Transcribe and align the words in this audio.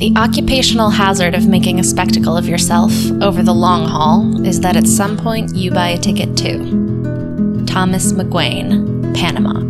The 0.00 0.14
occupational 0.16 0.88
hazard 0.88 1.34
of 1.34 1.46
making 1.46 1.78
a 1.78 1.84
spectacle 1.84 2.34
of 2.34 2.48
yourself 2.48 2.90
over 3.20 3.42
the 3.42 3.52
long 3.52 3.86
haul 3.86 4.46
is 4.46 4.58
that 4.62 4.74
at 4.74 4.86
some 4.86 5.18
point 5.18 5.54
you 5.54 5.70
buy 5.70 5.90
a 5.90 5.98
ticket 5.98 6.38
too. 6.38 7.66
Thomas 7.66 8.14
McGuane, 8.14 9.14
Panama. 9.14 9.60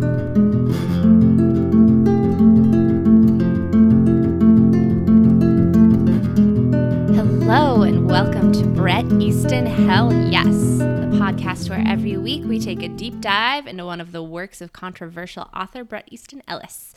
Hello, 7.13 7.81
and 7.81 8.09
welcome 8.09 8.53
to 8.53 8.63
Brett 8.63 9.03
Easton 9.19 9.65
Hell 9.65 10.13
Yes, 10.31 10.45
the 10.45 11.09
podcast 11.19 11.69
where 11.69 11.83
every 11.85 12.15
week 12.15 12.45
we 12.45 12.57
take 12.57 12.81
a 12.81 12.87
deep 12.87 13.19
dive 13.19 13.67
into 13.67 13.83
one 13.83 13.99
of 13.99 14.13
the 14.13 14.23
works 14.23 14.61
of 14.61 14.71
controversial 14.71 15.49
author 15.53 15.83
Bret 15.83 16.07
Easton 16.09 16.41
Ellis. 16.47 16.95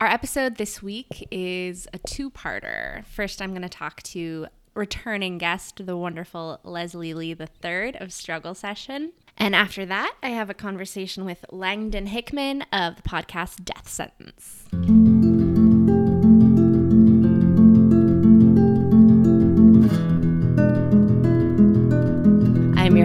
Our 0.00 0.08
episode 0.08 0.56
this 0.56 0.82
week 0.82 1.26
is 1.30 1.86
a 1.92 1.98
two 1.98 2.30
parter. 2.30 3.04
First, 3.06 3.40
I'm 3.40 3.50
going 3.50 3.62
to 3.62 3.68
talk 3.68 4.02
to 4.04 4.46
returning 4.74 5.38
guest, 5.38 5.86
the 5.86 5.96
wonderful 5.96 6.58
Leslie 6.64 7.14
Lee 7.14 7.30
III 7.38 7.96
of 8.00 8.12
Struggle 8.12 8.54
Session. 8.54 9.12
And 9.38 9.54
after 9.54 9.86
that, 9.86 10.14
I 10.22 10.30
have 10.30 10.50
a 10.50 10.54
conversation 10.54 11.24
with 11.24 11.44
Langdon 11.50 12.06
Hickman 12.06 12.62
of 12.72 12.96
the 12.96 13.02
podcast 13.02 13.64
Death 13.64 13.88
Sentence. 13.88 15.23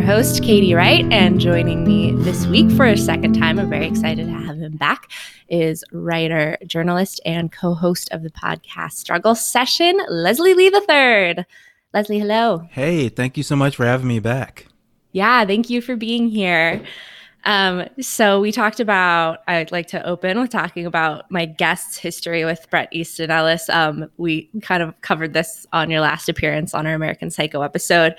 Host, 0.10 0.42
Katie 0.42 0.74
Wright, 0.74 1.06
and 1.12 1.40
joining 1.40 1.84
me 1.84 2.14
this 2.24 2.48
week 2.48 2.72
for 2.72 2.88
a 2.88 2.98
second 2.98 3.34
time, 3.34 3.60
I'm 3.60 3.70
very 3.70 3.86
excited 3.86 4.26
to 4.26 4.34
have 4.34 4.58
him 4.58 4.76
back, 4.76 5.12
is 5.50 5.84
writer, 5.92 6.58
journalist, 6.66 7.22
and 7.28 7.52
co 7.52 7.76
host 7.76 8.12
of 8.12 8.24
the 8.24 8.32
podcast 8.32 8.94
Struggle 8.94 9.36
Session, 9.36 10.00
Leslie 10.10 10.56
Lee 10.56 10.74
III. 10.74 11.46
Leslie, 11.94 12.18
hello. 12.18 12.68
Hey, 12.72 13.10
thank 13.10 13.38
you 13.38 13.44
so 13.44 13.56
much 13.56 13.76
for 13.76 13.86
having 13.86 14.08
me 14.08 14.18
back. 14.18 14.66
Yeah, 15.12 15.46
thank 15.46 15.70
you 15.70 15.80
for 15.80 15.96
being 15.96 16.28
here. 16.28 16.84
Um, 17.46 17.88
so 18.02 18.42
we 18.42 18.52
talked 18.52 18.80
about. 18.80 19.40
I'd 19.48 19.72
like 19.72 19.88
to 19.90 20.04
open 20.06 20.40
with 20.40 20.50
talking 20.50 20.86
about 20.86 21.30
my 21.30 21.46
guest's 21.46 21.98
history 21.98 22.46
with 22.46 22.68
Bret 22.70 22.90
Easton 22.92 23.32
Ellis. 23.32 23.70
Um, 23.70 24.10
we 24.18 24.50
kind 24.62 24.84
of 24.84 25.00
covered 25.02 25.34
this 25.34 25.66
on 25.72 25.90
your 25.90 26.02
last 26.02 26.30
appearance 26.30 26.74
on 26.74 26.86
our 26.86 26.96
American 26.96 27.30
Psycho 27.30 27.62
episode, 27.62 28.16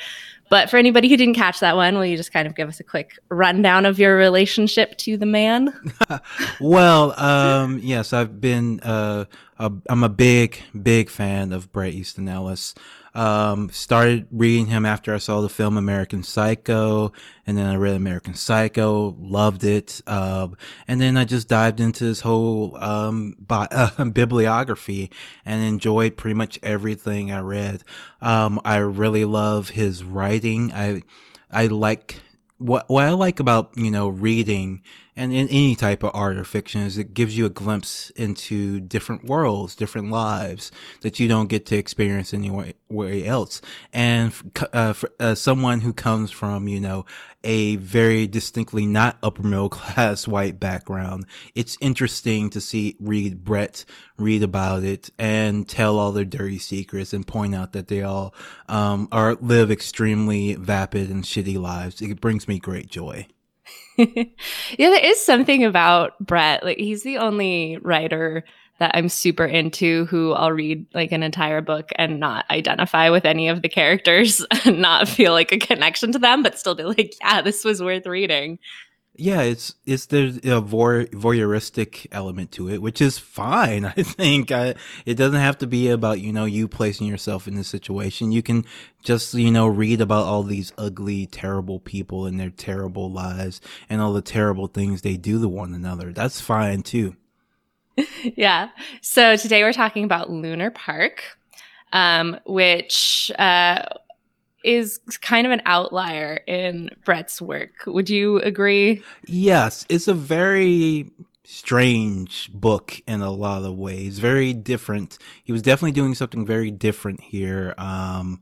but 0.50 0.68
for 0.68 0.76
anybody 0.76 1.08
who 1.08 1.16
didn't 1.16 1.34
catch 1.34 1.60
that 1.60 1.76
one, 1.76 1.94
will 1.94 2.04
you 2.04 2.16
just 2.16 2.32
kind 2.32 2.46
of 2.46 2.54
give 2.54 2.68
us 2.68 2.80
a 2.80 2.84
quick 2.84 3.18
rundown 3.30 3.86
of 3.86 3.98
your 3.98 4.16
relationship 4.16 4.98
to 4.98 5.16
the 5.16 5.24
man? 5.24 5.72
well, 6.60 7.18
um, 7.18 7.80
yes, 7.82 8.12
I've 8.12 8.40
been. 8.40 8.80
Uh, 8.80 9.24
a, 9.60 9.70
I'm 9.88 10.02
a 10.02 10.08
big, 10.08 10.58
big 10.82 11.10
fan 11.10 11.52
of 11.52 11.70
Bret 11.70 11.92
Easton 11.92 12.28
Ellis. 12.28 12.74
Um, 13.14 13.70
started 13.70 14.26
reading 14.30 14.66
him 14.66 14.86
after 14.86 15.14
I 15.14 15.18
saw 15.18 15.40
the 15.40 15.48
film 15.48 15.76
American 15.76 16.22
Psycho, 16.22 17.12
and 17.46 17.58
then 17.58 17.66
I 17.66 17.76
read 17.76 17.96
American 17.96 18.34
Psycho, 18.34 19.16
loved 19.18 19.64
it. 19.64 20.00
Um, 20.06 20.56
and 20.86 21.00
then 21.00 21.16
I 21.16 21.24
just 21.24 21.48
dived 21.48 21.80
into 21.80 22.04
his 22.04 22.20
whole 22.20 22.76
um, 22.76 23.34
bi- 23.38 23.68
uh, 23.70 24.04
bibliography 24.04 25.10
and 25.44 25.62
enjoyed 25.62 26.16
pretty 26.16 26.34
much 26.34 26.58
everything 26.62 27.32
I 27.32 27.40
read. 27.40 27.82
Um, 28.20 28.60
I 28.64 28.76
really 28.76 29.24
love 29.24 29.70
his 29.70 30.04
writing. 30.04 30.72
I 30.72 31.02
I 31.50 31.66
like 31.66 32.20
what 32.58 32.88
what 32.88 33.04
I 33.04 33.10
like 33.10 33.40
about 33.40 33.72
you 33.76 33.90
know 33.90 34.08
reading 34.08 34.82
and 35.16 35.32
in 35.32 35.48
any 35.48 35.74
type 35.74 36.02
of 36.02 36.10
art 36.14 36.36
or 36.36 36.44
fiction 36.44 36.82
is 36.82 36.96
it 36.96 37.14
gives 37.14 37.36
you 37.36 37.46
a 37.46 37.50
glimpse 37.50 38.10
into 38.10 38.80
different 38.80 39.24
worlds, 39.24 39.74
different 39.74 40.10
lives 40.10 40.70
that 41.02 41.18
you 41.18 41.28
don't 41.28 41.48
get 41.48 41.66
to 41.66 41.76
experience 41.76 42.32
anywhere 42.32 42.74
else. 43.24 43.60
And 43.92 44.32
uh, 44.72 44.92
for 44.92 45.10
uh, 45.18 45.34
someone 45.34 45.80
who 45.80 45.92
comes 45.92 46.30
from, 46.30 46.68
you 46.68 46.80
know, 46.80 47.06
a 47.42 47.76
very 47.76 48.26
distinctly 48.26 48.86
not 48.86 49.18
upper 49.22 49.42
middle 49.42 49.68
class 49.70 50.28
white 50.28 50.60
background, 50.60 51.26
it's 51.54 51.76
interesting 51.80 52.50
to 52.50 52.60
see, 52.60 52.96
read 53.00 53.44
Brett, 53.44 53.84
read 54.16 54.42
about 54.42 54.84
it 54.84 55.10
and 55.18 55.68
tell 55.68 55.98
all 55.98 56.12
their 56.12 56.24
dirty 56.24 56.58
secrets 56.58 57.12
and 57.12 57.26
point 57.26 57.54
out 57.54 57.72
that 57.72 57.88
they 57.88 58.02
all, 58.02 58.34
um, 58.68 59.08
are, 59.10 59.34
live 59.40 59.70
extremely 59.70 60.54
vapid 60.54 61.10
and 61.10 61.24
shitty 61.24 61.58
lives. 61.60 62.00
It 62.00 62.20
brings 62.20 62.46
me 62.46 62.58
great 62.58 62.88
joy. 62.88 63.26
yeah, 63.96 64.24
there 64.78 65.04
is 65.04 65.24
something 65.24 65.64
about 65.64 66.18
Brett. 66.18 66.64
Like 66.64 66.78
he's 66.78 67.02
the 67.02 67.18
only 67.18 67.78
writer 67.82 68.44
that 68.78 68.92
I'm 68.94 69.10
super 69.10 69.44
into 69.44 70.06
who 70.06 70.32
I'll 70.32 70.52
read 70.52 70.86
like 70.94 71.12
an 71.12 71.22
entire 71.22 71.60
book 71.60 71.90
and 71.96 72.18
not 72.18 72.46
identify 72.50 73.10
with 73.10 73.26
any 73.26 73.48
of 73.48 73.60
the 73.60 73.68
characters 73.68 74.44
and 74.64 74.80
not 74.80 75.06
feel 75.06 75.32
like 75.32 75.52
a 75.52 75.58
connection 75.58 76.12
to 76.12 76.18
them, 76.18 76.42
but 76.42 76.58
still 76.58 76.74
be 76.74 76.84
like, 76.84 77.14
yeah, 77.20 77.42
this 77.42 77.62
was 77.62 77.82
worth 77.82 78.06
reading. 78.06 78.58
Yeah, 79.16 79.42
it's 79.42 79.74
it's 79.84 80.06
there's 80.06 80.38
a 80.38 80.62
voyeuristic 80.62 82.06
element 82.10 82.52
to 82.52 82.70
it, 82.70 82.80
which 82.80 83.02
is 83.02 83.18
fine. 83.18 83.84
I 83.96 84.02
think 84.02 84.50
I, 84.50 84.74
it 85.04 85.14
doesn't 85.14 85.40
have 85.40 85.58
to 85.58 85.66
be 85.66 85.88
about 85.88 86.20
you 86.20 86.32
know 86.32 86.44
you 86.46 86.68
placing 86.68 87.06
yourself 87.06 87.46
in 87.46 87.54
this 87.54 87.68
situation. 87.68 88.32
You 88.32 88.42
can 88.42 88.64
just 89.02 89.34
you 89.34 89.50
know 89.50 89.66
read 89.66 90.00
about 90.00 90.24
all 90.24 90.42
these 90.42 90.72
ugly, 90.78 91.26
terrible 91.26 91.80
people 91.80 92.24
and 92.24 92.40
their 92.40 92.50
terrible 92.50 93.10
lives 93.10 93.60
and 93.90 94.00
all 94.00 94.12
the 94.12 94.22
terrible 94.22 94.68
things 94.68 95.02
they 95.02 95.16
do 95.16 95.40
to 95.40 95.48
one 95.48 95.74
another. 95.74 96.12
That's 96.12 96.40
fine 96.40 96.82
too. 96.82 97.16
yeah. 98.36 98.70
So 99.00 99.36
today 99.36 99.62
we're 99.62 99.72
talking 99.72 100.04
about 100.04 100.30
Lunar 100.30 100.70
Park, 100.70 101.24
um, 101.92 102.38
which 102.46 103.30
uh, 103.38 103.82
is 104.64 105.00
kind 105.20 105.46
of 105.46 105.52
an 105.52 105.62
outlier 105.66 106.40
in 106.46 106.90
Brett's 107.04 107.40
work. 107.40 107.84
Would 107.86 108.10
you 108.10 108.38
agree? 108.38 109.02
Yes, 109.26 109.86
it's 109.88 110.08
a 110.08 110.14
very 110.14 111.10
strange 111.44 112.50
book 112.52 113.00
in 113.06 113.20
a 113.20 113.30
lot 113.30 113.64
of 113.64 113.76
ways. 113.76 114.18
Very 114.18 114.52
different. 114.52 115.18
He 115.42 115.52
was 115.52 115.62
definitely 115.62 115.92
doing 115.92 116.14
something 116.14 116.46
very 116.46 116.70
different 116.70 117.20
here. 117.20 117.74
Um, 117.76 118.40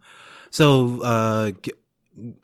so, 0.51 1.03
uh, 1.03 1.53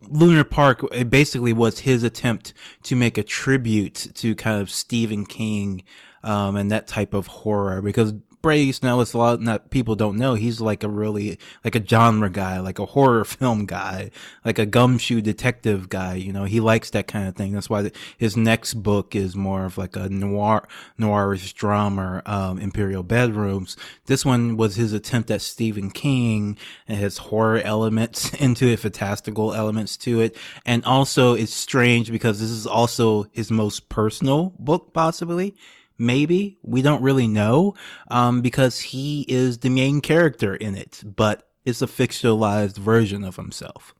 Lunar 0.08 0.44
Park 0.44 0.86
it 0.92 1.10
basically 1.10 1.52
was 1.52 1.80
his 1.80 2.04
attempt 2.04 2.54
to 2.84 2.94
make 2.94 3.18
a 3.18 3.24
tribute 3.24 4.08
to 4.14 4.34
kind 4.36 4.60
of 4.60 4.70
Stephen 4.70 5.26
King 5.26 5.82
um, 6.22 6.56
and 6.56 6.70
that 6.70 6.86
type 6.86 7.12
of 7.12 7.26
horror 7.26 7.82
because 7.82 8.14
Brady 8.44 8.72
Snell 8.72 9.00
is 9.00 9.14
a 9.14 9.16
lot 9.16 9.42
that 9.44 9.70
people 9.70 9.96
don't 9.96 10.18
know. 10.18 10.34
He's 10.34 10.60
like 10.60 10.82
a 10.82 10.88
really 10.88 11.38
like 11.64 11.74
a 11.74 11.82
genre 11.82 12.28
guy, 12.28 12.60
like 12.60 12.78
a 12.78 12.84
horror 12.84 13.24
film 13.24 13.64
guy, 13.64 14.10
like 14.44 14.58
a 14.58 14.66
gumshoe 14.66 15.22
detective 15.22 15.88
guy. 15.88 16.16
You 16.16 16.30
know, 16.30 16.44
he 16.44 16.60
likes 16.60 16.90
that 16.90 17.06
kind 17.06 17.26
of 17.26 17.36
thing. 17.36 17.52
That's 17.52 17.70
why 17.70 17.90
his 18.18 18.36
next 18.36 18.74
book 18.74 19.16
is 19.16 19.34
more 19.34 19.64
of 19.64 19.78
like 19.78 19.96
a 19.96 20.10
noir 20.10 20.68
noirish 21.00 21.54
drama, 21.54 22.20
um, 22.26 22.58
Imperial 22.58 23.02
Bedrooms. 23.02 23.78
This 24.04 24.26
one 24.26 24.58
was 24.58 24.76
his 24.76 24.92
attempt 24.92 25.30
at 25.30 25.40
Stephen 25.40 25.90
King 25.90 26.58
and 26.86 26.98
his 26.98 27.16
horror 27.16 27.60
elements 27.60 28.34
into 28.42 28.66
it, 28.66 28.78
fantastical 28.78 29.54
elements 29.54 29.96
to 29.96 30.20
it, 30.20 30.36
and 30.66 30.84
also 30.84 31.32
it's 31.32 31.54
strange 31.54 32.12
because 32.12 32.40
this 32.40 32.50
is 32.50 32.66
also 32.66 33.24
his 33.32 33.50
most 33.50 33.88
personal 33.88 34.52
book, 34.58 34.92
possibly 34.92 35.54
maybe. 35.98 36.58
We 36.62 36.82
don't 36.82 37.02
really 37.02 37.26
know 37.26 37.74
um, 38.08 38.40
because 38.40 38.80
he 38.80 39.24
is 39.28 39.58
the 39.58 39.70
main 39.70 40.00
character 40.00 40.54
in 40.54 40.74
it 40.76 41.02
but 41.04 41.48
it's 41.64 41.82
a 41.82 41.86
fictionalized 41.86 42.76
version 42.76 43.24
of 43.24 43.36
himself. 43.36 43.94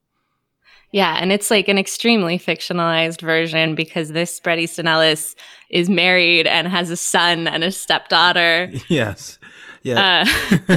Yeah 0.93 1.17
and 1.21 1.33
it's 1.33 1.51
like 1.51 1.69
an 1.69 1.79
extremely 1.79 2.39
fictionalized 2.39 3.21
version 3.21 3.75
because 3.75 4.11
this 4.11 4.39
Bret 4.41 4.59
Easton 4.59 4.87
Ellis 4.87 5.35
is 5.71 5.89
married 5.89 6.47
and 6.47 6.69
has 6.69 6.91
a 6.91 6.97
son 6.97 7.49
and 7.49 7.65
a 7.65 7.71
stepdaughter. 7.71 8.71
Yes. 8.89 9.39
Yeah. 9.83 10.25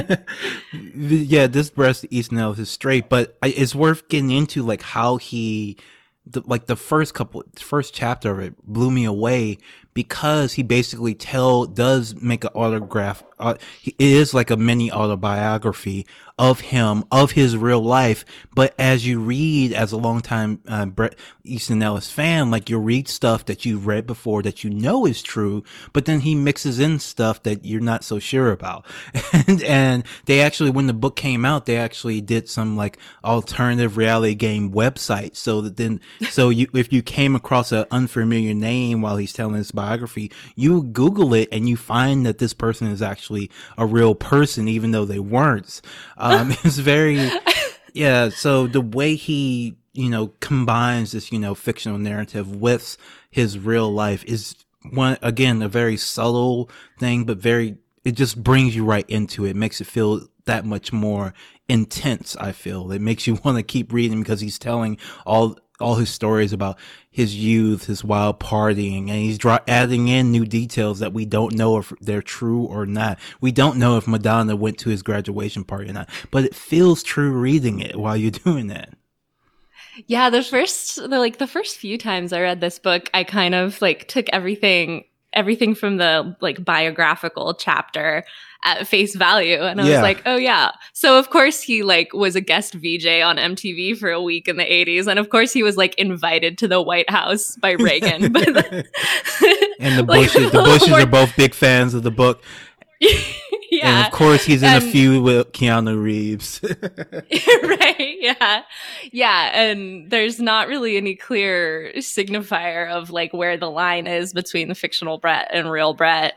Uh. 0.02 0.16
yeah 0.92 1.46
this 1.46 1.70
Bret 1.70 2.04
Easton 2.10 2.38
Ellis 2.38 2.58
is 2.58 2.70
straight 2.70 3.08
but 3.08 3.38
it's 3.42 3.74
worth 3.74 4.08
getting 4.08 4.30
into 4.30 4.62
like 4.62 4.82
how 4.82 5.16
he 5.16 5.78
the, 6.30 6.42
like 6.46 6.66
the 6.66 6.76
first 6.76 7.14
couple 7.14 7.42
first 7.56 7.94
chapter 7.94 8.30
of 8.30 8.38
it 8.40 8.66
blew 8.66 8.90
me 8.90 9.04
away 9.04 9.58
because 9.94 10.54
he 10.54 10.62
basically 10.62 11.14
tell 11.14 11.64
does 11.64 12.14
make 12.20 12.44
an 12.44 12.50
autograph. 12.54 13.22
Uh, 13.38 13.54
it 13.84 13.94
is 13.98 14.34
like 14.34 14.50
a 14.50 14.56
mini 14.56 14.90
autobiography 14.90 16.06
of 16.38 16.60
him, 16.60 17.04
of 17.10 17.32
his 17.32 17.56
real 17.56 17.82
life. 17.82 18.24
But 18.54 18.74
as 18.78 19.06
you 19.06 19.18
read, 19.18 19.72
as 19.72 19.90
a 19.90 19.96
longtime 19.96 20.60
uh, 20.68 20.86
Bret 20.86 21.16
Easton 21.44 21.82
Ellis 21.82 22.10
fan, 22.10 22.50
like 22.50 22.70
you 22.70 22.78
read 22.78 23.08
stuff 23.08 23.44
that 23.46 23.64
you've 23.64 23.86
read 23.86 24.06
before 24.06 24.42
that 24.42 24.62
you 24.62 24.70
know 24.70 25.04
is 25.04 25.20
true, 25.20 25.64
but 25.92 26.04
then 26.04 26.20
he 26.20 26.34
mixes 26.34 26.78
in 26.78 27.00
stuff 27.00 27.42
that 27.42 27.64
you're 27.64 27.80
not 27.80 28.04
so 28.04 28.18
sure 28.18 28.52
about. 28.52 28.86
and, 29.32 29.62
and 29.64 30.04
they 30.26 30.40
actually, 30.40 30.70
when 30.70 30.86
the 30.86 30.92
book 30.92 31.16
came 31.16 31.44
out, 31.44 31.66
they 31.66 31.76
actually 31.76 32.20
did 32.20 32.48
some 32.48 32.76
like 32.76 32.98
alternative 33.24 33.96
reality 33.96 34.34
game 34.34 34.70
website. 34.72 35.34
So 35.34 35.60
that 35.62 35.76
then, 35.76 36.00
so 36.30 36.50
you, 36.50 36.68
if 36.72 36.92
you 36.92 37.02
came 37.02 37.34
across 37.34 37.72
an 37.72 37.86
unfamiliar 37.90 38.54
name 38.54 39.00
while 39.00 39.16
he's 39.16 39.32
telling 39.32 39.56
his 39.56 39.72
biography, 39.78 40.32
you 40.56 40.82
Google 40.82 41.34
it 41.34 41.48
and 41.52 41.68
you 41.68 41.76
find 41.76 42.26
that 42.26 42.38
this 42.38 42.52
person 42.52 42.88
is 42.88 43.00
actually 43.00 43.48
a 43.76 43.86
real 43.86 44.16
person, 44.16 44.66
even 44.66 44.90
though 44.90 45.04
they 45.04 45.20
weren't. 45.20 45.80
Um, 46.16 46.50
it's 46.64 46.78
very, 46.78 47.30
yeah. 47.92 48.28
So 48.30 48.66
the 48.66 48.80
way 48.80 49.14
he, 49.14 49.76
you 49.92 50.10
know, 50.10 50.32
combines 50.40 51.12
this, 51.12 51.30
you 51.30 51.38
know, 51.38 51.54
fictional 51.54 51.98
narrative 51.98 52.56
with 52.56 52.96
his 53.30 53.56
real 53.56 53.92
life 53.92 54.24
is 54.24 54.56
one, 54.90 55.16
again, 55.22 55.62
a 55.62 55.68
very 55.68 55.96
subtle 55.96 56.68
thing, 56.98 57.24
but 57.24 57.38
very, 57.38 57.76
it 58.04 58.12
just 58.12 58.42
brings 58.42 58.74
you 58.74 58.84
right 58.84 59.08
into 59.08 59.44
it 59.44 59.54
makes 59.54 59.80
it 59.80 59.86
feel 59.86 60.26
that 60.46 60.64
much 60.64 60.92
more 60.92 61.34
intense. 61.68 62.36
I 62.36 62.50
feel 62.50 62.90
it 62.90 63.00
makes 63.00 63.28
you 63.28 63.34
want 63.44 63.58
to 63.58 63.62
keep 63.62 63.92
reading 63.92 64.20
because 64.20 64.40
he's 64.40 64.58
telling 64.58 64.98
all 65.24 65.56
all 65.80 65.96
his 65.96 66.10
stories 66.10 66.52
about 66.52 66.78
his 67.10 67.36
youth, 67.36 67.86
his 67.86 68.04
wild 68.04 68.40
partying, 68.40 69.08
and 69.08 69.10
he's 69.10 69.38
adding 69.66 70.08
in 70.08 70.30
new 70.30 70.44
details 70.44 70.98
that 70.98 71.12
we 71.12 71.24
don't 71.24 71.54
know 71.54 71.78
if 71.78 71.92
they're 72.00 72.22
true 72.22 72.62
or 72.62 72.86
not. 72.86 73.18
We 73.40 73.52
don't 73.52 73.78
know 73.78 73.96
if 73.96 74.08
Madonna 74.08 74.56
went 74.56 74.78
to 74.78 74.90
his 74.90 75.02
graduation 75.02 75.64
party 75.64 75.90
or 75.90 75.92
not, 75.92 76.08
but 76.30 76.44
it 76.44 76.54
feels 76.54 77.02
true 77.02 77.32
reading 77.32 77.80
it 77.80 77.96
while 77.96 78.16
you're 78.16 78.30
doing 78.44 78.68
that. 78.68 78.94
Yeah, 80.06 80.30
the 80.30 80.44
first, 80.44 80.96
the, 80.96 81.18
like 81.18 81.38
the 81.38 81.46
first 81.46 81.78
few 81.78 81.98
times 81.98 82.32
I 82.32 82.40
read 82.40 82.60
this 82.60 82.78
book, 82.78 83.10
I 83.12 83.24
kind 83.24 83.54
of 83.54 83.80
like 83.82 84.06
took 84.06 84.28
everything, 84.32 85.04
everything 85.32 85.74
from 85.74 85.96
the 85.96 86.36
like 86.40 86.64
biographical 86.64 87.54
chapter 87.54 88.24
at 88.64 88.86
face 88.86 89.14
value. 89.14 89.60
And 89.60 89.80
I 89.80 89.84
yeah. 89.84 89.90
was 89.94 90.02
like, 90.02 90.22
oh 90.26 90.36
yeah. 90.36 90.72
So 90.92 91.18
of 91.18 91.30
course 91.30 91.62
he 91.62 91.82
like 91.82 92.12
was 92.12 92.34
a 92.34 92.40
guest 92.40 92.74
VJ 92.74 93.22
on 93.22 93.36
MTV 93.36 93.96
for 93.96 94.10
a 94.10 94.20
week 94.20 94.48
in 94.48 94.56
the 94.56 94.64
80s. 94.64 95.06
And 95.06 95.18
of 95.18 95.30
course 95.30 95.52
he 95.52 95.62
was 95.62 95.76
like 95.76 95.94
invited 95.96 96.58
to 96.58 96.68
the 96.68 96.82
White 96.82 97.08
House 97.08 97.56
by 97.56 97.72
Reagan. 97.78 98.24
and 98.24 98.34
the 98.34 100.02
Bushes, 100.06 100.42
like, 100.42 100.52
the 100.52 100.62
Bushes 100.64 100.92
are 100.92 101.06
both 101.06 101.34
big 101.36 101.54
fans 101.54 101.94
of 101.94 102.02
the 102.02 102.10
book. 102.10 102.42
yeah. 103.00 104.00
And 104.00 104.06
of 104.06 104.12
course 104.12 104.44
he's 104.44 104.62
in 104.62 104.70
and, 104.70 104.84
a 104.84 104.90
feud 104.90 105.22
with 105.22 105.52
Keanu 105.52 106.02
Reeves. 106.02 106.60
right. 106.62 108.16
Yeah. 108.20 108.62
Yeah. 109.12 109.50
And 109.54 110.10
there's 110.10 110.40
not 110.40 110.66
really 110.66 110.96
any 110.96 111.14
clear 111.14 111.92
signifier 111.98 112.90
of 112.90 113.10
like 113.10 113.32
where 113.32 113.56
the 113.56 113.70
line 113.70 114.08
is 114.08 114.32
between 114.32 114.66
the 114.66 114.74
fictional 114.74 115.18
Brett 115.18 115.48
and 115.52 115.70
real 115.70 115.94
Brett. 115.94 116.34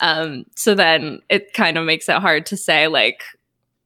Um, 0.00 0.44
so 0.54 0.74
then 0.74 1.20
it 1.28 1.52
kind 1.54 1.76
of 1.76 1.84
makes 1.84 2.08
it 2.08 2.16
hard 2.16 2.46
to 2.46 2.56
say 2.56 2.88
like 2.88 3.22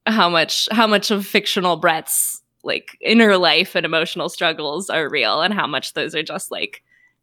how 0.06 0.29
much 0.29 0.69
how 0.70 0.87
much 0.87 1.11
of 1.11 1.26
fictional 1.26 1.76
Brett's 1.76 2.43
like 2.64 2.97
inner 3.00 3.37
life 3.37 3.75
and 3.75 3.87
emotional 3.87 4.29
struggles 4.29 4.88
are 4.91 5.09
real 5.09 5.41
and 5.41 5.53
how 5.55 5.67
much 5.67 5.94
those 5.94 6.14
are 6.14 6.23
just 6.23 6.50
like 6.50 6.82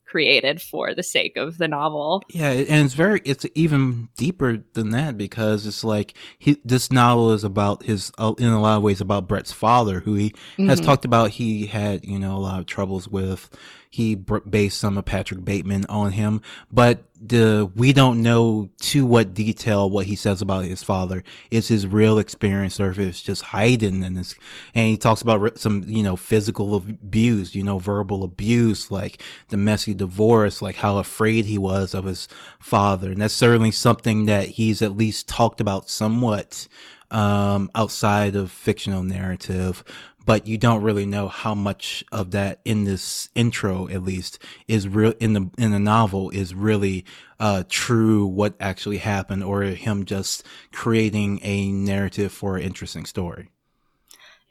created 0.09 0.59
for 0.59 0.95
the 0.95 1.03
sake 1.03 1.37
of 1.37 1.59
the 1.59 1.67
novel. 1.67 2.23
Yeah, 2.29 2.49
and 2.49 2.85
it's 2.85 2.95
very 2.95 3.21
it's 3.25 3.45
even 3.53 4.09
deeper 4.17 4.57
than 4.73 4.89
that 4.89 5.17
because 5.17 5.67
it's 5.67 5.83
like 5.83 6.15
he 6.39 6.57
this 6.65 6.91
novel 6.91 7.31
is 7.31 7.43
about 7.43 7.83
his 7.83 8.11
uh, 8.17 8.33
in 8.37 8.47
a 8.47 8.59
lot 8.59 8.77
of 8.77 8.83
ways 8.83 9.01
about 9.01 9.27
Brett's 9.27 9.53
father 9.53 9.99
who 9.99 10.15
he 10.15 10.31
mm-hmm. 10.31 10.67
has 10.67 10.81
talked 10.81 11.05
about 11.05 11.31
he 11.31 11.67
had, 11.67 12.03
you 12.05 12.17
know, 12.17 12.35
a 12.35 12.39
lot 12.39 12.59
of 12.59 12.65
troubles 12.65 13.07
with 13.07 13.49
he 13.91 14.13
based 14.13 14.79
some 14.79 14.99
of 14.99 15.05
Patrick 15.05 15.43
Bateman 15.43 15.85
on 15.89 16.11
him, 16.11 16.41
but 16.71 17.03
the 17.19 17.69
we 17.75 17.91
don't 17.91 18.21
know 18.21 18.69
to 18.79 19.05
what 19.05 19.33
detail 19.33 19.89
what 19.89 20.05
he 20.05 20.15
says 20.15 20.43
about 20.43 20.65
his 20.65 20.83
father. 20.83 21.23
Is 21.49 21.67
his 21.67 21.87
real 21.87 22.19
experience 22.19 22.79
or 22.79 22.91
if 22.91 22.99
it's 22.99 23.21
just 23.21 23.41
hiding 23.41 24.03
in 24.03 24.13
this. 24.13 24.35
And 24.75 24.87
he 24.87 24.97
talks 24.97 25.23
about 25.23 25.57
some 25.57 25.83
you 25.87 26.03
know 26.03 26.15
physical 26.15 26.75
abuse, 26.75 27.55
you 27.55 27.63
know 27.63 27.79
verbal 27.79 28.23
abuse, 28.23 28.91
like 28.91 29.23
the 29.47 29.57
messy 29.57 29.95
divorce, 29.95 30.61
like 30.61 30.75
how 30.75 30.99
afraid 30.99 31.45
he 31.45 31.57
was 31.57 31.95
of 31.95 32.05
his 32.05 32.27
father, 32.59 33.11
and 33.11 33.21
that's 33.21 33.33
certainly 33.33 33.71
something 33.71 34.25
that 34.25 34.49
he's 34.49 34.83
at 34.83 34.95
least 34.95 35.27
talked 35.27 35.59
about 35.59 35.89
somewhat 35.89 36.67
um, 37.11 37.71
outside 37.73 38.35
of 38.35 38.51
fictional 38.51 39.03
narrative 39.03 39.83
but 40.25 40.47
you 40.47 40.57
don't 40.57 40.83
really 40.83 41.05
know 41.05 41.27
how 41.27 41.55
much 41.55 42.03
of 42.11 42.31
that 42.31 42.59
in 42.65 42.83
this 42.83 43.29
intro 43.35 43.87
at 43.89 44.03
least 44.03 44.39
is 44.67 44.87
real 44.87 45.13
in 45.19 45.33
the 45.33 45.49
in 45.57 45.71
the 45.71 45.79
novel 45.79 46.29
is 46.31 46.53
really 46.53 47.05
uh 47.39 47.63
true 47.69 48.25
what 48.25 48.55
actually 48.59 48.97
happened 48.97 49.43
or 49.43 49.63
him 49.63 50.05
just 50.05 50.45
creating 50.71 51.39
a 51.43 51.71
narrative 51.71 52.31
for 52.31 52.57
an 52.57 52.63
interesting 52.63 53.05
story. 53.05 53.49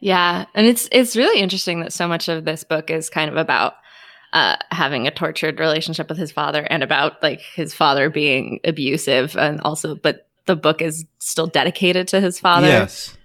Yeah 0.00 0.46
and 0.54 0.66
it's 0.66 0.88
it's 0.92 1.16
really 1.16 1.40
interesting 1.40 1.80
that 1.80 1.92
so 1.92 2.08
much 2.08 2.28
of 2.28 2.44
this 2.44 2.64
book 2.64 2.90
is 2.90 3.10
kind 3.10 3.30
of 3.30 3.36
about 3.36 3.74
uh, 4.30 4.56
having 4.70 5.06
a 5.06 5.10
tortured 5.10 5.58
relationship 5.58 6.06
with 6.10 6.18
his 6.18 6.30
father 6.30 6.60
and 6.68 6.82
about 6.82 7.22
like 7.22 7.40
his 7.40 7.72
father 7.72 8.10
being 8.10 8.60
abusive 8.62 9.36
and 9.38 9.58
also 9.62 9.94
but 9.94 10.28
the 10.44 10.54
book 10.54 10.82
is 10.82 11.06
still 11.18 11.46
dedicated 11.46 12.08
to 12.08 12.20
his 12.20 12.38
father. 12.38 12.66
Yes 12.66 13.17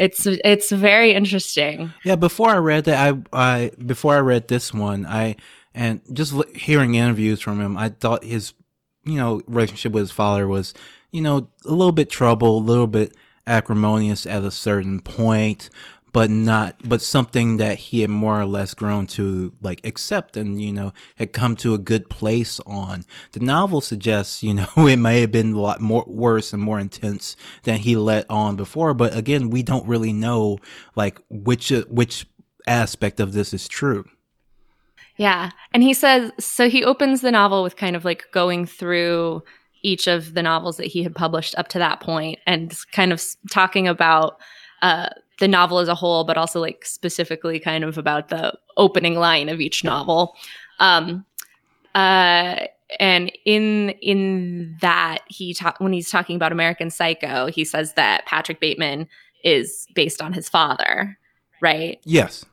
it's 0.00 0.26
it's 0.26 0.72
very 0.72 1.12
interesting. 1.12 1.92
Yeah, 2.04 2.16
before 2.16 2.48
I 2.48 2.56
read 2.56 2.84
that, 2.86 3.14
I 3.14 3.22
I 3.32 3.70
before 3.84 4.14
I 4.14 4.20
read 4.20 4.48
this 4.48 4.72
one, 4.72 5.04
I 5.06 5.36
and 5.74 6.00
just 6.12 6.34
hearing 6.56 6.94
interviews 6.94 7.40
from 7.40 7.60
him, 7.60 7.76
I 7.76 7.90
thought 7.90 8.24
his 8.24 8.54
you 9.04 9.16
know 9.16 9.42
relationship 9.46 9.92
with 9.92 10.02
his 10.02 10.10
father 10.10 10.48
was 10.48 10.72
you 11.12 11.20
know 11.20 11.48
a 11.66 11.70
little 11.70 11.92
bit 11.92 12.08
trouble, 12.08 12.58
a 12.58 12.60
little 12.60 12.86
bit 12.86 13.14
acrimonious 13.46 14.24
at 14.24 14.42
a 14.42 14.50
certain 14.50 15.00
point, 15.00 15.68
but 16.12 16.30
not 16.30 16.76
but 16.84 17.00
something 17.00 17.56
that 17.58 17.78
he 17.78 18.00
had 18.00 18.10
more 18.10 18.40
or 18.40 18.46
less 18.46 18.74
grown 18.74 19.06
to 19.06 19.52
like 19.62 19.84
accept 19.86 20.36
and 20.36 20.60
you 20.60 20.72
know 20.72 20.92
had 21.16 21.32
come 21.32 21.56
to 21.56 21.74
a 21.74 21.78
good 21.78 22.08
place 22.08 22.60
on. 22.66 23.04
The 23.32 23.40
novel 23.40 23.80
suggests 23.80 24.42
you 24.42 24.54
know 24.54 24.68
it 24.76 24.96
may 24.96 25.20
have 25.20 25.32
been 25.32 25.52
a 25.52 25.60
lot 25.60 25.80
more 25.80 26.04
worse 26.06 26.52
and 26.52 26.62
more 26.62 26.78
intense 26.78 27.36
than 27.64 27.78
he 27.78 27.96
let 27.96 28.28
on 28.30 28.56
before 28.56 28.94
but 28.94 29.16
again 29.16 29.50
we 29.50 29.62
don't 29.62 29.86
really 29.86 30.12
know 30.12 30.58
like 30.94 31.20
which 31.28 31.70
which 31.88 32.26
aspect 32.66 33.20
of 33.20 33.32
this 33.32 33.52
is 33.52 33.68
true. 33.68 34.04
Yeah. 35.16 35.50
And 35.74 35.82
he 35.82 35.92
says 35.92 36.32
so 36.38 36.68
he 36.68 36.84
opens 36.84 37.20
the 37.20 37.30
novel 37.30 37.62
with 37.62 37.76
kind 37.76 37.94
of 37.94 38.04
like 38.04 38.24
going 38.32 38.66
through 38.66 39.42
each 39.82 40.06
of 40.06 40.34
the 40.34 40.42
novels 40.42 40.76
that 40.76 40.86
he 40.86 41.02
had 41.02 41.14
published 41.14 41.54
up 41.58 41.68
to 41.68 41.78
that 41.78 42.00
point 42.00 42.38
and 42.46 42.76
kind 42.92 43.12
of 43.12 43.22
talking 43.50 43.88
about 43.88 44.38
uh, 44.82 45.08
the 45.40 45.48
novel 45.48 45.78
as 45.78 45.88
a 45.88 45.94
whole, 45.94 46.22
but 46.24 46.38
also 46.38 46.60
like 46.60 46.84
specifically 46.84 47.58
kind 47.58 47.82
of 47.82 47.98
about 47.98 48.28
the 48.28 48.56
opening 48.76 49.16
line 49.16 49.48
of 49.48 49.60
each 49.60 49.82
novel. 49.82 50.36
Um, 50.78 51.24
uh, 51.94 52.66
and 52.98 53.32
in 53.44 53.90
in 54.02 54.76
that 54.80 55.20
he 55.28 55.54
ta- 55.54 55.74
when 55.78 55.92
he's 55.92 56.10
talking 56.10 56.36
about 56.36 56.52
American 56.52 56.90
Psycho, 56.90 57.46
he 57.46 57.64
says 57.64 57.94
that 57.94 58.26
Patrick 58.26 58.60
Bateman 58.60 59.08
is 59.42 59.86
based 59.94 60.20
on 60.20 60.32
his 60.32 60.48
father, 60.48 61.18
right? 61.60 61.98
Yes. 62.04 62.44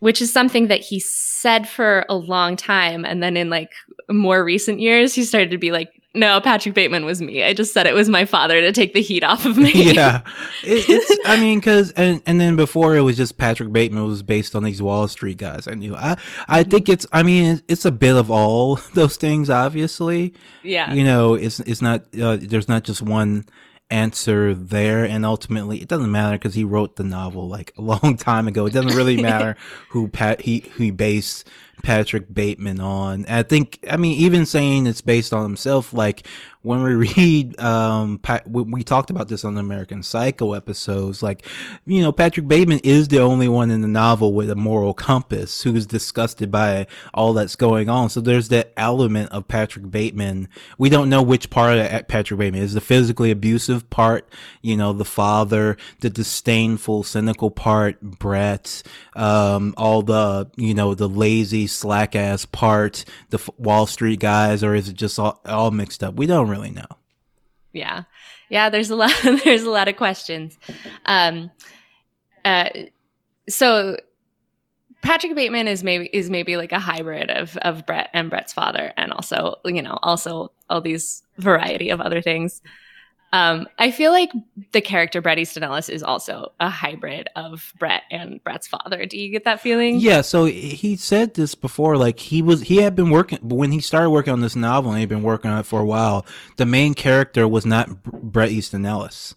Which 0.00 0.20
is 0.20 0.30
something 0.30 0.68
that 0.68 0.80
he 0.80 1.00
said 1.00 1.66
for 1.66 2.04
a 2.08 2.16
long 2.16 2.56
time, 2.56 3.04
and 3.04 3.22
then 3.22 3.36
in 3.36 3.48
like 3.48 3.72
more 4.10 4.44
recent 4.44 4.78
years, 4.78 5.14
he 5.14 5.24
started 5.24 5.50
to 5.50 5.58
be 5.58 5.72
like, 5.72 5.90
no, 6.16 6.40
Patrick 6.40 6.74
Bateman 6.74 7.04
was 7.04 7.20
me. 7.20 7.44
I 7.44 7.52
just 7.52 7.72
said 7.72 7.86
it 7.86 7.94
was 7.94 8.08
my 8.08 8.24
father 8.24 8.60
to 8.60 8.72
take 8.72 8.94
the 8.94 9.02
heat 9.02 9.22
off 9.22 9.44
of 9.44 9.56
me. 9.56 9.72
yeah, 9.94 10.22
it, 10.64 10.88
it's. 10.88 11.18
I 11.26 11.38
mean, 11.38 11.58
because 11.60 11.92
and 11.92 12.22
and 12.26 12.40
then 12.40 12.56
before 12.56 12.96
it 12.96 13.02
was 13.02 13.16
just 13.16 13.38
Patrick 13.38 13.72
Bateman 13.72 14.04
was 14.04 14.22
based 14.22 14.56
on 14.56 14.64
these 14.64 14.80
Wall 14.82 15.06
Street 15.08 15.36
guys. 15.36 15.68
I 15.68 15.74
knew. 15.74 15.94
I 15.94 16.16
I 16.48 16.62
think 16.62 16.88
it's. 16.88 17.06
I 17.12 17.22
mean, 17.22 17.62
it's 17.68 17.84
a 17.84 17.92
bit 17.92 18.16
of 18.16 18.30
all 18.30 18.76
those 18.94 19.16
things. 19.16 19.50
Obviously. 19.50 20.34
Yeah. 20.62 20.92
You 20.92 21.04
know, 21.04 21.34
it's 21.34 21.60
it's 21.60 21.82
not. 21.82 22.02
Uh, 22.18 22.38
there's 22.40 22.68
not 22.68 22.84
just 22.84 23.02
one 23.02 23.44
answer 23.90 24.52
there 24.52 25.04
and 25.04 25.24
ultimately 25.24 25.80
it 25.80 25.86
doesn't 25.86 26.10
matter 26.10 26.36
because 26.36 26.54
he 26.54 26.64
wrote 26.64 26.96
the 26.96 27.04
novel 27.04 27.48
like 27.48 27.72
a 27.78 27.80
long 27.82 28.16
time 28.16 28.48
ago 28.48 28.66
it 28.66 28.72
doesn't 28.72 28.96
really 28.96 29.16
matter 29.22 29.56
who 29.90 30.08
pat 30.08 30.40
he 30.40 30.60
who 30.74 30.84
he 30.84 30.90
based 30.90 31.48
Patrick 31.82 32.32
Bateman 32.32 32.80
on. 32.80 33.26
I 33.26 33.42
think, 33.42 33.78
I 33.88 33.96
mean, 33.96 34.18
even 34.18 34.46
saying 34.46 34.86
it's 34.86 35.00
based 35.00 35.32
on 35.32 35.42
himself, 35.42 35.92
like 35.92 36.26
when 36.66 36.82
we 36.82 36.94
read, 37.16 37.60
um, 37.60 38.18
Pat, 38.18 38.50
we 38.50 38.82
talked 38.82 39.10
about 39.10 39.28
this 39.28 39.44
on 39.44 39.54
the 39.54 39.60
American 39.60 40.02
Psycho 40.02 40.52
episodes, 40.52 41.22
like, 41.22 41.46
you 41.86 42.02
know, 42.02 42.10
Patrick 42.10 42.48
Bateman 42.48 42.80
is 42.82 43.06
the 43.06 43.20
only 43.20 43.46
one 43.46 43.70
in 43.70 43.82
the 43.82 43.88
novel 43.88 44.32
with 44.32 44.50
a 44.50 44.56
moral 44.56 44.92
compass 44.92 45.62
who's 45.62 45.86
disgusted 45.86 46.50
by 46.50 46.88
all 47.14 47.34
that's 47.34 47.54
going 47.54 47.88
on. 47.88 48.10
So 48.10 48.20
there's 48.20 48.48
that 48.48 48.72
element 48.76 49.30
of 49.30 49.46
Patrick 49.46 49.92
Bateman. 49.92 50.48
We 50.76 50.88
don't 50.88 51.08
know 51.08 51.22
which 51.22 51.50
part 51.50 51.78
of 51.78 52.08
Patrick 52.08 52.40
Bateman 52.40 52.62
is 52.62 52.74
the 52.74 52.80
physically 52.80 53.30
abusive 53.30 53.88
part, 53.88 54.28
you 54.60 54.76
know, 54.76 54.92
the 54.92 55.04
father, 55.04 55.76
the 56.00 56.10
disdainful, 56.10 57.04
cynical 57.04 57.52
part, 57.52 58.00
Brett, 58.00 58.82
um, 59.14 59.72
all 59.76 60.02
the, 60.02 60.50
you 60.56 60.74
know, 60.74 60.96
the 60.96 61.08
lazy, 61.08 61.68
slack 61.68 62.16
ass 62.16 62.44
part, 62.44 63.04
the 63.30 63.38
Wall 63.56 63.86
Street 63.86 64.18
guys, 64.18 64.64
or 64.64 64.74
is 64.74 64.88
it 64.88 64.96
just 64.96 65.16
all, 65.20 65.40
all 65.46 65.70
mixed 65.70 66.02
up? 66.02 66.16
We 66.16 66.26
don't 66.26 66.48
really 66.48 66.55
know. 66.70 66.86
Yeah. 67.72 68.04
Yeah, 68.48 68.70
there's 68.70 68.90
a 68.90 68.96
lot 68.96 69.12
there's 69.44 69.64
a 69.64 69.70
lot 69.70 69.88
of 69.88 69.96
questions. 69.96 70.58
Um 71.04 71.50
uh 72.44 72.70
so 73.48 73.96
Patrick 75.02 75.36
Bateman 75.36 75.68
is 75.68 75.84
maybe 75.84 76.10
is 76.12 76.30
maybe 76.30 76.56
like 76.56 76.72
a 76.72 76.80
hybrid 76.80 77.30
of 77.30 77.56
of 77.58 77.86
Brett 77.86 78.10
and 78.12 78.30
Brett's 78.30 78.52
father 78.52 78.92
and 78.96 79.12
also, 79.12 79.56
you 79.64 79.82
know, 79.82 79.98
also 80.02 80.52
all 80.68 80.80
these 80.80 81.22
variety 81.38 81.90
of 81.90 82.00
other 82.00 82.20
things. 82.20 82.62
Um, 83.32 83.66
I 83.78 83.90
feel 83.90 84.12
like 84.12 84.30
the 84.72 84.80
character 84.80 85.20
Bret 85.20 85.38
Easton 85.38 85.62
Ellis 85.62 85.88
is 85.88 86.02
also 86.02 86.52
a 86.60 86.70
hybrid 86.70 87.28
of 87.36 87.72
Brett 87.78 88.02
and 88.10 88.42
Brett's 88.44 88.66
father. 88.66 89.04
Do 89.04 89.18
you 89.18 89.30
get 89.30 89.44
that 89.44 89.60
feeling? 89.60 89.98
Yeah. 89.98 90.22
So 90.22 90.44
he 90.44 90.96
said 90.96 91.34
this 91.34 91.54
before, 91.54 91.96
like 91.96 92.18
he 92.18 92.40
was, 92.40 92.62
he 92.62 92.76
had 92.78 92.96
been 92.96 93.10
working, 93.10 93.38
when 93.42 93.72
he 93.72 93.80
started 93.80 94.10
working 94.10 94.32
on 94.32 94.40
this 94.40 94.56
novel 94.56 94.92
and 94.92 95.00
he'd 95.00 95.08
been 95.08 95.22
working 95.22 95.50
on 95.50 95.58
it 95.58 95.66
for 95.66 95.80
a 95.80 95.84
while, 95.84 96.24
the 96.56 96.66
main 96.66 96.94
character 96.94 97.46
was 97.46 97.66
not 97.66 98.02
Bret 98.04 98.50
Easton 98.50 98.86
Ellis. 98.86 99.34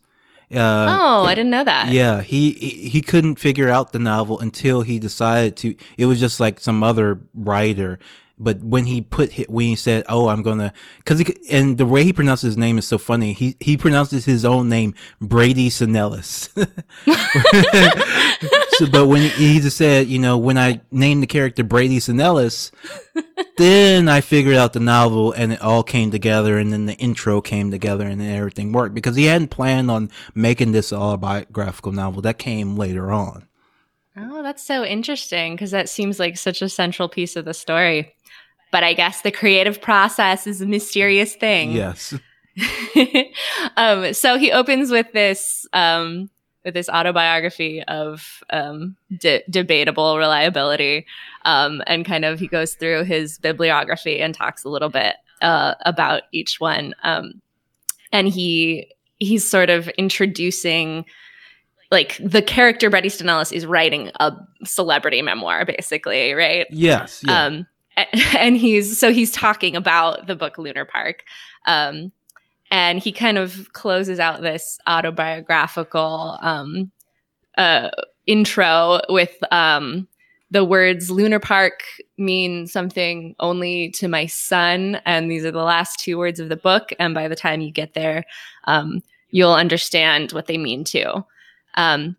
Uh, 0.52 0.98
oh, 1.00 1.26
I 1.26 1.36
didn't 1.36 1.52
know 1.52 1.64
that. 1.64 1.90
Yeah, 1.92 2.24
he 2.24 2.54
he 2.54 3.02
couldn't 3.02 3.36
figure 3.36 3.70
out 3.70 3.92
the 3.92 4.00
novel 4.00 4.40
until 4.40 4.82
he 4.82 4.98
decided 4.98 5.56
to. 5.58 5.76
It 5.96 6.08
was 6.08 6.20
just 6.20 6.40
like 6.40 6.60
some 6.60 6.82
other 6.82 7.22
writer, 7.36 8.00
but 8.40 8.62
when 8.62 8.86
he 8.86 9.02
put 9.02 9.34
when 9.50 9.68
he 9.68 9.76
said, 9.76 10.06
"Oh, 10.08 10.30
I'm 10.30 10.42
gonna," 10.42 10.74
because 10.98 11.22
and 11.52 11.78
the 11.78 11.86
way 11.86 12.04
he 12.04 12.14
pronounces 12.14 12.50
his 12.50 12.58
name 12.58 12.78
is 12.78 12.88
so 12.88 12.98
funny. 12.98 13.34
He 13.34 13.56
he 13.60 13.78
pronounces 13.78 14.26
his 14.26 14.46
own 14.46 14.70
name 14.70 14.96
Brady 15.20 15.64
Easton 15.64 15.96
Ellis. 15.96 16.50
so, 16.56 16.66
but 18.92 19.08
when 19.08 19.30
he 19.32 19.60
just 19.60 19.78
said, 19.78 20.08
you 20.08 20.20
know, 20.20 20.38
when 20.38 20.58
I 20.58 20.82
named 20.90 21.22
the 21.22 21.28
character 21.28 21.64
Brady 21.64 21.96
Easton 21.96 22.22
Ellis, 22.22 22.72
then 23.58 24.08
I 24.08 24.22
figured 24.22 24.56
out 24.56 24.74
the 24.74 24.80
novel, 24.80 25.34
and 25.34 25.54
it 25.54 25.62
all 25.62 25.84
came 25.84 26.10
together, 26.10 26.58
and 26.58 26.72
then 26.72 26.86
the 26.86 26.96
intro 26.96 27.42
came 27.42 27.72
together, 27.72 28.08
and 28.08 28.22
then 28.22 28.32
everything 28.32 28.72
worked 28.72 28.96
because 28.96 29.18
he 29.18 29.26
hadn't 29.26 29.50
planned 29.50 29.92
on 29.92 30.10
making 30.34 30.72
this 30.72 30.94
autobiographical 30.94 31.92
novel. 31.92 32.22
That 32.22 32.40
came 32.40 32.78
later 32.78 33.12
on. 33.12 33.50
Oh, 34.22 34.44
that's 34.44 34.64
so 34.64 34.84
interesting 34.84 35.56
because 35.56 35.72
that 35.72 35.88
seems 35.88 36.20
like 36.20 36.38
such 36.38 36.62
a 36.62 36.70
central 36.70 37.08
piece 37.08 37.36
of 37.36 37.46
the 37.46 37.54
story. 37.54 38.16
But 38.72 38.84
I 38.84 38.94
guess 38.94 39.22
the 39.22 39.32
creative 39.32 39.82
process 39.82 40.46
is 40.46 40.62
a 40.62 40.66
mysterious 40.66 41.36
thing. 41.36 41.72
Yes. 41.72 42.14
um, 43.78 44.14
so 44.14 44.38
he 44.38 44.52
opens 44.52 44.92
with 44.92 45.12
this 45.14 45.68
um, 45.74 46.30
with 46.66 46.74
this 46.74 46.90
autobiography 46.90 47.84
of 47.84 48.44
um, 48.50 48.96
de- 49.18 49.44
debatable 49.50 50.18
reliability, 50.18 51.06
um, 51.46 51.82
and 51.88 52.06
kind 52.06 52.26
of 52.26 52.40
he 52.40 52.48
goes 52.48 52.74
through 52.74 53.04
his 53.04 53.38
bibliography 53.40 54.22
and 54.22 54.36
talks 54.36 54.64
a 54.64 54.70
little 54.70 54.90
bit 54.90 55.16
uh, 55.42 55.76
about 55.86 56.24
each 56.32 56.60
one. 56.60 56.94
Um, 57.04 57.42
and 58.12 58.28
he 58.28 58.92
he's 59.20 59.48
sort 59.48 59.70
of 59.70 59.88
introducing 59.90 61.06
like 61.92 62.20
the 62.24 62.42
character 62.42 62.90
Bret 62.90 63.06
Easton 63.06 63.30
Ellis 63.30 63.52
is 63.52 63.66
writing 63.66 64.12
a 64.20 64.34
celebrity 64.64 65.22
memoir, 65.22 65.66
basically, 65.66 66.34
right? 66.34 66.68
Yes. 66.70 67.24
Yeah. 67.26 67.46
Um, 67.46 67.68
and 68.38 68.58
he's 68.58 69.00
so 69.00 69.12
he's 69.12 69.32
talking 69.32 69.76
about 69.76 70.28
the 70.28 70.36
book 70.36 70.58
Lunar 70.58 70.86
Park. 70.86 71.24
Um, 71.66 72.12
and 72.72 73.00
he 73.00 73.12
kind 73.12 73.38
of 73.38 73.74
closes 73.74 74.20
out 74.20 74.42
this 74.42 74.80
autobiographical 74.86 76.38
um, 76.42 76.92
uh, 77.58 77.90
intro 78.28 79.00
with 79.10 79.36
um, 79.52 80.08
the 80.52 80.64
words 80.64 81.10
Lunar 81.10 81.40
Park 81.40 81.82
mean 82.18 82.68
something 82.68 83.36
only 83.40 83.90
to 83.92 84.08
my 84.08 84.28
son. 84.28 85.02
And 85.06 85.30
these 85.32 85.46
are 85.46 85.52
the 85.52 85.64
last 85.64 86.00
two 86.00 86.18
words 86.18 86.40
of 86.40 86.50
the 86.50 86.56
book. 86.56 86.92
And 87.00 87.14
by 87.14 87.28
the 87.28 87.36
time 87.36 87.62
you 87.62 87.72
get 87.72 87.94
there, 87.94 88.26
um, 88.66 89.02
you'll 89.32 89.54
understand 89.54 90.32
what 90.32 90.48
they 90.48 90.58
mean 90.58 90.84
too. 90.84 91.26
Um, 91.76 92.16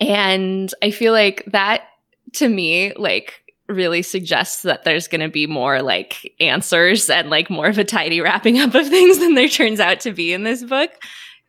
and 0.00 0.72
I 0.82 0.90
feel 0.90 1.12
like 1.12 1.44
that 1.48 1.84
to 2.32 2.48
me, 2.48 2.92
like, 2.94 3.39
really 3.70 4.02
suggests 4.02 4.62
that 4.62 4.84
there's 4.84 5.08
going 5.08 5.20
to 5.20 5.28
be 5.28 5.46
more 5.46 5.82
like 5.82 6.34
answers 6.40 7.08
and 7.08 7.30
like 7.30 7.50
more 7.50 7.66
of 7.66 7.78
a 7.78 7.84
tidy 7.84 8.20
wrapping 8.20 8.58
up 8.58 8.74
of 8.74 8.88
things 8.88 9.18
than 9.18 9.34
there 9.34 9.48
turns 9.48 9.80
out 9.80 10.00
to 10.00 10.12
be 10.12 10.32
in 10.32 10.42
this 10.42 10.62
book. 10.62 10.90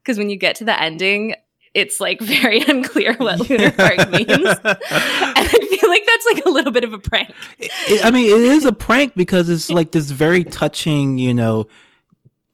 Because 0.02 0.18
when 0.18 0.30
you 0.30 0.38
get 0.38 0.56
to 0.58 0.66
the 0.66 0.82
ending, 0.82 1.36
it's 1.74 2.00
like 2.00 2.20
very 2.22 2.62
unclear 2.62 3.14
what 3.16 3.40
Lunar 3.50 3.72
Park 3.72 4.10
means. 4.12 4.30
and 4.30 4.60
I 4.64 5.68
feel 5.70 5.90
like 5.90 6.06
that's 6.06 6.26
like 6.34 6.46
a 6.46 6.50
little 6.50 6.72
bit 6.72 6.84
of 6.84 6.94
a 6.94 7.00
prank. 7.00 7.34
It, 7.60 8.06
I 8.06 8.12
mean, 8.12 8.26
it 8.26 8.42
is 8.42 8.66
a 8.66 8.74
prank 8.74 9.16
because 9.16 9.50
it's 9.50 9.70
like 9.70 9.92
this 9.92 10.12
very 10.12 10.44
touching, 10.44 11.18
you 11.18 11.34
know, 11.34 11.68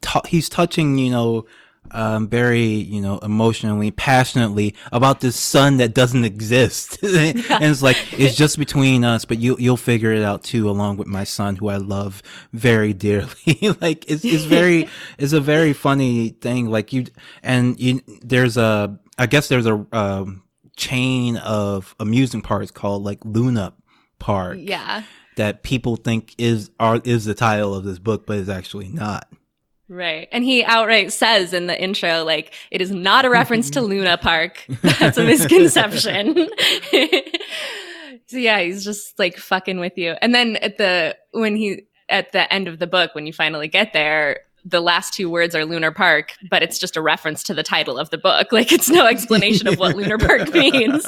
t- 0.02 0.20
he's 0.28 0.50
touching, 0.50 0.98
you 0.98 1.12
know, 1.12 1.46
um, 1.92 2.28
very, 2.28 2.64
you 2.64 3.02
know, 3.02 3.18
emotionally, 3.20 3.92
passionately 3.92 4.76
about 4.92 5.22
this 5.22 5.36
son 5.36 5.78
that 5.78 5.94
doesn't 5.94 6.24
exist. 6.24 6.98
and 7.04 7.44
it's 7.50 7.82
like, 7.82 7.98
it's 8.14 8.36
just 8.36 8.58
between 8.58 9.04
us, 9.04 9.26
but 9.26 9.40
you, 9.40 9.56
you'll 9.60 9.78
figure 9.78 10.12
it 10.12 10.24
out 10.24 10.44
too, 10.44 10.70
along 10.70 10.98
with 10.98 11.08
my 11.08 11.24
son, 11.24 11.56
who 11.56 11.70
I 11.70 11.78
love 11.78 12.22
very 12.54 12.94
dearly. 12.94 13.30
like, 13.82 14.10
it's, 14.10 14.24
it's 14.26 14.44
very, 14.44 14.88
it's 15.18 15.34
a 15.34 15.42
very 15.42 15.74
funny 15.74 16.30
thing. 16.30 16.70
Like 16.70 16.94
you, 16.94 17.06
and 17.44 17.80
you, 17.80 18.02
there's 18.22 18.58
a, 18.58 19.00
I 19.18 19.26
guess 19.26 19.48
there's 19.48 19.68
a, 19.68 19.86
um, 19.92 20.44
chain 20.76 21.38
of 21.38 21.96
amusement 22.00 22.46
parks 22.46 22.72
called 22.72 23.04
like 23.04 23.20
Luna 23.26 23.74
Park. 24.20 24.58
Yeah. 24.60 25.04
That 25.36 25.62
people 25.62 25.98
think 25.98 26.34
is, 26.38 26.72
are, 26.80 27.02
is 27.04 27.26
the 27.26 27.36
title 27.36 27.76
of 27.76 27.84
this 27.84 28.00
book, 28.00 28.26
but 28.26 28.38
it's 28.38 28.50
actually 28.50 28.88
not. 28.88 29.28
Right. 29.90 30.28
And 30.32 30.44
he 30.44 30.64
outright 30.66 31.14
says 31.14 31.54
in 31.54 31.68
the 31.68 31.82
intro, 31.82 32.24
like, 32.24 32.54
it 32.72 32.82
is 32.82 32.92
not 32.92 33.26
a 33.26 33.30
reference 33.30 33.70
to 33.72 33.82
Luna 33.82 34.18
Park. 34.18 34.66
That's 34.82 35.18
a 35.18 35.24
misconception. 35.24 36.36
so 38.26 38.38
yeah, 38.38 38.60
he's 38.60 38.84
just 38.84 39.18
like 39.18 39.38
fucking 39.38 39.80
with 39.80 39.98
you. 39.98 40.16
And 40.22 40.36
then 40.36 40.58
at 40.58 40.78
the, 40.78 41.16
when 41.32 41.56
he, 41.56 41.84
at 42.10 42.32
the 42.32 42.52
end 42.54 42.68
of 42.68 42.80
the 42.80 42.88
book, 42.88 43.16
when 43.16 43.26
you 43.26 43.34
finally 43.34 43.68
get 43.68 43.94
there, 43.94 44.42
the 44.66 44.82
last 44.82 45.14
two 45.14 45.30
words 45.30 45.56
are 45.56 45.64
Lunar 45.64 45.92
Park, 45.92 46.34
but 46.50 46.62
it's 46.62 46.78
just 46.78 46.98
a 46.98 47.02
reference 47.02 47.42
to 47.44 47.54
the 47.54 47.64
title 47.64 47.98
of 47.98 48.10
the 48.10 48.18
book. 48.18 48.52
Like 48.52 48.74
it's 48.74 48.90
no 48.90 49.06
explanation 49.06 49.68
of 49.68 49.80
what 49.80 49.96
Lunar 49.96 50.18
Park 50.18 50.52
means. 50.54 51.06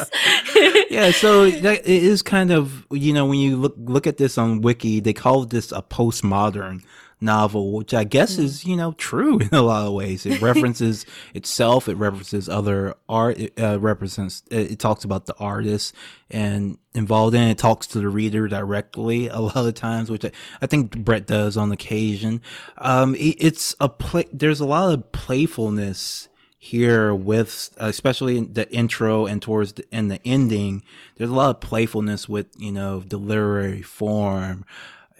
yeah, 0.90 1.12
so 1.12 1.50
that, 1.50 1.82
it 1.82 2.04
is 2.04 2.22
kind 2.22 2.52
of 2.52 2.88
you 2.90 3.12
know 3.12 3.26
when 3.26 3.40
you 3.40 3.58
look 3.58 3.76
look 3.78 4.08
at 4.08 4.16
this 4.16 4.38
on 4.38 4.62
Wiki, 4.62 5.02
they 5.02 5.12
call 5.12 5.44
this 5.46 5.74
a 5.74 5.82
postmodern 5.82 6.84
novel, 7.22 7.72
which 7.74 7.94
I 7.94 8.04
guess 8.04 8.38
mm. 8.38 8.44
is, 8.44 8.66
you 8.66 8.76
know, 8.76 8.94
true 8.94 9.40
in 9.40 9.50
a 9.52 9.62
lot 9.62 9.88
of 9.88 9.94
ways. 9.94 10.26
It 10.26 10.42
references 10.42 11.06
itself. 11.34 11.88
It 11.88 11.96
references 11.96 12.48
other 12.48 12.96
art. 13.08 13.38
It 13.40 13.60
uh, 13.60 13.80
represents, 13.80 14.44
it, 14.50 14.72
it, 14.72 14.80
talks 14.80 15.04
about 15.04 15.26
the 15.26 15.36
artist 15.38 15.94
and 16.30 16.78
involved 16.94 17.36
in 17.36 17.44
it. 17.44 17.52
it. 17.52 17.58
talks 17.58 17.88
to 17.88 18.00
the 18.00 18.10
reader 18.10 18.48
directly 18.48 19.28
a 19.30 19.40
lot 19.40 19.58
of 19.58 19.74
times, 19.74 20.10
which 20.10 20.26
I, 20.26 20.32
I 20.62 20.68
think 20.68 20.98
Brett 20.98 21.28
does 21.28 21.58
on 21.58 21.72
occasion. 21.72 22.42
Um, 22.78 23.16
it, 23.16 23.36
it's 23.40 23.76
a 23.80 23.90
play, 23.90 24.26
there's 24.32 24.60
a 24.60 24.66
lot 24.66 24.94
of 24.94 25.12
playfulness 25.12 26.28
here 26.62 27.16
with 27.16 27.74
especially 27.78 28.38
in 28.38 28.52
the 28.52 28.70
intro 28.70 29.26
and 29.26 29.42
towards 29.42 29.72
the 29.74 29.86
and 29.94 30.12
the 30.12 30.20
ending 30.26 30.84
there's 31.16 31.30
a 31.30 31.34
lot 31.34 31.50
of 31.50 31.62
playfulness 31.62 32.28
with 32.28 32.48
you 32.58 32.70
know 32.70 33.00
the 33.00 33.16
literary 33.18 33.82
form 33.82 34.66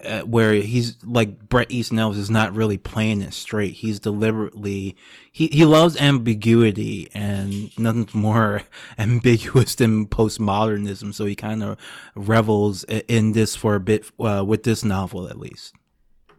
uh, 0.04 0.20
where 0.22 0.54
he's 0.54 0.96
like 1.04 1.48
Bret 1.48 1.70
Easton 1.70 1.98
Ellis 1.98 2.16
is 2.16 2.30
not 2.30 2.54
really 2.54 2.78
playing 2.78 3.22
it 3.22 3.34
straight. 3.34 3.74
He's 3.74 4.00
deliberately 4.00 4.96
he 5.32 5.48
he 5.48 5.64
loves 5.64 5.96
ambiguity 6.00 7.10
and 7.14 7.76
nothing's 7.78 8.14
more 8.14 8.62
ambiguous 8.98 9.74
than 9.74 10.06
postmodernism. 10.06 11.14
So 11.14 11.24
he 11.24 11.34
kind 11.34 11.62
of 11.62 11.78
revels 12.14 12.84
in 12.84 13.32
this 13.32 13.56
for 13.56 13.74
a 13.74 13.80
bit 13.80 14.10
uh, 14.20 14.44
with 14.46 14.64
this 14.64 14.84
novel, 14.84 15.28
at 15.28 15.38
least. 15.38 15.74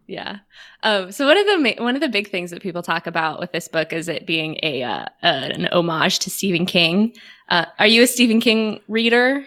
Yeah. 0.08 0.40
Um, 0.84 1.12
so 1.12 1.26
one 1.26 1.38
of 1.38 1.46
the 1.46 1.58
ma- 1.58 1.84
one 1.84 1.96
of 1.96 2.02
the 2.02 2.10
big 2.10 2.30
things 2.30 2.52
that 2.52 2.62
people 2.62 2.82
talk 2.82 3.08
about 3.08 3.40
with 3.40 3.52
this 3.54 3.68
book 3.68 3.94
is 3.94 4.10
it 4.10 4.26
being 4.26 4.60
a 4.62 4.84
uh, 4.84 5.06
an 5.22 5.68
homage 5.72 6.20
to 6.20 6.30
Stephen 6.30 6.66
King. 6.66 7.14
Uh, 7.48 7.66
are 7.80 7.88
you 7.88 8.04
a 8.04 8.08
Stephen 8.08 8.42
King 8.42 8.82
reader? 8.88 9.46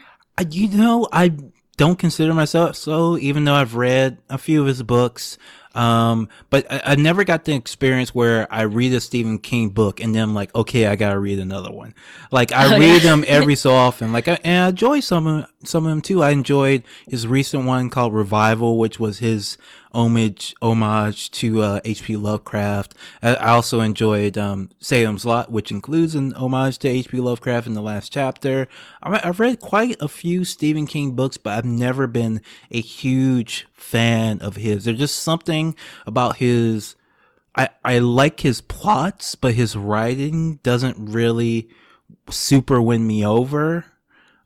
you 0.51 0.69
know, 0.69 1.09
I 1.13 1.33
don't 1.75 1.99
consider 1.99 2.35
myself 2.35 2.77
so, 2.77 3.19
even 3.19 3.45
though 3.45 3.55
I've 3.55 3.75
read 3.75 4.19
a 4.29 4.39
few 4.39 4.61
of 4.61 4.67
his 4.67 4.83
books. 4.83 5.39
Um, 5.75 6.29
but 6.51 6.71
I, 6.71 6.83
I, 6.93 6.95
never 6.95 7.25
got 7.25 7.47
the 7.47 7.55
experience 7.55 8.15
where 8.15 8.47
I 8.53 8.63
read 8.63 8.93
a 8.93 9.01
Stephen 9.01 9.39
King 9.39 9.71
book 9.71 9.99
and 9.99 10.15
then 10.15 10.23
I'm 10.23 10.35
like, 10.35 10.55
okay, 10.55 10.87
I 10.87 10.95
gotta 10.95 11.19
read 11.19 11.41
another 11.41 11.73
one. 11.73 11.97
Like 12.31 12.53
I 12.53 12.67
oh, 12.77 12.79
read 12.79 13.03
yeah. 13.03 13.11
them 13.11 13.25
every 13.27 13.57
so 13.57 13.73
often. 13.73 14.13
Like 14.13 14.29
I, 14.29 14.39
and 14.45 14.67
I 14.67 14.69
enjoy 14.69 15.01
some 15.01 15.27
of 15.27 15.47
some 15.65 15.85
of 15.85 15.91
them 15.91 16.01
too. 16.01 16.23
I 16.23 16.31
enjoyed 16.31 16.85
his 17.09 17.27
recent 17.27 17.65
one 17.65 17.91
called 17.91 18.15
Revival, 18.15 18.79
which 18.79 19.01
was 19.01 19.19
his 19.19 19.59
homage 19.95 20.55
homage 20.61 21.31
to 21.31 21.63
uh, 21.63 21.81
H.P. 21.85 22.17
Lovecraft. 22.17 22.95
I, 23.23 23.35
also 23.37 23.81
enjoyed 23.81 24.37
um, 24.37 24.71
Salem's 24.81 25.25
Lot, 25.25 25.51
which 25.51 25.71
includes 25.71 26.15
an 26.15 26.35
homage 26.35 26.79
to 26.79 26.89
H.P. 26.89 27.21
Lovecraft 27.21 27.67
in 27.67 27.75
the 27.75 27.81
last 27.81 28.13
chapter. 28.13 28.69
I've 29.03 29.41
read 29.41 29.61
quite 29.61 29.97
a 30.01 30.09
few 30.09 30.45
Stephen 30.45 30.87
King 30.87 31.13
books, 31.13 31.37
but 31.37 31.57
I've 31.57 31.65
never 31.65 32.07
been 32.07 32.43
a 32.71 32.81
huge 32.81 33.67
fan 33.73 34.41
of 34.41 34.57
his. 34.57 34.85
There's 34.85 34.99
just 34.99 35.21
something 35.21 35.75
about 36.07 36.37
his. 36.37 36.97
I, 37.57 37.69
I 37.85 38.01
like 38.01 38.41
his 38.41 38.61
plots, 38.61 39.37
but 39.37 39.55
his 39.55 39.77
writing 39.77 40.57
doesn't 40.65 40.97
really 40.99 41.69
super 42.29 42.83
win 42.83 43.07
me 43.07 43.25
over. 43.25 43.85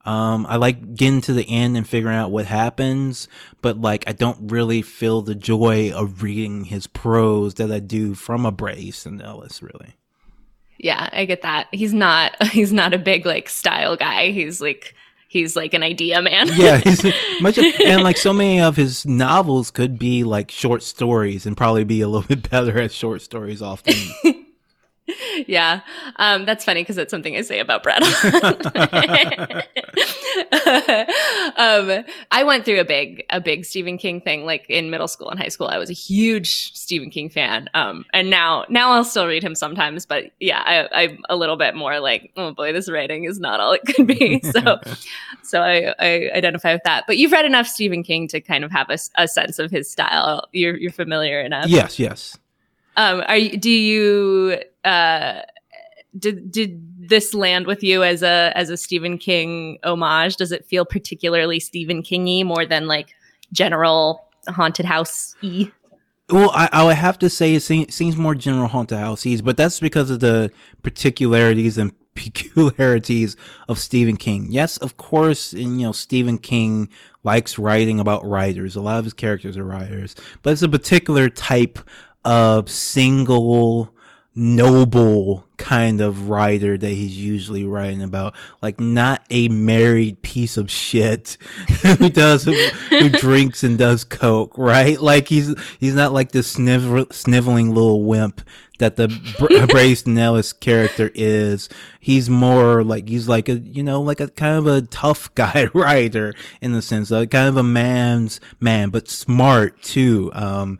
Um, 0.09 0.47
I 0.49 0.57
like 0.57 0.95
getting 0.95 1.21
to 1.23 1.35
the 1.35 1.47
end 1.47 1.77
and 1.77 1.87
figuring 1.87 2.17
out 2.17 2.31
what 2.31 2.47
happens, 2.47 3.29
but 3.61 3.79
like 3.79 4.05
I 4.09 4.12
don't 4.12 4.50
really 4.50 4.81
feel 4.81 5.21
the 5.21 5.35
joy 5.35 5.93
of 5.93 6.23
reading 6.23 6.65
his 6.65 6.87
prose 6.87 7.55
that 7.55 7.71
I 7.71 7.81
do 7.81 8.15
from 8.15 8.47
a 8.47 8.50
Bret 8.50 8.79
Easton 8.79 9.21
Ellis, 9.21 9.62
really. 9.62 9.97
Yeah, 10.79 11.11
I 11.12 11.27
get 11.27 11.43
that. 11.43 11.69
He's 11.73 11.93
not 11.93 12.43
he's 12.47 12.73
not 12.73 12.95
a 12.95 12.99
big 12.99 13.27
like 13.27 13.50
style 13.50 13.97
guy. 13.97 14.31
He's 14.31 14.62
like 14.62 14.95
he's 15.29 15.55
like 15.55 15.75
an 15.75 15.83
idea 15.83 16.23
man. 16.23 16.49
yeah, 16.55 16.79
he's 16.85 17.05
much 17.43 17.59
of, 17.59 17.67
and 17.85 18.03
like 18.03 18.17
so 18.17 18.33
many 18.33 18.62
of 18.62 18.77
his 18.77 19.05
novels 19.05 19.71
could 19.71 19.99
be 19.99 20.25
like 20.25 20.50
short 20.50 20.83
stories 20.83 21.45
and 21.45 21.55
probably 21.55 21.85
be 21.85 22.00
a 22.00 22.09
little 22.09 22.27
bit 22.35 22.49
better 22.49 22.81
at 22.81 22.93
short 22.93 23.21
stories 23.21 23.61
often. 23.61 23.95
Yeah, 25.47 25.81
um, 26.17 26.45
that's 26.45 26.65
funny 26.65 26.83
because 26.83 26.99
it's 26.99 27.11
something 27.11 27.37
I 27.37 27.43
say 27.43 27.61
about 27.61 27.83
Brett. 27.83 28.03
um, 31.57 32.05
I 32.31 32.45
went 32.45 32.65
through 32.65 32.81
a 32.81 32.85
big, 32.85 33.25
a 33.31 33.41
big 33.41 33.65
Stephen 33.65 33.99
King 33.99 34.21
thing. 34.21 34.45
Like 34.45 34.67
in 34.69 34.91
middle 34.91 35.09
school 35.09 35.31
and 35.31 35.41
high 35.41 35.49
school, 35.49 35.69
I 35.69 35.79
was 35.79 35.91
a 35.91 35.95
huge 35.95 36.75
Stephen 36.75 37.11
King 37.11 37.31
fan. 37.31 37.69
Um, 37.75 38.05
and 38.12 38.31
now, 38.31 38.65
now 38.69 38.93
I'll 38.93 39.05
still 39.05 39.27
read 39.27 39.43
him 39.43 39.55
sometimes. 39.55 40.07
But 40.07 40.25
yeah, 40.41 40.62
I, 40.65 41.05
I'm 41.05 41.19
a 41.29 41.37
little 41.37 41.57
bit 41.57 41.75
more 41.75 42.00
like, 42.00 42.33
oh 42.37 42.53
boy, 42.53 42.73
this 42.73 42.91
writing 42.91 43.25
is 43.25 43.41
not 43.41 43.61
all 43.61 43.73
it 43.73 43.83
could 43.87 44.07
be. 44.07 44.43
So, 44.49 44.81
so 45.43 45.61
I, 45.61 45.95
I 45.99 46.31
identify 46.35 46.73
with 46.73 46.83
that. 46.85 47.05
But 47.07 47.19
you've 47.19 47.33
read 47.33 47.45
enough 47.45 47.67
Stephen 47.67 48.03
King 48.03 48.29
to 48.29 48.41
kind 48.41 48.65
of 48.65 48.71
have 48.71 48.88
a, 48.88 48.99
a 49.17 49.29
sense 49.29 49.59
of 49.59 49.71
his 49.71 49.91
style. 49.91 50.49
You're, 50.53 50.77
you're 50.77 50.93
familiar 50.93 51.41
enough. 51.41 51.67
Yes, 51.67 51.99
yes. 51.99 52.38
Um, 52.99 53.23
are 53.28 53.38
do 53.38 53.71
you 53.71 54.59
uh, 54.85 55.43
did 56.19 56.50
did 56.50 57.09
this 57.09 57.33
land 57.33 57.67
with 57.67 57.83
you 57.85 58.02
as 58.02 58.23
a 58.23 58.52
as 58.57 58.71
a 58.71 58.76
Stephen 58.76 59.19
King 59.19 59.78
homage? 59.85 60.37
Does 60.37 60.50
it 60.50 60.67
feel 60.67 60.85
particularly 60.85 61.61
Stephen 61.61 62.02
Kingy 62.02 62.45
more 62.45 62.67
than 62.67 62.88
like 62.88 63.14
general 63.52 64.25
haunted 64.49 64.85
house 64.85 65.37
e? 65.43 65.71
Well, 66.28 66.50
I, 66.50 66.69
I 66.73 66.85
would 66.85 66.97
have 66.97 67.19
to 67.21 67.31
say 67.31 67.55
it 67.55 67.62
seems, 67.62 67.95
seems 67.95 68.17
more 68.17 68.35
general 68.35 68.67
haunted 68.67 68.99
houses, 68.99 69.40
but 69.40 69.57
that's 69.57 69.81
because 69.81 70.11
of 70.11 70.21
the 70.21 70.50
particularities 70.83 71.78
and 71.78 71.93
peculiarities 72.14 73.37
of 73.69 73.78
Stephen 73.78 74.17
King. 74.17 74.49
Yes, 74.50 74.76
of 74.78 74.97
course, 74.97 75.52
and, 75.52 75.81
you 75.81 75.87
know, 75.87 75.93
Stephen 75.93 76.37
King 76.37 76.90
likes 77.23 77.59
writing 77.59 78.00
about 78.00 78.26
writers. 78.26 78.76
A 78.76 78.81
lot 78.83 78.99
of 78.99 79.05
his 79.05 79.14
characters 79.14 79.57
are 79.57 79.64
writers, 79.64 80.17
but 80.43 80.52
it's 80.52 80.62
a 80.62 80.69
particular 80.69 81.31
type 81.31 81.78
of 82.25 82.71
single 82.71 83.95
noble 84.35 85.45
kind 85.57 86.01
of 86.01 86.29
writer 86.29 86.79
that 86.79 86.91
he's 86.91 87.19
usually 87.19 87.65
writing 87.65 88.03
about 88.03 88.37
like 88.63 88.79
not 88.79 89.21
a 89.31 89.49
married 89.49 90.23
piece 90.23 90.57
of 90.57 90.71
shit 90.71 91.37
who 91.99 92.09
does 92.09 92.45
who 92.45 93.09
drinks 93.09 93.65
and 93.65 93.79
does 93.79 94.05
coke 94.05 94.57
right 94.57 95.01
like 95.01 95.27
he's 95.27 95.53
he's 95.81 95.95
not 95.97 96.13
like 96.13 96.31
this 96.31 96.47
snivel, 96.47 97.05
sniveling 97.11 97.75
little 97.75 98.05
wimp 98.05 98.41
that 98.79 98.97
the 98.97 99.09
Bryce 99.71 100.07
Nellis 100.07 100.53
character 100.53 101.11
is. 101.15 101.69
He's 102.01 102.31
more 102.31 102.83
like 102.83 103.09
he's 103.09 103.29
like 103.29 103.49
a 103.49 103.59
you 103.59 103.83
know 103.83 104.01
like 104.01 104.21
a 104.21 104.29
kind 104.29 104.57
of 104.57 104.67
a 104.67 104.83
tough 104.83 105.33
guy 105.35 105.69
writer 105.75 106.35
in 106.61 106.73
the 106.73 106.83
sense 106.83 107.11
of 107.11 107.31
kind 107.31 107.49
of 107.49 107.57
a 107.57 107.63
man's 107.63 108.41
man, 108.61 108.91
but 108.91 109.09
smart 109.09 109.83
too. 109.83 110.31
Um, 110.33 110.79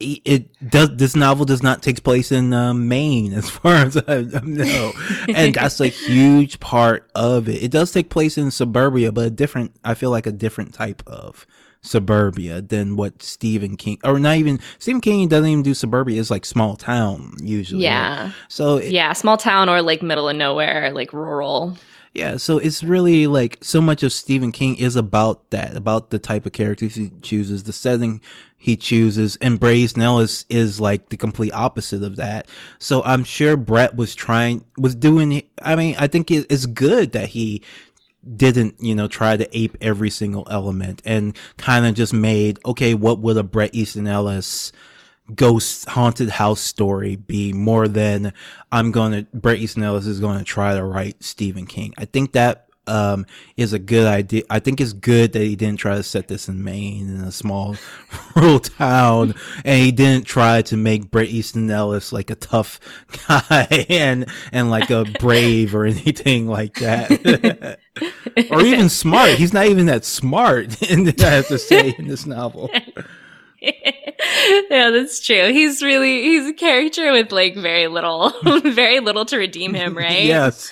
it 0.00 0.70
does 0.70 0.96
this 0.96 1.16
novel 1.16 1.44
does 1.44 1.62
not 1.62 1.82
take 1.82 2.02
place 2.04 2.30
in 2.30 2.52
uh, 2.52 2.72
Maine 2.72 3.32
as 3.32 3.50
far 3.50 3.74
as 3.74 3.96
I 3.96 4.22
know, 4.44 4.92
and 5.28 5.54
that's 5.54 5.80
a 5.80 5.86
huge 5.88 6.60
part 6.60 7.10
of 7.14 7.48
it. 7.48 7.62
It 7.62 7.70
does 7.70 7.90
take 7.92 8.10
place 8.10 8.38
in 8.38 8.50
suburbia, 8.50 9.12
but 9.12 9.26
a 9.26 9.30
different. 9.30 9.74
I 9.84 9.94
feel 9.94 10.10
like 10.10 10.26
a 10.26 10.32
different 10.32 10.74
type 10.74 11.02
of 11.06 11.46
suburbia 11.80 12.60
than 12.60 12.96
what 12.96 13.22
Stephen 13.22 13.76
King 13.76 13.98
or 14.04 14.18
not 14.18 14.36
even 14.36 14.60
Stephen 14.78 15.00
King 15.00 15.28
doesn't 15.28 15.48
even 15.48 15.62
do 15.62 15.74
suburbia. 15.74 16.20
It's 16.20 16.30
like 16.30 16.44
small 16.44 16.76
town 16.76 17.34
usually. 17.42 17.84
Yeah. 17.84 18.32
So 18.48 18.76
it, 18.76 18.92
yeah, 18.92 19.12
small 19.12 19.36
town 19.36 19.68
or 19.68 19.82
like 19.82 20.02
middle 20.02 20.28
of 20.28 20.36
nowhere, 20.36 20.92
like 20.92 21.12
rural. 21.12 21.76
Yeah, 22.18 22.36
so 22.36 22.58
it's 22.58 22.82
really 22.82 23.28
like 23.28 23.58
so 23.60 23.80
much 23.80 24.02
of 24.02 24.12
Stephen 24.12 24.50
King 24.50 24.74
is 24.74 24.96
about 24.96 25.50
that, 25.50 25.76
about 25.76 26.10
the 26.10 26.18
type 26.18 26.46
of 26.46 26.52
characters 26.52 26.96
he 26.96 27.12
chooses, 27.22 27.62
the 27.62 27.72
setting 27.72 28.20
he 28.56 28.76
chooses, 28.76 29.38
and 29.40 29.60
Bryce 29.60 29.96
Nellis 29.96 30.44
is 30.48 30.80
like 30.80 31.10
the 31.10 31.16
complete 31.16 31.52
opposite 31.52 32.02
of 32.02 32.16
that. 32.16 32.48
So 32.80 33.04
I'm 33.04 33.22
sure 33.22 33.56
Brett 33.56 33.94
was 33.94 34.16
trying, 34.16 34.64
was 34.76 34.96
doing, 34.96 35.44
I 35.62 35.76
mean, 35.76 35.94
I 35.96 36.08
think 36.08 36.32
it's 36.32 36.66
good 36.66 37.12
that 37.12 37.28
he 37.28 37.62
didn't, 38.36 38.74
you 38.80 38.96
know, 38.96 39.06
try 39.06 39.36
to 39.36 39.56
ape 39.56 39.76
every 39.80 40.10
single 40.10 40.44
element 40.50 41.00
and 41.04 41.36
kind 41.56 41.86
of 41.86 41.94
just 41.94 42.12
made, 42.12 42.58
okay, 42.66 42.94
what 42.94 43.20
would 43.20 43.36
a 43.36 43.44
Bret 43.44 43.72
Easton 43.72 44.08
Ellis 44.08 44.72
ghost 45.34 45.88
haunted 45.88 46.28
house 46.28 46.60
story 46.60 47.16
be 47.16 47.52
more 47.52 47.88
than 47.88 48.32
I'm 48.72 48.90
going 48.90 49.12
to 49.12 49.26
Bret 49.36 49.58
Easton 49.58 49.82
Ellis 49.82 50.06
is 50.06 50.20
going 50.20 50.38
to 50.38 50.44
try 50.44 50.74
to 50.74 50.84
write 50.84 51.22
Stephen 51.22 51.66
King. 51.66 51.94
I 51.98 52.04
think 52.04 52.32
that 52.32 52.68
um, 52.88 53.26
is 53.56 53.72
a 53.72 53.78
good 53.78 54.06
idea. 54.06 54.42
I 54.50 54.58
think 54.58 54.80
it's 54.80 54.92
good 54.92 55.32
that 55.34 55.42
he 55.42 55.54
didn't 55.54 55.78
try 55.78 55.96
to 55.96 56.02
set 56.02 56.28
this 56.28 56.48
in 56.48 56.64
Maine 56.64 57.08
in 57.08 57.20
a 57.20 57.30
small 57.30 57.76
rural 58.36 58.58
town, 58.58 59.34
and 59.64 59.82
he 59.82 59.92
didn't 59.92 60.24
try 60.24 60.62
to 60.62 60.76
make 60.76 61.10
Bret 61.10 61.28
Easton 61.28 61.70
Ellis 61.70 62.12
like 62.12 62.30
a 62.30 62.34
tough 62.34 62.80
guy 63.28 63.86
and 63.88 64.26
and 64.52 64.70
like 64.70 64.90
a 64.90 65.04
brave 65.20 65.74
or 65.74 65.84
anything 65.84 66.48
like 66.48 66.74
that, 66.76 67.78
or 68.50 68.60
even 68.62 68.88
smart. 68.88 69.30
He's 69.32 69.52
not 69.52 69.66
even 69.66 69.86
that 69.86 70.04
smart, 70.04 70.82
I 70.82 70.94
have 70.94 71.48
to 71.48 71.58
say 71.58 71.94
in 71.98 72.08
this 72.08 72.26
novel. 72.26 72.70
yeah, 73.60 74.90
that's 74.90 75.24
true. 75.24 75.52
He's 75.52 75.82
really 75.82 76.22
he's 76.22 76.46
a 76.46 76.52
character 76.52 77.12
with 77.12 77.32
like 77.32 77.56
very 77.56 77.88
little 77.88 78.32
very 78.62 79.00
little 79.00 79.24
to 79.26 79.36
redeem 79.36 79.74
him, 79.74 79.96
right? 79.96 80.24
yes. 80.24 80.70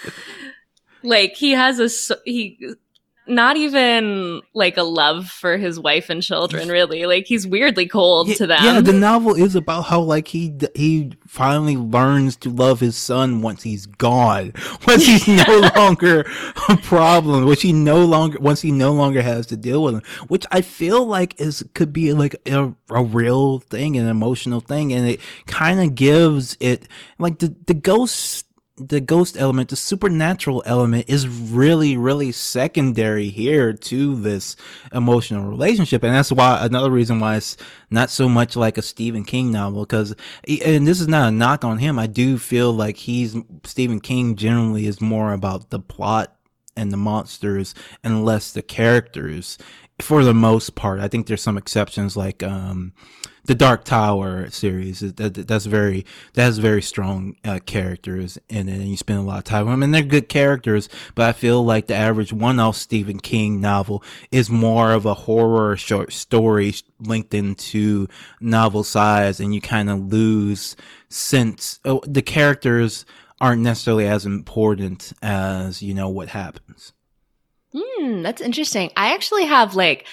Like 1.03 1.35
he 1.35 1.53
has 1.53 1.81
a 1.81 2.17
he 2.25 2.75
not 3.29 3.57
even 3.57 4.43
like 4.55 4.77
a 4.77 4.83
love 4.83 5.29
for 5.29 5.57
his 5.57 5.79
wife 5.79 6.11
and 6.11 6.23
children 6.23 6.69
really. 6.69 7.07
Like 7.07 7.27
he's 7.27 7.47
weirdly 7.47 7.87
cold 7.87 8.29
yeah, 8.29 8.35
to 8.37 8.47
them. 8.47 8.65
yeah 8.65 8.81
the 8.81 8.93
novel 8.93 9.35
is 9.35 9.55
about 9.55 9.83
how 9.83 10.01
like 10.01 10.29
he 10.29 10.55
he 10.75 11.13
finally 11.27 11.77
learns 11.77 12.37
to 12.37 12.51
love 12.51 12.81
his 12.81 12.97
son 12.97 13.43
once 13.43 13.63
he's 13.63 13.87
gone 13.87 14.53
once 14.87 15.05
he's 15.05 15.27
no 15.27 15.71
longer 15.77 16.21
a 16.69 16.77
problem 16.79 17.45
which 17.45 17.63
he 17.63 17.73
no 17.73 18.05
longer 18.05 18.39
once 18.41 18.61
he 18.63 18.73
no 18.73 18.93
longer 18.93 19.23
has 19.23 19.47
to 19.47 19.57
deal 19.57 19.83
with 19.83 19.95
him 19.95 20.03
which 20.29 20.47
i 20.51 20.61
feel 20.61 21.05
like 21.05 21.39
is 21.41 21.65
could 21.75 21.93
be 21.93 22.13
like 22.13 22.35
a, 22.47 22.73
a 22.91 23.05
real 23.05 23.59
thing 23.59 23.97
an 23.97 24.07
emotional 24.07 24.61
thing 24.61 24.93
and 24.93 25.09
it 25.09 25.21
kind 25.47 25.81
of 25.81 25.95
gives 25.95 26.57
it 26.61 26.89
like 27.19 27.39
the 27.39 27.55
the 27.67 27.75
ghost 27.75 28.46
the 28.77 29.01
ghost 29.01 29.37
element, 29.39 29.71
the 29.71 29.77
supernatural 29.77 30.63
element 30.67 31.07
is 31.09 31.27
really, 31.27 31.97
really 31.97 32.31
secondary 32.31 33.29
here 33.29 33.73
to 33.73 34.17
this 34.17 34.57
emotional 34.93 35.49
relationship. 35.49 36.03
And 36.03 36.15
that's 36.15 36.31
why 36.31 36.65
another 36.65 36.91
reason 36.91 37.19
why 37.19 37.37
it's 37.37 37.57
not 37.91 38.11
so 38.11 38.29
much 38.29 38.55
like 38.55 38.77
a 38.77 38.83
Stephen 38.83 39.25
King 39.25 39.51
novel. 39.51 39.87
Cause, 39.87 40.15
and 40.47 40.87
this 40.87 41.01
is 41.01 41.09
not 41.09 41.29
a 41.29 41.31
knock 41.31 41.65
on 41.65 41.79
him. 41.79 41.99
I 41.99 42.07
do 42.07 42.37
feel 42.39 42.73
like 42.73 42.99
he's, 42.99 43.35
Stephen 43.65 44.01
King 44.01 44.37
generally 44.37 44.87
is 44.87 45.01
more 45.01 45.33
about 45.33 45.71
the 45.71 45.81
plot 45.81 46.37
and 46.77 46.93
the 46.93 46.99
monsters 46.99 47.75
and 48.05 48.25
less 48.25 48.53
the 48.53 48.63
characters 48.63 49.57
for 50.01 50.25
the 50.25 50.35
most 50.35 50.75
part. 50.75 51.01
I 51.01 51.09
think 51.09 51.27
there's 51.27 51.43
some 51.43 51.59
exceptions 51.59 52.17
like, 52.17 52.43
um, 52.43 52.93
the 53.47 53.55
Dark 53.55 53.85
Tower 53.85 54.51
series 54.51 55.01
that, 55.01 55.47
that's 55.47 55.67
very 55.67 56.05
that 56.35 56.43
has 56.43 56.59
very 56.59 56.83
strong 56.83 57.37
uh, 57.45 57.61
characters 57.65 58.39
in 58.49 58.69
it, 58.69 58.75
and 58.75 58.89
you 58.89 58.97
spend 58.97 59.21
a 59.21 59.23
lot 59.23 59.39
of 59.39 59.45
time 59.45 59.67
with 59.67 59.73
them, 59.73 59.83
and 59.83 59.95
they're 59.95 60.03
good 60.03 60.29
characters. 60.29 60.89
But 61.15 61.29
I 61.29 61.33
feel 61.33 61.65
like 61.65 61.87
the 61.87 61.95
average 61.95 62.33
one-off 62.33 62.77
Stephen 62.77 63.21
King 63.21 63.61
novel 63.61 64.03
is 64.31 64.51
more 64.51 64.93
of 64.93 65.07
a 65.07 65.15
horror 65.15 65.77
short 65.77 66.13
story 66.13 66.75
linked 66.99 67.35
into 67.35 68.09
novel 68.41 68.83
size, 68.83 69.39
and 69.39 69.55
you 69.55 69.61
kind 69.61 69.89
of 69.89 70.13
lose 70.13 70.77
sense. 71.09 71.79
Oh, 71.85 72.03
the 72.05 72.23
characters 72.23 73.07
aren't 73.41 73.63
necessarily 73.63 74.07
as 74.07 74.27
important 74.27 75.13
as 75.23 75.83
you 75.83 75.95
know 75.95 76.09
what 76.09 76.29
happens. 76.31 76.93
Hmm, 78.07 78.23
that's 78.23 78.41
interesting. 78.41 78.91
I 78.97 79.15
actually 79.15 79.45
have 79.45 79.75
like 79.75 80.07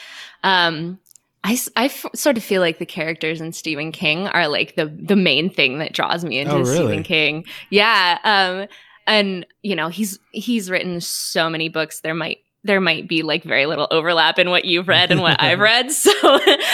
um 0.43 0.99
I, 1.43 1.57
I 1.75 1.85
f- 1.85 2.05
sort 2.15 2.37
of 2.37 2.43
feel 2.43 2.61
like 2.61 2.79
the 2.79 2.85
characters 2.85 3.41
in 3.41 3.51
Stephen 3.51 3.91
King 3.91 4.27
are 4.27 4.47
like 4.47 4.75
the 4.75 4.85
the 4.85 5.15
main 5.15 5.49
thing 5.49 5.79
that 5.79 5.93
draws 5.93 6.23
me 6.23 6.39
into 6.39 6.53
oh, 6.53 6.59
really? 6.59 6.75
Stephen 6.75 7.03
King. 7.03 7.45
Yeah, 7.69 8.17
um, 8.23 8.67
and 9.05 9.45
you 9.61 9.75
know 9.75 9.89
he's 9.89 10.19
he's 10.31 10.71
written 10.71 11.01
so 11.01 11.49
many 11.49 11.69
books. 11.69 11.99
There 11.99 12.15
might 12.15 12.39
there 12.63 12.79
might 12.79 13.09
be 13.09 13.23
like 13.23 13.43
very 13.43 13.65
little 13.65 13.87
overlap 13.91 14.39
in 14.39 14.49
what 14.49 14.63
you've 14.63 14.87
read 14.87 15.11
and 15.11 15.21
what 15.21 15.41
I've 15.41 15.59
read. 15.59 15.91
So 15.91 16.11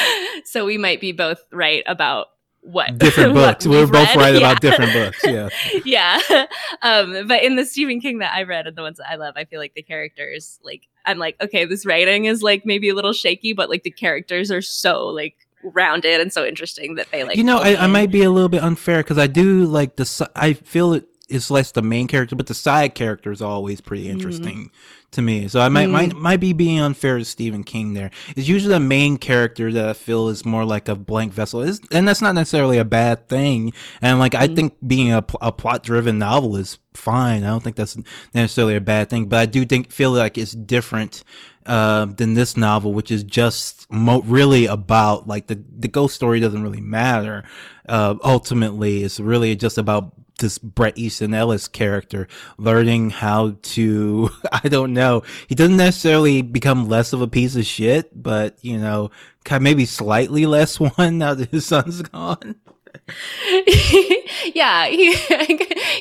so 0.46 0.66
we 0.66 0.78
might 0.78 1.02
be 1.02 1.12
both 1.12 1.44
right 1.52 1.84
about 1.88 2.28
what 2.62 2.98
different 2.98 3.34
books. 3.34 3.66
We're 3.66 3.88
both 3.88 4.16
right 4.16 4.34
yeah. 4.34 4.40
about 4.40 4.62
different 4.62 4.94
books. 4.94 5.20
Yeah. 5.24 5.50
yeah. 5.86 6.46
Um, 6.82 7.28
but 7.28 7.44
in 7.44 7.56
the 7.56 7.66
Stephen 7.66 8.00
King 8.00 8.20
that 8.20 8.34
I 8.34 8.44
read 8.44 8.68
and 8.68 8.76
the 8.76 8.82
ones 8.82 8.98
that 8.98 9.10
I 9.10 9.16
love, 9.16 9.36
I 9.38 9.46
feel 9.46 9.60
like 9.60 9.74
the 9.74 9.82
characters, 9.82 10.60
like, 10.64 10.88
I'm 11.10 11.18
like, 11.18 11.36
okay, 11.42 11.66
this 11.66 11.86
writing 11.86 12.26
is 12.26 12.44
like 12.44 12.66
maybe 12.66 12.90
a 12.90 12.94
little 12.94 13.14
shaky, 13.14 13.54
but 13.54 13.70
like 13.70 13.84
the 13.84 13.92
characters 13.92 14.52
are 14.52 14.62
so 14.62 15.08
like 15.08 15.36
rounded 15.64 16.22
and 16.22 16.32
so 16.32 16.46
interesting 16.46 16.96
that 16.96 17.10
they 17.12 17.24
like. 17.24 17.36
You 17.36 17.44
know, 17.44 17.58
I, 17.58 17.84
I, 17.84 17.88
might 17.88 18.12
be 18.12 18.24
a 18.24 18.30
little 18.30 18.48
bit 18.48 18.62
unfair 18.62 19.00
because 19.00 19.18
I 19.18 19.28
do 19.28 19.66
like 19.66 19.96
the. 19.96 20.30
I 20.36 20.54
feel 20.54 20.94
it 20.94 21.08
it's 21.30 21.52
less 21.52 21.72
the 21.72 21.82
main 21.82 22.08
character, 22.08 22.36
but 22.36 22.48
the 22.48 22.54
side 22.54 22.96
character 22.96 23.32
is 23.32 23.42
always 23.42 23.82
pretty 23.82 24.10
interesting 24.10 24.66
mm. 24.66 25.12
to 25.12 25.22
me. 25.22 25.48
So 25.48 25.60
I 25.60 25.70
might, 25.70 25.88
mm. 25.88 25.92
might 25.92 26.16
might 26.16 26.40
be 26.40 26.54
being 26.54 26.80
unfair 26.80 27.18
to 27.18 27.26
Stephen 27.26 27.64
King 27.64 27.94
there. 27.94 28.12
It's 28.36 28.48
usually 28.48 28.74
the 28.74 28.80
main 28.80 29.18
character 29.18 29.72
that 29.72 29.90
I 29.90 29.94
feel 29.94 30.30
is 30.30 30.46
more 30.46 30.66
like 30.66 30.88
a 30.88 30.96
blank 30.96 31.34
vessel, 31.34 31.62
it's, 31.62 31.80
and 31.92 32.08
that's 32.08 32.22
not 32.22 32.36
necessarily 32.36 32.78
a 32.78 32.86
bad 32.86 33.28
thing. 33.28 33.74
And 34.02 34.20
like 34.20 34.34
mm. 34.34 34.40
I 34.40 34.48
think 34.48 34.76
being 34.86 35.12
a, 35.12 35.24
a 35.42 35.52
plot 35.52 35.84
driven 35.84 36.18
novel 36.20 36.56
is 36.56 36.80
fine. 36.94 37.44
I 37.44 37.48
don't 37.48 37.64
think 37.64 37.76
that's 37.76 37.98
necessarily 38.34 38.76
a 38.76 38.82
bad 38.82 39.10
thing, 39.10 39.28
but 39.28 39.40
I 39.40 39.46
do 39.46 39.66
think 39.66 39.92
feel 39.92 40.12
like 40.12 40.38
it's 40.38 40.52
different 40.52 41.24
uh, 41.66 42.06
than 42.06 42.34
this 42.34 42.58
novel, 42.58 42.94
which 42.94 43.12
is 43.12 43.24
just 43.24 43.92
mo- 43.92 44.22
really 44.22 44.66
about 44.66 45.28
like 45.28 45.48
the 45.48 45.64
the 45.78 45.88
ghost 45.88 46.16
story 46.16 46.40
doesn't 46.40 46.64
really 46.64 46.82
matter. 46.82 47.44
Uh, 47.88 48.16
ultimately, 48.24 49.04
it's 49.04 49.20
really 49.20 49.56
just 49.56 49.78
about 49.78 50.14
this 50.40 50.58
Bret 50.58 50.98
Easton 50.98 51.34
Ellis 51.34 51.68
character 51.68 52.28
learning 52.58 53.12
how 53.12 53.58
to 53.62 54.30
I 54.52 54.68
don't 54.68 54.94
know. 54.94 55.24
He 55.48 55.56
doesn't 55.56 55.78
necessarily 55.78 56.42
become 56.42 56.90
less 56.90 57.14
of 57.14 57.22
a 57.22 57.28
piece 57.28 57.56
of 57.56 57.66
shit, 57.66 58.22
but 58.22 58.58
you 58.62 58.78
know, 58.78 59.12
kind 59.44 59.62
of 59.62 59.64
maybe 59.64 59.86
slightly 59.86 60.46
less 60.46 60.80
one 60.98 61.18
now 61.18 61.34
that 61.34 61.52
his 61.52 61.66
son's 61.66 62.02
gone. 62.02 62.56
yeah, 64.56 64.88
he, 64.88 65.14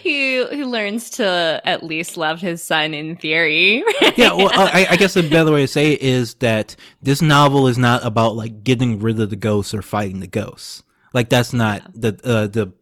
he 0.03 0.46
he 0.46 0.64
learns 0.64 1.11
to 1.11 1.61
at 1.64 1.83
least 1.83 2.16
love 2.16 2.40
his 2.40 2.62
son 2.62 2.94
in 2.94 3.16
theory. 3.16 3.85
yeah, 4.16 4.33
well, 4.33 4.51
I, 4.55 4.87
I, 4.90 4.96
guess 4.96 5.16
a 5.16 5.22
better 5.22 5.53
way 5.53 5.62
to 5.62 5.68
say 5.68 5.92
it 5.92 6.03
is 6.03 6.35
that 6.37 6.77
this 7.03 7.20
novel 7.20 7.66
is 7.68 7.79
not 7.79 8.05
about 8.05 8.37
like 8.37 8.64
getting 8.64 9.01
rid 9.01 9.20
of 9.20 9.31
the 9.31 9.37
ghosts 9.37 9.74
or 9.74 9.83
fighting 9.83 10.20
the 10.20 10.27
ghosts. 10.27 10.83
Like 11.12 11.29
that's 11.29 11.53
not 11.53 11.83
yeah. 11.83 11.88
the 11.94 12.20
uh, 12.24 12.46
the 12.46 12.72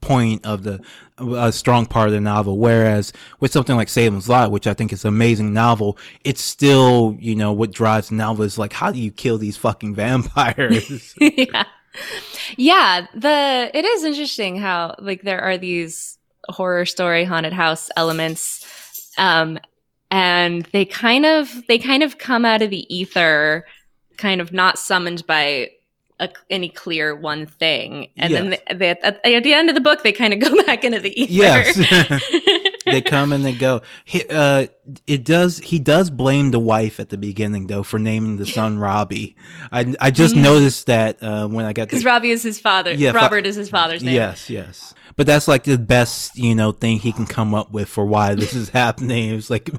point 0.00 0.44
of 0.46 0.62
the 0.62 0.80
a 1.18 1.52
strong 1.52 1.86
part 1.86 2.08
of 2.08 2.14
the 2.14 2.20
novel. 2.20 2.58
Whereas 2.58 3.12
with 3.40 3.52
something 3.52 3.76
like 3.76 3.88
Salem's 3.88 4.28
Lot, 4.28 4.50
which 4.50 4.66
I 4.66 4.74
think 4.74 4.92
is 4.92 5.04
an 5.04 5.08
amazing 5.08 5.52
novel, 5.52 5.98
it's 6.24 6.40
still 6.40 7.16
you 7.20 7.34
know 7.34 7.52
what 7.52 7.72
drives 7.72 8.08
the 8.08 8.16
novel 8.16 8.44
is 8.44 8.58
like 8.58 8.72
how 8.72 8.92
do 8.92 9.00
you 9.00 9.10
kill 9.10 9.38
these 9.38 9.56
fucking 9.56 9.94
vampires? 9.96 11.14
yeah 11.20 11.64
yeah, 12.56 13.06
the 13.14 13.70
it 13.74 13.84
is 13.84 14.04
interesting 14.04 14.56
how 14.56 14.94
like 14.98 15.22
there 15.22 15.40
are 15.40 15.58
these 15.58 16.18
horror 16.48 16.86
story 16.86 17.24
haunted 17.24 17.52
house 17.52 17.88
elements 17.96 19.12
um 19.16 19.58
and 20.10 20.64
they 20.72 20.84
kind 20.84 21.24
of 21.24 21.62
they 21.68 21.78
kind 21.78 22.02
of 22.02 22.18
come 22.18 22.44
out 22.44 22.62
of 22.62 22.70
the 22.70 22.92
ether 22.94 23.64
kind 24.16 24.40
of 24.40 24.52
not 24.52 24.76
summoned 24.76 25.24
by 25.26 25.70
a, 26.20 26.28
any 26.50 26.68
clear 26.68 27.14
one 27.14 27.46
thing. 27.46 28.08
And 28.16 28.30
yes. 28.30 28.40
then 28.40 28.50
they, 28.50 28.74
they, 28.74 28.90
at, 28.90 29.04
at, 29.04 29.44
the 29.44 29.52
end 29.52 29.68
of 29.68 29.74
the 29.74 29.80
book 29.80 30.02
they 30.02 30.12
kind 30.12 30.32
of 30.32 30.40
go 30.50 30.62
back 30.64 30.84
into 30.84 31.00
the 31.00 31.20
ether. 31.20 31.32
Yes. 31.32 32.22
They 32.84 33.00
come 33.00 33.32
and 33.32 33.44
they 33.44 33.52
go. 33.52 33.82
He, 34.04 34.24
uh, 34.28 34.66
it 35.06 35.24
does 35.24 35.58
he 35.58 35.78
does 35.78 36.10
blame 36.10 36.50
the 36.50 36.58
wife 36.58 36.98
at 36.98 37.10
the 37.10 37.16
beginning 37.16 37.66
though 37.68 37.82
for 37.82 37.98
naming 37.98 38.36
the 38.36 38.46
son 38.46 38.78
robbie. 38.78 39.36
I, 39.70 39.94
I 40.00 40.10
just 40.10 40.34
mm-hmm. 40.34 40.42
noticed 40.42 40.86
that 40.86 41.22
uh, 41.22 41.46
when 41.48 41.64
i 41.64 41.72
got 41.72 41.88
because 41.88 42.04
robbie 42.04 42.30
is 42.30 42.42
his 42.42 42.58
father 42.58 42.92
yeah 42.92 43.12
robert 43.12 43.44
fa- 43.44 43.48
is 43.48 43.56
his 43.56 43.70
father's 43.70 44.02
name. 44.02 44.14
Yes 44.14 44.50
yes 44.50 44.94
but 45.22 45.28
that's 45.28 45.46
like 45.46 45.62
the 45.62 45.78
best 45.78 46.36
you 46.36 46.52
know 46.52 46.72
thing 46.72 46.98
he 46.98 47.12
can 47.12 47.26
come 47.26 47.54
up 47.54 47.70
with 47.70 47.88
for 47.88 48.04
why 48.04 48.34
this 48.34 48.54
is 48.54 48.68
happening. 48.70 49.32
It's 49.32 49.50
like 49.50 49.70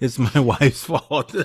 it's 0.00 0.18
my 0.18 0.40
wife's 0.40 0.84
fault. 0.84 1.34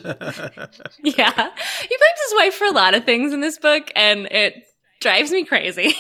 Yeah. 1.03 1.33
He 1.33 1.97
blames 1.97 2.21
his 2.23 2.33
wife 2.37 2.53
for 2.53 2.65
a 2.65 2.71
lot 2.71 2.93
of 2.93 3.03
things 3.03 3.33
in 3.33 3.41
this 3.41 3.57
book 3.57 3.91
and 3.93 4.27
it 4.27 4.55
drives 5.01 5.31
me 5.31 5.43
crazy. 5.43 5.93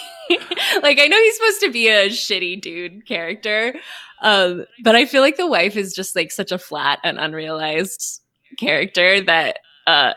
Like 0.81 0.97
i 0.97 1.07
know 1.07 1.17
he's 1.17 1.35
supposed 1.35 1.59
to 1.59 1.71
be 1.71 1.89
a 1.89 2.07
shitty 2.07 2.61
dude 2.61 3.05
character 3.05 3.73
um, 4.21 4.65
but 4.81 4.95
I 4.95 5.05
feel 5.05 5.21
like 5.21 5.35
the 5.35 5.45
wife 5.45 5.75
is 5.75 5.93
just 5.93 6.15
like 6.15 6.31
such 6.31 6.53
a 6.53 6.57
flat 6.57 6.99
and 7.03 7.19
unrealized 7.19 8.21
character 8.57 9.19
that 9.19 9.59
uh, 9.87 10.13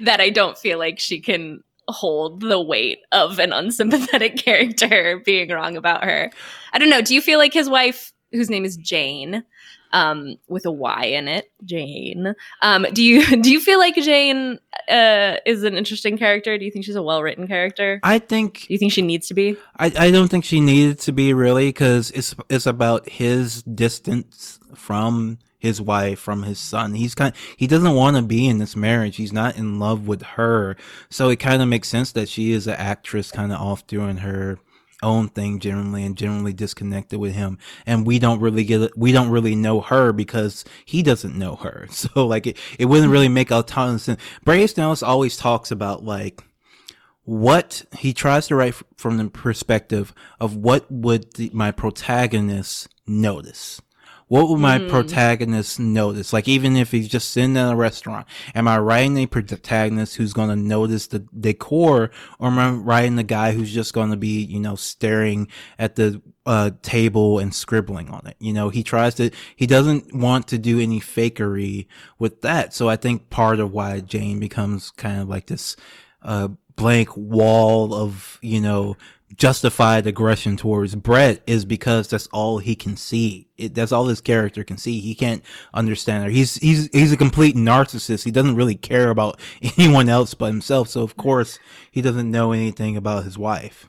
that 0.00 0.18
I 0.20 0.28
don't 0.28 0.58
feel 0.58 0.78
like 0.78 1.00
she 1.00 1.20
can 1.20 1.62
hold 1.88 2.40
the 2.40 2.60
weight 2.60 2.98
of 3.12 3.38
an 3.38 3.52
unsympathetic 3.52 4.36
character 4.44 5.22
being 5.24 5.50
wrong 5.50 5.76
about 5.76 6.04
her. 6.04 6.30
I 6.72 6.78
don't 6.78 6.90
know. 6.90 7.02
Do 7.02 7.14
you 7.14 7.20
feel 7.20 7.38
like 7.38 7.52
his 7.52 7.68
wife, 7.68 8.12
whose 8.32 8.50
name 8.50 8.64
is 8.64 8.76
Jane, 8.76 9.44
um, 9.92 10.36
with 10.48 10.66
a 10.66 10.70
Y 10.70 11.04
in 11.04 11.28
it, 11.28 11.50
Jane. 11.64 12.34
Um, 12.62 12.86
do 12.92 13.02
you 13.02 13.24
do 13.42 13.50
you 13.50 13.60
feel 13.60 13.78
like 13.78 13.94
Jane 13.94 14.58
uh, 14.88 15.36
is 15.46 15.62
an 15.64 15.76
interesting 15.76 16.18
character? 16.18 16.58
Do 16.58 16.64
you 16.64 16.70
think 16.70 16.84
she's 16.84 16.96
a 16.96 17.02
well 17.02 17.22
written 17.22 17.46
character? 17.46 18.00
I 18.02 18.18
think. 18.18 18.66
Do 18.66 18.74
you 18.74 18.78
think 18.78 18.92
she 18.92 19.02
needs 19.02 19.28
to 19.28 19.34
be? 19.34 19.56
I, 19.78 19.92
I 19.98 20.10
don't 20.10 20.28
think 20.28 20.44
she 20.44 20.60
needed 20.60 21.00
to 21.00 21.12
be 21.12 21.32
really 21.32 21.68
because 21.68 22.10
it's 22.12 22.34
it's 22.48 22.66
about 22.66 23.08
his 23.08 23.62
distance 23.62 24.58
from 24.74 25.38
his 25.58 25.80
wife 25.80 26.18
from 26.18 26.42
his 26.42 26.58
son. 26.58 26.94
He's 26.94 27.14
kind 27.14 27.34
he 27.56 27.66
doesn't 27.66 27.94
want 27.94 28.16
to 28.16 28.22
be 28.22 28.46
in 28.46 28.58
this 28.58 28.76
marriage. 28.76 29.16
He's 29.16 29.32
not 29.32 29.56
in 29.56 29.78
love 29.78 30.06
with 30.06 30.22
her. 30.22 30.76
So 31.10 31.28
it 31.28 31.36
kind 31.36 31.62
of 31.62 31.68
makes 31.68 31.88
sense 31.88 32.12
that 32.12 32.28
she 32.28 32.52
is 32.52 32.66
an 32.66 32.74
actress 32.74 33.30
kind 33.30 33.52
of 33.52 33.60
off 33.60 33.86
doing 33.86 34.18
her 34.18 34.58
own 35.02 35.28
thing 35.28 35.58
generally 35.58 36.04
and 36.04 36.16
generally 36.16 36.52
disconnected 36.52 37.18
with 37.18 37.34
him 37.34 37.58
and 37.84 38.06
we 38.06 38.18
don't 38.18 38.40
really 38.40 38.64
get 38.64 38.96
we 38.96 39.12
don't 39.12 39.28
really 39.28 39.54
know 39.54 39.82
her 39.82 40.10
because 40.10 40.64
he 40.86 41.02
doesn't 41.02 41.36
know 41.36 41.56
her 41.56 41.86
so 41.90 42.26
like 42.26 42.46
it, 42.46 42.56
it 42.78 42.86
wouldn't 42.86 43.12
really 43.12 43.28
make 43.28 43.50
a 43.50 43.62
ton 43.62 43.96
of 43.96 44.00
sense 44.00 44.20
Easton 44.48 44.84
Ellis 44.84 45.02
always 45.02 45.36
talks 45.36 45.70
about 45.70 46.02
like 46.02 46.42
what 47.24 47.84
he 47.98 48.14
tries 48.14 48.46
to 48.46 48.54
write 48.54 48.74
from 48.96 49.18
the 49.18 49.28
perspective 49.28 50.14
of 50.40 50.56
what 50.56 50.90
would 50.90 51.34
the, 51.34 51.50
my 51.52 51.72
protagonist 51.72 52.88
notice 53.06 53.82
what 54.28 54.48
would 54.48 54.58
my 54.58 54.78
mm. 54.78 54.88
protagonist 54.88 55.78
notice? 55.78 56.32
Like, 56.32 56.48
even 56.48 56.76
if 56.76 56.90
he's 56.90 57.08
just 57.08 57.30
sitting 57.30 57.56
in 57.56 57.66
a 57.66 57.76
restaurant, 57.76 58.26
am 58.54 58.66
I 58.66 58.78
writing 58.78 59.16
a 59.18 59.26
protagonist 59.26 60.16
who's 60.16 60.32
going 60.32 60.48
to 60.48 60.56
notice 60.56 61.06
the 61.06 61.20
decor, 61.38 62.10
or 62.38 62.48
am 62.48 62.58
I 62.58 62.70
writing 62.70 63.16
the 63.16 63.22
guy 63.22 63.52
who's 63.52 63.72
just 63.72 63.94
going 63.94 64.10
to 64.10 64.16
be, 64.16 64.42
you 64.42 64.58
know, 64.58 64.74
staring 64.74 65.48
at 65.78 65.94
the 65.94 66.20
uh, 66.44 66.72
table 66.82 67.38
and 67.38 67.54
scribbling 67.54 68.08
on 68.08 68.26
it? 68.26 68.36
You 68.40 68.52
know, 68.52 68.68
he 68.68 68.82
tries 68.82 69.14
to, 69.16 69.30
he 69.54 69.66
doesn't 69.66 70.12
want 70.12 70.48
to 70.48 70.58
do 70.58 70.80
any 70.80 71.00
fakery 71.00 71.86
with 72.18 72.42
that. 72.42 72.74
So 72.74 72.88
I 72.88 72.96
think 72.96 73.30
part 73.30 73.60
of 73.60 73.70
why 73.72 74.00
Jane 74.00 74.40
becomes 74.40 74.90
kind 74.90 75.20
of 75.20 75.28
like 75.28 75.46
this, 75.46 75.76
uh, 76.22 76.48
blank 76.74 77.08
wall 77.16 77.94
of, 77.94 78.38
you 78.42 78.60
know, 78.60 78.96
justified 79.34 80.06
aggression 80.06 80.56
towards 80.56 80.94
Brett 80.94 81.42
is 81.46 81.64
because 81.64 82.08
that's 82.08 82.28
all 82.28 82.58
he 82.58 82.74
can 82.74 82.96
see. 82.96 83.48
It, 83.58 83.74
that's 83.74 83.92
all 83.92 84.06
his 84.06 84.20
character 84.20 84.62
can 84.64 84.78
see. 84.78 85.00
He 85.00 85.14
can't 85.14 85.42
understand 85.74 86.24
her. 86.24 86.30
He's 86.30 86.56
he's 86.56 86.88
he's 86.92 87.12
a 87.12 87.16
complete 87.16 87.56
narcissist. 87.56 88.24
He 88.24 88.30
doesn't 88.30 88.56
really 88.56 88.76
care 88.76 89.10
about 89.10 89.40
anyone 89.78 90.08
else 90.08 90.34
but 90.34 90.46
himself. 90.46 90.88
So 90.88 91.02
of 91.02 91.16
course 91.16 91.58
he 91.90 92.00
doesn't 92.02 92.30
know 92.30 92.52
anything 92.52 92.96
about 92.96 93.24
his 93.24 93.36
wife. 93.36 93.88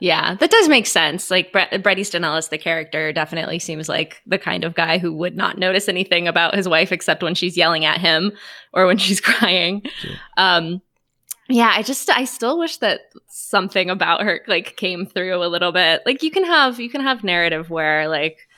Yeah, 0.00 0.34
that 0.34 0.50
does 0.50 0.68
make 0.68 0.88
sense. 0.88 1.30
Like 1.30 1.52
Bret, 1.52 1.80
Bret 1.80 1.96
Easton 1.96 2.24
Ellis, 2.24 2.48
the 2.48 2.58
character, 2.58 3.12
definitely 3.12 3.60
seems 3.60 3.88
like 3.88 4.20
the 4.26 4.38
kind 4.38 4.64
of 4.64 4.74
guy 4.74 4.98
who 4.98 5.12
would 5.12 5.36
not 5.36 5.58
notice 5.58 5.88
anything 5.88 6.26
about 6.26 6.56
his 6.56 6.68
wife 6.68 6.90
except 6.90 7.22
when 7.22 7.36
she's 7.36 7.56
yelling 7.56 7.84
at 7.84 8.00
him 8.00 8.32
or 8.72 8.86
when 8.86 8.98
she's 8.98 9.20
crying. 9.20 9.82
Sure. 10.00 10.16
Um, 10.36 10.82
yeah 11.48 11.72
i 11.74 11.82
just 11.82 12.08
i 12.10 12.24
still 12.24 12.58
wish 12.58 12.76
that 12.78 13.12
something 13.52 13.90
about 13.90 14.22
her 14.22 14.40
like 14.46 14.76
came 14.76 15.06
through 15.06 15.44
a 15.44 15.46
little 15.46 15.72
bit. 15.72 16.02
Like 16.06 16.22
you 16.22 16.30
can 16.30 16.44
have 16.44 16.80
you 16.80 16.90
can 16.90 17.00
have 17.00 17.24
narrative 17.24 17.70
where 17.70 18.08
like 18.08 18.48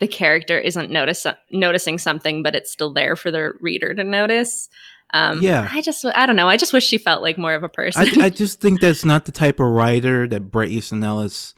the 0.00 0.08
character 0.08 0.58
isn't 0.58 0.90
notice 0.90 1.26
noticing 1.50 1.98
something 1.98 2.42
but 2.42 2.54
it's 2.54 2.70
still 2.70 2.92
there 2.92 3.16
for 3.16 3.30
the 3.30 3.52
reader 3.60 3.94
to 3.94 4.04
notice. 4.04 4.68
Um 5.12 5.40
yeah. 5.40 5.68
I 5.70 5.80
just 5.80 6.04
i 6.04 6.26
don't 6.26 6.36
know. 6.36 6.48
I 6.48 6.56
just 6.56 6.72
wish 6.72 6.86
she 6.86 6.98
felt 6.98 7.22
like 7.22 7.38
more 7.38 7.54
of 7.54 7.62
a 7.62 7.68
person. 7.68 8.20
I, 8.20 8.26
I 8.26 8.30
just 8.30 8.60
think 8.60 8.80
that's 8.80 9.04
not 9.04 9.24
the 9.24 9.32
type 9.32 9.60
of 9.60 9.66
writer 9.66 10.26
that 10.28 10.50
bret 10.50 10.68
easton 10.68 11.02
ellis 11.02 11.54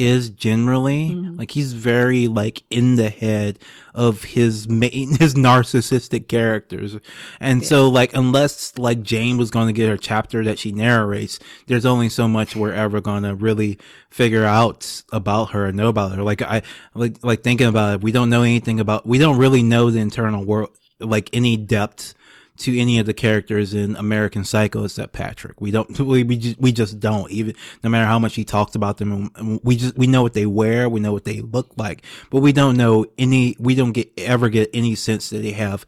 is 0.00 0.30
generally 0.30 1.10
mm-hmm. 1.10 1.36
like 1.36 1.50
he's 1.50 1.74
very 1.74 2.26
like 2.26 2.62
in 2.70 2.96
the 2.96 3.10
head 3.10 3.58
of 3.94 4.24
his 4.24 4.66
main 4.66 5.14
his 5.18 5.34
narcissistic 5.34 6.26
characters 6.26 6.96
and 7.38 7.60
yeah. 7.60 7.68
so 7.68 7.86
like 7.86 8.14
unless 8.14 8.78
like 8.78 9.02
jane 9.02 9.36
was 9.36 9.50
going 9.50 9.66
to 9.66 9.74
get 9.74 9.90
her 9.90 9.98
chapter 9.98 10.42
that 10.42 10.58
she 10.58 10.72
narrates 10.72 11.38
there's 11.66 11.84
only 11.84 12.08
so 12.08 12.26
much 12.26 12.56
we're 12.56 12.72
ever 12.72 12.98
going 12.98 13.24
to 13.24 13.34
really 13.34 13.78
figure 14.08 14.44
out 14.44 15.02
about 15.12 15.50
her 15.50 15.66
and 15.66 15.76
know 15.76 15.88
about 15.88 16.12
her 16.16 16.22
like 16.22 16.40
i 16.40 16.62
like 16.94 17.22
like 17.22 17.42
thinking 17.42 17.66
about 17.66 17.96
it 17.96 18.00
we 18.00 18.10
don't 18.10 18.30
know 18.30 18.42
anything 18.42 18.80
about 18.80 19.06
we 19.06 19.18
don't 19.18 19.36
really 19.36 19.62
know 19.62 19.90
the 19.90 20.00
internal 20.00 20.42
world 20.42 20.70
like 20.98 21.28
any 21.34 21.58
depth 21.58 22.14
to 22.60 22.78
any 22.78 22.98
of 22.98 23.06
the 23.06 23.14
characters 23.14 23.74
in 23.74 23.96
American 23.96 24.44
Psycho 24.44 24.84
except 24.84 25.12
Patrick. 25.12 25.60
We 25.60 25.70
don't, 25.70 25.90
we, 26.00 26.22
we 26.22 26.36
just, 26.36 26.58
we 26.58 26.72
just 26.72 27.00
don't 27.00 27.30
even, 27.30 27.54
no 27.82 27.90
matter 27.90 28.06
how 28.06 28.18
much 28.18 28.34
he 28.34 28.44
talks 28.44 28.74
about 28.74 28.98
them. 28.98 29.60
We 29.62 29.76
just, 29.76 29.96
we 29.96 30.06
know 30.06 30.22
what 30.22 30.34
they 30.34 30.46
wear. 30.46 30.88
We 30.88 31.00
know 31.00 31.12
what 31.12 31.24
they 31.24 31.40
look 31.40 31.72
like, 31.76 32.02
but 32.30 32.40
we 32.40 32.52
don't 32.52 32.76
know 32.76 33.06
any, 33.18 33.56
we 33.58 33.74
don't 33.74 33.92
get, 33.92 34.10
ever 34.18 34.48
get 34.48 34.70
any 34.72 34.94
sense 34.94 35.30
that 35.30 35.38
they 35.38 35.52
have 35.52 35.86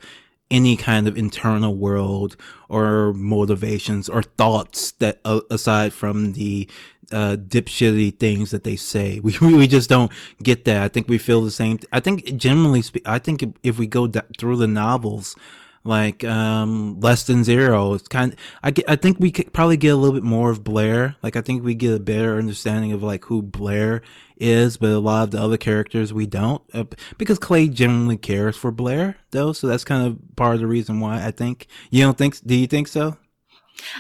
any 0.51 0.77
kind 0.77 1.09
of 1.09 1.17
internal 1.17 1.75
world 1.75 2.37
or 2.69 3.15
motivations 3.15 4.09
or 4.09 4.23
thoughts 4.23 4.93
that 4.93 5.19
uh, 5.25 5.41
aside 5.51 5.95
from 5.95 6.35
the 6.35 6.69
uh, 7.11 7.37
dipshitty 7.37 8.19
things 8.19 8.51
that 8.51 8.65
they 8.65 8.77
say. 8.77 9.21
We 9.25 9.33
we 9.41 9.67
just 9.67 9.89
don't 9.89 10.13
get 10.43 10.65
that. 10.67 10.83
I 10.83 10.89
think 10.89 11.09
we 11.09 11.19
feel 11.19 11.43
the 11.43 11.51
same. 11.51 11.79
I 11.93 12.01
think 12.01 12.37
generally, 12.37 12.83
spe- 12.83 13.07
I 13.07 13.19
think 13.19 13.43
if, 13.43 13.51
if 13.63 13.79
we 13.79 13.87
go 13.87 14.11
through 14.39 14.57
the 14.57 14.67
novels, 14.67 15.37
like 15.85 16.25
um 16.25 17.01
less 17.01 17.25
than 17.25 17.45
zero. 17.45 17.95
It's 17.95 18.09
kind 18.09 18.33
of, 18.33 18.39
i 18.63 18.71
get, 18.71 18.89
i 18.89 18.97
think 18.97 19.19
we 19.19 19.31
could 19.31 19.53
probably 19.53 19.77
get 19.77 19.89
a 19.89 19.97
little 19.97 20.15
bit 20.15 20.23
more 20.23 20.51
of 20.51 20.65
blair. 20.65 21.17
Like 21.23 21.37
i 21.37 21.41
think 21.41 21.65
we 21.65 21.75
get 21.75 21.95
a 21.95 22.01
better 22.01 22.39
understanding 22.39 22.93
of 22.93 23.03
like 23.03 23.25
who 23.27 23.43
blair 23.43 24.03
is 24.37 24.77
but 24.77 24.91
a 24.91 24.99
lot 24.99 25.25
of 25.25 25.31
the 25.31 25.41
other 25.41 25.57
characters 25.57 26.13
we 26.13 26.27
don't. 26.27 26.63
Uh, 26.75 26.85
because 27.19 27.39
clay 27.39 27.69
generally 27.69 28.17
cares 28.17 28.57
for 28.57 28.71
blair 28.71 29.17
though 29.31 29.53
so 29.53 29.67
that's 29.67 29.85
kind 29.85 30.07
of 30.07 30.19
part 30.37 30.55
of 30.55 30.61
the 30.61 30.67
reason 30.67 31.01
why 31.01 31.25
i 31.25 31.31
think. 31.31 31.67
You 31.91 32.03
don't 32.05 32.19
think 32.19 32.45
do 32.47 32.55
you 32.55 32.67
think 32.67 32.89
so 32.89 33.17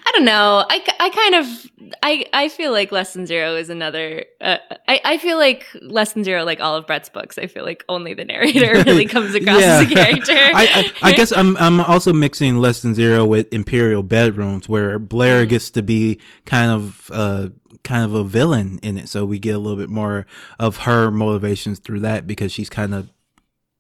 I 0.07 0.12
don't 0.12 0.25
know. 0.25 0.64
I, 0.68 0.85
I 1.01 1.11
kind 1.11 1.35
of 1.35 1.71
I 2.03 2.27
I 2.33 2.49
feel 2.49 2.73
like 2.73 2.92
Less 2.92 3.12
Than 3.12 3.27
Zero 3.27 3.57
is 3.57 3.71
another. 3.71 4.25
Uh, 4.40 4.59
I 4.88 5.01
I 5.05 5.18
feel 5.18 5.38
like 5.38 5.66
Less 5.81 6.12
Than 6.12 6.25
Zero, 6.25 6.45
like 6.45 6.61
all 6.61 6.77
of 6.77 6.87
Brett's 6.87 7.09
books, 7.09 7.38
I 7.38 7.47
feel 7.47 7.64
like 7.64 7.85
only 7.88 8.14
the 8.14 8.25
narrator 8.25 8.83
really 8.87 9.07
comes 9.07 9.35
across 9.35 9.61
yeah. 9.61 9.81
as 9.81 9.90
a 9.90 9.95
character. 9.95 10.33
I, 10.37 10.92
I, 11.03 11.11
I 11.11 11.12
guess 11.12 11.33
I'm 11.33 11.57
I'm 11.57 11.81
also 11.81 12.12
mixing 12.12 12.59
Less 12.59 12.83
Than 12.83 12.95
Zero 12.95 13.25
with 13.25 13.53
Imperial 13.53 14.03
Bedrooms, 14.03 14.68
where 14.68 14.99
Blair 14.99 15.45
mm. 15.45 15.49
gets 15.49 15.71
to 15.71 15.83
be 15.83 16.21
kind 16.45 16.71
of 16.71 17.11
uh 17.12 17.49
kind 17.85 18.05
of 18.05 18.14
a 18.14 18.25
villain 18.25 18.79
in 18.83 18.99
it, 18.99 19.09
so 19.09 19.25
we 19.25 19.38
get 19.38 19.55
a 19.55 19.59
little 19.59 19.79
bit 19.79 19.90
more 19.90 20.27
of 20.59 20.79
her 20.79 21.11
motivations 21.11 21.79
through 21.79 22.01
that 22.01 22.27
because 22.27 22.53
she's 22.53 22.71
kind 22.71 22.95
of 22.95 23.11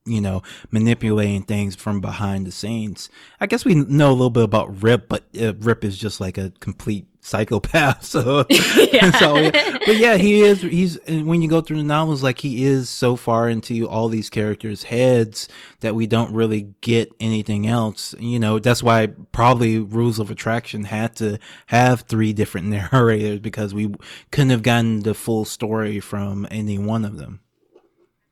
you 0.04 0.20
know, 0.20 0.42
manipulating 0.70 1.42
things 1.42 1.76
from 1.76 2.00
behind 2.00 2.46
the 2.46 2.52
scenes. 2.52 3.08
I 3.40 3.46
guess 3.46 3.64
we 3.64 3.74
know 3.74 4.10
a 4.10 4.12
little 4.12 4.30
bit 4.30 4.42
about 4.42 4.82
Rip, 4.82 5.08
but 5.08 5.24
uh, 5.40 5.54
Rip 5.54 5.84
is 5.84 5.96
just 5.96 6.20
like 6.20 6.38
a 6.38 6.52
complete 6.60 7.06
psychopath. 7.20 8.02
So, 8.12 8.44
yeah. 8.50 9.10
so 9.12 9.36
yeah. 9.36 9.78
but 9.86 9.96
yeah, 9.96 10.16
he 10.16 10.42
is. 10.42 10.60
He's 10.60 10.98
when 11.06 11.40
you 11.40 11.48
go 11.48 11.60
through 11.60 11.78
the 11.78 11.82
novels, 11.82 12.22
like 12.22 12.38
he 12.38 12.64
is 12.64 12.90
so 12.90 13.16
far 13.16 13.48
into 13.48 13.88
all 13.88 14.08
these 14.08 14.28
characters' 14.28 14.82
heads 14.82 15.48
that 15.80 15.94
we 15.94 16.06
don't 16.06 16.34
really 16.34 16.74
get 16.80 17.10
anything 17.20 17.66
else. 17.66 18.14
You 18.18 18.38
know, 18.38 18.58
that's 18.58 18.82
why 18.82 19.06
probably 19.30 19.78
Rules 19.78 20.18
of 20.18 20.30
Attraction 20.30 20.84
had 20.84 21.16
to 21.16 21.38
have 21.66 22.02
three 22.02 22.32
different 22.32 22.66
narrators 22.92 23.38
because 23.38 23.72
we 23.72 23.94
couldn't 24.30 24.50
have 24.50 24.62
gotten 24.62 25.00
the 25.00 25.14
full 25.14 25.44
story 25.44 26.00
from 26.00 26.46
any 26.50 26.76
one 26.76 27.04
of 27.04 27.16
them. 27.16 27.40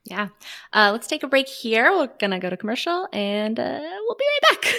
Yeah. 0.05 0.29
Uh, 0.73 0.91
let's 0.93 1.07
take 1.07 1.23
a 1.23 1.29
break 1.29 1.49
here. 1.49 1.91
We're 1.93 2.09
going 2.19 2.31
to 2.31 2.39
go 2.39 2.51
to 2.51 2.57
commercial 2.57 3.09
and 3.13 3.59
uh, 3.59 3.81
we'll 3.81 4.17
be 4.17 4.25
right 4.25 4.61
back. 4.61 4.75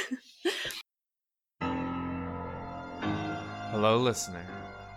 Hello, 3.72 3.98
listener. 3.98 4.46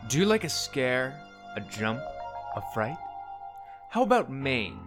Do 0.08 0.18
you 0.18 0.24
like 0.24 0.44
a 0.44 0.48
scare, 0.48 1.14
a 1.56 1.60
jump, 1.60 2.00
a 2.56 2.62
fright? 2.72 2.98
How 3.90 4.02
about 4.02 4.30
Maine? 4.30 4.80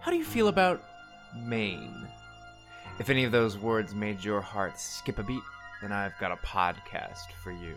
How 0.00 0.10
do 0.10 0.16
you 0.16 0.24
feel 0.24 0.48
about 0.48 0.82
Maine? 1.36 2.06
If 2.98 3.08
any 3.08 3.24
of 3.24 3.32
those 3.32 3.56
words 3.56 3.94
made 3.94 4.22
your 4.22 4.40
heart 4.40 4.78
skip 4.78 5.18
a 5.18 5.22
beat, 5.22 5.42
then 5.80 5.92
I've 5.92 6.18
got 6.20 6.32
a 6.32 6.46
podcast 6.46 7.32
for 7.42 7.50
you. 7.50 7.74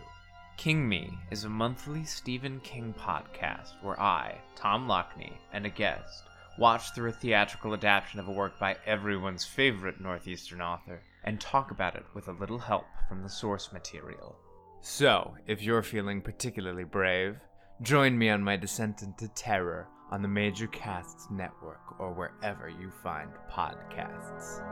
King 0.56 0.88
Me 0.88 1.18
is 1.30 1.44
a 1.44 1.48
monthly 1.48 2.04
Stephen 2.04 2.60
King 2.60 2.94
podcast 2.98 3.72
where 3.82 4.00
I, 4.00 4.38
Tom 4.54 4.86
Lockney, 4.86 5.32
and 5.52 5.66
a 5.66 5.70
guest 5.70 6.24
watch 6.58 6.94
through 6.94 7.10
a 7.10 7.12
theatrical 7.12 7.74
adaptation 7.74 8.20
of 8.20 8.28
a 8.28 8.32
work 8.32 8.58
by 8.58 8.76
everyone's 8.86 9.44
favorite 9.44 10.00
Northeastern 10.00 10.60
author, 10.60 11.02
and 11.24 11.40
talk 11.40 11.70
about 11.70 11.96
it 11.96 12.04
with 12.14 12.28
a 12.28 12.32
little 12.32 12.58
help 12.58 12.86
from 13.08 13.22
the 13.22 13.28
source 13.28 13.72
material. 13.72 14.36
So, 14.80 15.34
if 15.46 15.62
you're 15.62 15.82
feeling 15.82 16.20
particularly 16.20 16.84
brave, 16.84 17.36
join 17.82 18.16
me 18.16 18.30
on 18.30 18.42
my 18.42 18.56
descent 18.56 19.02
into 19.02 19.28
terror 19.34 19.88
on 20.10 20.22
the 20.22 20.28
Major 20.28 20.68
Casts 20.68 21.28
Network 21.30 21.98
or 21.98 22.12
wherever 22.12 22.68
you 22.68 22.90
find 23.02 23.30
podcasts. 23.50 24.62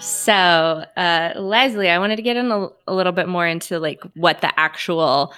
So, 0.00 0.32
uh, 0.96 1.32
Leslie, 1.36 1.90
I 1.90 1.98
wanted 1.98 2.16
to 2.16 2.22
get 2.22 2.36
in 2.36 2.50
a, 2.50 2.68
a 2.86 2.94
little 2.94 3.12
bit 3.12 3.28
more 3.28 3.46
into 3.46 3.78
like 3.78 4.02
what 4.14 4.40
the 4.40 4.58
actual 4.58 5.32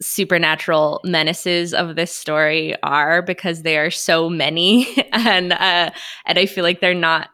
supernatural 0.00 1.00
menaces 1.04 1.72
of 1.72 1.96
this 1.96 2.12
story 2.12 2.74
are 2.82 3.22
because 3.22 3.62
they 3.62 3.78
are 3.78 3.90
so 3.90 4.28
many 4.28 4.86
and 5.12 5.52
uh 5.52 5.90
and 6.26 6.38
I 6.38 6.46
feel 6.46 6.64
like 6.64 6.80
they're 6.80 6.94
not 6.94 7.30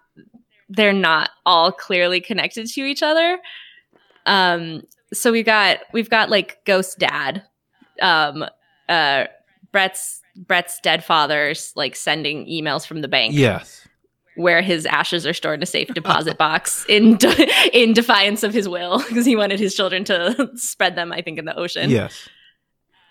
they're 0.68 0.92
not 0.92 1.30
all 1.44 1.72
clearly 1.72 2.20
connected 2.20 2.66
to 2.68 2.80
each 2.82 3.02
other. 3.02 3.38
Um 4.26 4.82
so 5.12 5.32
we've 5.32 5.46
got 5.46 5.80
we've 5.92 6.10
got 6.10 6.30
like 6.30 6.64
ghost 6.64 6.98
dad 6.98 7.42
um 8.00 8.44
uh 8.88 9.24
Brett's 9.72 10.20
Brett's 10.36 10.78
dead 10.82 11.04
father's 11.04 11.72
like 11.76 11.96
sending 11.96 12.46
emails 12.46 12.86
from 12.86 13.00
the 13.02 13.08
bank. 13.08 13.34
Yes. 13.34 13.86
Where 14.36 14.62
his 14.62 14.86
ashes 14.86 15.26
are 15.26 15.34
stored 15.34 15.58
in 15.58 15.62
a 15.62 15.66
safe 15.66 15.88
deposit 15.88 16.38
box 16.38 16.86
in 16.88 17.16
de- 17.16 17.50
in 17.78 17.92
defiance 17.92 18.42
of 18.42 18.54
his 18.54 18.68
will 18.68 18.98
because 19.08 19.26
he 19.26 19.36
wanted 19.36 19.58
his 19.60 19.74
children 19.74 20.04
to 20.04 20.50
spread 20.54 20.94
them 20.94 21.12
I 21.12 21.22
think 21.22 21.38
in 21.38 21.44
the 21.44 21.56
ocean. 21.56 21.90
Yes. 21.90 22.28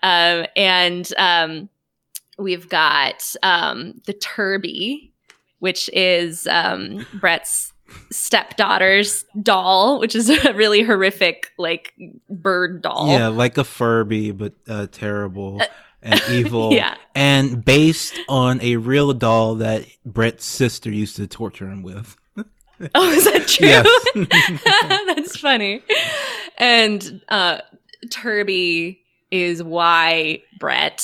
Um, 0.02 0.46
and 0.56 1.08
um, 1.16 1.68
we've 2.38 2.68
got 2.68 3.34
um, 3.42 4.00
the 4.06 4.14
Terby, 4.14 5.12
which 5.58 5.88
is 5.92 6.46
um, 6.46 7.06
Brett's 7.14 7.72
stepdaughter's 8.10 9.24
doll, 9.42 10.00
which 10.00 10.14
is 10.14 10.28
a 10.44 10.52
really 10.54 10.82
horrific, 10.82 11.52
like 11.58 11.94
bird 12.28 12.82
doll. 12.82 13.08
Yeah, 13.08 13.28
like 13.28 13.58
a 13.58 13.64
Furby, 13.64 14.32
but 14.32 14.54
uh, 14.68 14.86
terrible. 14.90 15.62
Uh, 15.62 15.66
and 16.02 16.20
evil, 16.30 16.72
yeah, 16.72 16.96
and 17.14 17.64
based 17.64 18.18
on 18.28 18.60
a 18.60 18.76
real 18.76 19.12
doll 19.12 19.56
that 19.56 19.86
Brett's 20.04 20.44
sister 20.44 20.90
used 20.90 21.16
to 21.16 21.28
torture 21.28 21.68
him 21.68 21.82
with. 21.82 22.16
oh, 22.94 23.10
is 23.12 23.24
that 23.24 23.46
true? 23.46 23.68
Yes. 23.68 25.06
That's 25.06 25.36
funny. 25.36 25.82
And 26.58 27.22
uh, 27.28 27.58
Terby 28.08 29.01
is 29.32 29.62
why 29.62 30.42
Brett 30.60 31.02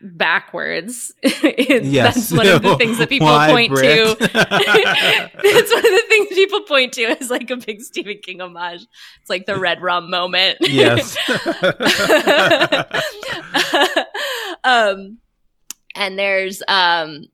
backwards. 0.00 1.12
yes. 1.22 2.14
That's 2.14 2.32
one 2.32 2.48
of 2.48 2.62
the 2.62 2.76
things 2.76 2.98
that 2.98 3.08
people 3.10 3.28
why 3.28 3.50
point 3.50 3.76
to. 3.76 4.16
That's 4.18 5.72
one 5.72 5.78
of 5.78 5.92
the 5.92 6.04
things 6.08 6.28
people 6.30 6.62
point 6.62 6.94
to 6.94 7.04
as 7.20 7.30
like 7.30 7.50
a 7.50 7.56
big 7.56 7.82
Stephen 7.82 8.18
King 8.22 8.40
homage. 8.40 8.86
It's 9.20 9.28
like 9.28 9.44
the 9.44 9.58
red 9.58 9.82
rum 9.82 10.10
moment. 10.10 10.56
Yes. 10.60 11.16
um 14.64 15.18
and 15.94 16.18
there's 16.18 16.62
um 16.66 17.26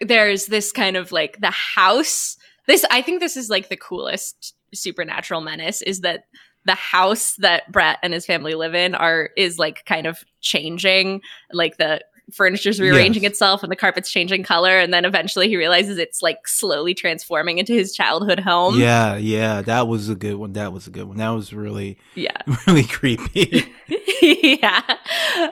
there's 0.00 0.46
this 0.46 0.70
kind 0.70 0.96
of 0.96 1.10
like 1.10 1.40
the 1.40 1.50
house. 1.50 2.36
This 2.68 2.84
I 2.88 3.02
think 3.02 3.20
this 3.20 3.36
is 3.36 3.50
like 3.50 3.68
the 3.68 3.76
coolest 3.76 4.54
supernatural 4.72 5.40
menace 5.40 5.82
is 5.82 6.02
that 6.02 6.24
the 6.64 6.74
house 6.74 7.34
that 7.36 7.70
Brett 7.72 7.98
and 8.02 8.12
his 8.12 8.26
family 8.26 8.54
live 8.54 8.74
in 8.74 8.94
are 8.94 9.30
is 9.36 9.58
like 9.58 9.84
kind 9.84 10.06
of 10.06 10.24
changing, 10.40 11.22
like 11.52 11.76
the 11.76 12.02
furniture's 12.30 12.80
rearranging 12.80 13.24
yes. 13.24 13.32
itself 13.32 13.62
and 13.62 13.70
the 13.70 13.76
carpet's 13.76 14.10
changing 14.10 14.42
color 14.42 14.78
and 14.78 14.92
then 14.94 15.04
eventually 15.04 15.48
he 15.48 15.56
realizes 15.56 15.98
it's 15.98 16.22
like 16.22 16.48
slowly 16.48 16.94
transforming 16.94 17.58
into 17.58 17.72
his 17.72 17.92
childhood 17.92 18.40
home. 18.40 18.78
Yeah, 18.78 19.16
yeah, 19.16 19.62
that 19.62 19.88
was 19.88 20.08
a 20.08 20.14
good 20.14 20.36
one. 20.36 20.54
That 20.54 20.72
was 20.72 20.86
a 20.86 20.90
good 20.90 21.04
one. 21.04 21.18
That 21.18 21.30
was 21.30 21.52
really 21.52 21.98
yeah, 22.14 22.36
really 22.66 22.84
creepy. 22.84 23.72
yeah. 24.22 24.82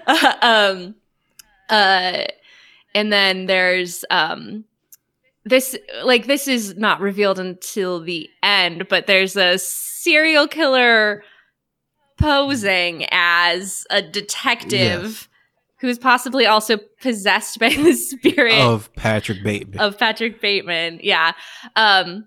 Uh, 0.07 0.35
um 0.43 0.95
uh 1.69 2.25
and 2.95 3.13
then 3.13 3.47
there's 3.47 4.05
um 4.11 4.65
this 5.45 5.77
like 6.05 6.27
this 6.27 6.49
is 6.49 6.77
not 6.77 7.01
revealed 7.01 7.39
until 7.39 8.01
the 8.01 8.29
end, 8.43 8.89
but 8.89 9.07
there's 9.07 9.37
a 9.37 9.59
serial 10.03 10.49
killer 10.49 11.23
posing 12.19 13.07
as 13.11 13.85
a 13.91 14.03
detective 14.03 15.03
yes. 15.03 15.29
who's 15.81 15.99
possibly 15.99 16.47
also 16.47 16.79
possessed 17.01 17.59
by 17.59 17.71
the 17.71 17.95
spirit 17.95 18.61
of 18.61 18.93
Patrick 18.95 19.43
Bateman. 19.43 19.81
Of 19.81 19.99
Patrick 19.99 20.41
Bateman, 20.41 21.01
yeah. 21.03 21.33
Um, 21.77 22.27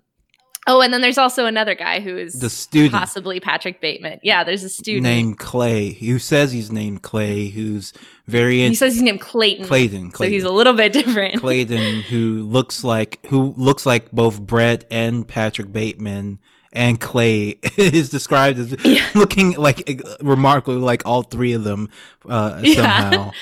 Oh, 0.66 0.80
and 0.80 0.94
then 0.94 1.02
there's 1.02 1.18
also 1.18 1.44
another 1.44 1.74
guy 1.74 2.00
who 2.00 2.16
is 2.16 2.34
the 2.40 2.48
student, 2.48 2.94
possibly 2.94 3.38
Patrick 3.38 3.82
Bateman. 3.82 4.18
Yeah, 4.22 4.44
there's 4.44 4.64
a 4.64 4.70
student 4.70 5.02
named 5.02 5.38
Clay 5.38 5.92
who 5.92 6.18
says 6.18 6.52
he's 6.52 6.72
named 6.72 7.02
Clay, 7.02 7.48
who's 7.48 7.92
very. 8.26 8.62
In- 8.62 8.70
he 8.70 8.74
says 8.74 8.94
he's 8.94 9.02
named 9.02 9.20
Clayton. 9.20 9.66
Clayton. 9.66 10.10
Clayton. 10.10 10.32
So 10.32 10.34
he's 10.34 10.44
a 10.44 10.50
little 10.50 10.72
bit 10.72 10.94
different. 10.94 11.40
Clayton, 11.40 12.00
who 12.02 12.44
looks 12.44 12.82
like 12.82 13.24
who 13.26 13.52
looks 13.58 13.84
like 13.84 14.10
both 14.10 14.40
Brett 14.40 14.86
and 14.90 15.28
Patrick 15.28 15.70
Bateman, 15.70 16.38
and 16.74 17.00
Clay 17.00 17.58
is 17.76 18.10
described 18.10 18.58
as 18.58 18.76
yeah. 18.84 19.06
looking 19.14 19.52
like 19.52 20.02
remarkably 20.20 20.80
like 20.80 21.06
all 21.06 21.22
three 21.22 21.52
of 21.52 21.64
them 21.64 21.88
uh, 22.28 22.62
somehow. 22.62 23.10
Yeah. 23.10 23.30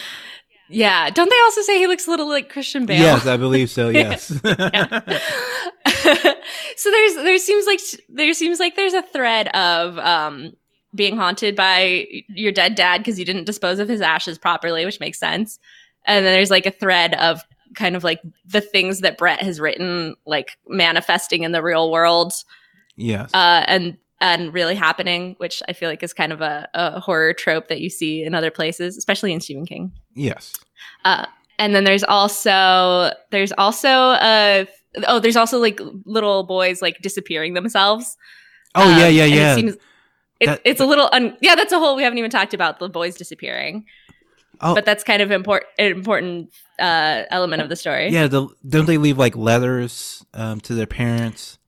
Yeah. 0.69 1.11
Don't 1.11 1.29
they 1.29 1.39
also 1.41 1.61
say 1.61 1.77
he 1.77 1.87
looks 1.87 2.07
a 2.07 2.11
little 2.11 2.29
like 2.29 2.49
Christian 2.49 2.87
Bale? 2.87 2.99
Yes, 2.99 3.27
I 3.27 3.37
believe 3.37 3.69
so. 3.69 3.91
Yes. 3.91 4.29
so 4.29 4.41
there's 6.91 7.15
there 7.17 7.37
seems 7.37 7.67
like 7.67 7.81
there 8.09 8.33
seems 8.33 8.59
like 8.59 8.75
there's 8.75 8.95
a 8.95 9.03
thread 9.03 9.49
of 9.49 9.99
um 9.99 10.55
being 10.95 11.17
haunted 11.17 11.57
by 11.57 12.07
your 12.29 12.53
dead 12.53 12.75
dad 12.75 12.99
because 12.99 13.19
you 13.19 13.25
didn't 13.27 13.45
dispose 13.45 13.79
of 13.81 13.89
his 13.89 14.01
ashes 14.01 14.39
properly, 14.39 14.87
which 14.87 15.01
makes 15.01 15.19
sense. 15.19 15.59
And 16.07 16.25
then 16.25 16.33
there's 16.33 16.51
like 16.51 16.65
a 16.65 16.71
thread 16.71 17.15
of 17.15 17.43
kind 17.75 17.97
of 17.97 18.05
like 18.05 18.21
the 18.47 18.61
things 18.61 19.01
that 19.01 19.19
Brett 19.19 19.43
has 19.43 19.61
written, 19.61 20.15
like 20.27 20.59
manifesting 20.69 21.43
in 21.43 21.53
the 21.53 21.63
real 21.63 21.91
world, 21.91 22.33
Yes. 22.97 23.31
uh, 23.35 23.65
and 23.67 23.97
and 24.21 24.55
really 24.55 24.77
happening, 24.77 25.35
which 25.39 25.63
I 25.69 25.73
feel 25.73 25.89
like 25.91 26.03
is 26.05 26.13
kind 26.13 26.33
of 26.33 26.41
a, 26.41 26.69
a 26.75 27.01
horror 27.01 27.33
trope 27.33 27.67
that 27.69 27.81
you 27.81 27.91
see 27.91 28.23
in 28.23 28.35
other 28.37 28.51
places, 28.53 28.97
especially 28.97 29.33
in 29.33 29.41
Stephen 29.41 29.67
King. 29.67 29.93
yes. 30.15 30.53
Uh, 31.05 31.27
and 31.59 31.75
then 31.75 31.85
there's 31.85 32.03
also 32.05 33.13
there's 33.31 33.53
also 33.59 33.89
a 33.89 34.67
oh 35.07 35.21
there's 35.21 35.37
also 35.37 35.59
like 35.59 35.81
little 36.05 36.43
boys 36.45 36.83
like 36.83 37.01
disappearing 37.03 37.55
themselves. 37.55 38.17
Oh 38.75 38.83
Um, 38.91 38.99
yeah, 38.99 39.09
yeah, 39.09 39.25
yeah. 39.25 39.53
It 39.53 39.57
seems, 39.57 39.75
it, 40.41 40.47
That- 40.47 40.61
it's 40.65 40.81
a 40.81 40.87
little 40.87 41.09
un- 41.13 41.37
yeah. 41.41 41.55
That's 41.55 41.73
a 41.73 41.79
whole 41.79 41.95
we 41.97 42.03
haven't 42.03 42.19
even 42.19 42.31
talked 42.31 42.55
about 42.55 42.79
the 42.81 42.89
boys 42.89 43.17
disappearing, 43.17 43.85
oh, 44.61 44.75
but 44.75 44.85
that's 44.85 45.05
kind 45.05 45.23
of 45.23 45.31
important 45.31 45.71
important 45.79 46.51
uh, 46.81 47.25
element 47.31 47.63
of 47.63 47.69
the 47.69 47.77
story. 47.77 48.09
yeah. 48.11 48.27
The, 48.29 48.49
don't 48.69 48.87
they 48.87 48.99
leave 48.99 49.19
like 49.19 49.37
letters 49.37 50.25
um, 50.35 50.61
to 50.63 50.75
their 50.75 50.87
parents? 50.87 51.59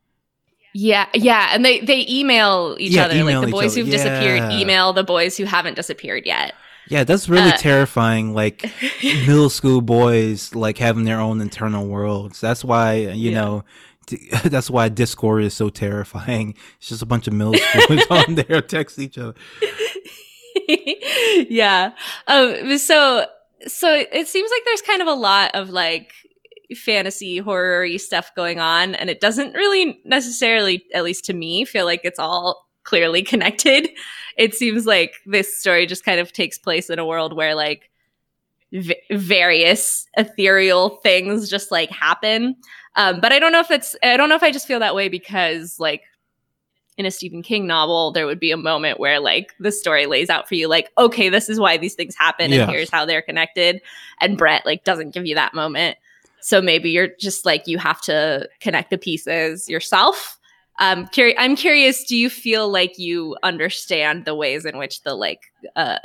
Yeah, 0.74 1.06
yeah. 1.14 1.50
And 1.52 1.64
they 1.64 1.80
they 1.80 2.04
email 2.08 2.76
each 2.78 2.92
Yeah, 2.92 3.04
other 3.06 3.14
email 3.16 3.40
like 3.40 3.46
the 3.46 3.52
boys 3.52 3.74
who've 3.74 3.87
disappeared 3.88 4.52
email 4.52 4.92
the 4.92 5.04
boys 5.04 5.37
who 5.37 5.44
haven't 5.44 5.74
disappeared 5.74 6.24
yet. 6.26 6.52
Yeah, 6.88 7.04
that's 7.04 7.30
really 7.30 7.50
Uh, 7.52 7.56
terrifying. 7.56 8.34
Like 8.34 8.70
middle 9.02 9.48
school 9.48 9.80
boys, 9.80 10.54
like 10.54 10.76
having 10.76 11.04
their 11.04 11.18
own 11.20 11.40
internal 11.40 11.87
worlds. 11.87 12.40
That's 12.40 12.62
why 12.64 12.96
you 12.96 13.30
Yeah. 13.30 13.40
know. 13.40 13.64
t- 14.06 14.28
That's 14.44 14.68
why 14.68 14.90
Discord 14.90 15.44
is 15.44 15.54
so 15.54 15.70
terrifying. 15.70 16.54
It's 16.78 16.88
just 16.90 17.00
a 17.02 17.06
bunch 17.06 17.26
of 17.26 17.32
middle 17.32 17.54
schoolers 17.54 18.10
on 18.10 18.34
there 18.48 18.60
text 18.60 18.98
each 18.98 19.16
other. 19.16 19.32
yeah. 21.48 21.92
Um, 22.26 22.78
so 22.78 23.26
so 23.66 23.94
it 23.94 24.28
seems 24.28 24.50
like 24.50 24.62
there's 24.64 24.82
kind 24.82 25.00
of 25.02 25.08
a 25.08 25.14
lot 25.14 25.52
of 25.54 25.70
like 25.70 26.12
fantasy 26.77 27.38
horror 27.38 27.87
stuff 27.98 28.35
going 28.35 28.61
on, 28.61 28.94
and 28.94 29.11
it 29.11 29.20
doesn't 29.20 29.55
really 29.55 30.00
necessarily, 30.05 30.85
at 30.94 31.05
least 31.05 31.24
to 31.27 31.35
me, 31.35 31.64
feel 31.64 31.85
like 31.85 32.00
it's 32.05 32.18
all 32.18 32.68
clearly 32.85 33.22
connected. 33.33 33.88
It 34.37 34.55
seems 34.55 34.87
like 34.87 35.16
this 35.27 35.57
story 35.57 35.87
just 35.87 36.05
kind 36.05 36.20
of 36.20 36.33
takes 36.33 36.59
place 36.59 36.90
in 36.90 36.98
a 36.98 37.07
world 37.07 37.35
where 37.35 37.55
like 37.55 37.90
v- 38.72 39.00
various 39.11 40.07
ethereal 40.16 40.90
things 41.03 41.48
just 41.48 41.70
like 41.70 41.90
happen. 41.90 42.57
Um, 42.96 43.20
but 43.20 43.33
I 43.33 43.38
don't 43.38 43.53
know 43.53 43.61
if 43.61 43.70
it's 43.70 43.96
I 44.03 44.16
don't 44.16 44.29
know 44.29 44.37
if 44.37 44.42
I 44.42 44.53
just 44.53 44.66
feel 44.66 44.81
that 44.81 44.94
way 44.94 45.09
because 45.09 45.81
like 45.81 46.03
in 46.96 47.07
a 47.07 47.11
Stephen 47.11 47.42
King 47.42 47.66
novel, 47.66 48.12
there 48.12 48.27
would 48.27 48.38
be 48.38 48.53
a 48.53 48.57
moment 48.57 49.00
where 49.00 49.18
like 49.18 49.53
the 49.59 49.72
story 49.72 50.07
lays 50.07 50.31
out 50.31 50.48
for 50.48 50.55
you, 50.55 50.68
like, 50.68 50.90
okay, 50.96 51.29
this 51.29 51.48
is 51.48 51.59
why 51.59 51.77
these 51.77 51.94
things 51.94 52.14
happen, 52.14 52.53
and 52.53 52.70
here's 52.70 52.90
how 52.90 53.05
they're 53.05 53.22
connected. 53.22 53.81
And 54.20 54.38
Brett 54.38 54.64
like 54.64 54.85
doesn't 54.85 55.11
give 55.11 55.27
you 55.27 55.35
that 55.35 55.55
moment. 55.55 55.96
So 56.46 56.61
maybe 56.61 56.90
you're 56.90 57.09
just 57.18 57.46
like 57.46 57.66
you 57.66 57.78
have 57.78 58.02
to 58.02 58.46
connect 58.61 58.90
the 58.90 58.98
pieces 58.98 59.66
yourself. 59.66 60.38
Um, 60.78 61.07
curi- 61.07 61.35
I'm 61.38 61.57
curious. 61.57 62.04
Do 62.04 62.14
you 62.18 62.28
feel 62.28 62.68
like 62.68 62.98
you 62.98 63.35
understand 63.42 64.26
the 64.26 64.35
ways 64.35 64.66
in 64.66 64.76
which 64.76 65.02
the 65.04 65.14
like 65.14 65.40
uh, 65.74 66.00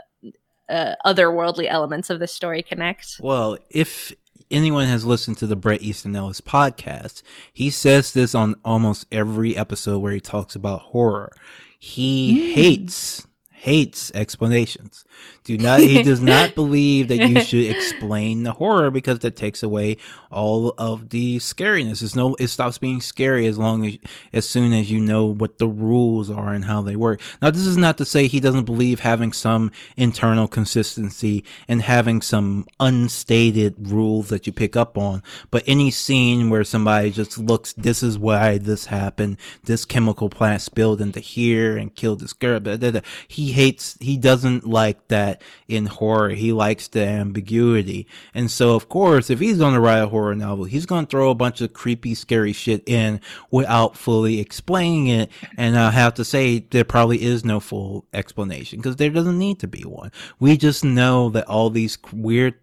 uh, 0.69 0.95
otherworldly 1.05 1.67
elements 1.67 2.09
of 2.09 2.19
the 2.21 2.27
story 2.27 2.63
connect? 2.63 3.17
Well, 3.19 3.57
if 3.69 4.13
anyone 4.49 4.87
has 4.87 5.03
listened 5.03 5.37
to 5.39 5.47
the 5.47 5.57
Bret 5.57 5.81
Easton 5.81 6.15
Ellis 6.15 6.39
podcast, 6.39 7.21
he 7.51 7.69
says 7.69 8.13
this 8.13 8.33
on 8.33 8.55
almost 8.63 9.07
every 9.11 9.57
episode 9.57 9.99
where 9.99 10.13
he 10.13 10.21
talks 10.21 10.55
about 10.55 10.79
horror. 10.79 11.33
He 11.77 12.51
Mm. 12.51 12.53
hates 12.53 13.27
hates 13.59 14.09
explanations. 14.15 15.03
Do 15.43 15.57
not 15.57 15.81
he 15.81 16.01
does 16.01 16.21
not 16.21 16.55
believe 16.61 17.09
that 17.09 17.27
you 17.27 17.41
should 17.41 17.65
explain 17.65 18.43
the 18.43 18.53
horror 18.53 18.89
because 18.89 19.19
that 19.19 19.35
takes 19.35 19.61
away 19.61 19.97
all 20.31 20.73
of 20.77 21.09
the 21.09 21.39
scariness. 21.39 22.01
It's 22.01 22.15
no 22.15 22.35
it 22.35 22.47
stops 22.47 22.77
being 22.77 23.01
scary 23.01 23.47
as 23.47 23.57
long 23.57 23.85
as 23.85 23.97
as 24.31 24.47
soon 24.47 24.71
as 24.71 24.89
you 24.89 25.01
know 25.01 25.25
what 25.25 25.57
the 25.57 25.67
rules 25.67 26.29
are 26.29 26.53
and 26.53 26.63
how 26.63 26.81
they 26.81 26.95
work. 26.95 27.19
Now 27.41 27.51
this 27.51 27.65
is 27.65 27.75
not 27.75 27.97
to 27.97 28.05
say 28.05 28.27
he 28.27 28.39
doesn't 28.39 28.63
believe 28.63 29.01
having 29.01 29.33
some 29.33 29.71
internal 29.97 30.47
consistency 30.47 31.43
and 31.67 31.81
having 31.81 32.21
some 32.21 32.65
unstated 32.79 33.75
rules 33.91 34.29
that 34.29 34.47
you 34.47 34.53
pick 34.53 34.77
up 34.77 34.97
on, 34.97 35.21
but 35.51 35.63
any 35.67 35.91
scene 35.91 36.49
where 36.49 36.63
somebody 36.63 37.11
just 37.11 37.37
looks 37.37 37.73
this 37.73 38.01
is 38.01 38.17
why 38.17 38.57
this 38.57 38.85
happened, 38.85 39.35
this 39.65 39.83
chemical 39.83 40.29
plant 40.29 40.61
spilled 40.61 41.01
into 41.01 41.19
here 41.19 41.75
and 41.75 41.95
killed 41.95 42.21
this 42.21 42.31
girl, 42.31 42.61
blah, 42.61 42.77
blah, 42.77 42.91
blah. 42.91 43.01
he 43.27 43.48
hates 43.51 43.97
he 43.99 44.17
doesn't 44.17 44.67
like 44.67 45.07
that 45.09 45.41
in 45.67 45.85
horror. 45.85 46.29
He 46.29 46.51
likes 46.51 46.87
the 46.87 47.05
ambiguity. 47.05 48.07
And 48.33 48.49
so 48.49 48.75
of 48.75 48.89
course, 48.89 49.29
if 49.29 49.39
he's 49.39 49.57
going 49.57 49.73
to 49.73 49.79
write 49.79 49.99
a 50.03 50.07
horror 50.07 50.35
novel, 50.35 50.65
he's 50.65 50.85
going 50.85 51.05
to 51.05 51.09
throw 51.09 51.29
a 51.29 51.35
bunch 51.35 51.61
of 51.61 51.73
creepy, 51.73 52.15
scary 52.15 52.53
shit 52.53 52.83
in 52.87 53.21
without 53.51 53.97
fully 53.97 54.39
explaining 54.39 55.07
it. 55.07 55.29
And 55.57 55.77
I 55.77 55.91
have 55.91 56.15
to 56.15 56.25
say, 56.25 56.59
there 56.59 56.83
probably 56.83 57.21
is 57.21 57.45
no 57.45 57.59
full 57.59 58.05
explanation 58.13 58.79
because 58.79 58.95
there 58.95 59.09
doesn't 59.09 59.37
need 59.37 59.59
to 59.59 59.67
be 59.67 59.83
one. 59.83 60.11
We 60.39 60.57
just 60.57 60.83
know 60.83 61.29
that 61.29 61.47
all 61.47 61.69
these 61.69 61.97
weird, 62.11 62.55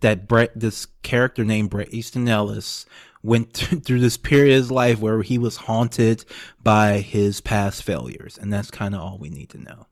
that 0.00 0.28
Brett, 0.28 0.52
this 0.54 0.86
character 1.02 1.44
named 1.44 1.70
Bret 1.70 1.92
Easton 1.92 2.28
Ellis, 2.28 2.86
went 3.22 3.52
through 3.84 4.00
this 4.00 4.16
period 4.16 4.52
of 4.52 4.62
his 4.62 4.70
life 4.70 5.00
where 5.00 5.22
he 5.22 5.38
was 5.38 5.56
haunted 5.56 6.24
by 6.62 6.98
his 6.98 7.40
past 7.40 7.82
failures. 7.82 8.38
And 8.38 8.52
that's 8.52 8.70
kind 8.70 8.94
of 8.94 9.00
all 9.00 9.18
we 9.18 9.30
need 9.30 9.50
to 9.50 9.58
know. 9.58 9.86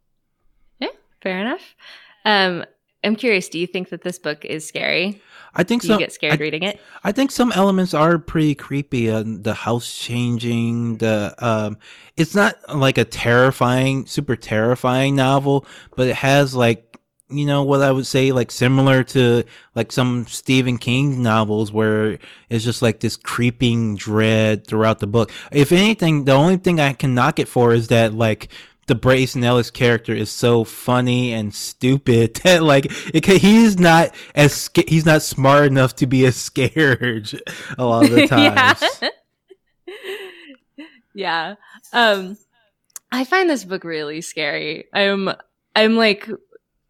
Fair 1.23 1.41
enough. 1.41 1.75
Um, 2.25 2.65
I'm 3.03 3.17
curious. 3.17 3.49
Do 3.49 3.59
you 3.59 3.67
think 3.67 3.89
that 3.91 4.03
this 4.03 4.19
book 4.19 4.45
is 4.45 4.67
scary? 4.67 5.21
I 5.55 5.65
think 5.65 5.83
Do 5.83 5.89
so. 5.89 5.95
you 5.95 5.99
get 5.99 6.13
scared 6.13 6.35
I, 6.35 6.37
reading 6.37 6.63
it? 6.63 6.81
I 7.03 7.13
think 7.13 7.31
some 7.31 7.51
elements 7.53 7.95
are 7.95 8.19
pretty 8.19 8.55
creepy. 8.55 9.11
Uh, 9.11 9.25
the 9.27 9.55
house 9.55 9.97
changing, 9.97 10.99
the 10.99 11.35
um, 11.39 11.79
it's 12.17 12.35
not 12.35 12.57
like 12.75 12.99
a 12.99 13.05
terrifying, 13.05 14.07
super 14.07 14.37
terrifying 14.37 15.17
novel, 15.17 15.67
but 15.97 16.09
it 16.09 16.17
has 16.17 16.55
like 16.55 16.87
you 17.31 17.47
know 17.47 17.63
what 17.63 17.81
I 17.81 17.93
would 17.93 18.07
say 18.07 18.33
like 18.33 18.51
similar 18.51 19.05
to 19.05 19.45
like 19.75 19.93
some 19.93 20.27
Stephen 20.27 20.79
King 20.79 21.23
novels 21.23 21.73
where 21.73 22.19
it's 22.49 22.65
just 22.65 22.83
like 22.83 23.01
this 23.01 23.17
creeping 23.17 23.97
dread 23.97 24.67
throughout 24.67 24.99
the 24.99 25.07
book. 25.07 25.33
If 25.53 25.73
anything, 25.73 26.25
the 26.25 26.33
only 26.33 26.57
thing 26.57 26.81
I 26.81 26.93
can 26.93 27.15
knock 27.15 27.39
it 27.39 27.49
for 27.49 27.73
is 27.73 27.89
that 27.89 28.13
like 28.15 28.49
the 28.91 28.97
Bret 28.97 29.19
Easton 29.21 29.45
Ellis 29.45 29.71
character 29.71 30.13
is 30.13 30.31
so 30.31 30.65
funny 30.65 31.33
and 31.33 31.55
stupid 31.55 32.35
that 32.43 32.61
like 32.65 32.87
it, 33.15 33.25
he's 33.25 33.79
not 33.79 34.13
as 34.35 34.69
he's 34.89 35.07
not 35.07 35.23
smart 35.23 35.67
enough 35.67 35.95
to 35.97 36.07
be 36.09 36.25
a 36.25 36.33
scared 36.33 37.31
a 37.79 37.85
lot 37.85 38.05
of 38.05 38.11
the 38.11 38.27
times. 38.27 38.83
yeah. 39.87 40.85
yeah. 41.15 41.55
Um, 41.93 42.37
I 43.13 43.23
find 43.25 43.49
this 43.49 43.65
book 43.65 43.85
really 43.85 44.21
scary. 44.23 44.87
I'm 44.93 45.31
I'm 45.77 45.97
like 45.97 46.29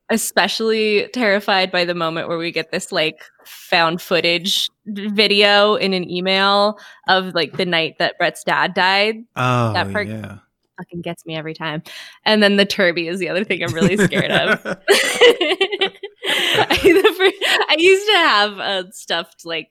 especially 0.09 1.07
terrified 1.13 1.71
by 1.71 1.85
the 1.85 1.95
moment 1.95 2.29
where 2.29 2.39
we 2.39 2.51
get 2.51 2.73
this 2.73 2.91
like 2.91 3.21
found 3.45 4.01
footage 4.01 4.69
video 4.87 5.75
in 5.77 5.93
an 5.93 6.09
email 6.11 6.79
of 7.09 7.35
like 7.35 7.53
the 7.59 7.67
night 7.67 7.97
that 7.99 8.17
Brett's 8.19 8.43
dad 8.43 8.73
died. 8.75 9.17
Oh 9.37 9.73
That 9.75 9.93
part- 9.93 10.09
yeah. 10.09 10.39
Fucking 10.81 11.03
gets 11.03 11.27
me 11.27 11.37
every 11.37 11.53
time. 11.55 11.83
And 12.25 12.43
then 12.43 12.57
the 12.57 12.64
Terby 12.64 13.07
is 13.09 13.19
the 13.21 13.29
other 13.29 13.45
thing 13.45 13.62
I'm 13.62 13.75
really 13.75 13.97
scared 13.99 14.31
of. 14.31 14.61
I, 16.27 16.79
the 16.83 17.14
fir- 17.16 17.66
I 17.69 17.77
used 17.79 18.07
to 18.07 18.12
have 18.16 18.59
a 18.59 18.93
stuffed 18.93 19.45
like 19.45 19.69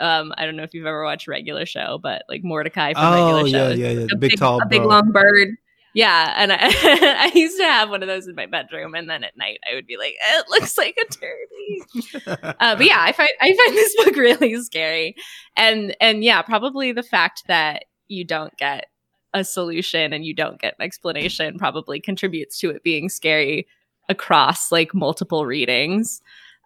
um 0.00 0.32
I 0.36 0.44
don't 0.44 0.56
know 0.56 0.62
if 0.64 0.74
you've 0.74 0.86
ever 0.86 1.04
watched 1.04 1.28
regular 1.28 1.64
show, 1.66 1.98
but 2.02 2.24
like 2.28 2.42
Mordecai 2.42 2.92
from 2.94 3.04
oh 3.04 3.42
regular 3.42 3.48
show. 3.50 3.68
yeah, 3.74 3.88
yeah, 3.88 3.98
yeah. 4.00 4.04
a 4.04 4.06
The 4.06 4.16
big, 4.16 4.36
tall 4.36 4.60
a 4.60 4.66
big 4.66 4.80
bro. 4.82 4.88
long 4.88 5.12
bird. 5.12 5.48
Yeah, 5.94 6.32
and 6.38 6.52
I, 6.52 6.56
I 6.62 7.30
used 7.34 7.58
to 7.58 7.64
have 7.64 7.90
one 7.90 8.02
of 8.02 8.08
those 8.08 8.26
in 8.26 8.34
my 8.34 8.46
bedroom, 8.46 8.94
and 8.94 9.10
then 9.10 9.24
at 9.24 9.36
night 9.36 9.58
I 9.70 9.74
would 9.74 9.86
be 9.86 9.98
like, 9.98 10.14
"It 10.18 10.46
looks 10.48 10.78
like 10.78 10.96
a 10.98 11.04
turkey." 11.04 12.32
uh, 12.58 12.76
but 12.76 12.86
yeah, 12.86 12.96
I 13.00 13.12
find 13.12 13.28
I 13.42 13.54
find 13.54 13.76
this 13.76 13.94
book 14.02 14.16
really 14.16 14.56
scary, 14.62 15.14
and 15.54 15.94
and 16.00 16.24
yeah, 16.24 16.40
probably 16.40 16.92
the 16.92 17.02
fact 17.02 17.42
that 17.46 17.84
you 18.08 18.24
don't 18.24 18.56
get 18.56 18.86
a 19.34 19.44
solution 19.44 20.12
and 20.12 20.24
you 20.24 20.34
don't 20.34 20.60
get 20.60 20.74
an 20.78 20.84
explanation 20.84 21.58
probably 21.58 22.00
contributes 22.00 22.58
to 22.58 22.70
it 22.70 22.82
being 22.82 23.08
scary 23.08 23.66
across 24.08 24.70
like 24.70 24.94
multiple 24.94 25.46
readings. 25.46 26.20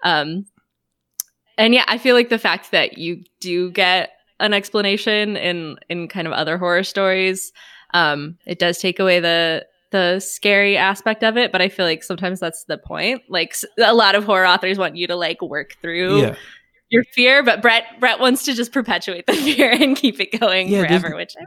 Um, 0.04 0.46
and 1.58 1.74
yeah, 1.74 1.84
I 1.86 1.98
feel 1.98 2.14
like 2.14 2.28
the 2.28 2.38
fact 2.38 2.70
that 2.70 2.98
you 2.98 3.24
do 3.40 3.70
get 3.70 4.10
an 4.40 4.52
explanation 4.52 5.36
in 5.36 5.76
in 5.88 6.08
kind 6.08 6.26
of 6.26 6.32
other 6.32 6.58
horror 6.58 6.82
stories, 6.82 7.52
um, 7.94 8.36
it 8.46 8.58
does 8.58 8.78
take 8.78 8.98
away 8.98 9.20
the 9.20 9.66
the 9.92 10.20
scary 10.20 10.76
aspect 10.76 11.22
of 11.22 11.36
it. 11.36 11.52
But 11.52 11.62
I 11.62 11.68
feel 11.68 11.86
like 11.86 12.02
sometimes 12.02 12.40
that's 12.40 12.64
the 12.64 12.76
point. 12.76 13.22
Like 13.28 13.54
a 13.82 13.94
lot 13.94 14.14
of 14.14 14.24
horror 14.24 14.46
authors 14.46 14.78
want 14.78 14.96
you 14.96 15.06
to 15.06 15.16
like 15.16 15.40
work 15.40 15.76
through 15.80 16.20
yeah. 16.20 16.34
your 16.90 17.04
fear, 17.04 17.42
but 17.42 17.62
Brett 17.62 17.84
Brett 18.00 18.20
wants 18.20 18.44
to 18.44 18.54
just 18.54 18.72
perpetuate 18.72 19.26
the 19.26 19.32
fear 19.34 19.70
and 19.70 19.96
keep 19.96 20.20
it 20.20 20.38
going 20.38 20.68
Yeah, 20.68 20.86
forever, 20.86 21.16
which 21.16 21.34
I 21.38 21.44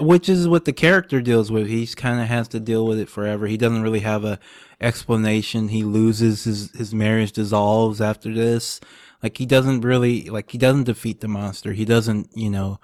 which 0.00 0.28
is 0.28 0.48
what 0.48 0.64
the 0.64 0.72
character 0.72 1.20
deals 1.20 1.50
with. 1.50 1.68
He 1.68 1.86
kind 1.86 2.20
of 2.20 2.26
has 2.28 2.48
to 2.48 2.60
deal 2.60 2.86
with 2.86 2.98
it 2.98 3.08
forever. 3.08 3.46
He 3.46 3.56
doesn't 3.56 3.82
really 3.82 4.00
have 4.00 4.24
a 4.24 4.38
explanation. 4.80 5.68
He 5.68 5.84
loses 5.84 6.44
his 6.44 6.70
his 6.72 6.94
marriage 6.94 7.32
dissolves 7.32 8.00
after 8.00 8.32
this. 8.32 8.80
Like 9.22 9.38
he 9.38 9.46
doesn't 9.46 9.82
really 9.82 10.28
like 10.30 10.50
he 10.50 10.58
doesn't 10.58 10.84
defeat 10.84 11.20
the 11.20 11.28
monster. 11.28 11.72
He 11.72 11.84
doesn't 11.84 12.30
you 12.34 12.50
know 12.50 12.80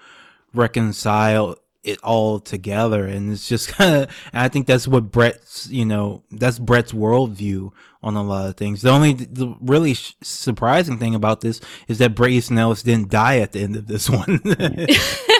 reconcile 0.54 1.56
it 1.82 1.98
all 2.02 2.38
together 2.38 3.06
and 3.06 3.32
it's 3.32 3.48
just 3.48 3.68
kind 3.72 4.02
of 4.02 4.10
i 4.32 4.48
think 4.48 4.66
that's 4.66 4.86
what 4.86 5.10
brett's 5.10 5.68
you 5.70 5.84
know 5.84 6.22
that's 6.30 6.58
brett's 6.58 6.92
worldview 6.92 7.72
on 8.02 8.16
a 8.16 8.22
lot 8.22 8.48
of 8.48 8.56
things 8.56 8.82
the 8.82 8.90
only 8.90 9.14
the 9.14 9.54
really 9.60 9.94
sh- 9.94 10.14
surprising 10.22 10.98
thing 10.98 11.14
about 11.14 11.40
this 11.40 11.60
is 11.88 11.98
that 11.98 12.14
bret 12.14 12.30
easton 12.30 12.58
ellis 12.58 12.82
didn't 12.82 13.08
die 13.08 13.38
at 13.38 13.52
the 13.52 13.60
end 13.60 13.76
of 13.76 13.86
this 13.86 14.10
one 14.10 14.40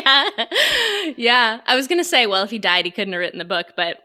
yeah. 0.04 1.12
Yeah. 1.16 1.60
I 1.66 1.76
was 1.76 1.86
gonna 1.86 2.04
say 2.04 2.26
well 2.26 2.42
if 2.42 2.50
he 2.50 2.58
died 2.58 2.84
he 2.84 2.90
couldn't 2.90 3.12
have 3.12 3.20
written 3.20 3.38
the 3.38 3.44
book 3.44 3.68
but 3.76 4.02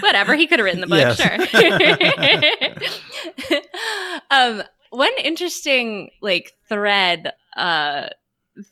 whatever. 0.00 0.34
He 0.34 0.46
could 0.46 0.58
have 0.58 0.64
written 0.64 0.80
the 0.80 0.86
book 0.86 1.16
sure. 1.16 1.38
Um 4.30 4.62
one 4.90 5.12
interesting 5.22 6.10
like 6.20 6.52
thread 6.68 7.32
uh 7.56 8.08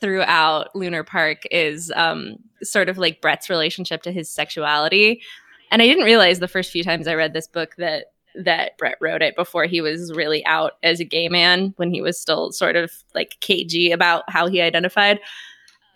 throughout 0.01 0.75
Lunar 0.75 1.05
Park 1.05 1.43
is 1.51 1.93
um, 1.97 2.37
sort 2.63 2.89
of 2.89 2.99
like 2.99 3.21
Brett's 3.21 3.51
relationship 3.51 4.03
to 4.03 4.13
his 4.13 4.31
sexuality. 4.31 5.23
And 5.71 5.83
I 5.83 5.87
didn't 5.87 6.05
realize 6.05 6.39
the 6.39 6.49
first 6.49 6.71
few 6.71 6.85
times 6.85 7.09
I 7.09 7.15
read 7.15 7.33
this 7.33 7.49
book 7.49 7.75
that 7.79 8.07
that 8.35 8.79
Brett 8.79 8.97
wrote 8.99 9.21
it 9.21 9.37
before 9.37 9.67
he 9.67 9.83
was 9.83 10.11
really 10.15 10.45
out 10.47 10.73
as 10.83 11.01
a 11.01 11.05
gay 11.05 11.29
man 11.29 11.75
when 11.77 11.93
he 11.93 12.01
was 12.01 12.19
still 12.19 12.51
sort 12.51 12.77
of 12.77 12.91
like 13.15 13.37
cagey 13.41 13.93
about 13.93 14.25
how 14.29 14.47
he 14.47 14.63
identified. 14.63 15.21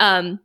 Um, 0.00 0.40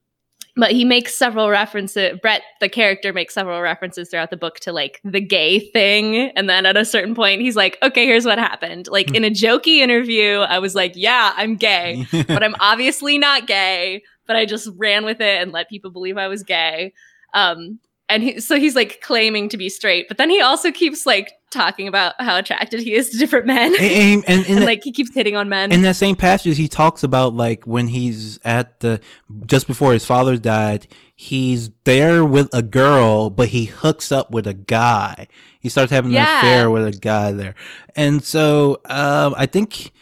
but 0.55 0.71
he 0.71 0.83
makes 0.83 1.15
several 1.15 1.49
references 1.49 2.19
brett 2.21 2.41
the 2.59 2.67
character 2.67 3.13
makes 3.13 3.33
several 3.33 3.61
references 3.61 4.09
throughout 4.09 4.31
the 4.31 4.37
book 4.37 4.59
to 4.59 4.73
like 4.73 4.99
the 5.03 5.21
gay 5.21 5.59
thing. 5.59 6.31
And 6.35 6.49
then 6.49 6.65
at 6.65 6.77
a 6.77 6.85
certain 6.85 7.15
point 7.15 7.41
he's 7.41 7.55
like 7.55 7.77
okay 7.81 8.05
here's 8.05 8.25
what 8.25 8.37
happened. 8.37 8.87
Like 8.87 9.15
in 9.15 9.23
a 9.23 9.29
jokey 9.31 9.77
interview 9.77 10.39
i 10.39 10.59
was 10.59 10.75
like 10.75 10.93
yeah 10.95 11.33
i'm 11.35 11.55
gay 11.55 12.05
but 12.11 12.43
i'm 12.43 12.55
obviously 12.59 13.17
not 13.17 13.47
gay 13.47 14.03
but 14.27 14.35
i 14.35 14.45
just 14.45 14.69
ran 14.77 15.05
with 15.05 15.21
it 15.21 15.41
and 15.41 15.51
let 15.51 15.69
people 15.69 15.91
believe 15.91 16.17
i 16.17 16.27
was 16.27 16.43
gay. 16.43 16.93
Um 17.33 17.79
and 18.11 18.23
he, 18.23 18.39
so 18.41 18.59
he's 18.59 18.75
like 18.75 18.99
claiming 19.01 19.47
to 19.49 19.57
be 19.57 19.69
straight, 19.69 20.07
but 20.07 20.17
then 20.17 20.29
he 20.29 20.41
also 20.41 20.69
keeps 20.71 21.05
like 21.05 21.31
talking 21.49 21.87
about 21.87 22.13
how 22.19 22.37
attracted 22.37 22.81
he 22.81 22.93
is 22.93 23.09
to 23.09 23.17
different 23.17 23.45
men, 23.45 23.73
and, 23.79 23.81
and, 23.81 24.23
and, 24.27 24.49
and 24.49 24.65
like 24.65 24.83
he 24.83 24.91
keeps 24.91 25.13
hitting 25.13 25.35
on 25.35 25.47
men. 25.47 25.71
In 25.71 25.81
that 25.83 25.95
same 25.95 26.17
passage, 26.17 26.57
he 26.57 26.67
talks 26.67 27.03
about 27.03 27.33
like 27.33 27.65
when 27.65 27.87
he's 27.87 28.37
at 28.43 28.81
the 28.81 28.99
just 29.45 29.65
before 29.65 29.93
his 29.93 30.05
father 30.05 30.35
died, 30.37 30.87
he's 31.15 31.71
there 31.85 32.25
with 32.25 32.49
a 32.53 32.61
girl, 32.61 33.29
but 33.29 33.49
he 33.49 33.65
hooks 33.65 34.11
up 34.11 34.29
with 34.31 34.45
a 34.45 34.53
guy. 34.53 35.27
He 35.61 35.69
starts 35.69 35.91
having 35.91 36.11
yeah. 36.11 36.39
an 36.39 36.45
affair 36.45 36.69
with 36.69 36.85
a 36.85 36.91
guy 36.91 37.31
there, 37.31 37.55
and 37.95 38.23
so 38.23 38.81
um, 38.85 39.33
I 39.37 39.45
think 39.45 39.93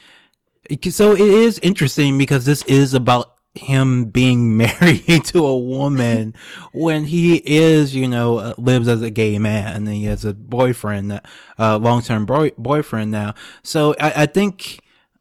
so. 0.89 1.13
It 1.13 1.21
is 1.21 1.59
interesting 1.59 2.17
because 2.17 2.45
this 2.45 2.63
is 2.63 2.95
about 2.95 3.35
him 3.55 4.05
being 4.05 4.55
married 4.57 5.25
to 5.25 5.45
a 5.45 5.57
woman 5.57 6.33
when 6.71 7.05
he 7.05 7.37
is, 7.37 7.95
you 7.95 8.07
know, 8.07 8.37
uh, 8.37 8.53
lives 8.57 8.87
as 8.87 9.01
a 9.01 9.09
gay 9.09 9.39
man 9.39 9.75
and 9.75 9.87
he 9.87 10.05
has 10.05 10.25
a 10.25 10.33
boyfriend, 10.33 11.21
uh, 11.57 11.77
long-term 11.77 12.25
boy- 12.25 12.51
boyfriend 12.57 13.11
now. 13.11 13.33
So 13.63 13.95
I, 13.99 14.23
I 14.23 14.25
think, 14.25 14.79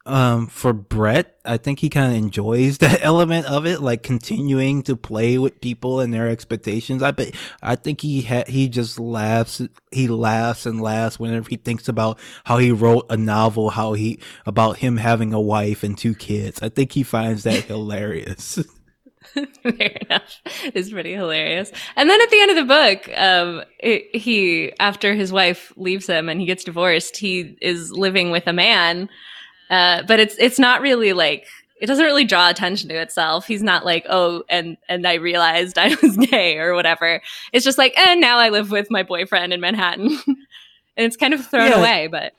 um, 0.08 0.46
for 0.46 0.72
Brett, 0.72 1.38
I 1.44 1.58
think 1.58 1.78
he 1.80 1.90
kind 1.90 2.12
of 2.12 2.18
enjoys 2.18 2.78
that 2.78 3.00
element 3.02 3.46
of 3.46 3.66
it, 3.66 3.80
like 3.80 4.02
continuing 4.02 4.82
to 4.84 4.96
play 4.96 5.38
with 5.38 5.60
people 5.60 6.00
and 6.00 6.12
their 6.12 6.28
expectations. 6.28 7.02
I 7.02 7.10
bet, 7.10 7.34
I 7.62 7.76
think 7.76 8.00
he 8.00 8.22
ha- 8.22 8.44
he 8.46 8.68
just 8.68 8.98
laughs, 8.98 9.60
he 9.92 10.08
laughs 10.08 10.66
and 10.66 10.80
laughs 10.80 11.20
whenever 11.20 11.48
he 11.48 11.56
thinks 11.56 11.88
about 11.88 12.18
how 12.44 12.58
he 12.58 12.72
wrote 12.72 13.06
a 13.10 13.16
novel, 13.16 13.70
how 13.70 13.92
he, 13.92 14.18
about 14.46 14.78
him 14.78 14.96
having 14.96 15.32
a 15.32 15.40
wife 15.40 15.82
and 15.82 15.96
two 15.96 16.14
kids. 16.14 16.60
I 16.62 16.70
think 16.70 16.92
he 16.92 17.02
finds 17.02 17.44
that 17.44 17.64
hilarious. 17.64 18.58
Fair 19.62 19.98
enough. 20.06 20.40
It's 20.64 20.90
pretty 20.90 21.12
hilarious. 21.12 21.70
And 21.96 22.08
then 22.08 22.20
at 22.20 22.30
the 22.30 22.40
end 22.40 22.50
of 22.50 22.56
the 22.56 22.64
book, 22.64 23.18
um, 23.18 23.62
it, 23.78 24.16
he, 24.16 24.72
after 24.80 25.14
his 25.14 25.32
wife 25.32 25.72
leaves 25.76 26.06
him 26.06 26.28
and 26.28 26.40
he 26.40 26.46
gets 26.46 26.64
divorced, 26.64 27.18
he 27.18 27.58
is 27.60 27.92
living 27.92 28.30
with 28.30 28.46
a 28.46 28.52
man 28.54 29.10
uh, 29.70 30.02
but 30.02 30.20
it's 30.20 30.36
it's 30.38 30.58
not 30.58 30.80
really 30.80 31.12
like 31.12 31.46
it 31.80 31.86
doesn't 31.86 32.04
really 32.04 32.24
draw 32.24 32.48
attention 32.48 32.88
to 32.88 32.96
itself. 32.96 33.46
He's 33.46 33.62
not 33.62 33.84
like, 33.84 34.06
oh, 34.08 34.44
and 34.48 34.76
and 34.88 35.06
I 35.06 35.14
realized 35.14 35.78
I 35.78 35.96
was 36.02 36.16
gay 36.30 36.58
or 36.58 36.74
whatever. 36.74 37.22
It's 37.52 37.64
just 37.64 37.78
like, 37.78 37.96
and 37.98 38.20
now 38.20 38.38
I 38.38 38.48
live 38.48 38.70
with 38.70 38.90
my 38.90 39.02
boyfriend 39.02 39.52
in 39.52 39.60
Manhattan, 39.60 40.18
and 40.26 40.46
it's 40.96 41.16
kind 41.16 41.34
of 41.34 41.46
thrown 41.46 41.70
yeah. 41.70 41.78
away. 41.78 42.08
But 42.08 42.32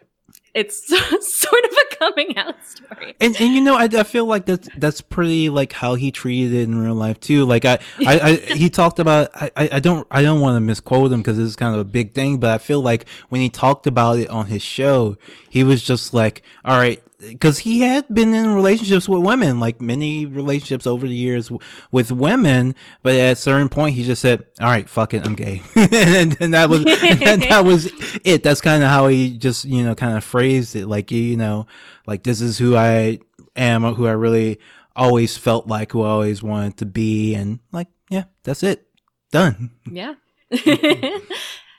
it's 0.54 0.88
sort 1.42 1.64
of 1.64 1.72
a 1.72 1.96
coming 1.96 2.38
out 2.38 2.56
story. 2.66 3.16
And 3.22 3.36
and 3.40 3.54
you 3.54 3.62
know, 3.62 3.76
I, 3.76 3.84
I 3.86 4.04
feel 4.04 4.26
like 4.26 4.46
that's 4.46 4.68
that's 4.78 5.00
pretty 5.00 5.50
like 5.50 5.72
how 5.72 5.96
he 5.96 6.12
treated 6.12 6.54
it 6.54 6.64
in 6.64 6.78
real 6.78 6.96
life 6.96 7.20
too. 7.20 7.46
Like 7.46 7.66
I, 7.66 7.80
I, 8.06 8.20
I 8.20 8.36
he 8.36 8.70
talked 8.70 9.00
about 9.00 9.30
I, 9.34 9.52
I 9.56 9.80
don't 9.80 10.06
I 10.12 10.22
don't 10.22 10.42
want 10.42 10.56
to 10.58 10.62
misquote 10.62 11.12
him 11.12 11.22
because 11.22 11.38
this 11.38 11.48
is 11.48 11.56
kind 11.56 11.74
of 11.74 11.80
a 11.80 11.86
big 11.86 12.14
thing, 12.14 12.40
but 12.40 12.50
I 12.50 12.58
feel 12.58 12.82
like 12.82 13.08
when 13.30 13.42
he 13.42 13.50
talked 13.50 13.88
about 13.88 14.20
it 14.20 14.30
on 14.30 14.48
his 14.48 14.62
show, 14.62 15.18
he 15.50 15.64
was 15.64 15.84
just 15.84 16.14
like, 16.14 16.44
all 16.66 16.78
right, 16.78 17.02
because 17.20 17.60
he 17.60 17.82
had 17.82 18.08
been 18.14 18.34
in 18.34 18.54
relationships 18.54 19.10
with 19.10 19.22
women, 19.24 19.60
like 19.60 19.82
many 19.82 20.26
relationships 20.26 20.88
over 20.88 21.08
the 21.08 21.16
years 21.16 21.50
w- 21.50 21.60
with 21.92 22.12
women. 22.12 22.76
But 23.04 23.16
at 23.16 23.34
a 23.34 23.36
certain 23.36 23.70
point, 23.70 23.96
he 23.96 24.04
just 24.04 24.22
said, 24.22 24.46
"All 24.62 24.68
right, 24.68 24.90
fuck 24.90 25.14
it, 25.14 25.26
I'm 25.26 25.36
gay," 25.36 25.62
and, 25.76 26.38
and, 26.40 26.54
that 26.54 26.70
was 26.70 26.86
and 26.86 27.42
that 27.44 27.66
was 27.66 27.92
it. 28.24 28.44
That's 28.44 28.62
kind 28.62 28.84
of 28.84 28.90
how 28.90 29.08
he 29.08 29.38
just 29.38 29.66
you 29.66 29.84
know 29.84 29.96
kind 29.96 30.16
of 30.18 30.24
phrased 30.24 30.76
it, 30.76 30.88
like 30.88 31.12
you 31.12 31.38
know, 31.38 31.68
like 32.08 32.24
this 32.24 32.42
is 32.42 32.58
who 32.58 32.76
I 32.76 33.20
am, 33.56 33.84
who 33.84 34.08
I 34.08 34.12
really 34.12 34.60
always 34.96 35.38
felt 35.38 35.68
like, 35.68 35.92
who 35.92 36.04
I 36.04 36.10
always 36.10 36.42
wanted 36.42 36.78
to 36.78 36.86
be, 36.86 37.36
and 37.36 37.60
like 37.72 37.88
yeah, 38.10 38.26
that's 38.44 38.64
it, 38.64 38.88
done. 39.32 39.72
Yeah. 39.90 40.16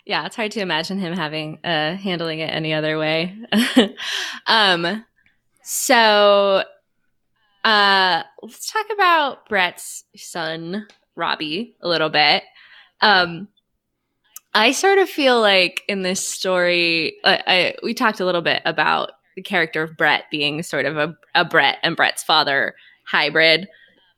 yeah, 0.06 0.26
it's 0.26 0.36
hard 0.36 0.52
to 0.52 0.60
imagine 0.60 0.98
him 0.98 1.14
having 1.14 1.58
uh 1.64 1.96
handling 1.96 2.40
it 2.40 2.52
any 2.52 2.72
other 2.72 2.98
way. 2.98 3.36
um 4.46 5.04
so, 5.62 6.64
uh, 7.64 8.22
let's 8.42 8.72
talk 8.72 8.86
about 8.92 9.48
Brett's 9.48 10.04
son, 10.16 10.86
Robbie, 11.14 11.76
a 11.80 11.88
little 11.88 12.08
bit. 12.08 12.42
Um, 13.00 13.48
I 14.52 14.72
sort 14.72 14.98
of 14.98 15.08
feel 15.08 15.40
like 15.40 15.82
in 15.88 16.02
this 16.02 16.26
story, 16.26 17.16
uh, 17.24 17.38
I, 17.46 17.74
we 17.82 17.94
talked 17.94 18.20
a 18.20 18.24
little 18.24 18.42
bit 18.42 18.62
about 18.64 19.12
the 19.36 19.42
character 19.42 19.82
of 19.82 19.96
Brett 19.96 20.24
being 20.30 20.62
sort 20.62 20.86
of 20.86 20.96
a, 20.96 21.16
a 21.34 21.44
Brett 21.44 21.78
and 21.82 21.96
Brett's 21.96 22.22
father 22.22 22.74
hybrid. 23.06 23.68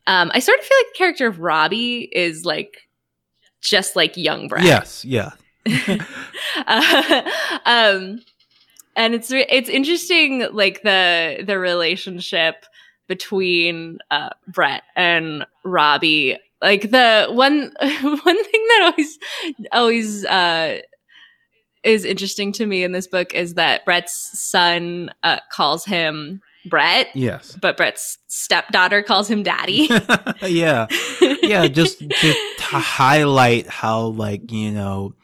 Um, 0.07 0.30
I 0.34 0.38
sort 0.38 0.59
of 0.59 0.64
feel 0.64 0.78
like 0.78 0.93
the 0.93 0.99
character 0.99 1.26
of 1.26 1.40
Robbie 1.40 2.09
is 2.12 2.45
like 2.45 2.88
just 3.61 3.95
like 3.95 4.16
young 4.16 4.49
Brett. 4.49 4.64
Yes, 4.64 5.05
yeah. 5.05 5.30
uh, 6.66 7.30
um, 7.66 8.20
and 8.97 9.14
it's 9.14 9.30
it's 9.30 9.68
interesting 9.68 10.47
like 10.53 10.82
the 10.82 11.43
the 11.47 11.59
relationship 11.59 12.64
between 13.09 13.99
uh, 14.11 14.30
Brett 14.49 14.82
and 14.97 15.47
Robbie. 15.64 16.38
Like 16.61 16.90
the 16.90 17.26
one 17.30 17.72
one 17.80 18.45
thing 18.45 18.66
that 18.68 18.93
always 18.93 19.18
always 19.72 20.24
uh, 20.24 20.80
is 21.82 22.05
interesting 22.05 22.53
to 22.53 22.66
me 22.66 22.84
in 22.84 22.93
this 22.93 23.07
book 23.07 23.34
is 23.34 23.55
that 23.55 23.84
Brett's 23.84 24.38
son 24.38 25.11
uh, 25.22 25.40
calls 25.51 25.84
him 25.84 26.40
Brett. 26.66 27.09
Yes. 27.14 27.57
But 27.61 27.76
Brett's 27.76 28.18
stepdaughter 28.28 29.03
calls 29.03 29.28
him 29.28 29.43
daddy. 29.43 29.88
yeah. 30.43 30.86
Yeah, 31.43 31.66
just 31.66 31.99
to, 31.99 32.09
to 32.09 32.78
highlight 32.78 33.66
how 33.66 34.07
like, 34.07 34.53
you 34.53 34.70
know, 34.70 35.14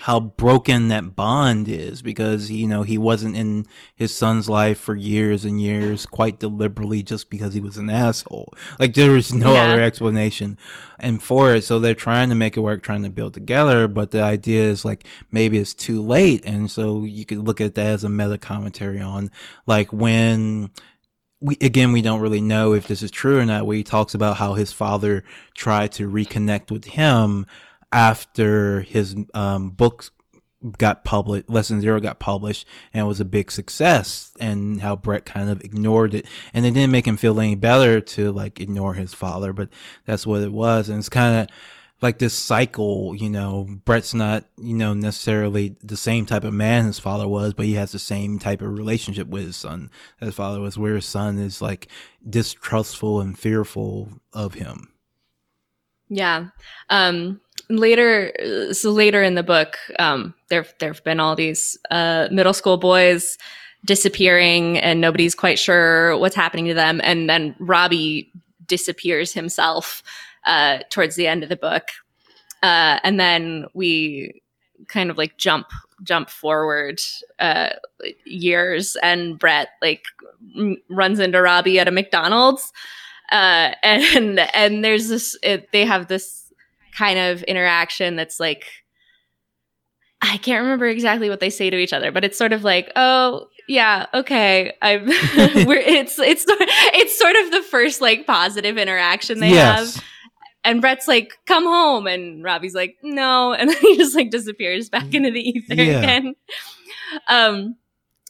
how 0.00 0.20
broken 0.20 0.88
that 0.88 1.16
bond 1.16 1.66
is 1.66 2.02
because 2.02 2.50
you 2.50 2.66
know 2.66 2.82
he 2.82 2.98
wasn't 2.98 3.34
in 3.34 3.66
his 3.94 4.14
son's 4.14 4.48
life 4.48 4.78
for 4.78 4.94
years 4.94 5.44
and 5.46 5.60
years 5.60 6.04
quite 6.04 6.38
deliberately 6.38 7.02
just 7.02 7.30
because 7.30 7.54
he 7.54 7.60
was 7.60 7.78
an 7.78 7.88
asshole. 7.88 8.52
Like 8.78 8.94
there 8.94 9.12
was 9.12 9.32
no 9.32 9.54
yeah. 9.54 9.64
other 9.64 9.80
explanation 9.80 10.58
and 10.98 11.22
for 11.22 11.54
it. 11.54 11.64
So 11.64 11.78
they're 11.78 11.94
trying 11.94 12.28
to 12.28 12.34
make 12.34 12.56
it 12.56 12.60
work 12.60 12.82
trying 12.82 13.02
to 13.04 13.10
build 13.10 13.34
together 13.34 13.88
but 13.88 14.10
the 14.10 14.20
idea 14.20 14.62
is 14.62 14.84
like 14.84 15.06
maybe 15.32 15.58
it's 15.58 15.74
too 15.74 16.02
late. 16.02 16.44
And 16.44 16.70
so 16.70 17.04
you 17.04 17.24
could 17.24 17.38
look 17.38 17.60
at 17.60 17.74
that 17.76 17.86
as 17.86 18.04
a 18.04 18.10
meta 18.10 18.36
commentary 18.36 19.00
on 19.00 19.30
like 19.66 19.90
when 19.90 20.70
we 21.40 21.56
again 21.62 21.92
we 21.92 22.02
don't 22.02 22.20
really 22.20 22.40
know 22.40 22.74
if 22.74 22.88
this 22.88 23.02
is 23.02 23.10
true 23.10 23.38
or 23.38 23.46
not. 23.46 23.66
Where 23.66 23.76
he 23.76 23.84
talks 23.84 24.14
about 24.14 24.36
how 24.36 24.52
his 24.52 24.72
father 24.72 25.24
tried 25.54 25.92
to 25.92 26.10
reconnect 26.10 26.70
with 26.70 26.84
him 26.84 27.46
after 27.92 28.82
his 28.82 29.16
um, 29.34 29.70
books 29.70 30.10
got 30.76 31.04
published, 31.04 31.48
Less 31.48 31.68
Than 31.68 31.80
Zero 31.80 32.00
got 32.00 32.18
published 32.18 32.66
and 32.92 33.06
was 33.06 33.20
a 33.20 33.24
big 33.24 33.50
success 33.50 34.32
and 34.40 34.80
how 34.80 34.96
Brett 34.96 35.24
kind 35.24 35.50
of 35.50 35.62
ignored 35.62 36.14
it. 36.14 36.26
And 36.52 36.66
it 36.66 36.72
didn't 36.72 36.92
make 36.92 37.06
him 37.06 37.16
feel 37.16 37.38
any 37.40 37.54
better 37.54 38.00
to 38.00 38.32
like 38.32 38.60
ignore 38.60 38.94
his 38.94 39.14
father, 39.14 39.52
but 39.52 39.68
that's 40.04 40.26
what 40.26 40.42
it 40.42 40.52
was. 40.52 40.88
And 40.88 40.98
it's 40.98 41.08
kind 41.08 41.42
of, 41.42 41.56
like 42.00 42.18
this 42.18 42.34
cycle, 42.34 43.14
you 43.14 43.28
know, 43.28 43.66
Brett's 43.84 44.14
not, 44.14 44.44
you 44.56 44.74
know, 44.74 44.94
necessarily 44.94 45.76
the 45.82 45.96
same 45.96 46.26
type 46.26 46.44
of 46.44 46.54
man 46.54 46.86
his 46.86 46.98
father 46.98 47.26
was, 47.26 47.54
but 47.54 47.66
he 47.66 47.74
has 47.74 47.90
the 47.92 47.98
same 47.98 48.38
type 48.38 48.62
of 48.62 48.76
relationship 48.76 49.26
with 49.26 49.44
his 49.44 49.56
son 49.56 49.90
as 50.20 50.26
his 50.26 50.34
father 50.34 50.60
was, 50.60 50.78
where 50.78 50.94
his 50.94 51.06
son 51.06 51.38
is 51.38 51.60
like 51.60 51.88
distrustful 52.28 53.20
and 53.20 53.38
fearful 53.38 54.10
of 54.32 54.54
him. 54.54 54.92
Yeah. 56.08 56.48
Um, 56.88 57.40
later, 57.68 58.32
so 58.72 58.90
later 58.90 59.22
in 59.22 59.34
the 59.34 59.42
book, 59.42 59.76
um, 59.98 60.34
there 60.48 60.66
there 60.78 60.92
have 60.92 61.04
been 61.04 61.20
all 61.20 61.36
these 61.36 61.78
uh, 61.90 62.28
middle 62.30 62.52
school 62.52 62.76
boys 62.76 63.38
disappearing, 63.84 64.78
and 64.78 65.00
nobody's 65.00 65.34
quite 65.34 65.58
sure 65.58 66.16
what's 66.18 66.34
happening 66.34 66.66
to 66.66 66.74
them. 66.74 67.00
And 67.04 67.28
then 67.28 67.54
Robbie 67.58 68.32
disappears 68.66 69.32
himself 69.32 70.02
uh, 70.44 70.78
towards 70.90 71.16
the 71.16 71.26
end 71.26 71.42
of 71.42 71.48
the 71.48 71.56
book, 71.56 71.88
uh, 72.62 72.98
and 73.02 73.18
then 73.20 73.66
we 73.74 74.42
kind 74.88 75.10
of 75.10 75.18
like 75.18 75.36
jump 75.36 75.66
jump 76.02 76.30
forward 76.30 77.00
uh, 77.38 77.70
years, 78.24 78.96
and 79.02 79.38
Brett 79.38 79.68
like 79.82 80.04
m- 80.56 80.76
runs 80.88 81.18
into 81.18 81.40
Robbie 81.40 81.78
at 81.78 81.88
a 81.88 81.92
McDonald's. 81.92 82.72
Uh, 83.30 83.72
and 83.82 84.40
and 84.54 84.84
there's 84.84 85.08
this 85.08 85.36
it, 85.42 85.70
they 85.72 85.84
have 85.84 86.08
this 86.08 86.47
kind 86.98 87.18
of 87.18 87.42
interaction 87.44 88.16
that's 88.16 88.40
like 88.40 88.66
I 90.20 90.36
can't 90.38 90.62
remember 90.62 90.86
exactly 90.86 91.28
what 91.28 91.38
they 91.38 91.50
say 91.50 91.70
to 91.70 91.76
each 91.76 91.92
other, 91.92 92.10
but 92.10 92.24
it's 92.24 92.36
sort 92.36 92.52
of 92.52 92.64
like, 92.64 92.90
oh 92.96 93.46
yeah, 93.68 94.06
okay, 94.12 94.72
I'm. 94.82 95.06
we're 95.66 95.76
it's 95.76 96.18
it's 96.18 96.44
it's 96.48 97.16
sort 97.16 97.36
of 97.36 97.52
the 97.52 97.62
first 97.62 98.00
like 98.00 98.26
positive 98.26 98.78
interaction 98.78 99.38
they 99.38 99.50
yes. 99.50 99.94
have. 99.94 100.04
And 100.64 100.80
Brett's 100.80 101.06
like, 101.06 101.34
"Come 101.46 101.64
home," 101.64 102.08
and 102.08 102.42
Robbie's 102.42 102.74
like, 102.74 102.96
"No," 103.02 103.52
and 103.58 103.70
then 103.70 103.76
he 103.80 103.96
just 103.96 104.16
like 104.16 104.30
disappears 104.30 104.88
back 104.88 105.14
into 105.14 105.30
the 105.30 105.40
ether 105.40 105.74
yeah. 105.74 105.98
again. 105.98 106.34
Um, 107.28 107.76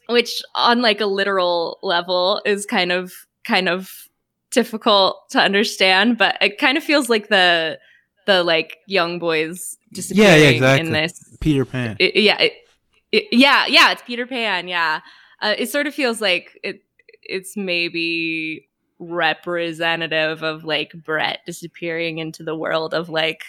which 0.09 0.43
on 0.55 0.83
like 0.83 1.01
a 1.01 1.07
literal 1.07 1.79
level 1.83 2.43
is 2.45 2.67
kind 2.67 2.93
of 2.93 3.13
kind 3.45 3.69
of 3.69 3.91
difficult 4.51 5.31
to 5.31 5.41
understand, 5.41 6.19
but 6.19 6.37
it 6.43 6.59
kind 6.59 6.77
of 6.77 6.85
feels 6.85 7.09
like 7.09 7.29
the 7.29 7.79
the 8.29 8.45
like 8.45 8.77
young 8.87 9.19
boys 9.19 9.79
disappearing 9.91 10.31
yeah, 10.31 10.37
yeah, 10.37 10.49
exactly. 10.51 10.87
in 10.87 10.93
this 10.93 11.37
Peter 11.41 11.65
Pan. 11.65 11.97
It, 11.99 12.15
yeah, 12.15 12.39
it, 12.39 12.53
it, 13.11 13.25
yeah, 13.33 13.65
yeah. 13.67 13.91
It's 13.91 14.03
Peter 14.03 14.27
Pan. 14.27 14.69
Yeah, 14.69 15.01
uh, 15.41 15.55
it 15.57 15.71
sort 15.71 15.87
of 15.87 15.95
feels 15.95 16.21
like 16.21 16.57
it. 16.63 16.83
It's 17.23 17.57
maybe 17.57 18.69
representative 18.99 20.43
of 20.43 20.65
like 20.65 20.93
Brett 20.93 21.41
disappearing 21.47 22.19
into 22.19 22.43
the 22.43 22.55
world 22.55 22.93
of 22.93 23.09
like 23.09 23.45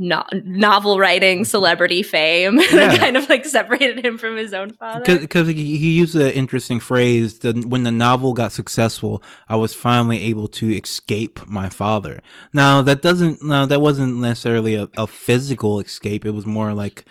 no- 0.00 0.24
novel 0.32 0.98
writing 0.98 1.44
celebrity 1.44 2.02
fame. 2.02 2.58
Yeah. 2.70 2.88
that 2.88 3.00
kind 3.00 3.16
of 3.16 3.28
like 3.28 3.44
separated 3.44 4.04
him 4.04 4.16
from 4.16 4.36
his 4.36 4.54
own 4.54 4.70
father. 4.70 5.18
Because 5.18 5.48
he, 5.48 5.76
he 5.76 5.92
used 5.92 6.14
an 6.14 6.30
interesting 6.30 6.78
phrase 6.80 7.40
that 7.40 7.64
when 7.66 7.82
the 7.82 7.90
novel 7.90 8.32
got 8.32 8.52
successful 8.52 9.22
i 9.48 9.56
was 9.56 9.74
finally 9.74 10.22
able 10.22 10.48
to 10.48 10.72
escape 10.72 11.40
my 11.46 11.68
father. 11.68 12.22
Now 12.52 12.80
that 12.82 13.02
doesn't 13.02 13.42
now 13.42 13.66
that 13.66 13.80
wasn't 13.80 14.16
necessarily 14.16 14.76
a, 14.76 14.88
a 14.96 15.06
physical 15.06 15.80
escape. 15.80 16.24
It 16.24 16.30
was 16.30 16.46
more 16.46 16.72
like 16.74 17.04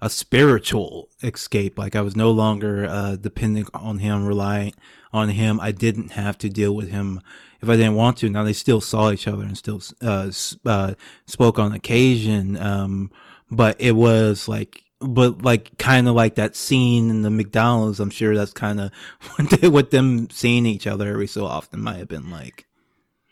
a 0.00 0.08
spiritual 0.08 1.08
escape. 1.22 1.78
Like 1.78 1.94
i 1.96 2.00
was 2.00 2.16
no 2.16 2.30
longer 2.30 2.86
uh, 2.86 3.16
dependent 3.16 3.68
on 3.74 3.98
him 3.98 4.24
relying 4.24 4.72
on 5.12 5.28
him 5.30 5.60
i 5.60 5.72
didn't 5.72 6.12
have 6.12 6.36
to 6.38 6.48
deal 6.48 6.74
with 6.74 6.90
him 6.90 7.20
if 7.62 7.68
I 7.68 7.76
didn't 7.76 7.94
want 7.94 8.18
to. 8.18 8.30
Now 8.30 8.44
they 8.44 8.52
still 8.52 8.80
saw 8.80 9.10
each 9.10 9.28
other 9.28 9.42
and 9.42 9.56
still 9.56 9.82
uh, 10.02 10.30
uh, 10.64 10.94
spoke 11.26 11.58
on 11.58 11.72
occasion, 11.72 12.56
um, 12.56 13.10
but 13.50 13.80
it 13.80 13.92
was 13.92 14.48
like, 14.48 14.84
but 15.00 15.42
like 15.42 15.76
kind 15.78 16.08
of 16.08 16.14
like 16.14 16.34
that 16.34 16.56
scene 16.56 17.10
in 17.10 17.22
the 17.22 17.30
McDonald's. 17.30 18.00
I'm 18.00 18.10
sure 18.10 18.34
that's 18.34 18.52
kind 18.52 18.80
of 18.80 18.92
what, 19.36 19.50
they, 19.50 19.68
what 19.68 19.90
them 19.90 20.28
seeing 20.30 20.66
each 20.66 20.86
other 20.86 21.08
every 21.08 21.26
so 21.26 21.46
often 21.46 21.80
might 21.80 21.98
have 21.98 22.08
been 22.08 22.30
like. 22.30 22.66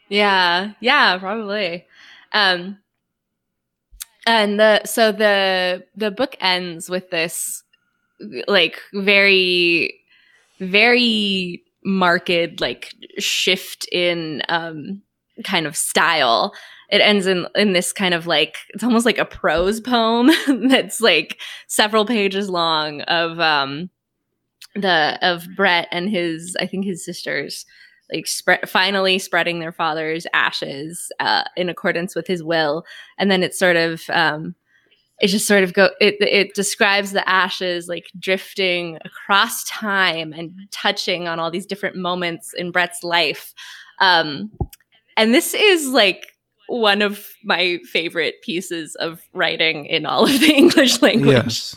Yeah, 0.08 0.72
yeah, 0.80 1.18
probably. 1.18 1.86
Um, 2.32 2.78
and 4.26 4.60
the 4.60 4.84
so 4.84 5.12
the 5.12 5.86
the 5.96 6.10
book 6.10 6.36
ends 6.40 6.90
with 6.90 7.10
this 7.10 7.62
like 8.46 8.80
very 8.92 10.00
very 10.58 11.62
marked 11.88 12.60
like 12.60 12.94
shift 13.18 13.88
in 13.90 14.42
um 14.48 15.02
kind 15.44 15.66
of 15.66 15.76
style. 15.76 16.52
It 16.90 17.00
ends 17.00 17.26
in 17.26 17.46
in 17.54 17.72
this 17.72 17.92
kind 17.92 18.14
of 18.14 18.26
like 18.26 18.58
it's 18.70 18.84
almost 18.84 19.06
like 19.06 19.18
a 19.18 19.24
prose 19.24 19.80
poem 19.80 20.30
that's 20.68 21.00
like 21.00 21.40
several 21.66 22.04
pages 22.04 22.50
long 22.50 23.00
of 23.02 23.40
um 23.40 23.90
the 24.74 25.18
of 25.22 25.46
Brett 25.56 25.88
and 25.90 26.10
his 26.10 26.56
I 26.60 26.66
think 26.66 26.84
his 26.84 27.04
sisters 27.04 27.64
like 28.12 28.26
spread 28.26 28.68
finally 28.68 29.18
spreading 29.18 29.60
their 29.60 29.72
father's 29.72 30.26
ashes 30.32 31.10
uh, 31.20 31.44
in 31.56 31.68
accordance 31.68 32.14
with 32.14 32.26
his 32.26 32.42
will. 32.42 32.84
And 33.18 33.30
then 33.30 33.42
it's 33.42 33.58
sort 33.58 33.76
of 33.76 34.02
um 34.10 34.54
it 35.20 35.28
just 35.28 35.46
sort 35.46 35.64
of 35.64 35.72
go 35.72 35.90
it 36.00 36.16
it 36.20 36.54
describes 36.54 37.12
the 37.12 37.28
ashes 37.28 37.88
like 37.88 38.10
drifting 38.18 38.98
across 39.04 39.64
time 39.64 40.32
and 40.32 40.52
touching 40.70 41.26
on 41.26 41.40
all 41.40 41.50
these 41.50 41.66
different 41.66 41.96
moments 41.96 42.54
in 42.54 42.70
Brett's 42.70 43.02
life. 43.02 43.52
Um 44.00 44.50
and 45.16 45.34
this 45.34 45.54
is 45.54 45.88
like 45.88 46.34
one 46.68 47.02
of 47.02 47.26
my 47.42 47.78
favorite 47.84 48.36
pieces 48.42 48.94
of 48.96 49.22
writing 49.32 49.86
in 49.86 50.06
all 50.06 50.24
of 50.24 50.40
the 50.40 50.52
English 50.54 51.02
language. 51.02 51.32
Yes. 51.32 51.76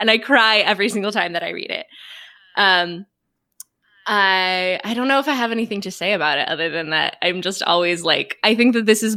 And 0.00 0.10
I 0.10 0.18
cry 0.18 0.58
every 0.58 0.88
single 0.88 1.12
time 1.12 1.34
that 1.34 1.44
I 1.44 1.50
read 1.50 1.70
it. 1.70 1.86
Um 2.56 3.06
I 4.06 4.80
I 4.82 4.94
don't 4.94 5.08
know 5.08 5.20
if 5.20 5.28
I 5.28 5.34
have 5.34 5.52
anything 5.52 5.82
to 5.82 5.92
say 5.92 6.12
about 6.12 6.38
it 6.38 6.48
other 6.48 6.70
than 6.70 6.90
that 6.90 7.16
I'm 7.22 7.42
just 7.42 7.62
always 7.62 8.02
like 8.02 8.38
I 8.42 8.56
think 8.56 8.74
that 8.74 8.86
this 8.86 9.04
is 9.04 9.16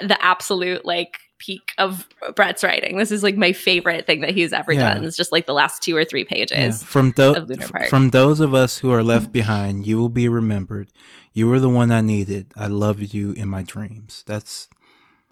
the 0.00 0.22
absolute 0.22 0.84
like 0.84 1.18
peak 1.40 1.72
of 1.78 2.06
Brett's 2.36 2.62
writing. 2.62 2.98
This 2.98 3.10
is 3.10 3.24
like 3.24 3.36
my 3.36 3.52
favorite 3.52 4.06
thing 4.06 4.20
that 4.20 4.30
he's 4.30 4.52
ever 4.52 4.72
yeah. 4.72 4.94
done. 4.94 5.04
It's 5.04 5.16
just 5.16 5.32
like 5.32 5.46
the 5.46 5.54
last 5.54 5.82
two 5.82 5.96
or 5.96 6.04
three 6.04 6.24
pages. 6.24 6.56
Yeah. 6.56 6.70
From 6.70 7.12
those 7.16 7.68
from 7.88 8.10
those 8.10 8.38
of 8.38 8.54
us 8.54 8.78
who 8.78 8.92
are 8.92 9.02
left 9.02 9.32
behind, 9.32 9.86
you 9.86 9.98
will 9.98 10.08
be 10.08 10.28
remembered. 10.28 10.88
You 11.32 11.48
were 11.48 11.58
the 11.58 11.68
one 11.68 11.90
I 11.90 12.02
needed. 12.02 12.52
I 12.56 12.68
loved 12.68 13.12
you 13.12 13.32
in 13.32 13.48
my 13.48 13.62
dreams. 13.62 14.22
That's 14.26 14.68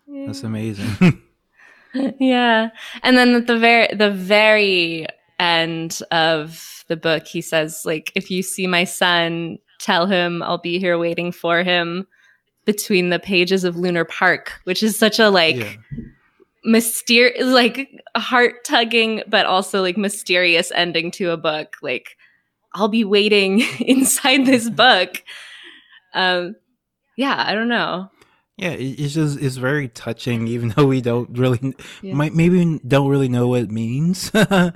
yeah. 0.09 0.27
that's 0.27 0.43
amazing. 0.43 1.23
yeah. 2.19 2.71
And 3.03 3.17
then 3.17 3.35
at 3.35 3.47
the 3.47 3.59
very 3.59 3.95
the 3.95 4.11
very 4.11 5.07
end 5.39 6.01
of 6.11 6.85
the 6.89 6.97
book, 6.97 7.27
he 7.27 7.41
says, 7.41 7.83
like, 7.85 8.11
if 8.15 8.31
you 8.31 8.43
see 8.43 8.67
my 8.67 8.85
son, 8.85 9.59
tell 9.79 10.07
him 10.07 10.43
I'll 10.43 10.59
be 10.59 10.79
here 10.79 10.99
waiting 10.99 11.31
for 11.33 11.63
him 11.63 12.07
between 12.69 13.09
the 13.09 13.19
pages 13.19 13.65
of 13.65 13.77
Lunar 13.77 14.05
Park, 14.05 14.61
which 14.65 14.83
is 14.83 14.99
such 14.99 15.19
a 15.19 15.31
like 15.31 15.57
yeah. 15.57 15.73
mysterious, 16.65 17.47
like 17.47 17.89
heart 18.15 18.63
tugging, 18.63 19.23
but 19.27 19.47
also 19.47 19.81
like 19.81 19.97
mysterious 19.97 20.71
ending 20.75 21.11
to 21.13 21.31
a 21.31 21.39
book. 21.39 21.77
Like, 21.81 22.19
I'll 22.75 22.89
be 22.89 23.05
waiting 23.05 23.61
inside 23.81 24.45
this 24.45 24.69
book. 24.85 25.25
Um, 26.13 26.57
yeah, 27.17 27.43
I 27.47 27.55
don't 27.55 27.71
know. 27.71 28.11
Yeah, 28.59 28.73
it's 28.73 29.15
just 29.15 29.41
it's 29.41 29.57
very 29.57 29.89
touching, 29.89 30.47
even 30.47 30.69
though 30.69 30.85
we 30.85 31.01
don't 31.01 31.39
really, 31.39 31.75
yeah. 32.03 32.13
might 32.13 32.35
maybe 32.35 32.79
don't 32.87 33.09
really 33.09 33.31
know 33.31 33.49
what 33.49 33.63
it 33.63 33.71
means, 33.71 34.31
but 34.33 34.75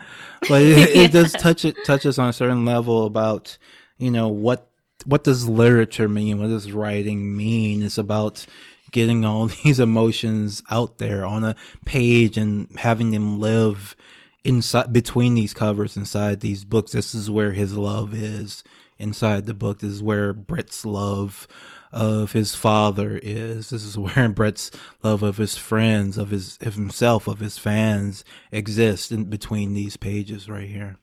it, 0.48 0.94
yeah. 0.94 1.02
it 1.02 1.12
does 1.12 1.32
touch 1.32 1.66
it 1.66 1.76
touches 1.84 2.18
on 2.18 2.30
a 2.30 2.32
certain 2.32 2.64
level 2.64 3.04
about 3.04 3.58
you 3.98 4.10
know 4.10 4.28
what 4.28 4.71
what 5.06 5.24
does 5.24 5.48
literature 5.48 6.08
mean? 6.08 6.38
What 6.38 6.48
does 6.48 6.72
writing 6.72 7.36
mean? 7.36 7.82
It's 7.82 7.98
about 7.98 8.46
getting 8.90 9.24
all 9.24 9.46
these 9.64 9.80
emotions 9.80 10.62
out 10.70 10.98
there 10.98 11.24
on 11.24 11.44
a 11.44 11.56
page 11.84 12.36
and 12.36 12.68
having 12.78 13.10
them 13.10 13.40
live 13.40 13.96
inside 14.44 14.92
between 14.92 15.34
these 15.34 15.54
covers 15.54 15.96
inside 15.96 16.40
these 16.40 16.64
books. 16.64 16.92
This 16.92 17.14
is 17.14 17.30
where 17.30 17.52
his 17.52 17.76
love 17.76 18.14
is 18.14 18.62
inside 18.98 19.46
the 19.46 19.54
book. 19.54 19.80
This 19.80 19.92
is 19.92 20.02
where 20.02 20.32
Brett's 20.32 20.84
love 20.84 21.46
of 21.92 22.32
his 22.32 22.54
father 22.54 23.20
is. 23.22 23.70
This 23.70 23.84
is 23.84 23.98
where 24.16 24.28
Brett's 24.28 24.70
love 25.02 25.22
of 25.22 25.36
his 25.36 25.56
friends, 25.56 26.18
of 26.18 26.30
his 26.30 26.58
of 26.60 26.74
himself, 26.74 27.26
of 27.28 27.40
his 27.40 27.58
fans 27.58 28.24
exists 28.50 29.12
in 29.12 29.24
between 29.24 29.74
these 29.74 29.96
pages 29.96 30.48
right 30.48 30.68
here. 30.68 30.96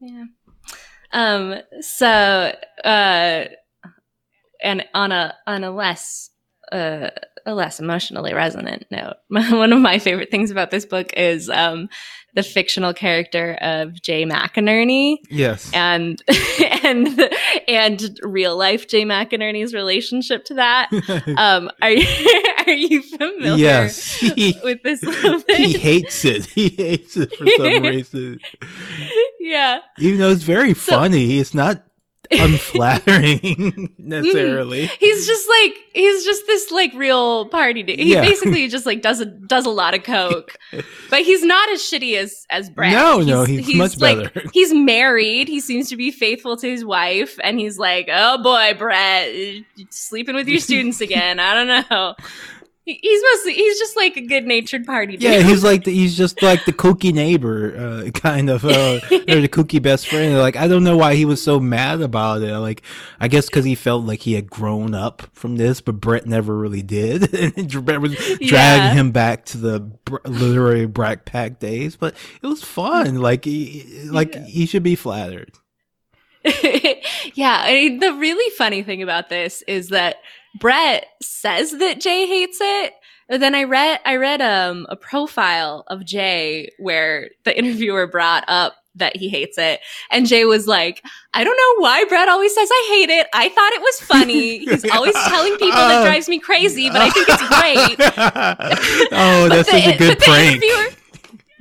Yeah. 0.00 0.24
Um, 1.12 1.56
so, 1.80 2.08
uh, 2.84 3.44
and 4.62 4.84
on 4.94 5.12
a 5.12 5.34
on 5.46 5.64
a 5.64 5.70
less 5.70 6.30
uh, 6.72 7.10
a 7.44 7.54
less 7.54 7.80
emotionally 7.80 8.32
resonant 8.34 8.86
note, 8.90 9.14
one 9.28 9.72
of 9.72 9.80
my 9.80 9.98
favorite 9.98 10.30
things 10.30 10.50
about 10.50 10.70
this 10.70 10.84
book 10.86 11.12
is 11.16 11.48
um, 11.48 11.88
the 12.34 12.42
fictional 12.42 12.94
character 12.94 13.54
of 13.60 14.00
Jay 14.00 14.24
McInerney. 14.24 15.16
Yes, 15.28 15.70
and 15.74 16.22
and 16.84 17.30
and 17.68 18.20
real 18.22 18.56
life 18.56 18.88
Jay 18.88 19.04
McInerney's 19.04 19.74
relationship 19.74 20.44
to 20.46 20.54
that. 20.54 20.88
um, 21.36 21.70
are 21.82 21.90
you, 21.90 22.06
Are 22.66 22.72
you 22.72 23.02
familiar? 23.02 23.56
Yes, 23.56 24.14
he, 24.14 24.56
with 24.62 24.82
this 24.84 25.02
little 25.02 25.42
he 25.48 25.72
hates 25.76 26.24
it. 26.24 26.46
He 26.46 26.68
hates 26.68 27.16
it 27.16 27.34
for 27.36 27.46
some 27.56 27.82
reason. 27.82 28.38
yeah. 29.40 29.80
Even 29.98 30.20
though 30.20 30.30
it's 30.30 30.44
very 30.44 30.74
So- 30.74 30.92
funny, 30.96 31.38
it's 31.38 31.54
not 31.54 31.82
unflattering 32.40 33.94
necessarily. 33.98 34.86
Mm. 34.86 34.96
He's 34.98 35.26
just 35.26 35.48
like 35.48 35.74
he's 35.94 36.24
just 36.24 36.46
this 36.46 36.70
like 36.70 36.92
real 36.94 37.46
party 37.48 37.82
dude. 37.82 37.98
He 37.98 38.12
Yeah. 38.14 38.20
basically 38.22 38.68
just 38.68 38.86
like 38.86 39.02
does 39.02 39.20
a 39.20 39.26
does 39.26 39.66
a 39.66 39.70
lot 39.70 39.94
of 39.94 40.02
coke, 40.02 40.56
but 41.10 41.22
he's 41.22 41.42
not 41.44 41.68
as 41.70 41.80
shitty 41.80 42.16
as 42.16 42.46
as 42.50 42.70
Brett. 42.70 42.92
No, 42.92 43.20
no, 43.20 43.44
he's 43.44 43.74
much 43.76 43.98
like, 44.00 44.32
better. 44.34 44.48
He's 44.52 44.72
married. 44.72 45.48
He 45.48 45.60
seems 45.60 45.88
to 45.90 45.96
be 45.96 46.10
faithful 46.10 46.56
to 46.56 46.68
his 46.68 46.84
wife, 46.84 47.38
and 47.42 47.58
he's 47.58 47.78
like, 47.78 48.08
oh 48.12 48.42
boy, 48.42 48.74
Brett, 48.78 49.28
uh, 49.28 49.82
sleeping 49.90 50.34
with 50.34 50.48
your 50.48 50.60
students 50.60 51.00
again. 51.00 51.38
I 51.40 51.54
don't 51.54 51.90
know. 51.90 52.14
He- 52.84 52.98
He's 53.00 53.22
mostly 53.32 53.54
he's 53.54 53.78
just 53.78 53.96
like 53.96 54.16
a 54.16 54.20
good 54.26 54.44
natured 54.44 54.84
party 54.84 55.12
dude. 55.12 55.22
Yeah, 55.22 55.40
he's 55.42 55.62
like 55.62 55.84
the, 55.84 55.92
he's 55.92 56.16
just 56.16 56.42
like 56.42 56.64
the 56.64 56.72
kooky 56.72 57.12
neighbor, 57.12 57.76
uh, 58.06 58.10
kind 58.14 58.50
of, 58.50 58.64
uh, 58.64 58.98
or 59.08 59.40
the 59.40 59.48
kooky 59.48 59.80
best 59.80 60.08
friend. 60.08 60.36
Like 60.36 60.56
I 60.56 60.66
don't 60.66 60.82
know 60.82 60.96
why 60.96 61.14
he 61.14 61.24
was 61.24 61.40
so 61.40 61.60
mad 61.60 62.00
about 62.00 62.42
it. 62.42 62.58
Like 62.58 62.82
I 63.20 63.28
guess 63.28 63.46
because 63.46 63.64
he 63.64 63.76
felt 63.76 64.04
like 64.04 64.20
he 64.22 64.32
had 64.32 64.50
grown 64.50 64.94
up 64.94 65.22
from 65.32 65.54
this, 65.56 65.80
but 65.80 66.00
Brett 66.00 66.26
never 66.26 66.56
really 66.58 66.82
did, 66.82 67.32
and 67.56 67.84
Brett 67.84 68.00
was 68.00 68.16
dragging 68.16 68.48
Yeah. 68.48 68.92
him 68.94 69.12
back 69.12 69.44
to 69.46 69.58
the 69.58 69.78
br- 69.78 70.16
literary 70.24 70.86
Brat 70.86 71.24
Pack 71.24 71.60
days. 71.60 71.94
But 71.94 72.16
it 72.42 72.46
was 72.48 72.64
fun. 72.64 73.20
Like 73.20 73.44
he, 73.44 73.86
like 74.10 74.34
Yeah. 74.34 74.44
he 74.46 74.66
should 74.66 74.82
be 74.82 74.96
flattered. 74.96 75.52
yeah, 76.44 77.60
I 77.64 77.72
mean, 77.72 78.00
the 78.00 78.12
really 78.14 78.50
funny 78.56 78.82
thing 78.82 79.02
about 79.02 79.28
this 79.28 79.62
is 79.68 79.90
that 79.90 80.16
Brett 80.58 81.06
says 81.22 81.72
that 81.78 82.00
Jay 82.00 82.26
hates 82.26 82.58
it. 82.60 82.94
But 83.28 83.40
then 83.40 83.54
I 83.54 83.64
read 83.64 84.00
I 84.04 84.16
read 84.16 84.42
um 84.42 84.86
a 84.90 84.96
profile 84.96 85.84
of 85.86 86.04
Jay 86.04 86.70
where 86.78 87.30
the 87.44 87.56
interviewer 87.58 88.06
brought 88.06 88.44
up 88.48 88.74
that 88.96 89.16
he 89.16 89.30
hates 89.30 89.56
it. 89.56 89.80
And 90.10 90.26
Jay 90.26 90.44
was 90.44 90.66
like, 90.66 91.02
I 91.32 91.44
don't 91.44 91.56
know 91.56 91.82
why 91.82 92.04
Brett 92.04 92.28
always 92.28 92.54
says 92.54 92.68
I 92.70 92.86
hate 92.90 93.08
it. 93.08 93.26
I 93.32 93.48
thought 93.48 93.72
it 93.72 93.80
was 93.80 94.00
funny. 94.02 94.58
He's 94.58 94.84
always 94.90 95.14
telling 95.28 95.52
people 95.52 95.70
that 95.78 96.00
Uh, 96.02 96.04
drives 96.04 96.28
me 96.28 96.38
crazy, 96.38 96.90
but 96.90 97.00
I 97.00 97.08
think 97.08 97.26
it's 97.30 97.48
great. 97.48 98.12
oh, 99.12 99.48
that's 99.48 99.70
the- 99.70 99.80
such 99.80 99.94
a 99.94 99.98
good 99.98 100.18
prank. 100.18 100.62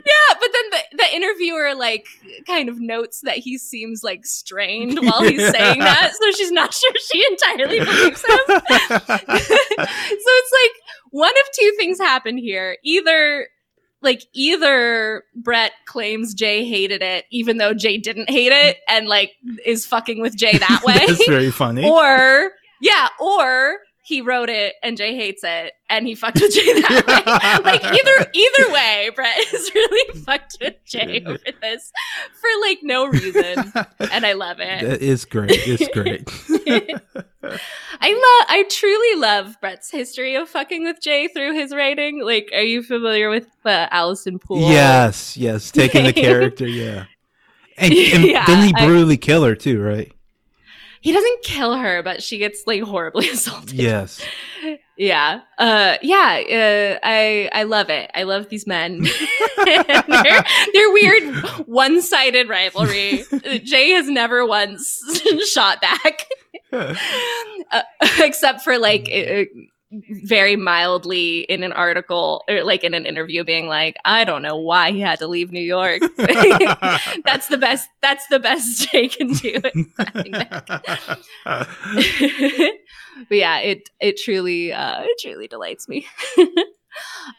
Yeah, 0.06 0.36
but 0.40 0.50
then 0.54 0.64
the, 0.72 0.98
the 0.98 1.16
interviewer 1.16 1.76
like 1.76 2.06
kind 2.48 2.70
of 2.70 2.80
notes 2.80 3.22
that 3.22 3.38
he 3.38 3.58
seems 3.58 4.04
like 4.04 4.26
strained 4.26 5.00
while 5.00 5.24
he's 5.24 5.50
saying 5.50 5.80
that, 5.80 6.14
so 6.14 6.32
she's 6.32 6.52
not 6.52 6.74
sure 6.74 6.92
she 7.12 7.26
entirely 7.32 7.80
believes 7.80 8.24
him. 8.24 8.40
so 8.48 8.60
it's 9.78 10.52
like 10.54 10.72
one 11.12 11.32
of 11.32 11.46
two 11.60 11.74
things 11.78 12.00
happened 12.00 12.40
here. 12.40 12.78
Either 12.84 13.48
like 14.02 14.24
either 14.34 15.24
Brett 15.36 15.72
claims 15.86 16.34
Jay 16.34 16.66
hated 16.68 17.02
it, 17.02 17.26
even 17.32 17.58
though 17.58 17.74
Jay 17.74 17.98
didn't 17.98 18.30
hate 18.30 18.52
it, 18.52 18.78
and 18.90 19.08
like 19.08 19.34
is 19.66 19.86
fucking 19.86 20.22
with 20.22 20.36
Jay 20.36 20.58
that 20.58 20.82
way. 20.86 21.06
that's 21.06 21.28
very 21.28 21.52
funny. 21.52 21.88
or 21.88 22.52
yeah, 22.82 23.10
or 23.20 23.78
he 24.04 24.22
wrote 24.22 24.50
it 24.50 24.74
and 24.82 24.98
Jay 24.98 25.16
hates 25.16 25.44
it 25.44 25.74
and 25.90 26.08
he 26.08 26.16
fucked 26.16 26.42
with 26.42 26.54
Jay 26.54 26.82
that 26.82 27.06
way. 27.08 27.64
like 27.72 27.84
either 27.84 28.32
either 28.34 28.74
way, 28.74 29.10
Brett 29.16 29.38
is 29.54 29.72
really 29.76 30.20
fucked 30.22 30.58
with 30.60 30.76
Jay 30.86 31.24
over 31.26 31.38
this 31.62 31.92
for 32.40 32.50
like 32.68 32.80
no 32.82 33.06
reason, 33.08 33.72
and 34.12 34.26
I 34.26 34.34
love 34.34 34.60
it. 34.60 34.82
that 34.86 35.02
is 35.02 35.26
great. 35.26 35.52
It's 35.54 35.88
great. 35.90 36.28
I 37.44 38.14
love, 38.14 38.48
I 38.50 38.66
truly 38.70 39.20
love 39.20 39.60
Brett's 39.62 39.92
history 39.92 40.36
of 40.36 40.48
fucking 40.50 40.84
with 40.84 41.02
Jay 41.02 41.28
through 41.28 41.54
his 41.54 41.74
writing. 41.74 42.24
Like, 42.24 42.50
are 42.54 42.62
you 42.64 42.82
familiar 42.84 43.30
with 43.30 43.48
uh, 43.66 43.88
Alison 43.92 44.40
Poole? 44.40 44.60
Yes, 44.62 45.36
yes, 45.38 45.70
taking 45.72 46.06
the 46.06 46.14
character, 46.14 46.68
yeah. 46.68 47.06
And, 47.78 47.94
and 47.94 48.24
Yeah, 48.26 48.46
didn't 48.46 48.66
he 48.68 48.74
I- 48.76 48.86
brutally 48.86 49.18
kill 49.18 49.44
her 49.44 49.56
too, 49.56 49.82
right? 49.82 50.12
He 51.02 51.12
doesn't 51.12 51.44
kill 51.44 51.76
her, 51.76 52.04
but 52.04 52.22
she 52.22 52.38
gets 52.38 52.64
like 52.68 52.84
horribly 52.84 53.28
assaulted. 53.34 53.74
Yes. 53.74 54.22
Yeah. 54.98 55.42
Uh 55.58 55.98
yeah, 56.04 56.42
uh, 56.94 57.00
I 57.04 57.50
I 57.52 57.64
love 57.64 57.90
it. 57.90 58.12
I 58.14 58.24
love 58.24 58.50
these 58.50 58.68
men. 58.68 59.02
their, 59.66 60.46
their 60.74 60.92
weird 60.94 61.36
one-sided 61.68 62.48
rivalry. 62.48 63.24
Uh, 63.32 63.58
Jay 63.64 63.92
has 63.92 64.08
never 64.08 64.46
once 64.46 65.02
shot 65.52 65.82
back. 65.82 66.28
Uh, 66.72 66.94
except 68.20 68.62
for 68.62 68.78
like 68.78 69.10
uh, 69.12 69.44
very 69.92 70.56
mildly 70.56 71.40
in 71.42 71.64
an 71.64 71.74
article 71.74 72.44
or 72.48 72.64
like 72.64 72.84
in 72.84 72.94
an 72.94 73.06
interview 73.06 73.44
being 73.44 73.68
like 73.68 73.98
i 74.06 74.24
don't 74.24 74.42
know 74.42 74.56
why 74.56 74.92
he 74.92 75.02
had 75.02 75.20
to 75.20 75.28
leave 75.28 75.52
new 75.52 75.60
york. 75.60 76.02
That's 77.26 77.48
the 77.48 77.58
best 77.60 77.90
that's 78.02 78.26
the 78.28 78.40
best 78.40 78.90
jay 78.92 79.10
can 79.10 79.34
do 79.34 79.60
but 83.28 83.38
yeah 83.38 83.60
it 83.60 83.90
it 84.00 84.18
truly 84.18 84.72
uh 84.72 85.04
it 85.04 85.18
truly 85.22 85.48
delights 85.48 85.88
me. 85.88 86.08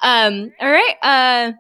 Um 0.03 0.53
all 0.61 0.71
right 0.71 0.97
uh 1.03 1.53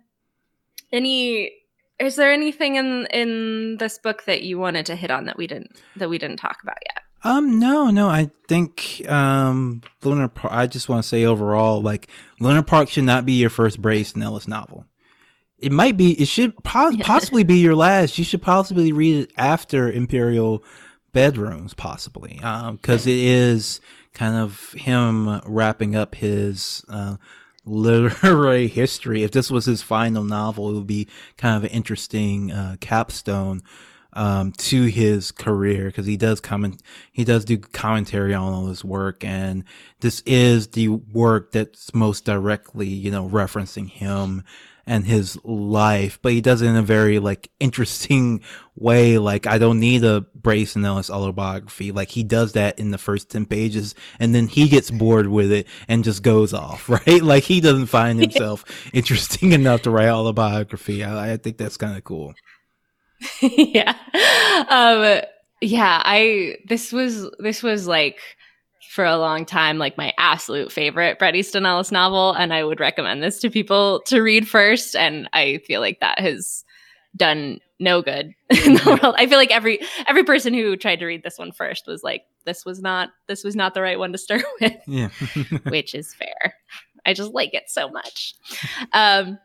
any 0.93 1.53
is 1.99 2.17
there 2.17 2.33
anything 2.33 2.77
in 2.77 3.07
in 3.07 3.77
this 3.79 3.99
book 3.99 4.25
that 4.25 4.43
you 4.43 4.59
wanted 4.59 4.87
to 4.87 4.97
hit 4.97 5.11
on 5.11 5.25
that 5.27 5.37
we 5.37 5.47
didn't 5.47 5.81
that 5.97 6.11
we 6.11 6.19
didn't 6.19 6.39
talk 6.39 6.59
about 6.63 6.79
yet 6.87 7.02
um, 7.25 7.59
no, 7.59 7.91
no. 7.91 8.09
I 8.09 8.31
think 8.49 9.03
um, 9.09 9.83
Lunar 10.03 10.29
Park. 10.29 10.53
I 10.53 10.67
just 10.67 10.89
want 10.89 11.03
to 11.03 11.09
say 11.09 11.25
overall, 11.25 11.81
like 11.83 12.09
Lunar 12.41 12.63
Park 12.63 12.89
should 12.89 13.05
not 13.05 13.25
be 13.25 13.35
your 13.35 13.51
first 13.51 13.81
Bret 13.81 13.99
Easton 13.99 14.23
Ellis 14.23 14.49
novel. 14.49 14.87
It 15.59 15.73
might 15.73 15.97
be. 15.97 16.13
It 16.21 16.27
should 16.29 16.57
po- 16.65 16.97
possibly 17.01 17.45
be 17.45 17.59
your 17.59 17.77
last. 17.77 18.19
You 18.19 18.25
should 18.25 18.43
possibly 18.43 18.93
read 18.93 19.25
it 19.25 19.33
after 19.37 19.91
Imperial 19.91 20.65
Bedrooms, 21.13 21.75
possibly, 21.75 22.41
Um, 22.43 22.77
because 22.77 23.07
it 23.07 23.19
is 23.19 23.81
kind 24.15 24.37
of 24.37 24.73
him 24.73 25.41
wrapping 25.47 25.95
up 25.95 26.15
his 26.15 26.85
uh, 26.89 27.17
literary 27.65 28.67
history. 28.69 29.23
If 29.23 29.31
this 29.31 29.51
was 29.51 29.67
his 29.67 29.83
final 29.83 30.25
novel, 30.25 30.71
it 30.71 30.75
would 30.75 30.87
be 30.87 31.09
kind 31.37 31.57
of 31.57 31.65
an 31.65 31.71
interesting 31.71 32.51
uh, 32.51 32.77
capstone 32.81 33.63
um, 34.15 34.53
to 34.53 34.85
his 34.85 35.31
career 35.31 35.87
because 35.87 36.07
he 36.07 36.17
does 36.17 36.41
comment, 36.41 36.83
he 37.13 37.25
does 37.25 37.45
do 37.45 37.59
commentary 37.59 38.35
on 38.35 38.53
all 38.53 38.67
his 38.67 38.85
work, 38.85 39.25
and 39.25 39.65
this 40.01 40.23
is 40.27 40.69
the 40.69 40.89
work 40.89 41.53
that's 41.53 41.95
most 41.95 42.25
directly, 42.25 42.89
you 42.89 43.11
know, 43.11 43.29
referencing 43.29 43.89
him 43.89 44.45
and 44.87 45.07
his 45.07 45.39
life, 45.45 46.19
but 46.23 46.33
he 46.33 46.41
does 46.41 46.63
it 46.63 46.67
in 46.67 46.77
a 46.77 46.83
very 46.83 47.19
like 47.19 47.51
interesting 47.61 48.43
way. 48.77 49.19
Like 49.19 49.47
I 49.47 49.59
don't 49.59 49.81
need 49.81 50.05
a 50.05 50.23
Bret 50.35 50.59
Easton 50.59 50.85
Ellis 50.85 51.11
autobiography. 51.11 51.93
Like 51.93 52.09
he 52.09 52.23
does 52.23 52.53
that 52.53 52.79
in 52.79 52.91
the 52.91 52.99
first 52.99 53.31
10 53.31 53.47
pages 53.47 53.95
and 54.19 54.35
then 54.35 54.49
he 54.49 54.69
gets 54.69 54.91
bored 54.91 55.29
with 55.29 55.53
it 55.53 55.67
and 55.89 56.05
just 56.05 56.23
goes 56.23 56.53
off, 56.53 56.89
right? 57.07 57.23
Like 57.23 57.45
he 57.45 57.61
doesn't 57.61 57.87
find 57.87 58.21
himself 58.21 58.65
interesting 58.93 59.53
enough 59.53 59.83
to 59.83 59.91
write 59.91 60.09
autobiography. 60.09 61.05
I, 61.05 61.35
I 61.35 61.37
think 61.37 61.59
that's 61.59 61.77
kind 61.77 61.97
of 61.97 62.05
cool. 62.05 62.35
yeah. 63.43 63.95
Um 64.69 65.21
yeah, 65.61 66.03
I 66.05 66.57
this 66.69 66.93
was 66.93 67.31
this 67.39 67.63
was 67.63 67.87
like 67.87 68.19
for 68.91 69.05
a 69.05 69.17
long 69.17 69.47
time 69.47 69.79
like 69.79 69.97
my 69.97 70.13
absolute 70.19 70.71
favorite 70.71 71.19
Bret 71.19 71.35
Easton 71.35 71.65
Ellis 71.65 71.91
novel 71.93 72.33
and 72.33 72.53
I 72.53 72.63
would 72.65 72.81
recommend 72.81 73.23
this 73.23 73.39
to 73.41 73.49
people 73.51 74.03
to 74.07 74.21
read 74.21 74.47
first 74.49 74.95
and 74.97 75.29
I 75.33 75.59
feel 75.67 75.81
like 75.81 76.01
that 76.01 76.19
has 76.21 76.63
done 77.17 77.61
no 77.81 78.03
good 78.03 78.35
in 78.51 78.75
the 78.75 78.99
world. 79.03 79.15
I 79.19 79.27
feel 79.27 79.39
like 79.39 79.51
every 79.51 79.81
every 80.07 80.25
person 80.25 80.53
who 80.53 80.77
tried 80.77 80.99
to 81.01 81.07
read 81.07 81.23
this 81.23 81.39
one 81.39 81.53
first 81.53 81.87
was 81.87 82.03
like 82.03 82.25
this 82.45 82.65
was 82.65 82.81
not 82.83 83.11
this 83.29 83.45
was 83.45 83.55
not 83.57 83.73
the 83.75 83.83
right 83.83 83.99
one 83.99 84.13
to 84.13 84.19
start 84.19 84.43
with 84.61 84.73
Yeah. 84.87 85.09
which 85.69 85.95
is 85.95 86.13
fair. 86.15 86.55
I 87.07 87.15
just 87.15 87.33
like 87.33 87.55
it 87.55 87.65
so 87.69 87.89
much. 87.89 88.35
Um, 88.93 89.39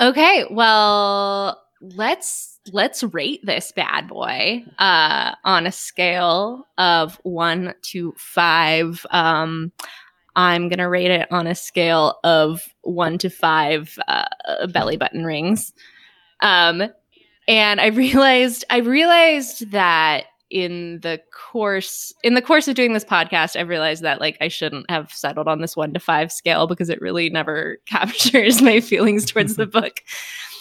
okay, 0.00 0.46
well, 0.50 1.62
let's 1.80 2.51
let's 2.72 3.02
rate 3.02 3.44
this 3.44 3.72
bad 3.72 4.08
boy 4.08 4.64
uh, 4.78 5.34
on 5.44 5.66
a 5.66 5.72
scale 5.72 6.66
of 6.78 7.18
one 7.24 7.74
to 7.82 8.14
five. 8.16 9.04
Um, 9.10 9.72
I'm 10.36 10.68
gonna 10.68 10.88
rate 10.88 11.10
it 11.10 11.30
on 11.30 11.46
a 11.46 11.54
scale 11.54 12.18
of 12.24 12.62
one 12.82 13.18
to 13.18 13.30
five 13.30 13.98
uh, 14.08 14.66
belly 14.68 14.96
button 14.96 15.24
rings. 15.24 15.72
Um, 16.40 16.84
and 17.48 17.80
I 17.80 17.86
realized 17.88 18.64
I 18.70 18.78
realized 18.78 19.70
that 19.72 20.24
in 20.52 21.00
the 21.00 21.18
course 21.32 22.12
in 22.22 22.34
the 22.34 22.42
course 22.42 22.68
of 22.68 22.74
doing 22.74 22.92
this 22.92 23.06
podcast, 23.06 23.58
I 23.58 23.62
realized 23.62 24.02
that 24.02 24.20
like 24.20 24.36
I 24.40 24.48
shouldn't 24.48 24.88
have 24.90 25.10
settled 25.10 25.48
on 25.48 25.62
this 25.62 25.76
one 25.76 25.94
to 25.94 25.98
five 25.98 26.30
scale 26.30 26.66
because 26.66 26.90
it 26.90 27.00
really 27.00 27.30
never 27.30 27.78
captures 27.86 28.60
my 28.60 28.80
feelings 28.80 29.24
towards 29.24 29.56
the 29.56 29.66
book. 29.66 30.00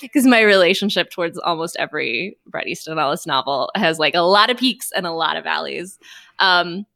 Because 0.02 0.26
my 0.26 0.42
relationship 0.42 1.12
towards 1.12 1.38
almost 1.38 1.76
every 1.78 2.36
Bret 2.48 2.66
Easton 2.66 2.98
Ellis 2.98 3.28
novel 3.28 3.70
has 3.76 4.00
like 4.00 4.16
a 4.16 4.22
lot 4.22 4.50
of 4.50 4.58
peaks 4.58 4.92
and 4.96 5.06
a 5.06 5.12
lot 5.12 5.38
of 5.38 5.44
valleys. 5.44 6.00
Um, 6.40 6.88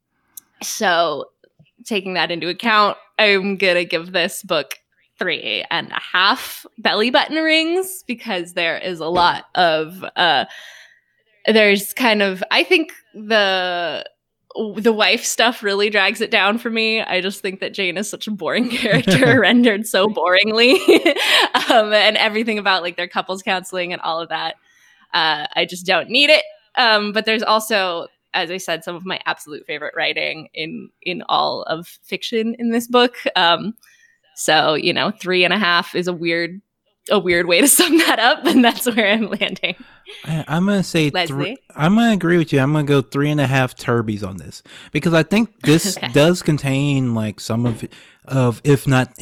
so 0.60 1.26
taking 1.84 2.14
that 2.14 2.32
into 2.32 2.48
account, 2.48 2.96
I'm 3.16 3.58
gonna 3.58 3.84
give 3.84 4.10
this 4.10 4.42
book 4.42 4.74
three 5.20 5.64
and 5.70 5.92
a 5.92 6.00
half 6.00 6.66
belly 6.78 7.10
button 7.10 7.36
rings 7.36 8.02
because 8.08 8.54
there 8.54 8.76
is 8.76 8.98
a 8.98 9.06
lot 9.06 9.44
of 9.54 10.04
uh 10.16 10.46
there's 11.46 11.92
kind 11.92 12.22
of 12.22 12.42
I 12.50 12.64
think 12.64 12.92
the 13.14 14.04
the 14.76 14.92
wife 14.92 15.24
stuff 15.24 15.62
really 15.62 15.90
drags 15.90 16.20
it 16.20 16.30
down 16.30 16.58
for 16.58 16.70
me. 16.70 17.02
I 17.02 17.20
just 17.20 17.42
think 17.42 17.60
that 17.60 17.74
Jane 17.74 17.98
is 17.98 18.08
such 18.08 18.26
a 18.26 18.30
boring 18.30 18.68
character, 18.70 19.40
rendered 19.40 19.86
so 19.86 20.08
boringly, 20.08 20.78
um, 21.70 21.92
and 21.92 22.16
everything 22.16 22.58
about 22.58 22.82
like 22.82 22.96
their 22.96 23.08
couples 23.08 23.42
counseling 23.42 23.92
and 23.92 24.00
all 24.02 24.20
of 24.20 24.30
that. 24.30 24.54
Uh, 25.12 25.46
I 25.54 25.66
just 25.66 25.86
don't 25.86 26.08
need 26.08 26.30
it. 26.30 26.44
Um, 26.76 27.12
but 27.12 27.24
there's 27.24 27.42
also, 27.42 28.08
as 28.34 28.50
I 28.50 28.58
said, 28.58 28.84
some 28.84 28.96
of 28.96 29.06
my 29.06 29.20
absolute 29.26 29.64
favorite 29.66 29.94
writing 29.96 30.48
in 30.54 30.90
in 31.02 31.22
all 31.28 31.62
of 31.64 31.86
fiction 32.02 32.56
in 32.58 32.70
this 32.70 32.86
book. 32.86 33.16
Um, 33.34 33.74
so 34.36 34.74
you 34.74 34.92
know, 34.92 35.10
three 35.10 35.44
and 35.44 35.52
a 35.52 35.58
half 35.58 35.94
is 35.94 36.08
a 36.08 36.12
weird 36.12 36.60
a 37.10 37.18
weird 37.18 37.46
way 37.46 37.60
to 37.60 37.68
sum 37.68 37.98
that 37.98 38.18
up, 38.18 38.44
and 38.46 38.64
that's 38.64 38.86
where 38.86 39.12
I'm 39.12 39.30
landing. 39.30 39.76
I, 40.24 40.44
I'm 40.48 40.66
gonna 40.66 40.82
say 40.82 41.10
three. 41.10 41.56
I'm 41.74 41.94
gonna 41.94 42.12
agree 42.12 42.38
with 42.38 42.52
you. 42.52 42.60
I'm 42.60 42.72
gonna 42.72 42.84
go 42.84 43.02
three 43.02 43.30
and 43.30 43.40
a 43.40 43.46
half 43.46 43.76
Terbies 43.76 44.26
on 44.26 44.36
this 44.36 44.62
because 44.92 45.14
I 45.14 45.22
think 45.22 45.60
this 45.62 45.96
Okay. 45.98 46.08
does 46.08 46.42
contain 46.42 47.14
like 47.14 47.40
some 47.40 47.66
of, 47.66 47.84
of 48.24 48.60
if 48.64 48.86
not 48.86 49.18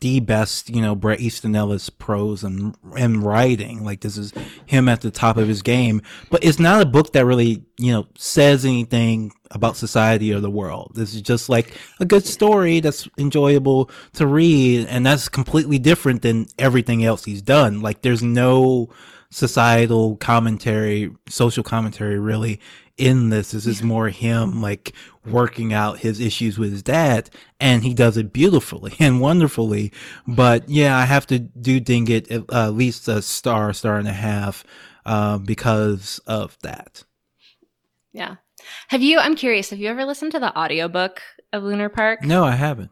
the 0.00 0.20
best, 0.20 0.70
you 0.70 0.80
know, 0.80 0.94
Bret 0.94 1.20
Easton 1.20 1.54
Ellis 1.56 1.90
prose 1.90 2.44
and 2.44 2.74
and 2.96 3.22
writing. 3.22 3.84
Like 3.84 4.00
this 4.00 4.16
is 4.16 4.32
him 4.66 4.88
at 4.88 5.00
the 5.00 5.10
top 5.10 5.36
of 5.36 5.48
his 5.48 5.62
game, 5.62 6.02
but 6.30 6.44
it's 6.44 6.58
not 6.58 6.82
a 6.82 6.86
book 6.86 7.12
that 7.12 7.24
really, 7.24 7.64
you 7.78 7.92
know, 7.92 8.06
says 8.16 8.64
anything 8.64 9.32
about 9.50 9.76
society 9.76 10.32
or 10.32 10.40
the 10.40 10.50
world. 10.50 10.92
This 10.94 11.14
is 11.14 11.22
just 11.22 11.48
like 11.48 11.72
a 12.00 12.04
good 12.04 12.26
story 12.26 12.80
that's 12.80 13.08
enjoyable 13.18 13.90
to 14.14 14.26
read, 14.26 14.86
and 14.88 15.04
that's 15.06 15.28
completely 15.28 15.78
different 15.78 16.22
than 16.22 16.46
everything 16.58 17.04
else 17.04 17.24
he's 17.24 17.42
done. 17.42 17.80
Like 17.80 18.02
there's 18.02 18.22
no 18.22 18.90
societal 19.30 20.16
commentary, 20.16 21.10
social 21.28 21.62
commentary 21.62 22.18
really 22.18 22.60
in 22.96 23.28
this. 23.28 23.52
This 23.52 23.66
is 23.66 23.82
more 23.82 24.08
him 24.08 24.60
like 24.62 24.92
working 25.26 25.72
out 25.72 25.98
his 25.98 26.18
issues 26.20 26.58
with 26.58 26.72
his 26.72 26.82
dad 26.82 27.30
and 27.60 27.84
he 27.84 27.92
does 27.94 28.16
it 28.16 28.32
beautifully 28.32 28.94
and 29.00 29.20
wonderfully. 29.20 29.92
But 30.26 30.68
yeah, 30.68 30.96
I 30.96 31.04
have 31.04 31.26
to 31.28 31.38
do 31.38 31.80
ding 31.80 32.08
it 32.08 32.30
at 32.30 32.44
uh, 32.52 32.70
least 32.70 33.06
a 33.08 33.22
star, 33.22 33.72
star 33.72 33.98
and 33.98 34.08
a 34.08 34.12
half, 34.12 34.64
uh, 35.06 35.38
because 35.38 36.20
of 36.26 36.56
that. 36.62 37.04
Yeah. 38.12 38.36
Have 38.88 39.02
you? 39.02 39.18
I'm 39.18 39.36
curious. 39.36 39.70
Have 39.70 39.78
you 39.78 39.88
ever 39.88 40.04
listened 40.04 40.32
to 40.32 40.40
the 40.40 40.56
audiobook 40.58 41.22
of 41.52 41.62
Lunar 41.62 41.88
Park? 41.88 42.24
No, 42.24 42.44
I 42.44 42.52
haven't. 42.56 42.90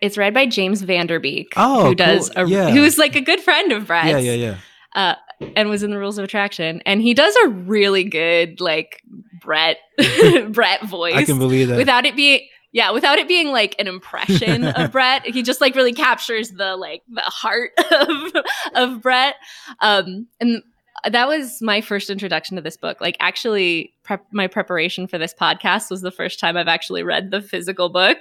It's 0.00 0.16
read 0.18 0.34
by 0.34 0.46
James 0.46 0.82
Van 0.82 1.06
Der 1.08 1.18
Beek, 1.18 1.52
Oh, 1.56 1.86
who 1.86 1.94
does 1.94 2.30
cool. 2.30 2.44
a, 2.44 2.48
Yeah. 2.48 2.70
who 2.70 2.84
is 2.84 2.98
like 2.98 3.16
a 3.16 3.20
good 3.20 3.40
friend 3.40 3.72
of 3.72 3.86
Brett's. 3.88 4.10
Yeah, 4.10 4.18
yeah, 4.18 4.32
yeah. 4.34 4.56
uh, 4.94 5.14
and 5.56 5.68
was 5.68 5.82
in 5.82 5.90
the 5.90 5.98
Rules 5.98 6.18
of 6.18 6.24
Attraction, 6.24 6.82
and 6.86 7.00
he 7.00 7.14
does 7.14 7.34
a 7.44 7.48
really 7.48 8.04
good 8.04 8.60
like 8.60 9.02
Brett 9.40 9.78
Brett 10.50 10.84
voice 10.84 11.14
I 11.14 11.24
can 11.24 11.38
believe 11.38 11.68
that. 11.68 11.76
without 11.76 12.04
it 12.04 12.16
being 12.16 12.40
yeah 12.72 12.90
without 12.90 13.18
it 13.18 13.28
being 13.28 13.48
like 13.48 13.74
an 13.78 13.86
impression 13.86 14.64
of 14.64 14.92
Brett. 14.92 15.26
He 15.26 15.42
just 15.42 15.60
like 15.60 15.74
really 15.74 15.92
captures 15.92 16.50
the 16.50 16.76
like 16.76 17.02
the 17.08 17.20
heart 17.22 17.70
of 17.92 18.44
of 18.74 19.02
Brett, 19.02 19.36
um, 19.80 20.26
and 20.40 20.62
that 21.08 21.28
was 21.28 21.62
my 21.62 21.80
first 21.80 22.10
introduction 22.10 22.56
to 22.56 22.62
this 22.62 22.76
book. 22.76 23.00
Like 23.00 23.16
actually, 23.20 23.94
prep, 24.02 24.26
my 24.32 24.48
preparation 24.48 25.06
for 25.06 25.18
this 25.18 25.32
podcast 25.32 25.90
was 25.90 26.00
the 26.00 26.10
first 26.10 26.40
time 26.40 26.56
I've 26.56 26.68
actually 26.68 27.02
read 27.02 27.30
the 27.30 27.40
physical 27.40 27.88
book, 27.88 28.18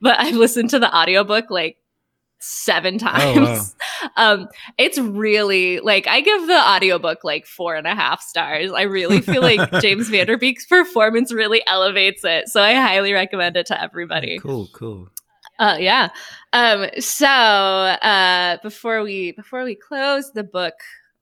but 0.00 0.18
I've 0.20 0.34
listened 0.34 0.70
to 0.70 0.78
the 0.78 0.94
audiobook 0.94 1.50
like 1.50 1.78
seven 2.40 2.98
times. 2.98 3.74
Oh, 3.82 4.04
wow. 4.04 4.10
um 4.16 4.48
it's 4.78 4.96
really 4.98 5.80
like 5.80 6.06
i 6.06 6.20
give 6.20 6.46
the 6.46 6.56
audiobook 6.56 7.24
like 7.24 7.44
four 7.46 7.74
and 7.74 7.84
a 7.86 7.94
half 7.96 8.22
stars 8.22 8.70
i 8.70 8.82
really 8.82 9.20
feel 9.20 9.42
like 9.42 9.58
James 9.80 10.08
Van 10.08 10.26
Der 10.26 10.36
Beek's 10.36 10.64
performance 10.66 11.32
really 11.32 11.62
elevates 11.66 12.22
it 12.24 12.48
so 12.48 12.62
i 12.62 12.74
highly 12.74 13.12
recommend 13.12 13.56
it 13.56 13.66
to 13.66 13.82
everybody 13.82 14.38
Cool, 14.38 14.68
cool. 14.72 15.08
uh 15.58 15.78
yeah 15.80 16.10
um 16.52 16.86
so 17.00 17.26
uh 17.26 18.58
before 18.62 19.02
we 19.02 19.32
before 19.32 19.64
we 19.64 19.74
close 19.74 20.30
the 20.32 20.44
book 20.44 20.74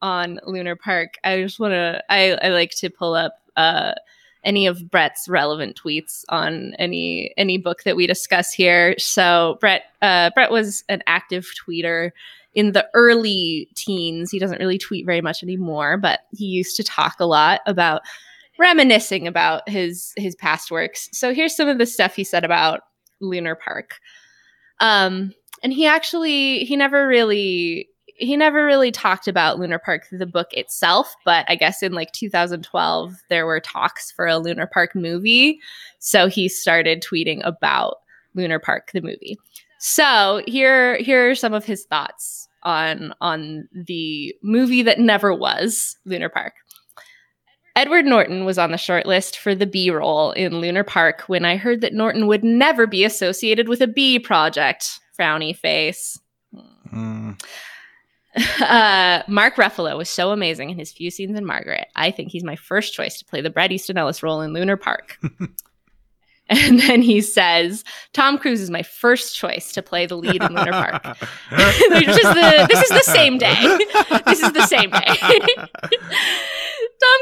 on 0.03 0.39
lunar 0.45 0.77
park 0.77 1.15
i 1.25 1.41
just 1.41 1.59
want 1.59 1.73
to 1.73 2.05
i 2.11 2.33
i 2.43 2.49
like 2.49 2.73
to 2.73 2.91
pull 2.91 3.15
up 3.15 3.41
uh 3.57 3.95
any 4.45 4.67
of 4.67 4.91
brett's 4.91 5.29
relevant 5.29 5.81
tweets 5.83 6.25
on 6.29 6.75
any 6.79 7.33
any 7.37 7.59
book 7.59 7.83
that 7.85 7.97
we 7.97 8.07
discuss 8.07 8.53
here. 8.53 8.95
So 8.99 9.59
brett 9.61 9.85
uh 10.03 10.31
brett 10.35 10.51
was 10.51 10.85
an 10.89 11.03
active 11.07 11.47
tweeter 11.67 12.11
in 12.55 12.73
the 12.73 12.89
early 12.95 13.69
teens. 13.75 14.31
He 14.31 14.39
doesn't 14.39 14.61
really 14.61 14.79
tweet 14.79 15.07
very 15.07 15.21
much 15.21 15.43
anymore 15.43 15.97
but 15.99 16.21
he 16.33 16.45
used 16.45 16.77
to 16.77 16.85
talk 16.85 17.17
a 17.21 17.27
lot 17.27 17.61
about 17.67 18.03
reminiscing 18.59 19.27
about 19.27 19.69
his 19.69 20.13
his 20.17 20.35
past 20.35 20.71
works. 20.71 21.09
So 21.13 21.35
here's 21.35 21.57
some 21.57 21.69
of 21.69 21.79
the 21.79 21.87
stuff 21.87 22.15
he 22.15 22.25
said 22.25 22.45
about 22.45 22.81
lunar 23.21 23.55
park. 23.55 23.99
Um 24.81 25.33
and 25.63 25.73
he 25.73 25.87
actually 25.87 26.65
he 26.65 26.77
never 26.77 27.07
really 27.09 27.89
he 28.19 28.37
never 28.37 28.65
really 28.65 28.91
talked 28.91 29.29
about 29.29 29.59
lunar 29.59 29.79
park 29.79 30.07
the 30.11 30.27
book 30.27 30.49
itself 30.53 31.15
but 31.25 31.45
i 31.49 31.55
guess 31.55 31.83
in 31.83 31.93
like 31.93 32.13
2012 32.13 33.15
there 33.29 33.47
were 33.47 33.61
talks 33.61 34.11
for 34.11 34.27
a 34.27 34.39
lunar 34.39 34.67
park 34.67 34.95
movie 34.95 35.61
so 35.99 36.29
he 36.29 36.49
started 36.49 37.03
tweeting 37.03 37.41
about 37.45 37.99
lunar 38.35 38.59
park 38.59 38.91
the 38.93 39.01
movie 39.01 39.39
so 39.79 40.43
here 40.47 40.97
here 40.99 41.31
are 41.31 41.35
some 41.35 41.55
of 41.55 41.65
his 41.65 41.85
thoughts 41.85 42.49
on 42.63 43.15
on 43.21 43.69
the 43.73 44.35
movie 44.43 44.83
that 44.83 44.99
never 44.99 45.33
was 45.35 45.97
lunar 46.05 46.29
park 46.29 46.55
Edward 47.77 48.07
Norton 48.07 48.47
was 48.47 48.57
on 48.57 48.73
the 48.73 48.79
short 48.79 49.05
list 49.05 49.39
for 49.39 49.55
the 49.55 49.67
B 49.67 49.91
role 49.91 50.33
in 50.33 50.63
Lunar 50.63 50.83
Park 50.83 51.25
when 51.27 51.45
I 51.45 51.59
heard 51.59 51.83
that 51.83 51.93
Norton 51.93 52.27
would 52.27 52.43
never 52.43 52.87
be 52.87 53.05
associated 53.05 53.69
with 53.69 53.83
a 53.83 53.87
B 53.87 54.19
project. 54.19 54.99
Frowny 55.19 55.55
face. 55.55 56.19
Mm. 56.93 57.39
Uh, 58.61 59.23
Mark 59.29 59.57
Ruffalo 59.57 59.97
was 59.97 60.11
so 60.11 60.31
amazing 60.31 60.71
in 60.71 60.79
his 60.79 60.93
few 60.93 61.11
scenes 61.11 61.37
in 61.39 61.45
Margaret. 61.45 61.89
I 61.97 62.11
think 62.11 62.31
he's 62.31 62.45
my 62.45 62.57
first 62.57 62.93
choice 62.93 63.19
to 63.19 63.25
play 63.25 63.41
the 63.41 63.51
Bret 63.51 63.73
Easton 63.73 63.97
Ellis 63.97 64.23
role 64.23 64.41
in 64.41 64.53
Lunar 64.53 64.77
Park. 64.77 65.19
and 66.49 66.81
then 66.81 67.03
he 67.03 67.21
says, 67.21 67.85
Tom 68.13 68.39
Cruise 68.39 68.61
is 68.61 68.71
my 68.71 68.83
first 68.83 69.37
choice 69.37 69.73
to 69.73 69.83
play 69.83 70.07
the 70.07 70.17
lead 70.17 70.43
in 70.43 70.55
Lunar 70.55 70.73
Park. 70.73 71.03
They're 71.51 72.01
just 72.03 72.23
the- 72.23 72.67
this 72.71 72.83
is 72.83 72.89
the 72.91 73.13
same 73.13 73.39
day. 73.39 73.55
This 74.27 74.43
is 74.43 74.53
the 74.53 74.67
same 74.67 74.91
day. 74.91 75.07
Tom 75.07 75.69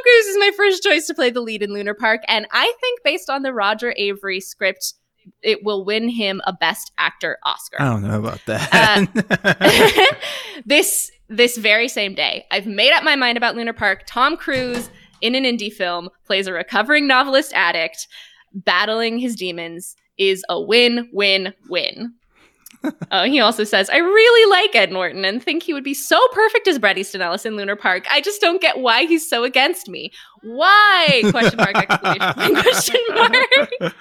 Cruise 0.02 0.26
is 0.26 0.38
my 0.38 0.50
first 0.56 0.82
choice 0.82 1.06
to 1.06 1.14
play 1.14 1.30
the 1.30 1.40
lead 1.40 1.62
in 1.62 1.72
Lunar 1.72 1.94
Park, 1.94 2.22
and 2.28 2.46
I 2.50 2.72
think 2.80 3.00
based 3.04 3.28
on 3.28 3.42
the 3.42 3.52
Roger 3.52 3.94
Avary 3.98 4.42
script, 4.42 4.94
it 5.42 5.64
will 5.64 5.84
win 5.84 6.08
him 6.08 6.40
a 6.46 6.52
Best 6.52 6.92
Actor 6.98 7.38
Oscar. 7.44 7.80
I 7.80 7.84
don't 7.84 8.02
know 8.02 8.18
about 8.18 8.40
that. 8.46 8.68
Uh, 8.72 10.10
this 10.66 11.10
this 11.28 11.56
very 11.56 11.88
same 11.88 12.14
day, 12.14 12.46
I've 12.50 12.66
made 12.66 12.92
up 12.92 13.02
my 13.02 13.16
mind 13.16 13.36
about 13.38 13.56
Lunar 13.56 13.72
Park. 13.72 14.04
Tom 14.06 14.36
Cruise 14.36 14.90
in 15.20 15.34
an 15.34 15.44
indie 15.44 15.72
film 15.72 16.10
plays 16.26 16.46
a 16.46 16.52
recovering 16.52 17.06
novelist 17.06 17.52
addict 17.54 18.08
battling 18.52 19.18
his 19.18 19.34
demons 19.34 19.96
is 20.18 20.44
a 20.48 20.60
win 20.60 21.08
win 21.12 21.54
win. 21.68 22.14
Oh, 23.10 23.24
he 23.24 23.40
also 23.40 23.64
says, 23.64 23.88
I 23.90 23.96
really 23.96 24.50
like 24.50 24.74
Ed 24.74 24.92
Norton 24.92 25.24
and 25.24 25.42
think 25.42 25.62
he 25.62 25.72
would 25.72 25.84
be 25.84 25.94
so 25.94 26.20
perfect 26.32 26.68
as 26.68 26.78
Bret 26.78 26.98
Easton 26.98 27.22
Ellis 27.22 27.46
in 27.46 27.56
Lunar 27.56 27.76
Park. 27.76 28.04
I 28.10 28.20
just 28.20 28.40
don't 28.40 28.60
get 28.60 28.78
why 28.78 29.06
he's 29.06 29.28
so 29.28 29.44
against 29.44 29.88
me. 29.88 30.10
Why? 30.42 31.22
Question 31.30 31.56
mark, 31.56 31.76
exclamation 31.76 32.62
question 32.62 33.00
mark. 33.14 33.94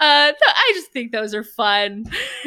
Uh, 0.00 0.26
th- 0.26 0.36
I 0.46 0.72
just 0.74 0.92
think 0.92 1.12
those 1.12 1.34
are 1.34 1.44
fun. 1.44 2.04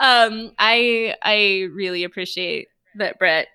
um, 0.00 0.52
I 0.58 1.14
I 1.22 1.68
really 1.72 2.04
appreciate 2.04 2.68
that 2.96 3.18
Brett 3.18 3.48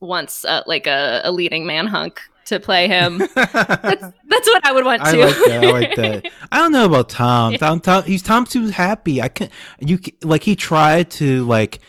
wants 0.00 0.44
uh, 0.44 0.62
like 0.66 0.86
a, 0.86 1.22
a 1.24 1.32
leading 1.32 1.66
man 1.66 1.86
hunk 1.86 2.20
to 2.46 2.60
play 2.60 2.88
him. 2.88 3.18
That's, 3.34 3.42
that's 4.26 4.46
what 4.48 4.64
I 4.66 4.72
would 4.72 4.84
want 4.86 5.02
I 5.02 5.12
to. 5.12 5.18
like 5.26 5.34
that. 5.36 5.64
I 5.64 5.70
like 5.70 5.96
that. 5.96 6.32
I 6.52 6.58
don't 6.58 6.72
know 6.72 6.86
about 6.86 7.08
Tom. 7.10 7.54
Tom, 7.54 7.80
Tom 7.80 8.04
he's 8.04 8.22
Tom 8.22 8.44
too 8.46 8.68
happy. 8.68 9.20
I 9.20 9.28
can 9.28 9.50
you 9.80 9.98
like 10.22 10.44
he 10.44 10.56
tried 10.56 11.10
to 11.12 11.44
like 11.44 11.80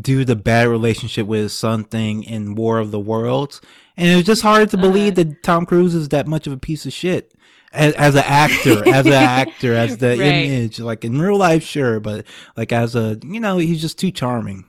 do 0.00 0.24
the 0.24 0.34
bad 0.36 0.66
relationship 0.68 1.26
with 1.26 1.40
his 1.42 1.52
son 1.52 1.84
thing 1.84 2.24
in 2.24 2.54
War 2.56 2.78
of 2.78 2.90
the 2.90 2.98
Worlds, 2.98 3.60
and 3.96 4.08
it 4.08 4.16
was 4.16 4.24
just 4.24 4.42
hard 4.42 4.70
to 4.70 4.76
believe 4.76 5.16
Uh-huh. 5.18 5.28
that 5.30 5.42
Tom 5.44 5.66
Cruise 5.66 5.94
is 5.94 6.08
that 6.08 6.26
much 6.26 6.46
of 6.48 6.52
a 6.52 6.58
piece 6.58 6.84
of 6.84 6.92
shit. 6.92 7.32
As, 7.72 7.92
as 7.94 8.14
an 8.14 8.24
actor, 8.26 8.88
as 8.88 9.06
an 9.06 9.12
actor, 9.40 9.74
as 9.74 9.98
the 9.98 10.08
Right. 10.08 10.20
image, 10.20 10.80
like 10.80 11.04
in 11.04 11.20
real 11.20 11.36
life, 11.36 11.62
sure, 11.62 12.00
but 12.00 12.24
like 12.56 12.72
as 12.72 12.96
a, 12.96 13.18
you 13.22 13.40
know, 13.40 13.58
he's 13.58 13.80
just 13.80 13.98
too 13.98 14.10
charming. 14.10 14.64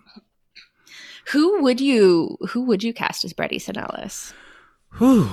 who 1.28 1.62
would 1.62 1.80
you 1.80 2.38
who 2.50 2.64
would 2.64 2.84
you 2.84 2.94
cast 2.94 3.24
as 3.24 3.34
Bret 3.34 3.54
Easton 3.54 3.78
Ellis? 3.78 4.34
Whew. 4.98 5.30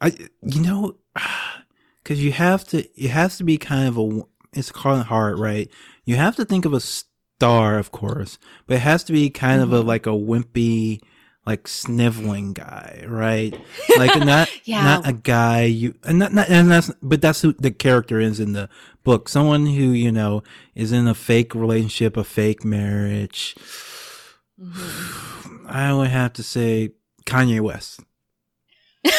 I, 0.00 0.12
you 0.42 0.60
know, 0.60 0.96
because 2.02 2.22
you 2.22 2.32
have 2.32 2.64
to, 2.68 2.78
it 3.00 3.10
has 3.10 3.38
to 3.38 3.44
be 3.44 3.56
kind 3.58 3.88
of 3.88 3.96
a, 3.98 4.22
it's 4.52 4.72
Carlin 4.72 5.04
Hart, 5.04 5.38
right? 5.38 5.70
You 6.04 6.16
have 6.16 6.36
to 6.36 6.44
think 6.44 6.64
of 6.64 6.74
a 6.74 6.80
star, 6.80 7.78
of 7.78 7.92
course, 7.92 8.38
but 8.66 8.74
it 8.74 8.80
has 8.80 9.04
to 9.04 9.12
be 9.12 9.30
kind 9.30 9.62
of 9.62 9.72
a 9.72 9.78
mm-hmm. 9.78 9.88
like 9.88 10.06
a 10.06 10.10
wimpy, 10.10 11.00
like 11.44 11.66
sniveling 11.66 12.52
guy, 12.52 13.04
right? 13.08 13.52
Like 13.98 14.16
not 14.24 14.48
Yeah. 14.64 14.84
not 14.84 15.08
a 15.08 15.12
guy 15.12 15.62
you 15.64 15.94
and 16.04 16.18
not, 16.20 16.32
not 16.32 16.48
and 16.48 16.70
that's 16.70 16.90
but 17.02 17.20
that's 17.20 17.42
who 17.42 17.52
the 17.54 17.70
character 17.72 18.20
is 18.20 18.38
in 18.40 18.52
the 18.52 18.68
book. 19.02 19.28
Someone 19.28 19.66
who 19.66 19.90
you 19.90 20.12
know 20.12 20.42
is 20.74 20.92
in 20.92 21.06
a 21.08 21.14
fake 21.14 21.54
relationship, 21.54 22.16
a 22.16 22.24
fake 22.24 22.64
marriage. 22.64 23.56
Mhm. 24.60 25.66
I 25.68 25.92
would 25.94 26.08
have 26.10 26.32
to 26.34 26.42
say 26.42 26.90
Kanye 27.24 27.60
West. 27.60 28.00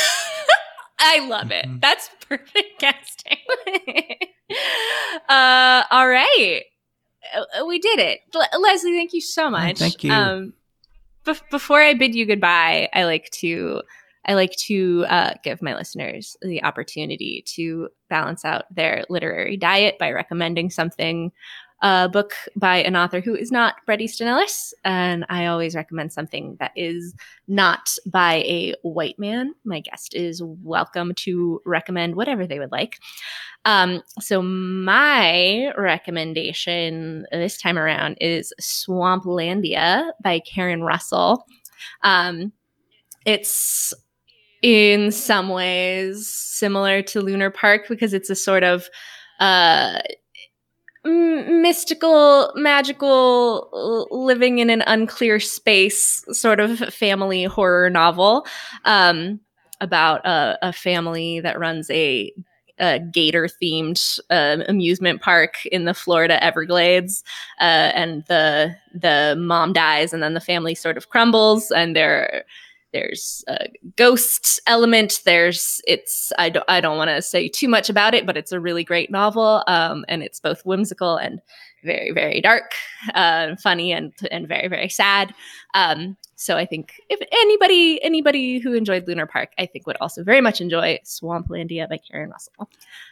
I 0.99 1.19
love 1.28 1.51
it. 1.51 1.65
Mhm. 1.65 1.82
That's 1.82 2.09
perfect 2.30 2.80
casting. 2.80 3.38
uh, 5.28 5.84
all 5.91 6.07
right. 6.07 6.61
Uh, 7.59 7.65
We 7.65 7.80
did 7.80 7.99
it. 7.99 8.19
Le- 8.34 8.59
Leslie, 8.59 8.93
thank 8.93 9.13
you 9.13 9.21
so 9.21 9.49
much. 9.49 9.80
thank 9.80 10.03
you. 10.03 10.11
Um, 10.13 10.53
bef- 11.26 11.49
before 11.49 11.82
I 11.82 11.93
bid 11.93 12.15
you 12.15 12.26
goodbye, 12.26 12.89
I 12.93 13.05
like 13.05 13.30
to 13.32 13.82
I 14.26 14.36
like 14.36 14.55
to 14.67 15.05
uh, 15.09 15.34
give 15.43 15.61
my 15.61 15.76
listeners 15.76 16.38
the 16.41 16.63
opportunity 16.63 17.43
to 17.55 17.89
balance 18.09 18.45
out 18.45 18.74
their 18.74 19.03
literary 19.09 19.57
diet 19.57 19.97
by 19.99 20.11
recommending 20.11 20.69
something, 20.69 21.34
a 21.84 22.07
book 22.07 22.34
by 22.55 22.77
an 22.77 22.95
author 22.95 23.19
who 23.19 23.36
is 23.36 23.51
not 23.51 23.75
Bret 23.86 23.99
Easton 23.99 24.27
Ellis, 24.27 24.73
and 24.86 25.25
I 25.27 25.47
always 25.47 25.75
recommend 25.75 26.13
something 26.13 26.55
that 26.61 26.71
is 26.77 27.13
not 27.49 27.95
by 28.05 28.36
a 28.36 28.73
white 28.84 29.19
man. 29.19 29.53
My 29.65 29.81
guest 29.81 30.15
is 30.15 30.41
welcome 30.41 31.13
to 31.15 31.61
recommend 31.65 32.15
whatever 32.15 32.47
they 32.47 32.57
would 32.57 32.71
like. 32.71 32.99
Um, 33.65 34.01
so 34.21 34.41
my 34.41 35.73
recommendation 35.77 37.27
this 37.34 37.57
time 37.57 37.77
around 37.77 38.17
is 38.21 38.53
Swamplandia 38.61 40.09
by 40.23 40.39
Karen 40.39 40.84
Russell. 40.84 41.45
Um, 42.01 42.53
it's 43.25 43.93
in 44.61 45.11
some 45.11 45.49
ways 45.49 46.29
similar 46.29 47.01
to 47.01 47.19
Lunar 47.19 47.51
Park 47.51 47.89
because 47.89 48.13
it's 48.13 48.29
a 48.29 48.36
sort 48.36 48.63
of 48.63 48.89
uh, 49.41 49.99
mystical, 51.06 52.51
magical, 52.56 54.08
living 54.12 54.60
in 54.60 54.70
an 54.70 54.84
unclear 54.88 55.39
space 55.39 56.24
sort 56.32 56.60
of 56.60 56.80
family 56.93 57.43
horror 57.43 57.89
novel 57.89 58.45
um, 58.86 59.39
about 59.82 60.26
a, 60.26 60.58
a 60.62 60.74
family 60.74 61.39
that 61.41 61.60
runs 61.60 61.89
a, 61.89 62.32
a 62.80 62.99
gator 62.99 63.49
themed 63.62 64.20
uh, 64.30 64.64
amusement 64.68 65.22
park 65.22 65.66
in 65.68 65.86
the 65.86 65.93
Florida 65.93 66.41
Everglades. 66.43 67.24
Uh, 67.60 67.91
and 67.93 68.24
the 68.28 68.76
the 68.93 69.36
mom 69.38 69.74
dies, 69.74 70.14
and 70.14 70.24
then 70.24 70.34
the 70.34 70.39
family 70.39 70.76
sort 70.76 70.97
of 70.97 71.10
crumbles, 71.10 71.72
and 71.72 71.95
there 71.95 72.45
there's 72.93 73.43
a 73.47 73.67
ghost 73.95 74.61
element 74.67 75.21
there's 75.25 75.81
it's 75.85 76.31
i 76.37 76.49
don't 76.49 76.65
i 76.67 76.79
don't 76.79 76.97
want 76.97 77.09
to 77.09 77.21
say 77.21 77.49
too 77.49 77.67
much 77.67 77.89
about 77.89 78.13
it 78.13 78.25
but 78.25 78.37
it's 78.37 78.51
a 78.51 78.59
really 78.59 78.83
great 78.83 79.11
novel 79.11 79.63
um, 79.67 80.05
and 80.07 80.23
it's 80.23 80.39
both 80.39 80.65
whimsical 80.65 81.17
and 81.17 81.41
very 81.83 82.11
very 82.11 82.39
dark 82.39 82.73
uh, 83.13 83.55
funny 83.57 83.91
and 83.91 84.13
and 84.31 84.47
very 84.47 84.69
very 84.69 84.87
sad. 84.89 85.33
Um, 85.73 86.15
so 86.35 86.57
i 86.57 86.65
think 86.65 86.93
if 87.09 87.19
anybody 87.31 88.03
anybody 88.03 88.59
who 88.59 88.73
enjoyed 88.73 89.07
lunar 89.07 89.25
park 89.25 89.51
i 89.57 89.65
think 89.65 89.85
would 89.85 89.97
also 90.01 90.23
very 90.23 90.41
much 90.41 90.61
enjoy 90.61 90.97
swamplandia 91.03 91.87
by 91.89 91.97
karen 91.97 92.29
russell. 92.29 92.69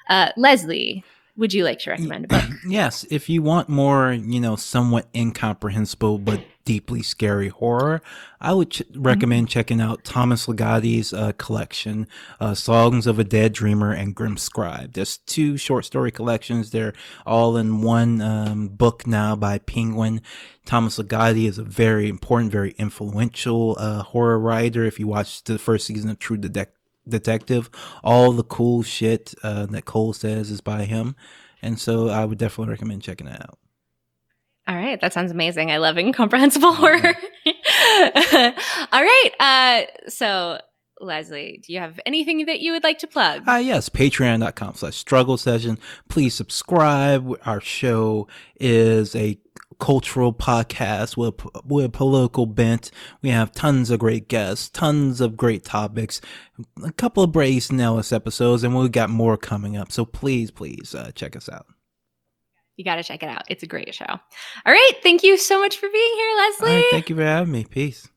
Uh, 0.09 0.29
leslie 0.37 1.03
would 1.37 1.53
you 1.53 1.63
like 1.63 1.79
to 1.79 1.91
recommend 1.91 2.25
a 2.25 2.27
book? 2.27 2.43
Yes, 2.67 3.05
if 3.09 3.29
you 3.29 3.41
want 3.41 3.69
more, 3.69 4.11
you 4.11 4.39
know, 4.39 4.55
somewhat 4.57 5.07
incomprehensible 5.15 6.17
but 6.17 6.41
deeply 6.65 7.01
scary 7.01 7.49
horror, 7.49 8.01
I 8.39 8.53
would 8.53 8.71
ch- 8.71 8.83
recommend 8.95 9.49
checking 9.49 9.81
out 9.81 10.03
Thomas 10.03 10.47
Ligotti's 10.47 11.13
uh, 11.13 11.31
collection, 11.33 12.07
uh, 12.39 12.53
Songs 12.53 13.07
of 13.07 13.19
a 13.19 13.23
Dead 13.23 13.53
Dreamer 13.53 13.91
and 13.91 14.15
Grimscribe. 14.15 14.93
There's 14.93 15.17
two 15.17 15.57
short 15.57 15.85
story 15.85 16.11
collections. 16.11 16.71
They're 16.71 16.93
all 17.25 17.57
in 17.57 17.81
one 17.81 18.21
um, 18.21 18.67
book 18.69 19.05
now 19.05 19.35
by 19.35 19.59
Penguin. 19.59 20.21
Thomas 20.65 20.97
Ligotti 20.97 21.47
is 21.47 21.57
a 21.57 21.63
very 21.63 22.07
important, 22.07 22.51
very 22.51 22.71
influential 22.77 23.75
uh, 23.79 24.03
horror 24.03 24.39
writer. 24.39 24.83
If 24.85 24.99
you 24.99 25.07
watch 25.07 25.43
the 25.43 25.57
first 25.57 25.87
season 25.87 26.09
of 26.09 26.19
True 26.19 26.37
Detective, 26.37 26.77
detective 27.07 27.69
all 28.03 28.31
the 28.31 28.43
cool 28.43 28.83
shit 28.83 29.33
uh, 29.43 29.65
that 29.65 29.85
Cohle 29.85 30.13
says 30.13 30.51
is 30.51 30.61
by 30.61 30.85
him 30.85 31.15
and 31.61 31.79
so 31.79 32.09
i 32.09 32.23
would 32.23 32.37
definitely 32.37 32.71
recommend 32.71 33.01
checking 33.01 33.27
it 33.27 33.41
out 33.41 33.57
All 34.67 34.75
right, 34.75 34.99
that 35.01 35.13
sounds 35.13 35.31
amazing. 35.31 35.71
I 35.71 35.77
love 35.77 35.97
incomprehensible 35.97 36.73
horror. 36.75 37.15
All 38.91 39.03
right, 39.03 39.29
uh, 39.39 39.81
so 40.07 40.59
Leslie, 40.99 41.61
do 41.65 41.73
you 41.73 41.79
have 41.79 41.99
anything 42.05 42.45
that 42.45 42.59
you 42.59 42.71
would 42.73 42.83
like 42.83 42.99
to 42.99 43.07
plug? 43.07 43.43
ah 43.47 43.57
yes 43.57 43.89
patreon.com 43.89 44.75
slash 44.75 44.95
struggle 44.95 45.35
session 45.35 45.79
please 46.09 46.35
subscribe 46.35 47.35
our 47.45 47.59
show 47.59 48.27
is 48.59 49.15
a 49.15 49.35
cultural 49.79 50.31
podcast 50.31 51.17
with, 51.17 51.33
with 51.65 51.85
a 51.85 51.89
political 51.89 52.45
bent 52.45 52.91
we 53.23 53.29
have 53.29 53.51
tons 53.51 53.89
of 53.89 53.97
great 53.99 54.27
guests 54.27 54.69
tons 54.69 55.19
of 55.19 55.35
great 55.35 55.63
topics 55.65 56.21
a 56.83 56.91
couple 56.91 57.23
of 57.23 57.31
Bret 57.31 57.49
Easton 57.49 57.79
Ellis 57.79 58.11
episodes 58.11 58.63
and 58.63 58.75
we've 58.75 58.91
got 58.91 59.09
more 59.09 59.37
coming 59.37 59.75
up 59.75 59.91
so 59.91 60.05
please 60.05 60.51
please 60.51 60.93
uh, 60.93 61.09
check 61.15 61.35
us 61.35 61.49
out 61.49 61.65
you 62.77 62.85
got 62.85 62.95
to 62.95 63.03
check 63.03 63.23
it 63.23 63.29
out. 63.29 63.43
It's 63.49 63.63
a 63.63 63.67
great 63.67 63.93
show. 63.93 64.05
All 64.07 64.19
right, 64.65 64.91
thank 65.03 65.23
you 65.23 65.37
so 65.37 65.59
much 65.59 65.77
for 65.77 65.89
being 65.89 66.13
here, 66.15 66.37
Leslie. 66.37 66.75
right, 66.75 66.85
thank 66.91 67.09
you 67.09 67.15
for 67.15 67.23
having 67.23 67.51
me 67.51 67.65
peace 67.65 68.07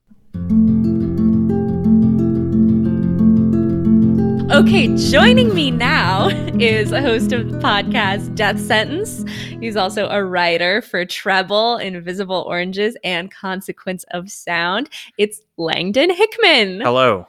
Okay, 4.54 4.94
joining 4.96 5.52
me 5.52 5.72
now 5.72 6.28
is 6.60 6.92
a 6.92 7.00
host 7.00 7.32
of 7.32 7.50
the 7.50 7.58
podcast 7.58 8.36
Death 8.36 8.60
Sentence. 8.60 9.24
He's 9.58 9.74
also 9.76 10.06
a 10.08 10.24
writer 10.24 10.80
for 10.80 11.04
Treble, 11.04 11.78
Invisible 11.78 12.44
Oranges, 12.46 12.96
and 13.02 13.32
Consequence 13.32 14.04
of 14.12 14.30
Sound. 14.30 14.90
It's 15.18 15.40
Langdon 15.56 16.10
Hickman. 16.10 16.82
Hello. 16.82 17.26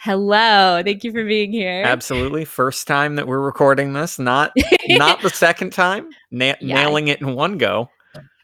Hello, 0.00 0.80
thank 0.84 1.02
you 1.02 1.10
for 1.12 1.24
being 1.24 1.50
here. 1.52 1.82
Absolutely. 1.84 2.44
First 2.44 2.86
time 2.86 3.16
that 3.16 3.26
we're 3.26 3.40
recording 3.40 3.94
this, 3.94 4.18
not 4.18 4.52
not 4.88 5.22
the 5.22 5.30
second 5.34 5.72
time. 5.72 6.08
Na- 6.30 6.54
Yeah. 6.60 6.76
Nailing 6.84 7.08
it 7.08 7.20
in 7.20 7.34
one 7.34 7.58
go. 7.58 7.90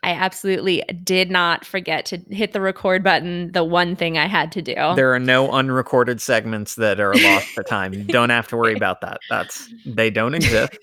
I 0.02 0.11
absolutely 0.11 0.82
did 1.02 1.30
not 1.30 1.64
forget 1.64 2.05
to 2.07 2.18
hit 2.28 2.52
the 2.52 2.61
record 2.61 3.02
button. 3.02 3.52
The 3.52 3.64
one 3.64 3.96
thing 3.96 4.18
I 4.18 4.26
had 4.26 4.52
to 4.52 4.61
do. 4.61 4.74
There 4.74 5.14
are 5.14 5.18
no 5.18 5.50
unrecorded 5.50 6.20
segments 6.20 6.74
that 6.74 7.00
are 7.00 7.14
lost 7.14 7.55
to 7.55 7.62
time. 7.62 7.94
You 7.94 8.05
don't 8.09 8.28
have 8.30 8.48
to 8.48 8.57
worry 8.57 8.74
about 8.74 9.00
that. 9.00 9.20
That's 9.30 9.66
they 9.86 10.11
don't 10.11 10.34
exist. 10.34 10.76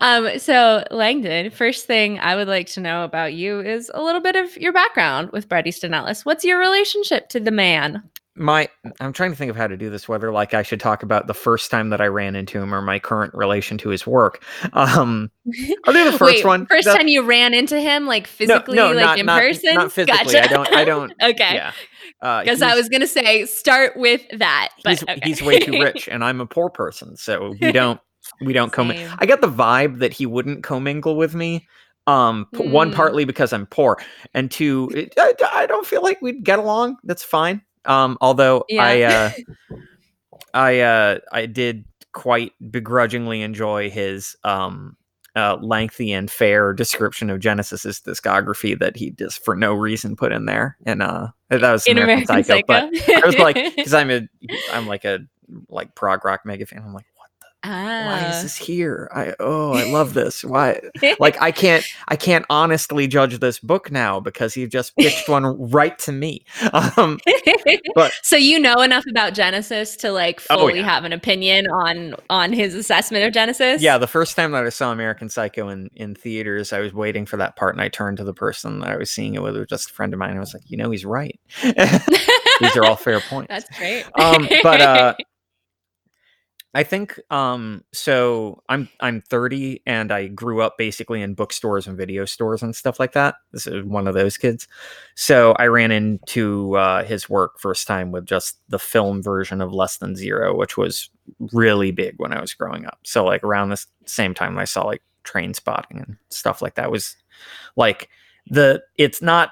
um, 0.01 0.39
so 0.39 0.83
Langdon, 0.89 1.51
first 1.51 1.85
thing 1.85 2.17
I 2.17 2.35
would 2.35 2.47
like 2.47 2.67
to 2.69 2.79
know 2.81 3.03
about 3.03 3.33
you 3.33 3.59
is 3.59 3.91
a 3.93 4.01
little 4.01 4.21
bit 4.21 4.35
of 4.35 4.57
your 4.57 4.73
background 4.73 5.31
with 5.31 5.47
Bret 5.47 5.67
Easton 5.67 5.93
Ellis. 5.93 6.25
What's 6.25 6.43
your 6.43 6.57
relationship 6.59 7.29
to 7.29 7.39
the 7.39 7.51
man? 7.51 8.01
My 8.39 8.69
I'm 8.99 9.13
trying 9.13 9.31
to 9.31 9.35
think 9.35 9.49
of 9.51 9.55
how 9.57 9.67
to 9.67 9.75
do 9.77 9.89
this, 9.89 10.07
whether 10.07 10.31
like 10.31 10.53
I 10.53 10.63
should 10.63 10.79
talk 10.79 11.03
about 11.03 11.27
the 11.27 11.33
first 11.33 11.69
time 11.69 11.89
that 11.89 11.99
I 12.01 12.07
ran 12.07 12.35
into 12.35 12.57
him 12.59 12.73
or 12.73 12.81
my 12.81 12.97
current 12.97 13.33
relation 13.35 13.77
to 13.79 13.89
his 13.89 14.07
work. 14.07 14.43
Um 14.73 15.29
I'll 15.85 15.93
do 15.93 16.05
the 16.09 16.17
first 16.17 16.37
Wait, 16.37 16.45
one. 16.45 16.65
First 16.65 16.85
The- 16.87 16.93
time 16.95 17.07
you 17.07 17.21
ran 17.23 17.53
into 17.53 17.79
him, 17.79 18.07
like 18.07 18.25
physically, 18.27 18.75
no, 18.77 18.91
like 18.93 19.05
not- 19.05 19.19
in 19.19 19.25
not- 19.25 19.41
person? 19.41 19.75
not 19.75 19.91
physically. 19.91 20.33
Gotcha. 20.33 20.43
I 20.43 20.47
don't- 20.47 20.73
I 20.75 20.85
don't- 20.85 21.13
okay. 21.23 21.53
Yeah. 21.55 21.71
Uh, 22.21 22.41
Because 22.41 22.61
I 22.61 22.75
was 22.75 22.89
gonna 22.89 23.07
say 23.07 23.45
start 23.45 23.93
with 23.97 24.21
that, 24.37 24.69
but 24.83 24.91
he's, 24.91 25.03
okay. 25.03 25.19
he's 25.23 25.41
way 25.41 25.59
too 25.59 25.71
rich 25.81 26.07
and 26.09 26.23
i'm 26.23 26.41
a 26.41 26.45
poor 26.45 26.69
person 26.69 27.15
so 27.17 27.53
we 27.61 27.71
don't 27.71 27.99
we 28.41 28.51
don't 28.53 28.71
come 28.73 28.91
i 29.19 29.25
got 29.25 29.41
the 29.41 29.47
vibe 29.47 29.99
that 29.99 30.11
he 30.13 30.25
wouldn't 30.25 30.63
commingle 30.63 31.15
with 31.15 31.33
me 31.35 31.65
um 32.07 32.45
p- 32.53 32.67
one 32.67 32.91
Mm. 32.91 32.95
partly 32.95 33.23
because 33.25 33.53
i'm 33.53 33.65
poor 33.67 33.97
and 34.33 34.49
two 34.51 34.89
it, 34.93 35.13
I, 35.17 35.33
I 35.53 35.65
don't 35.65 35.85
feel 35.85 36.01
like 36.03 36.21
we'd 36.21 36.43
get 36.43 36.59
along 36.59 36.97
that's 37.03 37.23
fine 37.23 37.61
um 37.85 38.17
although 38.21 38.63
i 38.79 39.01
uh 39.03 39.31
i 40.53 40.79
uh 40.79 41.19
i 41.31 41.45
did 41.45 41.85
quite 42.11 42.53
begrudgingly 42.71 43.41
enjoy 43.41 43.89
his 43.89 44.35
um 44.43 44.95
uh, 45.35 45.57
lengthy 45.61 46.11
and 46.11 46.29
fair 46.29 46.73
description 46.73 47.29
of 47.29 47.39
Genesis's 47.39 48.01
discography 48.01 48.77
that 48.77 48.97
he 48.97 49.11
just 49.11 49.43
for 49.43 49.55
no 49.55 49.73
reason 49.73 50.15
put 50.15 50.31
in 50.31 50.45
there, 50.45 50.77
and 50.85 51.01
uh, 51.01 51.27
that 51.49 51.61
was 51.71 51.85
in 51.85 51.97
American, 51.97 52.29
American 52.29 52.43
Psycho. 52.43 52.89
Psycho. 52.91 53.05
But 53.07 53.23
I 53.23 53.25
was 53.25 53.37
like, 53.37 53.55
because 53.75 53.93
I'm 53.93 54.11
a, 54.11 54.27
I'm 54.73 54.87
like 54.87 55.05
a 55.05 55.19
like 55.69 55.95
prog 55.95 56.25
rock 56.25 56.41
mega 56.45 56.65
fan. 56.65 56.83
I'm 56.83 56.93
like, 56.93 57.05
the 57.63 57.69
why 57.69 58.21
Ah. 58.23 58.29
is 58.37 58.43
this 58.43 58.55
here? 58.57 59.09
I 59.13 59.33
oh, 59.39 59.73
I 59.73 59.83
love 59.91 60.13
this. 60.15 60.43
Why? 60.43 60.79
Like 61.19 61.41
I 61.41 61.51
can't 61.51 61.83
I 62.07 62.15
can't 62.15 62.45
honestly 62.49 63.07
judge 63.07 63.39
this 63.39 63.59
book 63.59 63.91
now 63.91 64.19
because 64.19 64.53
he 64.53 64.65
just 64.67 64.95
pitched 64.95 65.27
one 65.27 65.45
right 65.69 65.97
to 65.99 66.11
me. 66.11 66.45
Um, 66.97 67.19
but- 67.95 68.13
so 68.23 68.35
you 68.37 68.59
know 68.59 68.75
enough 68.81 69.03
about 69.09 69.33
Genesis 69.33 69.95
to 69.97 70.11
like 70.11 70.41
Oh, 70.49 70.59
fully 70.59 70.77
yeah. 70.79 70.85
have 70.85 71.03
an 71.03 71.13
opinion 71.13 71.67
on 71.67 72.15
on 72.29 72.53
his 72.53 72.73
assessment 72.75 73.25
of 73.25 73.33
Genesis. 73.33 73.81
yeah, 73.81 73.97
the 73.97 74.07
first 74.07 74.35
time 74.35 74.51
that 74.51 74.65
I 74.65 74.69
saw 74.69 74.91
American 74.91 75.29
Psycho 75.29 75.69
in 75.69 75.89
in 75.95 76.15
theaters, 76.15 76.71
I 76.73 76.79
was 76.79 76.93
waiting 76.93 77.25
for 77.25 77.37
that 77.37 77.55
part, 77.55 77.75
and 77.75 77.81
I 77.81 77.89
turned 77.89 78.17
to 78.17 78.23
the 78.23 78.33
person 78.33 78.79
that 78.79 78.89
I 78.89 78.97
was 78.97 79.09
seeing 79.11 79.35
it 79.35 79.41
with, 79.43 79.55
it 79.55 79.59
was 79.59 79.67
just 79.67 79.89
a 79.91 79.93
friend 79.93 80.13
of 80.13 80.19
mine. 80.19 80.35
I 80.35 80.39
was 80.39 80.53
like, 80.53 80.63
you 80.67 80.77
know, 80.77 80.91
he's 80.91 81.05
right. 81.05 81.39
These 81.63 82.75
are 82.77 82.85
all 82.85 82.95
fair 82.95 83.19
points. 83.21 83.49
That's 83.49 83.77
great. 83.77 84.05
um 84.19 84.47
but 84.63 84.81
uh 84.81 85.13
i 86.73 86.83
think 86.83 87.19
um 87.31 87.83
so 87.93 88.61
i'm 88.69 88.87
i'm 88.99 89.21
30 89.21 89.81
and 89.85 90.11
i 90.11 90.27
grew 90.27 90.61
up 90.61 90.77
basically 90.77 91.21
in 91.21 91.33
bookstores 91.33 91.87
and 91.87 91.97
video 91.97 92.25
stores 92.25 92.61
and 92.61 92.75
stuff 92.75 92.99
like 92.99 93.13
that. 93.13 93.35
This 93.51 93.65
is 93.67 93.83
one 93.83 94.07
of 94.07 94.13
those 94.13 94.37
kids. 94.37 94.67
So 95.15 95.53
i 95.57 95.67
ran 95.67 95.91
into 95.91 96.75
uh 96.75 97.03
his 97.03 97.29
work 97.29 97.59
first 97.59 97.87
time 97.87 98.11
with 98.11 98.25
just 98.25 98.57
the 98.69 98.79
film 98.79 99.23
version 99.23 99.61
of 99.61 99.73
less 99.73 99.97
than 99.97 100.15
zero 100.15 100.55
which 100.55 100.77
was 100.77 101.09
really 101.51 101.91
big 101.91 102.15
when 102.17 102.33
i 102.33 102.41
was 102.41 102.53
growing 102.53 102.85
up. 102.85 102.99
So 103.03 103.25
like 103.25 103.43
around 103.43 103.69
the 103.69 103.85
same 104.05 104.33
time 104.33 104.57
i 104.57 104.65
saw 104.65 104.83
like 104.83 105.01
Trainspotting 105.29 106.03
and 106.03 106.17
stuff 106.29 106.61
like 106.61 106.75
that. 106.75 106.91
Was 106.91 107.15
like 107.75 108.09
the 108.47 108.81
it's 108.97 109.21
not 109.21 109.51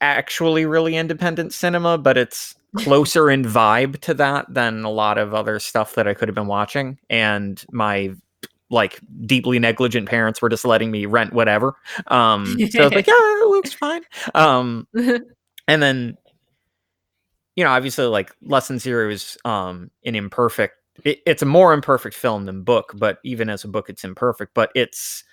actually 0.00 0.64
really 0.64 0.96
independent 0.96 1.52
cinema 1.52 1.98
but 1.98 2.16
it's 2.16 2.54
closer 2.78 3.30
in 3.30 3.44
vibe 3.44 4.00
to 4.00 4.14
that 4.14 4.52
than 4.52 4.84
a 4.84 4.90
lot 4.90 5.18
of 5.18 5.34
other 5.34 5.58
stuff 5.58 5.94
that 5.94 6.08
I 6.08 6.14
could 6.14 6.28
have 6.28 6.34
been 6.34 6.46
watching. 6.46 6.98
And 7.10 7.62
my 7.70 8.14
like 8.70 9.00
deeply 9.24 9.58
negligent 9.58 10.08
parents 10.08 10.42
were 10.42 10.48
just 10.48 10.64
letting 10.64 10.90
me 10.90 11.06
rent 11.06 11.32
whatever. 11.32 11.74
Um, 12.08 12.46
so 12.70 12.80
I 12.80 12.84
was 12.84 12.92
like, 12.92 13.06
yeah, 13.06 13.14
it 13.14 13.48
looks 13.48 13.72
fine. 13.72 14.02
Um, 14.34 14.86
and 15.66 15.82
then, 15.82 16.16
you 17.56 17.64
know, 17.64 17.70
obviously, 17.70 18.04
like 18.06 18.32
Less 18.42 18.68
Than 18.68 18.78
Zero 18.78 19.10
is 19.10 19.36
um, 19.44 19.90
an 20.04 20.14
imperfect. 20.14 20.74
It, 21.04 21.20
it's 21.26 21.42
a 21.42 21.46
more 21.46 21.72
imperfect 21.72 22.14
film 22.14 22.44
than 22.44 22.62
book, 22.62 22.92
but 22.96 23.18
even 23.24 23.48
as 23.48 23.64
a 23.64 23.68
book, 23.68 23.88
it's 23.88 24.04
imperfect. 24.04 24.52
But 24.54 24.70
it's 24.74 25.24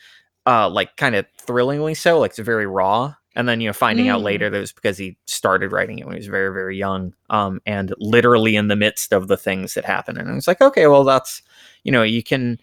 uh, 0.45 0.69
like 0.69 0.95
kind 0.97 1.15
of 1.15 1.25
thrillingly 1.37 1.93
so. 1.93 2.19
Like 2.19 2.31
it's 2.31 2.39
very 2.39 2.67
raw 2.67 3.15
and 3.35 3.47
then 3.49 3.61
you 3.61 3.67
know 3.69 3.73
finding 3.73 4.07
out 4.09 4.21
Mm. 4.21 4.23
later 4.23 4.49
that 4.49 4.57
it 4.57 4.61
was 4.61 4.73
because 4.73 4.97
he 4.97 5.17
started 5.27 5.71
writing 5.71 5.99
it 5.99 6.05
when 6.05 6.15
he 6.15 6.19
was 6.19 6.27
very 6.27 6.53
very 6.53 6.77
young 6.77 7.13
um 7.29 7.61
and 7.65 7.93
literally 7.99 8.55
in 8.55 8.67
the 8.67 8.75
midst 8.75 9.13
of 9.13 9.27
the 9.27 9.37
things 9.37 9.73
that 9.73 9.85
happened 9.85 10.17
and 10.17 10.29
it's 10.37 10.47
like 10.47 10.61
okay 10.61 10.87
well 10.87 11.03
that's 11.03 11.41
you 11.83 11.91
know 11.91 12.03
you 12.03 12.23
can 12.23 12.59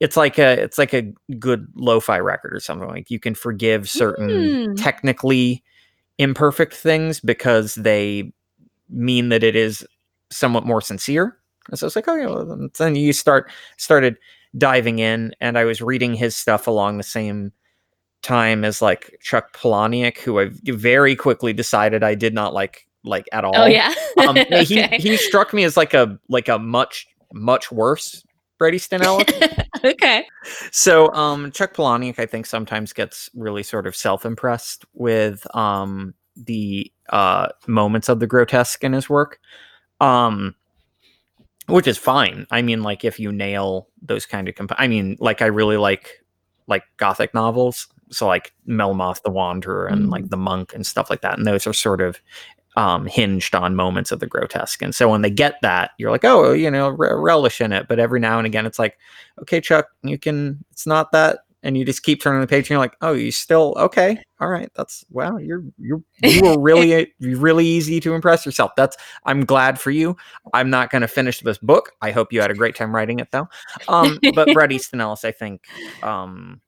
it's 0.00 0.16
like 0.16 0.38
a 0.38 0.60
it's 0.62 0.78
like 0.78 0.92
a 0.94 1.12
good 1.38 1.66
lo-fi 1.74 2.18
record 2.18 2.54
or 2.54 2.60
something 2.60 2.88
like 2.88 3.10
you 3.10 3.20
can 3.20 3.34
forgive 3.34 3.88
certain 3.88 4.28
Mm. 4.28 4.82
technically 4.82 5.62
imperfect 6.18 6.74
things 6.74 7.20
because 7.20 7.74
they 7.76 8.32
mean 8.88 9.28
that 9.30 9.42
it 9.42 9.56
is 9.56 9.86
somewhat 10.30 10.64
more 10.66 10.80
sincere 10.80 11.36
and 11.70 11.78
so 11.78 11.86
it's 11.86 11.96
like 11.96 12.08
okay 12.08 12.26
well 12.26 12.44
then- 12.44 12.70
then 12.78 12.96
you 12.96 13.12
start 13.12 13.50
started 13.78 14.16
diving 14.56 14.98
in 15.00 15.34
and 15.40 15.58
i 15.58 15.64
was 15.64 15.80
reading 15.82 16.14
his 16.14 16.36
stuff 16.36 16.66
along 16.66 16.96
the 16.96 17.02
same 17.02 17.52
time 18.24 18.64
as 18.64 18.82
like 18.82 19.16
Chuck 19.22 19.56
Palahniuk, 19.56 20.18
who 20.18 20.40
I 20.40 20.50
very 20.64 21.14
quickly 21.14 21.52
decided 21.52 22.02
I 22.02 22.16
did 22.16 22.34
not 22.34 22.52
like 22.52 22.86
like 23.04 23.28
at 23.32 23.44
all. 23.44 23.52
oh 23.56 23.66
yeah. 23.66 23.94
um, 24.26 24.34
he 24.64 24.82
Okay. 24.82 24.98
he 24.98 25.16
struck 25.16 25.52
me 25.54 25.62
as 25.62 25.76
like 25.76 25.94
a 25.94 26.18
like 26.28 26.48
a 26.48 26.58
much 26.58 27.06
much 27.32 27.70
worse 27.70 28.24
Brady 28.58 28.76
Easton 28.76 29.02
okay. 29.84 30.24
so 30.70 31.12
um, 31.12 31.50
Chuck 31.52 31.74
Palahniuk, 31.74 32.18
I 32.18 32.26
think, 32.26 32.46
sometimes 32.46 32.92
gets 32.92 33.28
really 33.34 33.62
sort 33.62 33.86
of 33.86 33.94
self 33.94 34.24
impressed 34.24 34.84
with 34.94 35.46
um 35.54 36.14
the 36.36 36.90
uh 37.10 37.48
moments 37.66 38.08
of 38.08 38.18
the 38.20 38.26
grotesque 38.26 38.82
in 38.82 38.92
his 38.92 39.08
work. 39.08 39.38
Um 40.00 40.54
which 41.66 41.86
is 41.86 41.96
fine. 41.98 42.46
I 42.50 42.60
mean, 42.62 42.82
like 42.82 43.04
if 43.04 43.18
you 43.18 43.32
nail 43.32 43.88
those 44.02 44.26
kind 44.26 44.48
of 44.48 44.54
comp- 44.54 44.72
I 44.76 44.86
mean, 44.86 45.16
like 45.18 45.40
I 45.42 45.46
really 45.46 45.76
like 45.78 46.22
like 46.66 46.82
gothic 46.96 47.32
novels. 47.34 47.86
So 48.14 48.26
like 48.26 48.52
Melmoth 48.68 49.22
the 49.22 49.30
Wanderer 49.30 49.86
and 49.86 50.10
like 50.10 50.30
the 50.30 50.36
Monk 50.36 50.74
and 50.74 50.86
stuff 50.86 51.10
like 51.10 51.20
that. 51.22 51.36
And 51.38 51.46
those 51.46 51.66
are 51.66 51.72
sort 51.72 52.00
of 52.00 52.20
um, 52.76 53.06
hinged 53.06 53.54
on 53.54 53.76
moments 53.76 54.10
of 54.12 54.20
the 54.20 54.26
grotesque. 54.26 54.82
And 54.82 54.94
so 54.94 55.08
when 55.08 55.22
they 55.22 55.30
get 55.30 55.60
that, 55.62 55.92
you're 55.98 56.10
like, 56.10 56.24
oh, 56.24 56.52
you 56.52 56.70
know, 56.70 56.88
re- 56.88 57.12
relish 57.12 57.60
in 57.60 57.72
it. 57.72 57.86
But 57.88 57.98
every 57.98 58.20
now 58.20 58.38
and 58.38 58.46
again, 58.46 58.66
it's 58.66 58.78
like, 58.78 58.98
okay, 59.40 59.60
Chuck, 59.60 59.86
you 60.02 60.18
can. 60.18 60.64
It's 60.72 60.86
not 60.86 61.12
that. 61.12 61.40
And 61.62 61.78
you 61.78 61.84
just 61.86 62.02
keep 62.02 62.20
turning 62.20 62.42
the 62.42 62.46
page, 62.46 62.64
and 62.64 62.70
you're 62.70 62.78
like, 62.78 62.96
oh, 63.00 63.14
you 63.14 63.30
still 63.30 63.74
okay? 63.78 64.18
All 64.38 64.48
right, 64.50 64.68
that's 64.74 65.02
wow. 65.08 65.38
You're 65.38 65.64
you're 65.78 66.02
you 66.22 66.42
were 66.42 66.58
really 66.60 67.14
really 67.20 67.64
easy 67.64 68.00
to 68.00 68.12
impress 68.12 68.44
yourself. 68.44 68.72
That's 68.76 68.98
I'm 69.24 69.46
glad 69.46 69.80
for 69.80 69.90
you. 69.90 70.14
I'm 70.52 70.68
not 70.68 70.90
going 70.90 71.00
to 71.00 71.08
finish 71.08 71.40
this 71.40 71.56
book. 71.56 71.92
I 72.02 72.10
hope 72.10 72.34
you 72.34 72.42
had 72.42 72.50
a 72.50 72.54
great 72.54 72.74
time 72.74 72.94
writing 72.94 73.18
it, 73.18 73.28
though. 73.30 73.48
Um, 73.88 74.18
but 74.34 74.52
Bret 74.52 74.72
Easton 74.72 75.00
Ellis, 75.00 75.24
I 75.24 75.32
think, 75.32 75.62
um, 76.02 76.60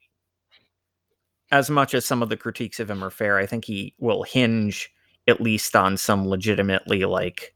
as 1.51 1.70
much 1.70 1.94
as 1.94 2.05
some 2.05 2.22
of 2.22 2.28
the 2.28 2.36
critiques 2.36 2.80
of 2.80 2.90
him 2.90 3.05
are 3.05 3.11
fair, 3.11 3.38
I 3.38 3.47
think 3.47 3.64
he 3.64 3.94
will 3.99 4.22
hinge 4.22 4.90
at 5.28 5.40
least 5.40 5.74
on 5.74 5.97
some 5.97 6.28
legitimately 6.28 7.05
like 7.05 7.55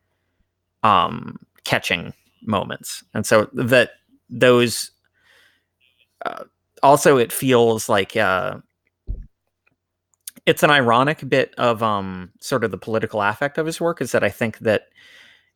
um 0.82 1.36
catching 1.64 2.12
moments 2.43 3.05
and 3.12 3.26
so 3.26 3.49
that 3.53 3.91
those 4.30 4.93
uh, 6.24 6.45
also 6.82 7.18
it 7.18 7.30
feels 7.30 7.86
like 7.88 8.16
uh 8.16 8.57
it's 10.47 10.62
an 10.62 10.70
ironic 10.70 11.28
bit 11.28 11.55
of 11.59 11.82
um 11.82 12.30
sort 12.41 12.64
of 12.64 12.70
the 12.70 12.78
political 12.78 13.20
affect 13.20 13.59
of 13.59 13.66
his 13.66 13.78
work 13.78 14.01
is 14.01 14.12
that 14.12 14.24
i 14.24 14.30
think 14.30 14.59
that 14.61 14.84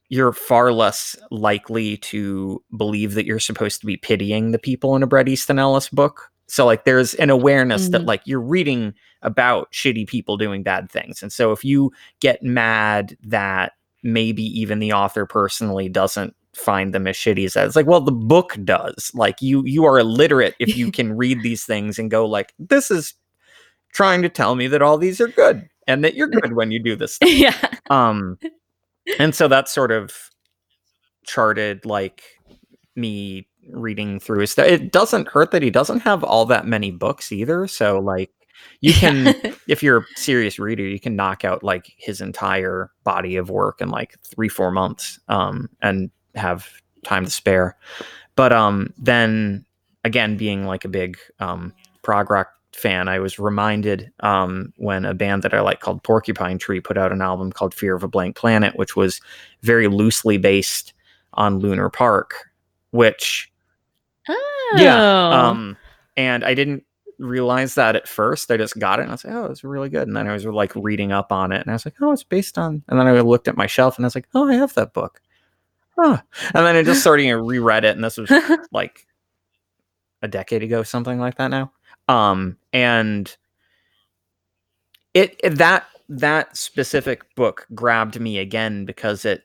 you're 0.09 0.32
far 0.32 0.72
less 0.72 1.16
likely 1.30 1.97
to 1.97 2.62
believe 2.76 3.14
that 3.14 3.26
you're 3.26 3.41
supposed 3.41 3.80
to 3.80 3.87
be 3.87 3.97
pitying 3.97 4.51
the 4.51 4.59
people 4.59 4.95
in 4.95 5.03
a 5.03 5.07
Bret 5.07 5.28
Easton 5.28 5.59
Ellis 5.59 5.89
book. 5.89 6.30
So 6.47 6.66
like 6.66 6.84
there's 6.84 7.14
an 7.14 7.30
awareness 7.30 7.88
that 7.90 8.03
Mhm. 8.03 8.07
like 8.07 8.22
you're 8.24 8.40
reading 8.40 8.95
about 9.22 9.72
shitty 9.72 10.07
people 10.07 10.36
doing 10.36 10.62
bad 10.62 10.90
things. 10.90 11.22
And 11.22 11.32
so 11.32 11.53
if 11.53 11.64
you 11.64 11.90
get 12.20 12.42
mad 12.42 13.16
that 13.22 13.72
maybe 14.03 14.42
even 14.59 14.78
the 14.78 14.92
author 14.92 15.24
personally 15.26 15.88
doesn't 15.88 16.34
find 16.55 16.92
them 16.95 17.07
as 17.07 17.16
shitty 17.16 17.45
as 17.47 17.55
that, 17.55 17.66
it's 17.66 17.76
like, 17.76 17.86
well, 17.86 18.01
the 18.03 18.12
book 18.12 18.57
does. 18.64 19.11
Like 19.14 19.40
you 19.40 19.62
you 19.64 19.84
are 19.84 19.99
illiterate 19.99 20.55
if 20.59 20.76
you 20.76 20.92
can 20.99 21.16
read 21.16 21.42
these 21.42 21.64
things 21.64 21.99
and 21.99 22.11
go 22.11 22.26
like, 22.26 22.53
this 22.59 22.90
is 22.90 23.14
trying 23.92 24.22
to 24.22 24.28
tell 24.28 24.55
me 24.55 24.66
that 24.68 24.82
all 24.82 24.99
these 24.99 25.20
are 25.20 25.28
good 25.28 25.68
and 25.86 26.05
that 26.05 26.14
you're 26.14 26.28
good 26.28 26.55
when 26.55 26.70
you 26.72 26.82
do 26.82 26.97
this 26.97 27.14
stuff 27.16 27.30
yeah. 27.30 27.57
um 27.90 28.36
and 29.20 29.34
so 29.34 29.47
that 29.47 29.68
sort 29.68 29.92
of 29.92 30.30
charted 31.24 31.84
like 31.86 32.22
me 32.97 33.47
reading 33.70 34.20
through 34.20 34.40
his 34.40 34.52
stuff. 34.52 34.66
It 34.66 34.92
doesn't 34.92 35.28
hurt 35.28 35.50
that 35.50 35.62
he 35.62 35.70
doesn't 35.70 36.00
have 36.00 36.22
all 36.24 36.44
that 36.46 36.66
many 36.66 36.90
books 36.90 37.32
either. 37.32 37.66
So 37.66 37.98
like 37.98 38.30
you 38.80 38.92
can 38.92 39.34
if 39.68 39.82
you're 39.82 39.98
a 39.98 40.06
serious 40.16 40.58
reader 40.58 40.82
you 40.82 41.00
can 41.00 41.16
knock 41.16 41.44
out 41.44 41.62
like 41.62 41.92
his 41.96 42.20
entire 42.20 42.90
body 43.02 43.36
of 43.36 43.50
work 43.50 43.80
in 43.80 43.90
like 43.90 44.16
three 44.22 44.48
four 44.48 44.70
months 44.70 45.18
um 45.28 45.68
and 45.82 46.10
have 46.34 46.68
time 47.04 47.24
to 47.24 47.30
spare. 47.30 47.76
But 48.36 48.52
um 48.52 48.92
then 48.98 49.64
again 50.04 50.36
being 50.36 50.64
like 50.64 50.84
a 50.84 50.88
big 50.88 51.18
um 51.40 51.72
prog 52.02 52.30
rock 52.30 52.48
fan 52.74 53.06
i 53.06 53.20
was 53.20 53.38
reminded 53.38 54.10
um 54.20 54.72
when 54.78 55.04
a 55.04 55.14
band 55.14 55.42
that 55.42 55.54
i 55.54 55.60
like 55.60 55.78
called 55.78 56.02
porcupine 56.02 56.58
tree 56.58 56.80
put 56.80 56.98
out 56.98 57.12
an 57.12 57.22
album 57.22 57.52
called 57.52 57.72
fear 57.72 57.94
of 57.94 58.02
a 58.02 58.08
blank 58.08 58.34
planet 58.34 58.76
which 58.76 58.96
was 58.96 59.20
very 59.62 59.86
loosely 59.86 60.38
based 60.38 60.92
on 61.34 61.60
lunar 61.60 61.88
park 61.88 62.50
which 62.90 63.50
oh. 64.29 64.77
yeah. 64.77 65.49
Um, 65.49 65.77
and 66.16 66.45
I 66.45 66.55
didn't 66.55 66.85
realize 67.18 67.75
that 67.75 67.97
at 67.97 68.09
first. 68.09 68.51
I 68.51 68.57
just 68.57 68.79
got 68.79 68.99
it 68.99 69.03
and 69.03 69.11
I 69.11 69.14
was 69.14 69.25
like, 69.25 69.35
oh, 69.35 69.47
it's 69.47 69.64
really 69.64 69.89
good. 69.89 70.07
And 70.09 70.16
then 70.16 70.27
I 70.29 70.33
was 70.33 70.45
like 70.45 70.75
reading 70.75 71.12
up 71.12 71.33
on 71.33 71.53
it 71.53 71.61
and 71.61 71.70
I 71.70 71.75
was 71.75 71.85
like, 71.85 71.95
oh, 72.01 72.12
it's 72.12 72.25
based 72.25 72.59
on. 72.59 72.83
And 72.89 72.99
then 72.99 73.07
I 73.07 73.20
looked 73.20 73.49
at 73.49 73.57
my 73.57 73.66
shelf 73.66 73.97
and 73.97 74.05
I 74.05 74.09
was 74.09 74.14
like, 74.14 74.29
oh, 74.35 74.49
I 74.49 74.55
have 74.55 74.75
that 74.75 74.93
book. 74.93 75.20
Huh. 75.97 76.18
And 76.55 76.66
then 76.66 76.77
I 76.77 76.83
just 76.83 77.01
started 77.01 77.25
to 77.25 77.37
reread 77.37 77.85
it. 77.85 77.95
And 77.95 78.05
this 78.05 78.16
was 78.16 78.31
like 78.72 79.07
a 80.22 80.29
decade 80.29 80.62
ago, 80.62 80.83
something 80.83 81.18
like 81.18 81.37
that 81.37 81.49
now. 81.49 81.72
Um, 82.09 82.59
and 82.72 83.35
it, 85.14 85.39
it 85.43 85.57
that 85.59 85.87
that 86.09 86.57
specific 86.57 87.35
book 87.35 87.66
grabbed 87.75 88.20
me 88.20 88.39
again 88.39 88.85
because 88.85 89.25
it 89.25 89.45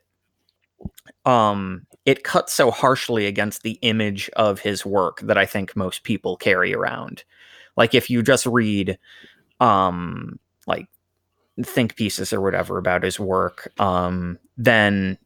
um 1.26 1.86
it 2.10 2.24
cuts 2.24 2.53
so 2.53 2.72
harshly 2.72 3.28
against 3.28 3.62
the 3.62 3.78
image 3.84 4.30
of 4.36 4.60
his 4.60 4.86
work 4.86 5.22
that 5.22 5.38
I 5.38 5.45
think 5.45 5.76
most 5.76 6.03
people 6.03 6.38
carry 6.38 6.74
around. 6.74 7.24
Like 7.78 7.93
if 7.93 8.10
you 8.10 8.24
just 8.24 8.45
read 8.47 8.97
um 9.60 10.39
like 10.66 10.88
think 11.64 11.95
pieces 11.95 12.34
or 12.34 12.41
whatever 12.41 12.78
about 12.78 13.03
his 13.03 13.20
work, 13.20 13.72
um, 13.80 14.39
then 14.57 15.18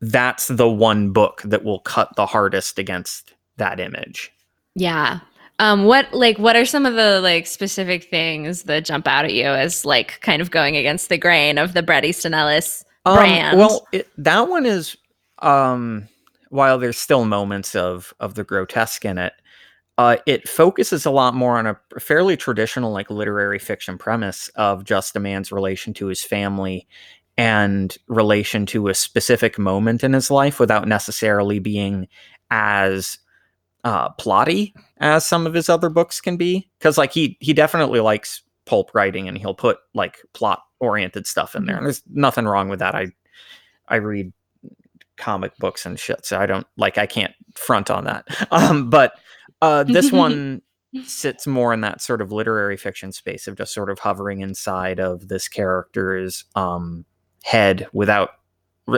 that's 0.00 0.48
the 0.48 0.68
one 0.68 1.12
book 1.12 1.40
that 1.44 1.64
will 1.64 1.80
cut 1.80 2.14
the 2.16 2.26
hardest 2.26 2.78
against 2.78 3.34
that 3.56 3.80
image. 3.80 4.30
Yeah. 4.74 5.20
Um, 5.60 5.86
what 5.86 6.12
like 6.12 6.38
what 6.38 6.56
are 6.56 6.66
some 6.66 6.86
of 6.86 6.94
the 6.94 7.20
like 7.20 7.46
specific 7.46 8.04
things 8.10 8.64
that 8.64 8.84
jump 8.84 9.08
out 9.08 9.24
at 9.24 9.32
you 9.32 9.46
as 9.46 9.84
like 9.84 10.20
kind 10.20 10.42
of 10.42 10.50
going 10.50 10.76
against 10.76 11.08
the 11.08 11.18
grain 11.18 11.58
of 11.58 11.72
the 11.72 11.82
Bret 11.82 12.04
Easton 12.04 12.34
Ellis 12.34 12.84
Um, 13.06 13.16
brand? 13.16 13.58
well, 13.58 13.86
it, 13.92 14.08
that 14.18 14.48
one 14.48 14.66
is 14.66 14.96
um, 15.40 16.08
while 16.50 16.78
there's 16.78 16.98
still 16.98 17.24
moments 17.24 17.74
of 17.74 18.12
of 18.20 18.34
the 18.34 18.44
grotesque 18.44 19.04
in 19.04 19.18
it, 19.18 19.32
uh, 19.98 20.16
it 20.26 20.48
focuses 20.48 21.04
a 21.04 21.10
lot 21.10 21.34
more 21.34 21.58
on 21.58 21.66
a 21.66 21.76
fairly 21.98 22.36
traditional 22.36 22.92
like 22.92 23.10
literary 23.10 23.58
fiction 23.58 23.98
premise 23.98 24.48
of 24.54 24.84
just 24.84 25.16
a 25.16 25.20
man's 25.20 25.50
relation 25.50 25.92
to 25.94 26.06
his 26.06 26.22
family 26.22 26.86
and 27.36 27.96
relation 28.08 28.66
to 28.66 28.88
a 28.88 28.94
specific 28.94 29.58
moment 29.58 30.02
in 30.02 30.12
his 30.12 30.30
life 30.30 30.58
without 30.60 30.88
necessarily 30.88 31.58
being 31.58 32.08
as 32.50 33.18
uh, 33.84 34.08
plotty 34.14 34.72
as 34.98 35.24
some 35.24 35.46
of 35.46 35.54
his 35.54 35.68
other 35.68 35.88
books 35.88 36.20
can 36.20 36.36
be. 36.36 36.68
Because 36.78 36.98
like 36.98 37.12
he 37.12 37.36
he 37.40 37.52
definitely 37.52 38.00
likes 38.00 38.42
pulp 38.66 38.90
writing 38.94 39.28
and 39.28 39.38
he'll 39.38 39.54
put 39.54 39.78
like 39.94 40.18
plot 40.32 40.62
oriented 40.80 41.26
stuff 41.26 41.54
in 41.54 41.64
there. 41.64 41.76
And 41.76 41.86
there's 41.86 42.02
nothing 42.12 42.44
wrong 42.44 42.68
with 42.68 42.80
that. 42.80 42.94
I 42.94 43.08
I 43.88 43.96
read 43.96 44.32
comic 45.18 45.56
books 45.58 45.84
and 45.84 45.98
shit, 45.98 46.24
so 46.24 46.38
I 46.38 46.46
don't 46.46 46.66
like 46.76 46.98
I 46.98 47.06
can't 47.06 47.34
front 47.54 47.90
on 47.90 48.04
that. 48.04 48.26
Um, 48.50 48.88
but 48.88 49.12
uh, 49.60 49.84
this 49.84 50.10
one 50.12 50.62
sits 51.04 51.46
more 51.46 51.72
in 51.74 51.82
that 51.82 52.00
sort 52.00 52.22
of 52.22 52.32
literary 52.32 52.76
fiction 52.76 53.12
space 53.12 53.46
of 53.46 53.56
just 53.56 53.74
sort 53.74 53.90
of 53.90 53.98
hovering 53.98 54.40
inside 54.40 55.00
of 55.00 55.28
this 55.28 55.48
character's 55.48 56.44
um, 56.54 57.04
head 57.44 57.88
without 57.92 58.30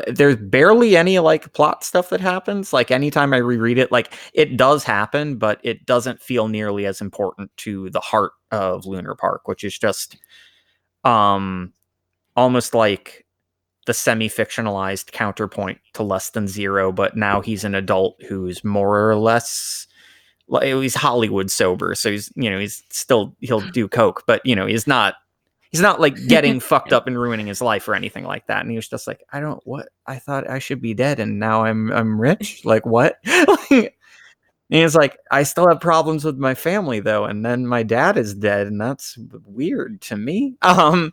there's 0.07 0.37
barely 0.37 0.97
any 0.97 1.19
like 1.19 1.53
plot 1.53 1.83
stuff 1.83 2.11
that 2.11 2.21
happens 2.21 2.73
like 2.73 2.93
anytime 2.93 3.33
i 3.33 3.39
reread 3.39 3.77
it 3.77 3.91
like 3.91 4.15
it 4.35 4.57
does 4.57 4.85
happen 4.85 5.37
but 5.37 5.61
it 5.65 5.85
doesn't 5.85 6.23
feel 6.23 6.47
nearly 6.47 6.87
as 6.87 7.01
important 7.01 7.51
to 7.57 7.91
the 7.91 7.99
heart 7.99 8.31
of 8.53 8.87
lunar 8.87 9.17
park 9.17 9.49
which 9.49 9.65
is 9.65 9.77
just 9.77 10.17
um 11.03 11.73
almost 12.37 12.73
like 12.73 13.27
the 13.91 13.95
semi-fictionalized 13.95 15.11
counterpoint 15.11 15.81
to 15.95 16.05
less 16.05 16.31
than 16.31 16.47
zero 16.47 16.93
but 16.93 17.17
now 17.17 17.41
he's 17.41 17.65
an 17.65 17.75
adult 17.75 18.15
who's 18.29 18.63
more 18.63 19.11
or 19.11 19.17
less 19.17 19.89
he's 20.63 20.95
hollywood 20.95 21.51
sober 21.51 21.93
so 21.97 22.09
he's 22.09 22.31
you 22.37 22.49
know 22.49 22.61
he's 22.61 22.85
still 22.91 23.35
he'll 23.41 23.69
do 23.73 23.89
coke 23.89 24.23
but 24.29 24.41
you 24.45 24.55
know 24.55 24.65
he's 24.65 24.87
not 24.87 25.17
he's 25.73 25.81
not 25.81 26.01
like 26.01 26.15
getting 26.29 26.61
fucked 26.61 26.93
up 26.93 27.09
and 27.09 27.19
ruining 27.19 27.49
his 27.49 27.61
life 27.61 27.89
or 27.89 27.97
anything 27.97 28.23
like 28.23 28.47
that 28.47 28.61
and 28.61 28.71
he 28.71 28.77
was 28.77 28.87
just 28.87 29.09
like 29.09 29.25
i 29.33 29.41
don't 29.41 29.61
what? 29.65 29.89
I 30.07 30.21
thought 30.21 30.49
i 30.49 30.61
should 30.61 30.81
be 30.81 30.95
dead 30.95 31.19
and 31.19 31.41
now 31.41 31.65
i'm 31.65 31.91
i'm 31.91 32.21
rich? 32.21 32.65
Like 32.65 32.87
what? 32.87 33.17
And 34.73 34.83
he's 34.83 34.95
like 34.95 35.19
i 35.33 35.43
still 35.43 35.67
have 35.69 35.81
problems 35.81 36.25
with 36.25 36.39
my 36.39 36.55
family 36.55 37.01
though 37.01 37.25
and 37.25 37.45
then 37.45 37.67
my 37.67 37.83
dad 37.83 38.17
is 38.17 38.37
dead 38.37 38.69
and 38.69 38.81
that's 38.81 39.19
weird 39.45 40.01
to 40.03 40.17
me. 40.17 40.55
Um 40.63 41.13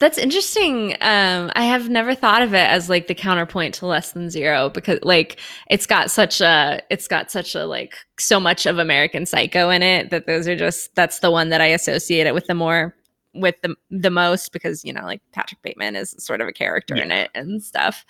That's 0.00 0.16
interesting. 0.16 0.96
Um, 1.02 1.52
I 1.54 1.64
have 1.64 1.90
never 1.90 2.14
thought 2.14 2.40
of 2.40 2.54
it 2.54 2.66
as 2.70 2.88
like 2.88 3.06
the 3.06 3.14
counterpoint 3.14 3.74
to 3.74 3.86
less 3.86 4.12
than 4.12 4.30
zero 4.30 4.70
because 4.70 4.98
like 5.02 5.38
it's 5.68 5.86
got 5.86 6.10
such 6.10 6.40
a 6.40 6.80
it's 6.88 7.06
got 7.06 7.30
such 7.30 7.54
a 7.54 7.66
like 7.66 7.94
so 8.18 8.40
much 8.40 8.64
of 8.64 8.78
American 8.78 9.26
Psycho 9.26 9.68
in 9.68 9.82
it 9.82 10.08
that 10.08 10.26
those 10.26 10.48
are 10.48 10.56
just 10.56 10.94
that's 10.94 11.18
the 11.18 11.30
one 11.30 11.50
that 11.50 11.60
I 11.60 11.66
associate 11.66 12.26
it 12.26 12.32
with 12.32 12.46
the 12.46 12.54
more 12.54 12.96
with 13.34 13.56
the 13.62 13.76
the 13.90 14.10
most 14.10 14.52
because 14.54 14.86
you 14.86 14.92
know 14.94 15.04
like 15.04 15.20
Patrick 15.32 15.60
Bateman 15.60 15.96
is 15.96 16.16
sort 16.18 16.40
of 16.40 16.48
a 16.48 16.52
character 16.52 16.96
in 16.96 17.12
it 17.12 17.30
and 17.34 17.62
stuff. 17.62 18.06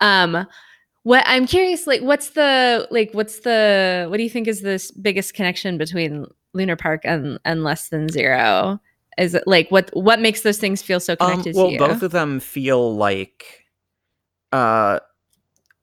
Um, 0.00 0.46
what 1.02 1.24
I'm 1.26 1.48
curious 1.48 1.88
like 1.88 2.02
what's 2.02 2.30
the 2.30 2.86
like 2.92 3.10
what's 3.12 3.40
the 3.40 4.06
what 4.08 4.18
do 4.18 4.22
you 4.22 4.30
think 4.30 4.46
is 4.46 4.60
the 4.60 4.80
biggest 5.00 5.34
connection 5.34 5.78
between 5.78 6.26
Lunar 6.54 6.76
Park 6.76 7.00
and 7.02 7.40
and 7.44 7.64
less 7.64 7.88
than 7.88 8.08
zero? 8.08 8.80
Is 9.18 9.34
it 9.34 9.44
like 9.46 9.70
what 9.70 9.90
what 9.94 10.20
makes 10.20 10.42
those 10.42 10.58
things 10.58 10.82
feel 10.82 11.00
so 11.00 11.16
Um, 11.20 11.28
connected 11.32 11.54
you? 11.56 11.78
Well, 11.78 11.88
both 11.88 12.02
of 12.02 12.12
them 12.12 12.40
feel 12.40 12.96
like, 12.96 13.64
uh, 14.52 15.00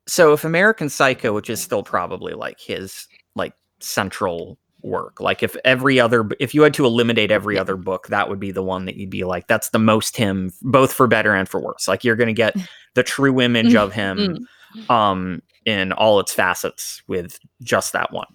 so 0.08 0.34
if 0.34 0.44
American 0.44 0.90
Psycho, 0.90 1.34
which 1.34 1.50
is 1.50 1.62
still 1.62 1.84
probably 1.84 2.34
like 2.34 2.60
his 2.60 3.08
like 3.36 3.54
central 3.80 4.58
work, 4.82 5.20
like 5.20 5.44
if 5.44 5.56
every 5.66 6.00
other, 6.00 6.28
if 6.40 6.56
you 6.56 6.64
had 6.64 6.74
to 6.76 6.86
eliminate 6.86 7.32
every 7.32 7.56
Yeah. 7.56 7.62
other 7.62 7.76
book, 7.78 8.08
that 8.08 8.30
would 8.30 8.40
be 8.40 8.52
the 8.52 8.64
one 8.64 8.86
that 8.86 8.96
you'd 8.96 9.10
be 9.10 9.24
like, 9.26 9.48
that's 9.48 9.70
the 9.70 9.80
most 9.80 10.18
him, 10.18 10.52
both 10.64 10.92
for 10.94 11.06
better 11.08 11.34
and 11.36 11.48
for 11.48 11.60
worse. 11.62 11.88
Like 11.88 12.04
you're 12.04 12.16
gonna 12.16 12.34
get 12.34 12.56
the 12.96 13.04
true 13.04 13.40
image 13.42 13.76
of 13.76 13.94
him, 13.94 14.48
um, 14.90 15.42
in 15.66 15.92
all 15.92 16.20
its 16.20 16.34
facets 16.34 17.04
with 17.08 17.38
just 17.62 17.94
that 17.94 18.12
one. 18.12 18.28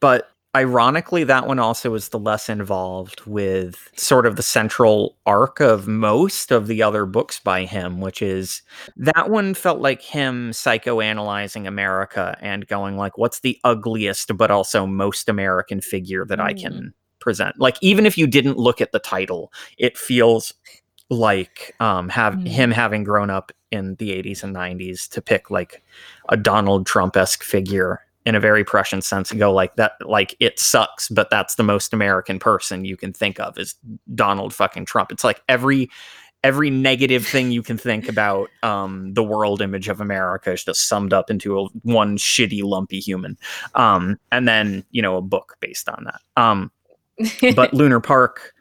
But 0.00 0.30
ironically, 0.58 1.22
that 1.24 1.46
one 1.46 1.60
also 1.60 1.94
is 1.94 2.08
the 2.08 2.18
less 2.18 2.48
involved 2.48 3.20
with 3.26 3.90
sort 3.96 4.26
of 4.26 4.34
the 4.34 4.42
central 4.42 5.16
arc 5.24 5.60
of 5.60 5.86
most 5.86 6.50
of 6.50 6.66
the 6.66 6.82
other 6.82 7.06
books 7.06 7.38
by 7.38 7.64
him, 7.64 8.00
which 8.00 8.20
is 8.20 8.62
that 8.96 9.30
one 9.30 9.54
felt 9.54 9.78
like 9.80 10.02
him 10.02 10.50
psychoanalyzing 10.50 11.68
America 11.68 12.36
and 12.40 12.66
going 12.66 12.96
like, 12.96 13.16
what's 13.16 13.40
the 13.40 13.58
ugliest 13.62 14.36
but 14.36 14.50
also 14.50 14.84
most 14.84 15.28
American 15.28 15.80
figure 15.80 16.24
that 16.26 16.40
I 16.40 16.52
Mm. 16.54 16.60
can 16.60 16.94
present? 17.20 17.58
Like, 17.60 17.76
even 17.80 18.04
if 18.04 18.18
you 18.18 18.26
didn't 18.26 18.56
look 18.58 18.80
at 18.80 18.90
the 18.90 18.98
title, 18.98 19.52
it 19.78 19.96
feels 19.96 20.52
like 21.10 21.74
um 21.80 22.08
have 22.10 22.34
Mm. 22.34 22.48
him 22.48 22.70
having 22.70 23.04
grown 23.04 23.30
up 23.30 23.50
in 23.70 23.94
the 23.94 24.12
80s 24.12 24.42
and 24.42 24.52
90s 24.52 25.08
to 25.08 25.22
pick 25.22 25.50
like 25.50 25.82
a 26.28 26.36
Donald 26.36 26.86
Trump-esque 26.86 27.42
figure 27.44 28.00
in 28.26 28.34
a 28.34 28.40
very 28.40 28.64
Prussian 28.64 29.00
sense 29.00 29.30
and 29.30 29.38
go 29.40 29.52
like 29.52 29.76
that 29.76 29.92
like 30.04 30.36
it 30.40 30.58
sucks 30.58 31.08
but 31.08 31.30
that's 31.30 31.54
the 31.54 31.62
most 31.62 31.92
American 31.94 32.38
person 32.38 32.84
you 32.84 32.96
can 32.96 33.12
think 33.12 33.40
of 33.40 33.58
is 33.58 33.74
Donald 34.14 34.52
fucking 34.54 34.84
Trump. 34.84 35.10
It's 35.12 35.24
like 35.24 35.42
every 35.48 35.88
every 36.44 36.70
negative 36.70 37.26
thing 37.26 37.50
you 37.50 37.62
can 37.62 37.78
think 37.78 38.08
about 38.08 38.48
um 38.62 39.12
the 39.14 39.22
world 39.22 39.60
image 39.62 39.88
of 39.88 40.00
America 40.00 40.52
is 40.52 40.64
just 40.64 40.88
summed 40.88 41.12
up 41.12 41.30
into 41.30 41.58
a, 41.58 41.64
one 41.82 42.16
shitty 42.16 42.62
lumpy 42.62 43.00
human. 43.00 43.36
Um 43.74 44.18
and 44.30 44.46
then 44.46 44.84
you 44.90 45.02
know 45.02 45.16
a 45.16 45.22
book 45.22 45.56
based 45.60 45.88
on 45.88 46.04
that. 46.04 46.20
Um 46.40 46.70
but 47.56 47.72
Lunar 47.74 48.00
Park 48.00 48.52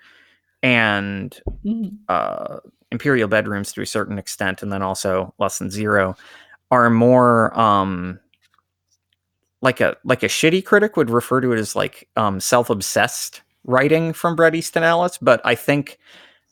and 0.63 1.39
Mhm. 1.65 1.97
uh, 2.09 2.59
imperial 2.91 3.27
bedrooms 3.27 3.71
to 3.73 3.81
a 3.81 3.85
certain 3.85 4.17
extent, 4.17 4.63
and 4.63 4.71
then 4.71 4.81
also 4.81 5.33
less 5.39 5.59
than 5.59 5.69
zero, 5.69 6.15
are 6.71 6.89
more 6.89 7.57
um, 7.59 8.19
like 9.61 9.81
a 9.81 9.95
like 10.03 10.23
a 10.23 10.27
shitty 10.27 10.63
critic 10.63 10.97
would 10.97 11.09
refer 11.09 11.41
to 11.41 11.51
it 11.51 11.59
as 11.59 11.75
like 11.75 12.07
um, 12.15 12.39
self 12.39 12.69
obsessed 12.69 13.41
writing 13.63 14.13
from 14.13 14.35
Bret 14.35 14.55
Easton 14.55 14.83
Ellis. 14.83 15.17
But 15.17 15.41
I 15.43 15.55
think 15.55 15.97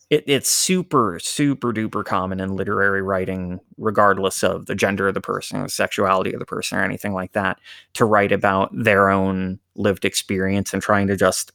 it, 0.09 0.23
it's 0.27 0.49
super 0.49 1.19
super 1.21 1.71
duper 1.71 2.03
common 2.03 2.39
in 2.39 2.55
literary 2.55 3.01
writing, 3.01 3.59
regardless 3.77 4.43
of 4.43 4.65
the 4.65 4.75
gender 4.75 5.07
of 5.07 5.13
the 5.13 5.21
person, 5.21 5.63
the 5.63 5.69
sexuality 5.69 6.33
of 6.33 6.39
the 6.39 6.45
person, 6.45 6.77
or 6.77 6.83
anything 6.83 7.13
like 7.13 7.33
that, 7.33 7.59
to 7.93 8.05
write 8.05 8.31
about 8.31 8.69
their 8.73 9.09
own 9.09 9.59
lived 9.75 10.05
experience 10.05 10.73
and 10.73 10.81
trying 10.81 11.07
to 11.07 11.15
just 11.15 11.51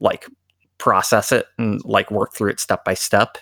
like 0.00 0.26
process 0.78 1.32
it 1.32 1.46
and 1.58 1.82
like 1.84 2.10
work 2.10 2.34
through 2.34 2.50
it 2.50 2.60
step 2.60 2.84
by 2.84 2.94
step. 2.94 3.38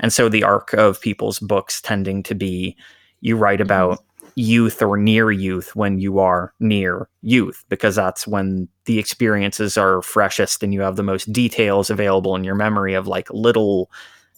And 0.00 0.12
so 0.12 0.28
the 0.28 0.44
arc 0.44 0.72
of 0.74 1.00
people's 1.00 1.38
books 1.38 1.80
tending 1.80 2.22
to 2.24 2.34
be 2.34 2.76
you 3.20 3.36
write 3.36 3.60
about 3.60 4.04
youth 4.36 4.82
or 4.82 4.96
near 4.96 5.30
youth 5.30 5.74
when 5.76 5.98
you 5.98 6.18
are 6.18 6.52
near 6.60 7.08
youth 7.22 7.64
because 7.68 7.94
that's 7.94 8.26
when 8.26 8.68
the 8.84 8.98
experiences 8.98 9.78
are 9.78 10.02
freshest 10.02 10.62
and 10.62 10.74
you 10.74 10.80
have 10.80 10.96
the 10.96 11.02
most 11.02 11.32
details 11.32 11.88
available 11.90 12.34
in 12.34 12.44
your 12.44 12.54
memory 12.54 12.94
of 12.94 13.06
like 13.06 13.30
little 13.30 13.90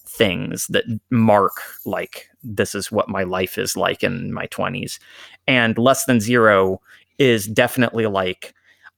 things 0.05 0.67
that 0.67 0.85
mark 1.09 1.61
like 1.85 2.29
this 2.43 2.75
is 2.75 2.91
what 2.91 3.09
my 3.09 3.23
life 3.23 3.57
is 3.57 3.75
like 3.75 4.03
in 4.03 4.31
my 4.31 4.47
20s 4.47 4.99
and 5.47 5.77
less 5.77 6.05
than 6.05 6.19
zero 6.19 6.79
is 7.17 7.47
definitely 7.47 8.05
like 8.05 8.53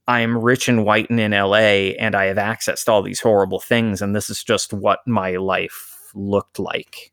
I'm 0.09 0.37
rich 0.39 0.67
and 0.67 0.85
white 0.85 1.09
and 1.11 1.19
in 1.19 1.31
LA 1.31 1.93
and 1.99 2.15
I 2.15 2.25
have 2.25 2.39
access 2.39 2.83
to 2.83 2.91
all 2.91 3.03
these 3.03 3.21
horrible 3.21 3.59
things 3.59 4.01
and 4.01 4.15
this 4.15 4.29
is 4.29 4.43
just 4.43 4.73
what 4.73 4.99
my 5.05 5.35
life 5.35 6.09
looked 6.15 6.57
like. 6.57 7.11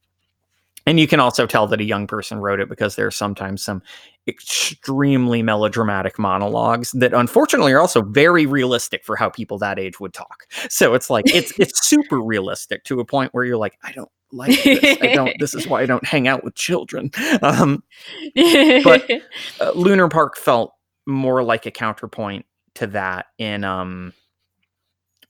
And 0.87 1.01
you 1.01 1.09
can 1.09 1.19
also 1.19 1.47
tell 1.47 1.67
that 1.67 1.81
a 1.81 1.85
young 1.85 2.07
person 2.07 2.39
wrote 2.39 2.61
it 2.61 2.69
because 2.69 2.95
there 2.95 3.07
are 3.07 3.11
sometimes 3.13 3.63
some 3.63 3.83
extremely 4.29 5.43
melodramatic 5.43 6.19
monologues 6.19 6.93
that 6.93 7.13
unfortunately 7.13 7.73
are 7.73 7.81
also 7.81 8.03
very 8.03 8.47
realistic 8.47 9.05
for 9.05 9.17
how 9.17 9.29
people 9.29 9.59
that 9.59 9.79
age 9.79 9.99
would 10.01 10.15
talk. 10.15 10.45
So 10.69 10.95
it's 10.95 11.11
like 11.11 11.25
it's 11.35 11.53
it's 11.59 11.87
super 11.87 12.21
realistic 12.21 12.85
to 12.85 13.01
a 13.01 13.05
point 13.05 13.35
where 13.35 13.45
you're 13.45 13.57
like 13.57 13.79
I 13.83 13.93
don't 13.93 14.11
like 14.33 14.63
this. 14.63 14.99
I 15.01 15.15
don't 15.15 15.35
this 15.39 15.55
is 15.55 15.67
why 15.67 15.83
I 15.83 15.87
don't 15.87 16.05
hang 16.07 16.29
out 16.29 16.45
with 16.45 16.55
children. 16.55 17.11
Um 17.43 17.83
But- 18.35 19.11
uh, 19.61 19.73
Lunar 19.75 20.09
Park 20.09 20.37
felt 20.37 20.73
more 21.07 21.43
like 21.43 21.67
a 21.67 21.71
counterpoint 21.71 22.47
to 22.75 22.87
that 22.89 23.27
in 23.39 23.65
um 23.65 24.13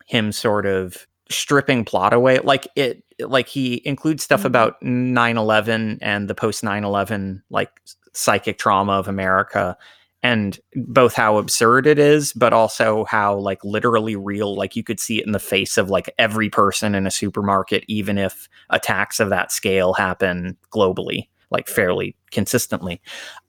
him 0.07 0.33
sort 0.33 0.67
of 0.67 1.07
stripping 1.29 1.85
plot 1.85 2.13
away 2.13 2.39
like 2.39 2.69
it 2.77 3.03
like 3.21 3.49
he 3.49 3.83
includes 3.85 4.23
stuff 4.23 4.43
Mhm. 4.43 4.47
about 4.47 4.83
9/11 4.83 5.99
and 6.03 6.29
the 6.29 6.35
post 6.35 6.63
9/11 6.65 7.43
like 7.51 7.71
psychic 8.15 8.59
trauma 8.59 8.93
of 8.93 9.09
America 9.09 9.77
and 10.23 10.59
both 10.75 11.15
how 11.15 11.37
absurd 11.39 11.87
it 11.87 11.99
is 11.99 12.33
but 12.33 12.53
also 12.53 13.05
how 13.07 13.37
like 13.37 13.63
literally 13.65 14.17
real 14.17 14.57
like 14.57 14.75
you 14.77 14.83
could 14.83 14.99
see 15.01 15.19
it 15.21 15.27
in 15.27 15.33
the 15.33 15.39
face 15.39 15.77
of 15.77 15.91
like 15.91 16.13
every 16.19 16.49
person 16.51 16.95
in 16.95 17.07
a 17.07 17.11
supermarket 17.11 17.85
even 17.89 18.19
if 18.19 18.49
attacks 18.71 19.21
of 19.21 19.29
that 19.31 19.53
scale 19.53 19.93
happen 19.95 20.57
globally 20.73 21.29
like 21.51 21.69
fairly 21.69 22.17
consistently 22.33 23.01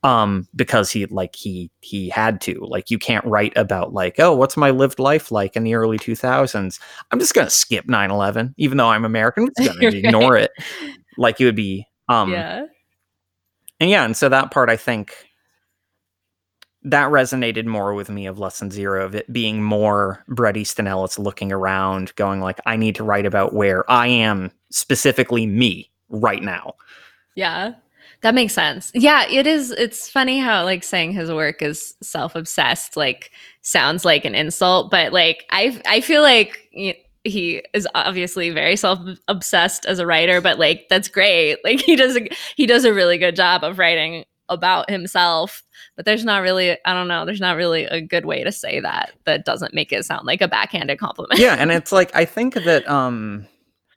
um 0.03 0.48
because 0.56 0.91
he 0.91 1.06
like 1.07 1.36
he 1.36 1.72
he 1.82 2.10
had 2.10 2.40
to 2.40 2.60
like 2.68 2.91
you 2.91 2.99
can't 2.99 3.26
write 3.26 3.53
about 3.56 3.94
like 3.94 4.19
oh 4.19 4.34
what's 4.36 4.56
my 4.56 4.69
lived 4.69 4.99
life 4.99 5.32
like 5.32 5.56
in 5.56 5.64
the 5.64 5.74
early 5.74 5.98
2000s 5.98 6.80
i'm 7.11 7.19
just 7.19 7.34
gonna 7.34 7.49
skip 7.49 7.86
9-11 7.86 8.53
even 8.57 8.78
though 8.78 8.90
i'm 8.90 9.03
american 9.03 9.49
i'm 9.57 9.65
just 9.65 9.80
gonna 9.80 9.95
ignore 9.95 10.38
it 10.38 10.52
like 11.18 11.41
it 11.41 11.45
would 11.45 11.56
be 11.56 11.86
um 12.10 12.32
yeah. 12.32 12.65
and 13.80 13.90
yeah, 13.90 14.06
and 14.06 14.15
so 14.15 14.30
that 14.30 14.52
part 14.52 14.69
I 14.69 14.78
think 14.78 15.14
that 16.84 17.11
resonated 17.11 17.65
more 17.65 17.94
with 17.94 18.10
me 18.10 18.28
of 18.28 18.40
Less 18.40 18.60
Than 18.60 18.72
Zero 18.72 19.03
of 19.06 19.14
it 19.14 19.32
being 19.32 19.61
more 19.61 20.24
Bret 20.28 20.56
Easton 20.56 20.88
Ellis 20.88 21.19
looking 21.19 21.52
around, 21.52 22.15
going 22.15 22.40
like, 22.40 22.60
I 22.65 22.78
need 22.78 22.95
to 22.95 23.03
write 23.03 23.26
about 23.26 23.53
where 23.53 23.90
I 23.91 24.07
am 24.07 24.52
specifically 24.72 25.45
me 25.45 25.91
right 26.10 26.41
now. 26.41 26.76
Yeah. 27.36 27.74
That 28.28 28.36
makes 28.36 28.54
sense. 28.54 28.91
Yeah, 28.94 29.26
it 29.30 29.48
is 29.48 29.72
it's 29.72 30.10
funny 30.10 30.38
how 30.38 30.66
like 30.66 30.84
saying 30.84 31.14
his 31.14 31.32
work 31.32 31.62
is 31.62 31.95
self-obsessed 32.02 32.98
like 32.98 33.32
sounds 33.62 34.04
like 34.04 34.26
an 34.26 34.36
insult, 34.36 34.91
but 34.91 35.14
like 35.14 35.45
I 35.49 35.82
I 35.86 36.02
feel 36.02 36.24
like 36.24 36.60
he 37.24 37.64
is 37.74 37.88
obviously 37.95 38.49
very 38.49 38.76
self-obsessed 38.76 39.86
as 39.86 39.99
a 39.99 40.06
writer, 40.06 40.41
but 40.41 40.60
like 40.60 40.88
that's 40.90 41.08
great. 41.08 41.60
Like 41.64 41.80
he 41.80 41.95
does 41.95 42.18
a 42.18 42.28
he 42.58 42.66
does 42.66 42.84
a 42.84 42.94
really 42.94 43.18
good 43.18 43.38
job 43.38 43.64
of 43.64 43.80
writing 43.80 44.26
about 44.49 44.90
himself, 44.90 45.64
but 45.95 46.04
there's 46.04 46.26
not 46.26 46.41
really 46.41 46.78
I 46.84 46.94
don't 46.94 47.08
know, 47.08 47.24
there's 47.26 47.40
not 47.40 47.56
really 47.56 47.86
a 47.86 48.02
good 48.02 48.26
way 48.26 48.44
to 48.44 48.52
say 48.52 48.82
that 48.82 49.14
that 49.24 49.45
doesn't 49.45 49.74
make 49.74 49.94
it 49.94 50.04
sound 50.04 50.28
like 50.28 50.41
a 50.41 50.49
backhanded 50.49 50.99
compliment. 50.99 51.40
yeah, 51.40 51.56
and 51.58 51.72
it's 51.80 51.94
like 51.94 52.14
I 52.14 52.26
think 52.26 52.56
that 52.56 52.86
um 52.90 53.48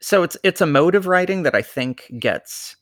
so 0.00 0.22
it's 0.22 0.36
it's 0.44 0.60
a 0.60 0.66
mode 0.66 0.94
of 0.94 1.08
writing 1.08 1.42
that 1.42 1.56
I 1.56 1.62
think 1.62 2.04
gets 2.20 2.76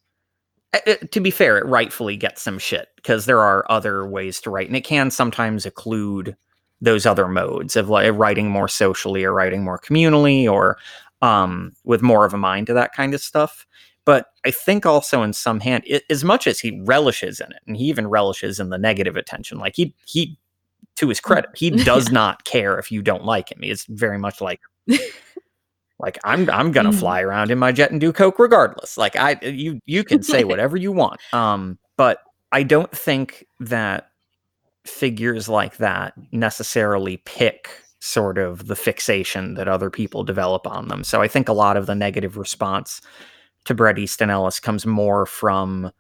to 1.10 1.20
be 1.20 1.30
fair, 1.30 1.58
it 1.58 1.66
rightfully 1.66 2.16
gets 2.16 2.42
some 2.42 2.58
shit 2.58 2.88
because 2.96 3.26
there 3.26 3.40
are 3.40 3.64
other 3.70 4.06
ways 4.06 4.40
to 4.42 4.50
write, 4.50 4.66
and 4.66 4.76
it 4.76 4.84
can 4.84 5.10
sometimes 5.10 5.64
occlude 5.64 6.36
those 6.80 7.06
other 7.06 7.28
modes 7.28 7.74
of 7.76 7.88
like 7.88 8.12
writing 8.14 8.50
more 8.50 8.68
socially 8.68 9.24
or 9.24 9.32
writing 9.32 9.64
more 9.64 9.78
communally 9.78 10.48
or 10.48 10.78
um, 11.22 11.72
with 11.84 12.02
more 12.02 12.24
of 12.24 12.34
a 12.34 12.38
mind 12.38 12.66
to 12.68 12.74
that 12.74 12.92
kind 12.92 13.14
of 13.14 13.20
stuff. 13.20 13.66
But 14.04 14.26
I 14.46 14.50
think 14.50 14.86
also 14.86 15.22
in 15.22 15.32
some 15.32 15.60
hand, 15.60 15.84
i 15.90 16.00
as 16.08 16.24
much 16.24 16.46
as 16.46 16.60
he 16.60 16.80
relishes 16.84 17.40
in 17.40 17.50
it, 17.52 17.60
and 17.66 17.76
he 17.76 17.84
even 17.84 18.06
relishes 18.06 18.60
in 18.60 18.70
the 18.70 18.78
negative 18.78 19.16
attention, 19.16 19.58
like 19.58 19.74
he 19.76 19.94
he, 20.06 20.38
to 20.96 21.08
his 21.08 21.20
credit, 21.20 21.50
he 21.54 21.70
does 21.84 22.10
not 22.10 22.44
care 22.44 22.78
if 22.78 22.92
you 22.92 23.02
don't 23.02 23.24
like 23.24 23.52
him. 23.52 23.58
He 23.62 23.70
is 23.70 23.84
very 23.88 24.18
much 24.18 24.40
like 24.40 24.60
like 25.98 26.18
I'm 26.24 26.48
I'm 26.50 26.72
gonna 26.72 26.90
Mm. 26.90 26.98
fly 26.98 27.20
around 27.22 27.50
in 27.50 27.58
my 27.58 27.72
jet 27.72 27.90
and 27.90 28.00
do 28.00 28.12
coke 28.12 28.38
regardless. 28.38 28.96
Like 28.96 29.16
I 29.16 29.38
you 29.42 29.80
you 29.86 30.04
can 30.04 30.22
say 30.22 30.44
whatever 30.50 30.76
you 30.76 30.92
want. 30.92 31.20
Um, 31.32 31.78
but 31.96 32.18
I 32.52 32.62
don't 32.62 32.90
think 32.92 33.46
that 33.60 34.10
figures 34.86 35.48
like 35.48 35.76
that 35.78 36.14
necessarily 36.32 37.18
pick 37.18 37.68
sort 38.00 38.38
of 38.38 38.68
the 38.68 38.76
fixation 38.76 39.54
that 39.54 39.68
other 39.68 39.90
people 39.90 40.22
develop 40.24 40.66
on 40.66 40.88
them. 40.88 41.02
So 41.04 41.20
I 41.20 41.28
think 41.28 41.48
a 41.48 41.52
lot 41.52 41.76
of 41.76 41.86
the 41.86 41.94
negative 41.94 42.36
response 42.36 43.00
to 43.64 43.74
Bret 43.74 43.98
Easton 43.98 44.30
Ellis 44.30 44.60
comes 44.60 44.86
more 44.86 45.26
from 45.26 45.90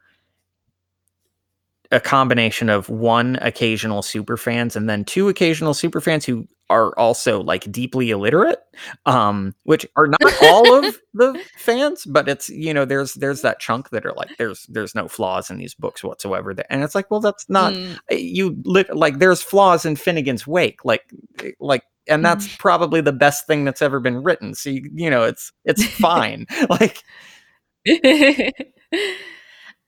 a 1.90 2.00
combination 2.00 2.68
of 2.68 2.88
one 2.90 3.38
occasional 3.40 4.02
super 4.02 4.36
fans 4.36 4.76
and 4.76 4.88
then 4.90 5.04
two 5.04 5.28
occasional 5.28 5.72
super 5.74 6.00
fans 6.00 6.24
who 6.24 6.46
are 6.70 6.96
also 6.98 7.42
like 7.42 7.70
deeply 7.72 8.10
illiterate 8.10 8.58
um 9.06 9.54
which 9.64 9.86
are 9.96 10.06
not 10.06 10.20
all 10.42 10.84
of 10.84 10.98
the 11.14 11.42
fans 11.56 12.04
but 12.04 12.28
it's 12.28 12.50
you 12.50 12.74
know 12.74 12.84
there's 12.84 13.14
there's 13.14 13.40
that 13.40 13.58
chunk 13.58 13.88
that 13.88 14.04
are 14.04 14.12
like 14.12 14.28
there's 14.36 14.66
there's 14.68 14.94
no 14.94 15.08
flaws 15.08 15.48
in 15.50 15.56
these 15.56 15.74
books 15.74 16.04
whatsoever 16.04 16.54
and 16.68 16.84
it's 16.84 16.94
like 16.94 17.10
well 17.10 17.20
that's 17.20 17.48
not 17.48 17.72
Mm. 17.72 17.98
you 18.10 18.54
lit 18.64 18.94
like 18.94 19.18
there's 19.18 19.40
flaws 19.42 19.86
in 19.86 19.94
Finnegans 19.94 20.46
Wake 20.46 20.84
like 20.84 21.10
like 21.58 21.84
and 22.06 22.22
that's 22.24 22.54
probably 22.56 23.00
the 23.00 23.12
best 23.12 23.46
thing 23.46 23.64
that's 23.64 23.80
ever 23.80 23.98
been 23.98 24.22
written 24.22 24.54
so 24.54 24.68
you, 24.68 24.90
you 24.94 25.08
know 25.08 25.22
it's 25.24 25.52
it's 25.64 25.84
fine 25.98 26.46
like 26.68 27.02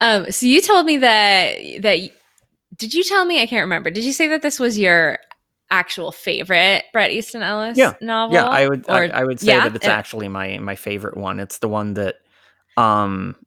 um, 0.01 0.29
so 0.31 0.45
you 0.45 0.61
told 0.61 0.85
me 0.85 0.97
that 0.97 1.81
that 1.81 1.99
did 2.75 2.93
you 2.93 3.03
tell 3.03 3.23
me? 3.25 3.41
I 3.41 3.45
can't 3.45 3.61
remember. 3.63 3.89
Did 3.91 4.03
you 4.03 4.13
say 4.13 4.27
that 4.29 4.41
this 4.41 4.59
was 4.59 4.77
your 4.77 5.19
actual 5.69 6.11
favorite 6.11 6.83
Bret 6.91 7.11
Easton 7.11 7.41
Ellis 7.41 7.77
Yeah. 7.77 7.93
novel? 8.01 8.35
yeah 8.35 8.45
i 8.45 8.67
would 8.67 8.83
I, 8.89 8.99
Or- 8.99 9.15
I 9.15 9.23
would 9.23 9.39
say 9.39 9.47
yeah? 9.47 9.69
that 9.69 9.75
it's 9.77 9.87
actually 9.87 10.27
my 10.27 10.57
my 10.57 10.75
favorite 10.75 11.15
one 11.15 11.39
it's 11.39 11.59
the 11.59 11.69
one 11.69 11.93
that 11.93 12.15
um 12.75 13.37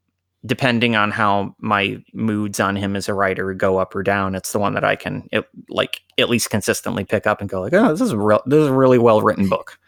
depending 0.46 0.96
on 0.96 1.10
how 1.10 1.54
my 1.58 2.02
moods 2.14 2.60
on 2.60 2.76
him 2.76 2.96
as 2.96 3.10
a 3.10 3.14
writer 3.14 3.52
go 3.52 3.76
up 3.76 3.94
or 3.94 4.02
down 4.02 4.34
it's 4.34 4.52
the 4.52 4.58
one 4.58 4.72
that 4.72 4.84
i 4.84 4.96
can 4.96 5.28
it, 5.32 5.44
like 5.68 6.00
at 6.16 6.30
least 6.30 6.48
consistently 6.48 7.04
pick 7.04 7.26
up 7.26 7.42
and 7.42 7.50
go 7.50 7.60
like 7.60 7.74
oh 7.74 7.90
this 7.90 8.00
is 8.00 8.12
a 8.12 8.18
real 8.18 8.40
this 8.46 8.60
is 8.62 8.68
a 8.68 8.72
really 8.72 8.98
well 8.98 9.20
written 9.20 9.46
book 9.46 9.78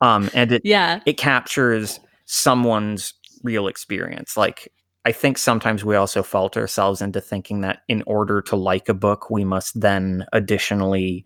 um 0.00 0.28
and 0.34 0.50
it 0.50 0.62
yeah. 0.64 0.98
it 1.06 1.16
captures 1.16 2.00
someone's 2.24 3.14
real 3.42 3.68
experience. 3.68 4.36
Like, 4.36 4.72
I 5.06 5.12
think 5.12 5.38
sometimes 5.38 5.84
we 5.84 5.94
also 5.94 6.20
fault 6.24 6.56
ourselves 6.56 7.00
into 7.00 7.20
thinking 7.20 7.60
that 7.60 7.82
in 7.86 8.02
order 8.08 8.42
to 8.42 8.56
like 8.56 8.88
a 8.88 8.94
book, 8.94 9.30
we 9.30 9.44
must 9.44 9.80
then 9.80 10.26
additionally 10.32 11.24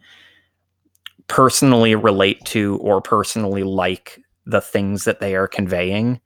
personally 1.28 1.94
relate 1.94 2.44
to 2.44 2.76
or 2.82 3.00
personally 3.00 3.62
like 3.62 4.20
the 4.44 4.60
things 4.60 5.04
that 5.04 5.20
they 5.20 5.34
are 5.34 5.48
conveying. 5.48 6.20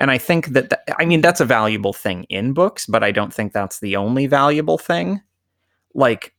And 0.00 0.10
I 0.10 0.18
think 0.18 0.48
that, 0.48 0.70
th- 0.70 0.96
I 0.98 1.04
mean, 1.04 1.20
that's 1.20 1.40
a 1.40 1.44
valuable 1.44 1.92
thing 1.92 2.24
in 2.24 2.52
books, 2.52 2.86
but 2.86 3.04
I 3.04 3.12
don't 3.12 3.32
think 3.32 3.52
that's 3.52 3.78
the 3.78 3.94
only 3.94 4.26
valuable 4.26 4.76
thing. 4.76 5.22
Like, 5.94 6.34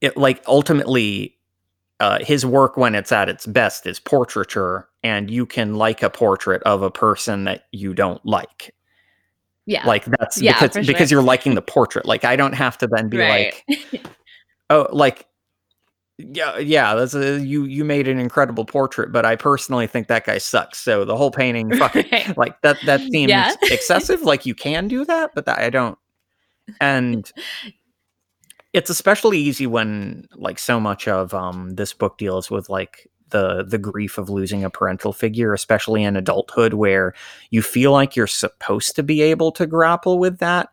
it, 0.00 0.16
like 0.16 0.44
ultimately, 0.46 1.36
uh, 1.98 2.20
his 2.20 2.46
work 2.46 2.76
when 2.76 2.94
it's 2.94 3.10
at 3.10 3.28
its 3.28 3.46
best 3.46 3.84
is 3.84 3.98
portraiture, 3.98 4.88
and 5.02 5.28
you 5.28 5.44
can 5.44 5.74
like 5.74 6.04
a 6.04 6.10
portrait 6.10 6.62
of 6.62 6.82
a 6.82 6.90
person 6.90 7.44
that 7.44 7.64
you 7.72 7.92
don't 7.92 8.24
like. 8.24 8.75
Yeah. 9.66 9.86
Like 9.86 10.04
that's 10.04 10.40
Yeah, 10.40 10.52
because 10.60 10.76
for 10.76 10.92
because 10.92 11.10
you're 11.10 11.22
liking 11.22 11.54
the 11.54 11.62
portrait. 11.62 12.06
Like 12.06 12.24
I 12.24 12.36
don't 12.36 12.54
have 12.54 12.78
to 12.78 12.86
then 12.86 13.08
be 13.08 13.18
Right. 13.18 13.54
like, 13.68 14.06
oh, 14.70 14.86
like 14.92 15.26
yeah, 16.18 16.56
yeah, 16.58 16.94
that's 16.94 17.14
a, 17.14 17.38
you 17.40 17.64
you 17.64 17.84
made 17.84 18.08
an 18.08 18.18
incredible 18.18 18.64
portrait, 18.64 19.12
but 19.12 19.26
I 19.26 19.36
personally 19.36 19.86
think 19.86 20.06
that 20.08 20.24
guy 20.24 20.38
sucks. 20.38 20.78
So 20.78 21.04
the 21.04 21.16
whole 21.16 21.30
painting, 21.30 21.70
fuck 21.76 21.94
it. 21.96 22.10
Right. 22.10 22.36
Like 22.38 22.60
that 22.62 22.78
that 22.86 23.00
seems 23.00 23.28
Yeah. 23.30 23.52
excessive. 23.64 24.22
Like 24.22 24.46
you 24.46 24.54
can 24.54 24.88
do 24.88 25.04
that, 25.04 25.32
but 25.34 25.44
that, 25.46 25.58
I 25.58 25.68
don't. 25.68 25.98
And 26.80 27.30
it's 28.72 28.90
especially 28.90 29.38
easy 29.38 29.66
when 29.66 30.26
like 30.34 30.58
so 30.58 30.78
much 30.80 31.06
of 31.08 31.34
um 31.34 31.70
this 31.74 31.92
book 31.92 32.18
deals 32.18 32.50
with 32.50 32.68
like 32.68 33.08
the 33.30 33.64
the 33.64 33.78
grief 33.78 34.18
of 34.18 34.30
losing 34.30 34.64
a 34.64 34.70
parental 34.70 35.12
figure 35.12 35.52
especially 35.52 36.02
in 36.02 36.16
adulthood 36.16 36.74
where 36.74 37.14
you 37.50 37.62
feel 37.62 37.92
like 37.92 38.14
you're 38.16 38.26
supposed 38.26 38.94
to 38.96 39.02
be 39.02 39.20
able 39.20 39.50
to 39.52 39.66
grapple 39.66 40.18
with 40.18 40.38
that 40.38 40.68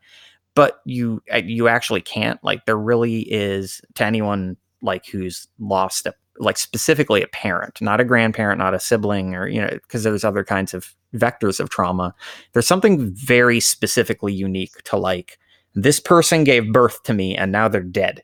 but 0.56 0.82
you 0.86 1.22
uh, 1.34 1.38
you 1.38 1.68
actually 1.68 2.02
can't 2.02 2.44
like 2.44 2.66
there 2.66 2.78
really 2.78 3.22
is 3.22 3.82
to 3.96 4.06
anyone 4.06 4.56
like 4.82 5.06
who's 5.08 5.48
lost 5.60 6.06
a 6.06 6.14
like 6.40 6.58
specifically 6.58 7.22
a 7.22 7.28
parent 7.28 7.80
not 7.82 8.00
a 8.00 8.06
grandparent 8.06 8.58
not 8.60 8.74
a 8.74 8.80
sibling 8.80 9.36
or 9.36 9.48
you 9.48 9.62
know 9.62 9.70
because 9.70 10.04
there's 10.04 10.24
other 10.24 10.44
kinds 10.44 10.74
of 10.74 10.96
vectors 11.14 11.60
of 11.60 11.70
trauma 11.70 12.14
there's 12.54 12.68
something 12.68 13.14
very 13.14 13.60
specifically 13.60 14.34
unique 14.34 14.82
to 14.84 14.98
like 14.98 15.38
this 15.76 16.00
person 16.00 16.44
gave 16.44 16.72
birth 16.74 17.02
to 17.04 17.14
me 17.14 17.36
and 17.36 17.52
now 17.52 17.68
they're 17.68 17.82
dead 17.82 18.24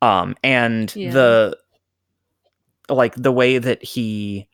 um 0.00 0.34
and 0.42 0.94
Yeah. 0.96 1.12
the 1.12 1.58
like 2.88 3.14
the 3.16 3.32
way 3.32 3.58
that 3.58 3.82
he 3.82 4.48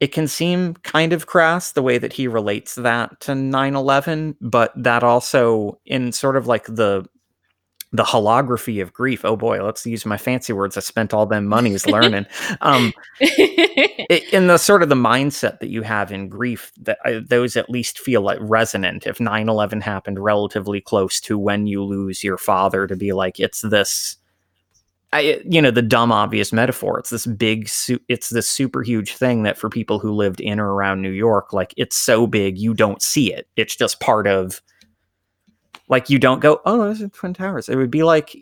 it 0.00 0.12
can 0.12 0.26
seem 0.26 0.74
kind 0.76 1.12
of 1.12 1.26
crass 1.26 1.72
the 1.72 1.82
way 1.82 1.98
that 1.98 2.12
he 2.12 2.26
relates 2.28 2.74
that 2.76 3.20
to 3.20 3.32
9-11 3.32 4.36
but 4.40 4.72
that 4.76 5.02
also 5.02 5.78
in 5.86 6.12
sort 6.12 6.36
of 6.36 6.46
like 6.46 6.64
the 6.66 7.04
the 7.92 8.04
holography 8.04 8.80
of 8.80 8.92
grief 8.92 9.24
oh 9.24 9.36
boy 9.36 9.62
let's 9.64 9.84
use 9.84 10.06
my 10.06 10.16
fancy 10.16 10.52
words 10.52 10.76
i 10.76 10.80
spent 10.80 11.12
all 11.12 11.26
them 11.26 11.46
monies 11.46 11.86
learning 11.86 12.24
um 12.60 12.92
i- 13.22 14.22
in 14.32 14.46
the 14.46 14.58
sort 14.58 14.82
of 14.82 14.88
the 14.88 14.94
mindset 14.94 15.58
that 15.60 15.70
you 15.70 15.82
have 15.82 16.12
in 16.12 16.28
grief 16.28 16.72
that 16.80 16.98
I, 17.04 17.20
those 17.26 17.56
at 17.56 17.70
least 17.70 17.98
feel 17.98 18.22
like 18.22 18.38
resonant. 18.40 19.06
If 19.06 19.18
9-11 19.18 19.82
happened 19.82 20.18
relatively 20.18 20.80
close 20.80 21.20
to 21.22 21.38
when 21.38 21.66
you 21.66 21.82
lose 21.84 22.22
your 22.24 22.38
father 22.38 22.86
to 22.86 22.96
be 22.96 23.12
like 23.12 23.38
it's 23.40 23.60
this 23.62 24.16
I, 25.12 25.40
you 25.44 25.60
know 25.60 25.72
the 25.72 25.82
dumb 25.82 26.12
obvious 26.12 26.52
metaphor 26.52 27.00
it's 27.00 27.10
this 27.10 27.26
big 27.26 27.68
su- 27.68 28.00
it's 28.08 28.28
this 28.28 28.48
super 28.48 28.82
huge 28.82 29.14
thing 29.14 29.42
that 29.42 29.58
for 29.58 29.68
people 29.68 29.98
who 29.98 30.12
lived 30.12 30.40
in 30.40 30.60
or 30.60 30.72
around 30.72 31.02
new 31.02 31.10
york 31.10 31.52
like 31.52 31.74
it's 31.76 31.96
so 31.96 32.28
big 32.28 32.56
you 32.58 32.74
don't 32.74 33.02
see 33.02 33.32
it 33.32 33.48
it's 33.56 33.74
just 33.74 33.98
part 33.98 34.28
of 34.28 34.62
like 35.88 36.08
you 36.08 36.18
don't 36.18 36.40
go 36.40 36.60
oh 36.64 36.78
those 36.78 37.02
are 37.02 37.08
twin 37.08 37.34
towers 37.34 37.68
it 37.68 37.76
would 37.76 37.90
be 37.90 38.02
like 38.02 38.36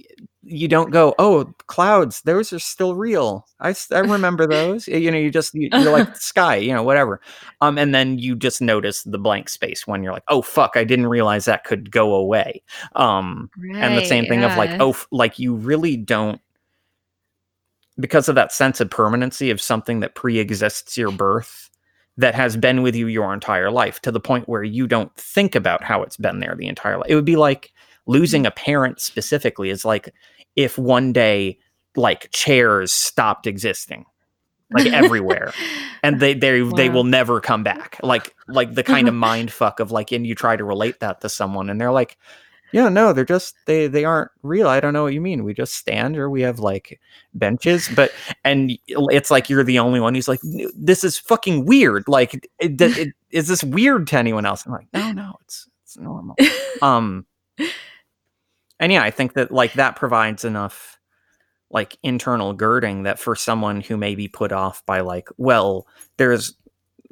you 0.50 0.66
don't 0.66 0.90
go, 0.90 1.14
oh, 1.18 1.52
clouds, 1.66 2.22
those 2.22 2.52
are 2.54 2.58
still 2.58 2.94
real. 2.94 3.46
I, 3.60 3.74
I 3.92 3.98
remember 3.98 4.46
those. 4.46 4.88
You 4.88 5.10
know, 5.10 5.18
you 5.18 5.30
just 5.30 5.52
you, 5.54 5.70
you're 5.74 5.90
like 5.90 6.08
sky, 6.16 6.56
you 6.56 6.72
know, 6.72 6.82
whatever. 6.82 7.20
Um, 7.60 7.76
and 7.76 7.94
then 7.94 8.18
you 8.18 8.34
just 8.34 8.62
notice 8.62 9.02
the 9.02 9.18
blank 9.18 9.50
space 9.50 9.86
when 9.86 10.02
you're 10.02 10.12
like, 10.12 10.22
oh 10.28 10.40
fuck, 10.40 10.72
I 10.76 10.84
didn't 10.84 11.08
realize 11.08 11.44
that 11.44 11.64
could 11.64 11.90
go 11.90 12.14
away. 12.14 12.62
Um, 12.96 13.50
and 13.80 13.96
the 13.96 14.02
same 14.02 14.24
Right, 14.24 14.28
thing 14.28 14.42
of 14.44 14.56
like 14.56 14.74
oh 14.80 14.90
f- 14.90 15.06
like 15.10 15.38
you 15.38 15.54
really 15.54 15.96
don't 15.96 16.40
because 18.00 18.28
of 18.28 18.34
that 18.34 18.52
sense 18.52 18.80
of 18.80 18.90
permanency 18.90 19.50
of 19.50 19.60
something 19.60 20.00
that 20.00 20.14
pre-exists 20.14 20.96
your 20.96 21.10
birth 21.10 21.70
that 22.16 22.34
has 22.34 22.56
been 22.56 22.82
with 22.82 22.96
you 22.96 23.06
your 23.06 23.32
entire 23.32 23.70
life 23.70 24.00
to 24.00 24.10
the 24.10 24.20
point 24.20 24.48
where 24.48 24.64
you 24.64 24.86
don't 24.86 25.14
think 25.16 25.54
about 25.54 25.84
how 25.84 26.02
it's 26.02 26.16
been 26.16 26.40
there 26.40 26.54
the 26.56 26.68
entire 26.68 26.98
life 26.98 27.06
it 27.08 27.14
would 27.14 27.24
be 27.24 27.36
like 27.36 27.72
losing 28.06 28.46
a 28.46 28.50
parent 28.50 29.00
specifically 29.00 29.70
is 29.70 29.84
like 29.84 30.12
if 30.56 30.76
one 30.76 31.12
day 31.12 31.58
like 31.96 32.30
chairs 32.32 32.92
stopped 32.92 33.46
existing 33.46 34.04
like 34.72 34.86
everywhere 34.92 35.52
and 36.02 36.20
they 36.20 36.34
they 36.34 36.60
they 36.76 36.88
will 36.88 37.04
never 37.04 37.40
come 37.40 37.62
back 37.62 37.98
like 38.02 38.34
like 38.48 38.74
the 38.74 38.82
kind 38.82 39.08
of 39.08 39.14
mind 39.28 39.52
fuck 39.52 39.80
of 39.80 39.90
like 39.90 40.12
and 40.12 40.26
you 40.26 40.34
try 40.34 40.56
to 40.56 40.64
relate 40.64 41.00
that 41.00 41.20
to 41.20 41.28
someone 41.28 41.70
and 41.70 41.80
they're 41.80 41.92
like 41.92 42.16
yeah 42.72 42.88
no 42.88 43.12
they're 43.12 43.24
just 43.24 43.54
they 43.66 43.86
they 43.86 44.04
aren't 44.04 44.30
real 44.42 44.68
i 44.68 44.80
don't 44.80 44.92
know 44.92 45.02
what 45.02 45.12
you 45.12 45.20
mean 45.20 45.44
we 45.44 45.54
just 45.54 45.74
stand 45.74 46.16
or 46.16 46.28
we 46.28 46.42
have 46.42 46.58
like 46.58 47.00
benches 47.34 47.88
but 47.94 48.12
and 48.44 48.72
it's 48.86 49.30
like 49.30 49.48
you're 49.48 49.64
the 49.64 49.78
only 49.78 50.00
one 50.00 50.14
who's 50.14 50.28
like 50.28 50.40
this 50.74 51.04
is 51.04 51.18
fucking 51.18 51.64
weird 51.64 52.04
like 52.06 52.34
it, 52.34 52.46
it, 52.58 52.80
it, 52.80 53.14
is 53.30 53.48
this 53.48 53.62
weird 53.62 54.06
to 54.06 54.16
anyone 54.16 54.46
else? 54.46 54.64
I'm 54.66 54.72
like 54.72 54.88
no 54.92 55.12
no 55.12 55.36
it's 55.42 55.68
it's 55.84 55.96
normal. 55.98 56.36
Um 56.82 57.26
and 58.80 58.92
yeah 58.92 59.02
i 59.02 59.10
think 59.10 59.34
that 59.34 59.50
like 59.50 59.72
that 59.74 59.96
provides 59.96 60.44
enough 60.44 60.98
like 61.70 61.98
internal 62.02 62.52
girding 62.52 63.02
that 63.02 63.18
for 63.18 63.34
someone 63.34 63.80
who 63.80 63.96
may 63.96 64.14
be 64.14 64.28
put 64.28 64.52
off 64.52 64.84
by 64.86 65.00
like 65.00 65.28
well 65.36 65.86
there's 66.16 66.54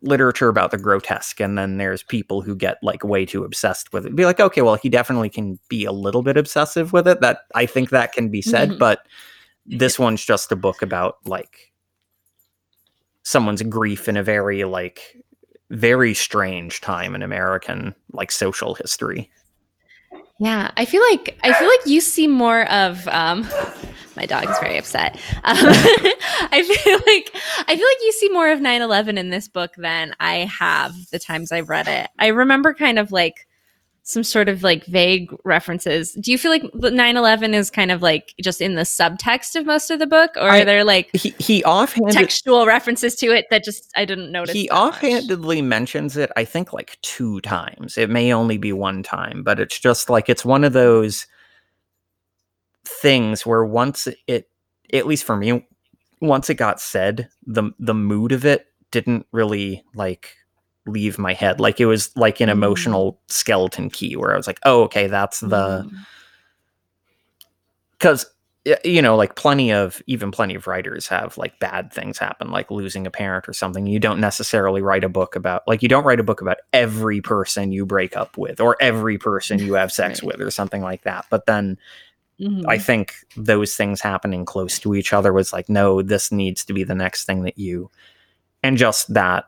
literature 0.02 0.48
about 0.48 0.70
the 0.70 0.78
grotesque 0.78 1.40
and 1.40 1.56
then 1.56 1.78
there's 1.78 2.02
people 2.02 2.42
who 2.42 2.54
get 2.54 2.76
like 2.82 3.02
way 3.02 3.24
too 3.24 3.44
obsessed 3.44 3.92
with 3.92 4.04
it. 4.06 4.14
Be 4.14 4.24
like 4.26 4.40
okay 4.40 4.60
well 4.62 4.74
he 4.76 4.88
definitely 4.90 5.30
can 5.30 5.58
be 5.68 5.84
a 5.86 5.92
little 5.92 6.22
bit 6.22 6.36
obsessive 6.36 6.92
with 6.92 7.08
it. 7.08 7.20
That 7.20 7.40
i 7.54 7.64
think 7.66 7.90
that 7.90 8.12
can 8.12 8.28
be 8.28 8.42
said 8.42 8.70
Mhm. 8.70 8.78
but 8.78 9.06
this 9.64 9.98
one's 9.98 10.24
just 10.24 10.52
a 10.52 10.56
book 10.56 10.82
about 10.82 11.16
like 11.26 11.72
someone's 13.22 13.62
grief 13.62 14.08
in 14.08 14.16
a 14.16 14.22
very 14.22 14.64
like 14.64 15.16
very 15.70 16.14
strange 16.14 16.80
time 16.80 17.14
in 17.14 17.22
american 17.22 17.94
like 18.12 18.30
social 18.30 18.74
history 18.74 19.30
Yeah, 20.38 20.70
I 20.76 20.84
feel 20.84 21.00
like 21.10 21.38
I 21.42 21.52
feel 21.54 21.68
like 21.68 21.86
you 21.86 22.00
see 22.00 22.26
more 22.26 22.70
of 22.70 23.06
um 23.08 23.48
my 24.16 24.26
dog 24.26 24.48
is 24.48 24.58
very 24.58 24.78
upset. 24.78 25.16
Um, 25.44 25.56
I 26.52 26.62
feel 26.62 26.98
like 27.06 27.42
I 27.68 27.76
feel 27.76 27.86
like 27.86 28.02
you 28.02 28.12
see 28.12 28.28
more 28.28 28.50
of 28.50 28.60
9/11 28.60 29.16
in 29.18 29.30
this 29.30 29.48
book 29.48 29.72
than 29.76 30.14
I 30.20 30.40
have 30.58 30.94
the 31.10 31.18
times 31.18 31.52
I've 31.52 31.68
read 31.70 31.88
it. 31.88 32.10
I 32.18 32.28
remember 32.28 32.74
kind 32.74 32.98
of 32.98 33.12
like 33.12 33.45
some 34.08 34.22
sort 34.22 34.48
of 34.48 34.62
like 34.62 34.86
vague 34.86 35.34
references. 35.42 36.12
Do 36.12 36.30
you 36.30 36.38
feel 36.38 36.52
like 36.52 36.62
9/11 36.62 37.52
is 37.54 37.70
kind 37.70 37.90
of 37.90 38.02
like 38.02 38.34
just 38.40 38.60
in 38.60 38.76
the 38.76 38.82
subtext 38.82 39.56
of 39.56 39.66
most 39.66 39.90
of 39.90 39.98
the 39.98 40.06
book 40.06 40.30
or 40.36 40.48
I- 40.48 40.60
are 40.60 40.64
there 40.64 40.84
like 40.84 41.10
he, 41.12 41.34
he 41.40 41.64
offhanded 41.64 42.14
textual 42.14 42.66
references 42.66 43.16
to 43.16 43.32
it 43.32 43.46
that 43.50 43.64
just 43.64 43.90
I 43.96 44.04
didn't 44.04 44.30
notice? 44.30 44.54
he 44.54 44.68
that 44.68 44.74
much? 44.74 44.94
offhandedly 44.94 45.60
mentions 45.60 46.16
it 46.16 46.30
i 46.36 46.44
think 46.44 46.72
like 46.72 46.98
two 47.02 47.40
times 47.40 47.98
it 47.98 48.08
may 48.08 48.32
only 48.32 48.58
be 48.58 48.72
one 48.72 49.02
time 49.02 49.42
but 49.42 49.58
it's 49.58 49.78
just 49.80 50.08
like 50.08 50.28
it's 50.28 50.44
one 50.44 50.62
of 50.62 50.72
those 50.72 51.26
things 52.84 53.44
where 53.44 53.64
once 53.64 54.06
it 54.28 54.48
at 54.92 55.06
least 55.08 55.24
for 55.24 55.36
me 55.36 55.66
once 56.20 56.48
it 56.48 56.54
got 56.54 56.80
said 56.80 57.28
the 57.44 57.72
the 57.80 57.94
mood 57.94 58.30
of 58.30 58.44
it 58.44 58.66
didn't 58.92 59.26
really 59.32 59.82
like 59.94 60.36
leave 60.86 61.18
my 61.18 61.32
head 61.32 61.58
like 61.60 61.80
it 61.80 61.86
was 61.86 62.14
like 62.16 62.40
an 62.40 62.48
Mm. 62.48 62.52
emotional 62.52 63.20
skeleton 63.28 63.90
key 63.90 64.16
where 64.16 64.32
i 64.32 64.36
was 64.36 64.46
like 64.46 64.60
oh 64.64 64.82
okay 64.84 65.06
that's 65.08 65.40
the 65.40 65.84
Mm. 65.84 65.90
because 67.98 68.26
you 68.84 69.00
know 69.00 69.14
like 69.16 69.36
plenty 69.36 69.72
of 69.72 70.02
even 70.08 70.32
plenty 70.32 70.54
of 70.56 70.66
writers 70.66 71.06
have 71.06 71.38
like 71.38 71.58
bad 71.60 71.92
things 71.92 72.18
happen 72.18 72.50
like 72.50 72.68
losing 72.70 73.06
a 73.06 73.10
parent 73.10 73.48
or 73.48 73.52
something 73.52 73.86
you 73.86 74.00
don't 74.00 74.18
necessarily 74.20 74.82
write 74.82 75.04
a 75.04 75.08
book 75.08 75.36
about 75.36 75.62
like 75.68 75.82
you 75.82 75.88
don't 75.88 76.04
write 76.04 76.18
a 76.18 76.24
book 76.24 76.40
about 76.40 76.56
every 76.72 77.20
person 77.20 77.70
you 77.70 77.86
break 77.86 78.16
up 78.16 78.36
with 78.36 78.60
or 78.60 78.76
every 78.80 79.18
person 79.18 79.60
you 79.60 79.74
have 79.74 79.92
sex 79.92 80.20
Right. 80.20 80.26
with 80.32 80.40
or 80.40 80.50
something 80.50 80.82
like 80.82 81.02
that 81.04 81.26
but 81.30 81.46
then 81.46 81.78
Mhm. 82.40 82.64
i 82.68 82.76
think 82.76 83.14
those 83.36 83.76
things 83.76 84.00
happening 84.00 84.44
close 84.44 84.78
to 84.80 84.94
each 84.96 85.12
other 85.12 85.32
was 85.32 85.52
like 85.52 85.68
no 85.68 86.02
this 86.02 86.32
needs 86.32 86.64
to 86.64 86.72
be 86.72 86.82
the 86.82 86.94
next 86.94 87.24
thing 87.24 87.44
that 87.44 87.56
you 87.58 87.88
and 88.64 88.76
just 88.76 89.14
that 89.14 89.44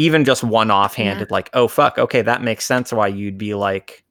even 0.00 0.24
just 0.24 0.42
one 0.42 0.70
offhanded 0.70 1.30
like 1.30 1.50
oh 1.52 1.68
fuck 1.68 1.98
okay 1.98 2.22
that 2.22 2.42
makes 2.42 2.64
sense 2.64 2.92
why 2.92 3.06
you'd 3.06 3.36
be 3.38 3.54
like 3.54 4.02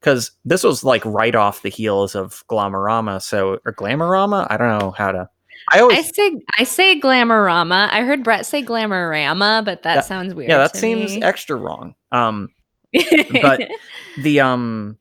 because 0.00 0.30
this 0.44 0.62
was 0.64 0.84
like 0.84 1.04
right 1.04 1.34
off 1.34 1.62
the 1.62 1.70
heels 1.70 2.14
of 2.14 2.44
Glamorama, 2.48 3.22
so 3.22 3.58
or 3.64 3.72
Glamorama. 3.72 4.46
I 4.50 4.56
don't 4.58 4.78
know 4.78 4.90
how 4.90 5.12
to. 5.12 5.28
I 5.72 5.80
always 5.80 5.98
I 5.98 6.02
say 6.02 6.36
I 6.58 6.64
say 6.64 7.00
glamorama. 7.00 7.88
I 7.90 8.02
heard 8.02 8.22
Bret 8.22 8.44
say 8.44 8.62
glamorama, 8.62 9.64
but 9.64 9.82
that 9.82 9.94
That- 9.94 10.04
sounds 10.04 10.34
weird. 10.34 10.50
yeah, 10.50 10.58
that 10.58 10.76
seems 10.76 11.14
me. 11.16 11.22
extra 11.22 11.56
wrong. 11.56 11.94
Um, 12.12 12.48
but- 12.92 13.68
the 14.22 14.40
um, 14.40 14.98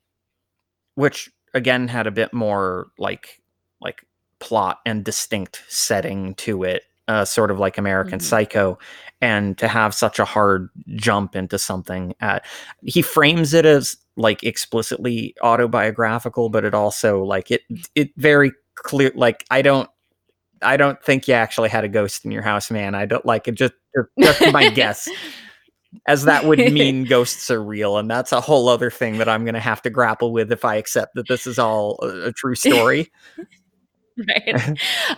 which 0.95 1.29
again 1.53 1.87
had 1.89 2.07
a 2.07 2.11
bit 2.11 2.33
more 2.33 2.87
like 2.97 3.41
like 3.81 4.05
plot 4.39 4.79
and 4.85 5.03
distinct 5.03 5.63
setting 5.67 6.33
to 6.35 6.63
it, 6.63 6.83
uh, 7.09 7.25
sort 7.25 7.51
of 7.51 7.59
like 7.59 7.77
American 7.77 8.19
Mhm. 8.19 8.23
Psycho, 8.23 8.79
and 9.23 9.57
to 9.57 9.69
have 9.69 9.93
such 9.93 10.19
a 10.19 10.25
hard 10.25 10.69
jump 10.95 11.33
into 11.33 11.57
something. 11.57 12.13
Uh, 12.19 12.39
he 12.81 13.01
frames 13.01 13.53
it 13.53 13.65
as 13.65 13.95
like 14.17 14.43
explicitly 14.43 15.33
autobiographical, 15.41 16.49
but 16.49 16.65
it 16.65 16.73
also 16.73 17.23
like 17.23 17.49
it 17.49 17.61
it 17.95 18.09
very 18.17 18.51
clear. 18.75 19.13
Like 19.15 19.45
I 19.49 19.61
don't. 19.61 19.89
I 20.61 20.77
don't 20.77 21.01
think 21.03 21.27
you 21.27 21.33
actually 21.33 21.67
had 21.67 21.83
a 21.83 21.89
ghost 21.89 22.23
in 22.23 22.31
your 22.31 22.41
house, 22.41 22.71
man. 22.71 22.95
I 22.95 23.05
don't 23.05 23.25
like 23.25 23.49
it. 23.49 23.55
Just, 23.55 23.73
just 24.17 24.53
my 24.53 24.69
guess 24.69 25.09
as 26.07 26.23
that 26.23 26.45
would 26.45 26.59
mean 26.59 27.03
ghosts 27.09 27.51
are 27.51 27.61
real 27.61 27.97
and 27.97 28.09
that's 28.09 28.31
a 28.31 28.41
whole 28.41 28.67
other 28.67 28.89
thing 28.89 29.19
that 29.19 29.29
i'm 29.29 29.43
going 29.43 29.53
to 29.53 29.59
have 29.59 29.81
to 29.81 29.91
grapple 29.91 30.31
with 30.31 30.51
if 30.51 30.65
i 30.65 30.75
accept 30.75 31.13
that 31.13 31.27
this 31.27 31.45
is 31.45 31.59
all 31.59 31.99
a, 32.01 32.29
a 32.29 32.31
true 32.31 32.55
story 32.55 33.11
right. 34.27 34.55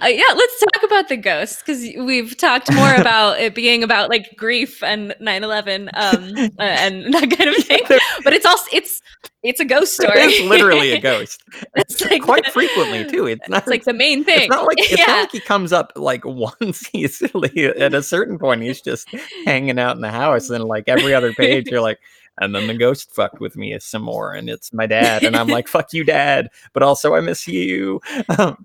Uh, 0.01 0.07
yeah, 0.07 0.23
let's 0.35 0.59
talk 0.59 0.84
about 0.84 1.09
the 1.09 1.17
ghosts 1.17 1.61
because 1.61 1.81
we've 2.05 2.35
talked 2.38 2.73
more 2.73 2.93
about 2.97 3.39
it 3.39 3.53
being 3.53 3.84
about 3.84 4.09
like 4.09 4.35
grief 4.38 4.81
and 4.84 5.13
9/11 5.22 5.89
um, 5.95 6.51
uh, 6.59 6.61
and 6.61 7.13
that 7.13 7.30
kind 7.31 7.49
of 7.49 7.55
thing. 7.65 7.81
But 8.23 8.34
it's 8.34 8.45
also 8.45 8.65
it's 8.72 9.01
it's 9.43 9.59
a 9.59 9.65
ghost 9.65 9.93
story. 9.95 10.13
it's 10.15 10.43
literally 10.49 10.91
a 10.91 10.99
ghost 10.99 11.43
it's 11.76 12.01
like 12.05 12.22
quite 12.23 12.45
the- 12.45 12.51
frequently 12.51 13.05
too 13.05 13.27
it's 13.27 13.47
not 13.47 13.59
It's 13.59 13.67
like 13.67 13.84
the 13.84 13.93
main 13.93 14.23
thing. 14.23 14.39
it's 14.41 14.49
not 14.49 14.65
like 14.65 14.77
it's 14.80 14.97
yeah. 14.97 15.05
not 15.05 15.19
like 15.19 15.31
he 15.31 15.39
comes 15.39 15.72
up 15.72 15.91
like 15.95 16.26
once 16.26 16.88
he's 16.88 17.22
at 17.22 17.93
a 17.93 18.01
certain 18.01 18.39
point 18.39 18.63
he's 18.63 18.81
just 18.81 19.07
hanging 19.45 19.77
out 19.77 19.95
in 19.95 20.01
the 20.01 20.09
house 20.09 20.49
and 20.49 20.63
like 20.63 20.85
every 20.88 21.13
other 21.13 21.31
page 21.34 21.67
you're 21.67 21.81
like 21.81 21.99
and 22.39 22.53
then 22.55 22.67
the 22.67 22.73
ghost 22.73 23.13
fucked 23.15 23.39
with 23.39 23.55
me 23.55 23.77
some 23.79 24.01
more 24.01 24.33
and 24.33 24.49
it's 24.49 24.73
my 24.73 24.85
dad 24.85 25.23
and 25.23 25.35
i'm 25.35 25.47
like 25.47 25.67
fuck 25.69 25.93
you 25.93 26.03
dad 26.03 26.49
but 26.73 26.83
also 26.83 27.13
i 27.15 27.19
miss 27.21 27.47
you 27.47 27.99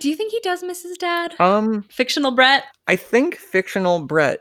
Do 0.00 0.08
you 0.08 0.16
think 0.16 0.32
he 0.32 0.40
does 0.42 0.62
miss 0.62 0.82
his 0.82 0.96
dad? 0.96 1.34
um 1.38 1.82
Fictional 1.90 2.30
Bret? 2.30 2.64
I 2.86 2.96
think 2.96 3.36
fictional 3.36 4.00
Bret 4.00 4.40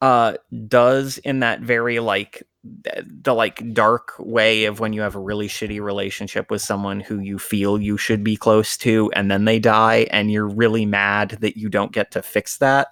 uh 0.00 0.34
does 0.68 1.18
in 1.18 1.40
that 1.40 1.60
very 1.60 1.98
like 2.00 2.42
the 2.84 3.34
like 3.34 3.74
dark 3.74 4.14
way 4.18 4.64
of 4.64 4.80
when 4.80 4.94
you 4.94 5.02
have 5.02 5.14
a 5.14 5.20
really 5.20 5.48
shitty 5.48 5.80
relationship 5.82 6.50
with 6.50 6.62
someone 6.62 6.98
who 7.00 7.18
you 7.20 7.38
feel 7.38 7.78
you 7.80 7.98
should 7.98 8.24
be 8.24 8.36
close 8.36 8.76
to 8.78 9.10
and 9.14 9.30
then 9.30 9.44
they 9.44 9.58
die 9.58 10.06
and 10.10 10.32
you're 10.32 10.48
really 10.48 10.86
mad 10.86 11.36
that 11.40 11.58
you 11.58 11.68
don't 11.68 11.92
get 11.92 12.10
to 12.12 12.22
fix 12.22 12.56
that. 12.58 12.88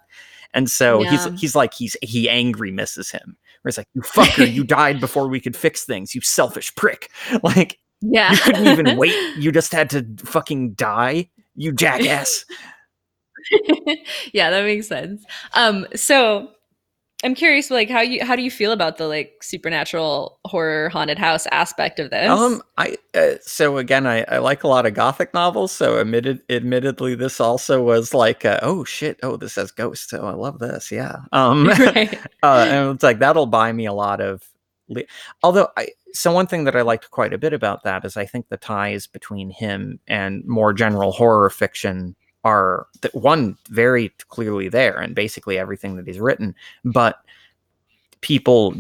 And 0.53 0.71
so 0.71 1.03
Yeah. 1.03 1.11
he's 1.11 1.41
he's 1.41 1.55
like 1.57 1.73
he's 1.73 1.97
he 2.03 2.29
angry 2.29 2.71
misses 2.71 3.11
him. 3.11 3.37
Where 3.63 3.69
it's 3.71 3.79
like, 3.79 3.89
you 3.95 4.03
fucker, 4.03 4.51
you 4.53 4.65
died 4.79 5.01
before 5.01 5.29
we 5.29 5.41
could 5.41 5.57
fix 5.57 5.85
things, 5.85 6.15
you 6.15 6.21
selfish 6.21 6.75
prick. 6.75 7.11
Like 7.43 7.79
Yeah. 8.01 8.33
you 8.33 8.39
couldn't 8.39 8.67
even 8.67 8.97
wait. 8.99 9.15
You 9.37 9.53
just 9.53 9.73
had 9.73 9.91
to 9.91 10.05
fucking 10.25 10.73
die, 10.75 11.31
you 11.55 11.73
jackass. 11.73 12.45
yeah, 14.33 14.51
that 14.51 14.65
makes 14.65 14.87
sense. 14.89 15.25
Um, 15.55 15.87
so 15.95 16.51
I'm 17.25 17.35
curious, 17.35 17.71
like, 17.71 17.89
how 17.89 18.01
you 18.01 18.25
how 18.25 18.35
do 18.35 18.43
you 18.43 18.51
feel 18.51 18.73
about 18.73 18.97
the 18.97 19.07
like 19.07 19.43
supernatural 19.43 20.41
horror 20.45 20.89
haunted 20.89 21.19
house 21.19 21.47
aspect 21.53 22.01
of 22.01 22.11
this? 22.11 22.29
Um, 22.29 22.63
I 22.79 22.97
uh, 23.15 23.35
so 23.43 23.79
again, 23.79 24.07
I, 24.07 24.25
I 24.29 24.39
like 24.39 24.65
a 24.65 24.69
lot 24.69 24.87
of 24.87 24.95
gothic 24.95 25.33
novels. 25.33 25.71
So 25.71 25.99
admitted, 25.99 26.43
admittedly, 26.51 27.15
this 27.15 27.41
also 27.41 27.83
was 27.83 28.13
like, 28.13 28.45
uh, 28.45 28.59
oh 28.63 28.85
shit, 28.85 29.21
oh 29.23 29.37
this 29.37 29.55
has 29.55 29.71
ghosts. 29.71 30.13
Oh, 30.13 30.27
I 30.27 30.33
love 30.33 30.59
this. 30.59 30.91
Yeah. 30.91 31.21
Um, 31.31 31.67
right. 31.79 32.15
uh, 32.43 32.67
and 32.69 32.95
it's 32.95 33.05
like 33.05 33.21
that'll 33.21 33.47
buy 33.47 33.73
me 33.73 33.87
a 33.87 33.93
lot 33.93 34.21
of 34.21 34.43
le- 34.89 35.05
although 35.43 35.69
I 35.77 35.89
so 36.13 36.33
one 36.33 36.47
thing 36.47 36.65
that 36.65 36.77
I 36.77 36.83
liked 36.83 37.11
quite 37.11 37.33
a 37.33 37.39
bit 37.39 37.53
about 37.53 37.85
that 37.85 38.05
is 38.05 38.17
I 38.17 38.27
think 38.27 38.49
the 38.49 38.57
ties 38.57 39.07
between 39.07 39.51
him 39.51 40.01
and 40.07 40.45
more 40.45 40.73
general 40.73 41.13
horror 41.13 41.51
fiction 41.51 42.17
are 42.45 42.87
one 43.13 43.57
very 43.71 44.09
clearly 44.29 44.69
there 44.69 44.99
and 44.99 45.15
basically 45.15 45.59
everything 45.59 45.97
that 45.97 46.07
he's 46.07 46.19
written, 46.21 46.55
but 46.85 47.21
people 48.21 48.75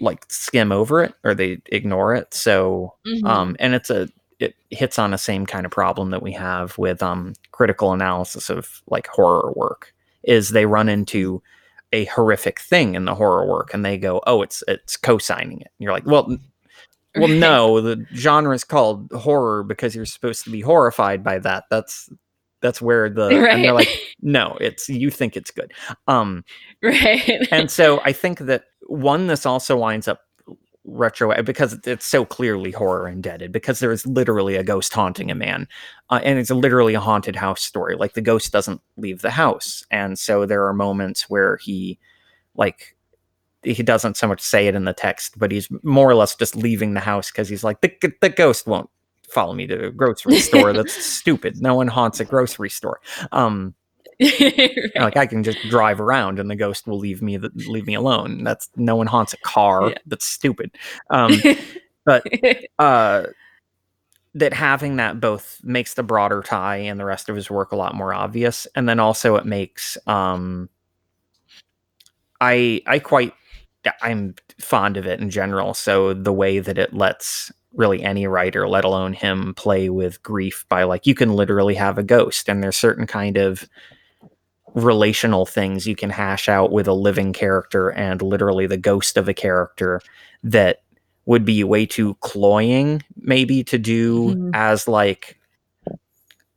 like 0.00 0.24
skim 0.30 0.72
over 0.72 1.02
it 1.02 1.14
or 1.24 1.34
they 1.34 1.58
ignore 1.66 2.14
it. 2.14 2.32
So 2.34 2.94
Mhm. 3.06 3.26
um 3.26 3.56
and 3.60 3.74
it's 3.74 3.90
a 3.90 4.08
it 4.38 4.54
hits 4.70 4.98
on 4.98 5.10
the 5.10 5.18
same 5.18 5.44
kind 5.44 5.66
of 5.66 5.72
problem 5.72 6.10
that 6.10 6.22
we 6.22 6.32
have 6.32 6.76
with 6.78 7.02
um 7.02 7.34
critical 7.52 7.92
analysis 7.92 8.48
of 8.50 8.82
like 8.88 9.06
horror 9.08 9.52
work 9.56 9.92
is 10.22 10.50
they 10.50 10.66
run 10.66 10.88
into 10.88 11.42
a 11.92 12.04
horrific 12.06 12.60
thing 12.60 12.94
in 12.94 13.04
the 13.04 13.14
horror 13.14 13.46
work 13.46 13.74
and 13.74 13.84
they 13.84 13.98
go 13.98 14.22
oh 14.26 14.42
it's 14.42 14.62
it's 14.68 14.96
co-signing 14.96 15.60
it 15.60 15.66
and 15.78 15.84
you're 15.84 15.92
like 15.92 16.06
well 16.06 16.24
well 17.16 17.28
no 17.28 17.80
the 17.80 18.06
genre 18.14 18.54
is 18.54 18.64
called 18.64 19.10
horror 19.12 19.62
because 19.64 19.94
you're 19.94 20.06
supposed 20.06 20.44
to 20.44 20.50
be 20.50 20.60
horrified 20.60 21.22
by 21.24 21.38
that 21.38 21.64
that's 21.70 22.08
that's 22.60 22.82
where 22.82 23.08
the 23.08 23.26
and 23.50 23.64
they're 23.64 23.72
like 23.72 23.88
no 24.22 24.56
it's 24.60 24.88
you 24.88 25.10
think 25.10 25.36
it's 25.36 25.50
good 25.50 25.72
um 26.08 26.44
right. 26.82 27.48
and 27.50 27.70
so 27.70 28.00
I 28.04 28.12
think 28.12 28.40
that 28.40 28.64
one, 28.90 29.28
this 29.28 29.46
also 29.46 29.76
winds 29.76 30.08
up 30.08 30.22
retro 30.84 31.40
because 31.42 31.78
it's 31.84 32.06
so 32.06 32.24
clearly 32.24 32.72
horror 32.72 33.08
indebted 33.08 33.52
because 33.52 33.78
there 33.78 33.92
is 33.92 34.06
literally 34.06 34.56
a 34.56 34.64
ghost 34.64 34.92
haunting 34.92 35.30
a 35.30 35.34
man, 35.34 35.68
uh, 36.10 36.20
and 36.24 36.38
it's 36.38 36.50
literally 36.50 36.94
a 36.94 37.00
haunted 37.00 37.36
house 37.36 37.62
story. 37.62 37.94
Like 37.94 38.14
the 38.14 38.20
ghost 38.20 38.52
doesn't 38.52 38.80
leave 38.96 39.22
the 39.22 39.30
house, 39.30 39.84
and 39.90 40.18
so 40.18 40.44
there 40.44 40.66
are 40.66 40.72
moments 40.72 41.30
where 41.30 41.58
he, 41.58 41.98
like, 42.56 42.96
he 43.62 43.82
doesn't 43.82 44.16
so 44.16 44.26
much 44.26 44.40
say 44.40 44.66
it 44.66 44.74
in 44.74 44.84
the 44.84 44.92
text, 44.92 45.38
but 45.38 45.52
he's 45.52 45.68
more 45.82 46.10
or 46.10 46.14
less 46.14 46.34
just 46.34 46.56
leaving 46.56 46.94
the 46.94 47.00
house 47.00 47.30
because 47.30 47.48
he's 47.48 47.62
like 47.62 47.80
the 47.80 48.12
the 48.20 48.28
ghost 48.28 48.66
won't 48.66 48.90
follow 49.30 49.54
me 49.54 49.66
to 49.66 49.86
a 49.86 49.90
grocery 49.90 50.38
store. 50.38 50.72
That's 50.72 51.04
stupid. 51.04 51.60
No 51.60 51.74
one 51.74 51.88
haunts 51.88 52.20
a 52.20 52.24
grocery 52.24 52.70
store. 52.70 53.00
Um, 53.32 53.74
Right. 54.20 54.90
like 54.96 55.16
I 55.16 55.26
can 55.26 55.42
just 55.42 55.58
drive 55.70 56.00
around 56.00 56.38
and 56.38 56.50
the 56.50 56.56
ghost 56.56 56.86
will 56.86 56.98
leave 56.98 57.22
me 57.22 57.36
the, 57.38 57.50
leave 57.54 57.86
me 57.86 57.94
alone. 57.94 58.44
That's 58.44 58.68
no 58.76 58.96
one 58.96 59.06
haunts 59.06 59.32
a 59.32 59.38
car. 59.38 59.90
Yeah. 59.90 59.98
That's 60.06 60.26
stupid. 60.26 60.76
Um, 61.08 61.40
but 62.04 62.26
uh, 62.78 63.24
that 64.34 64.52
having 64.52 64.96
that 64.96 65.20
both 65.20 65.60
makes 65.62 65.94
the 65.94 66.02
broader 66.02 66.42
tie 66.42 66.76
and 66.76 67.00
the 67.00 67.04
rest 67.04 67.28
of 67.28 67.36
his 67.36 67.50
work 67.50 67.72
a 67.72 67.76
lot 67.76 67.94
more 67.94 68.12
obvious, 68.12 68.66
and 68.74 68.88
then 68.88 69.00
also 69.00 69.36
it 69.36 69.46
makes 69.46 69.96
um, 70.06 70.68
I 72.40 72.82
I 72.86 72.98
quite 72.98 73.32
I'm 74.02 74.34
fond 74.60 74.96
of 74.98 75.06
it 75.06 75.20
in 75.20 75.30
general. 75.30 75.74
So 75.74 76.12
the 76.12 76.32
way 76.32 76.58
that 76.58 76.78
it 76.78 76.94
lets 76.94 77.50
really 77.74 78.02
any 78.02 78.26
writer, 78.26 78.68
let 78.68 78.84
alone 78.84 79.12
him, 79.12 79.54
play 79.54 79.88
with 79.90 80.22
grief 80.22 80.64
by 80.68 80.82
like 80.84 81.06
you 81.06 81.14
can 81.14 81.34
literally 81.34 81.74
have 81.74 81.98
a 81.98 82.02
ghost, 82.02 82.48
and 82.48 82.62
there's 82.62 82.76
certain 82.76 83.06
kind 83.06 83.36
of 83.36 83.68
relational 84.74 85.46
things 85.46 85.86
you 85.86 85.96
can 85.96 86.10
hash 86.10 86.48
out 86.48 86.70
with 86.70 86.86
a 86.86 86.92
living 86.92 87.32
character 87.32 87.90
and 87.90 88.22
literally 88.22 88.66
the 88.68 88.76
ghost 88.76 89.16
of 89.16 89.28
a 89.28 89.34
character 89.34 90.00
that 90.44 90.82
would 91.26 91.44
be 91.44 91.64
way 91.64 91.84
too 91.84 92.14
cloying 92.20 93.02
maybe 93.16 93.64
to 93.64 93.78
do 93.78 94.34
Mhm. 94.36 94.50
as 94.54 94.86
like 94.86 95.36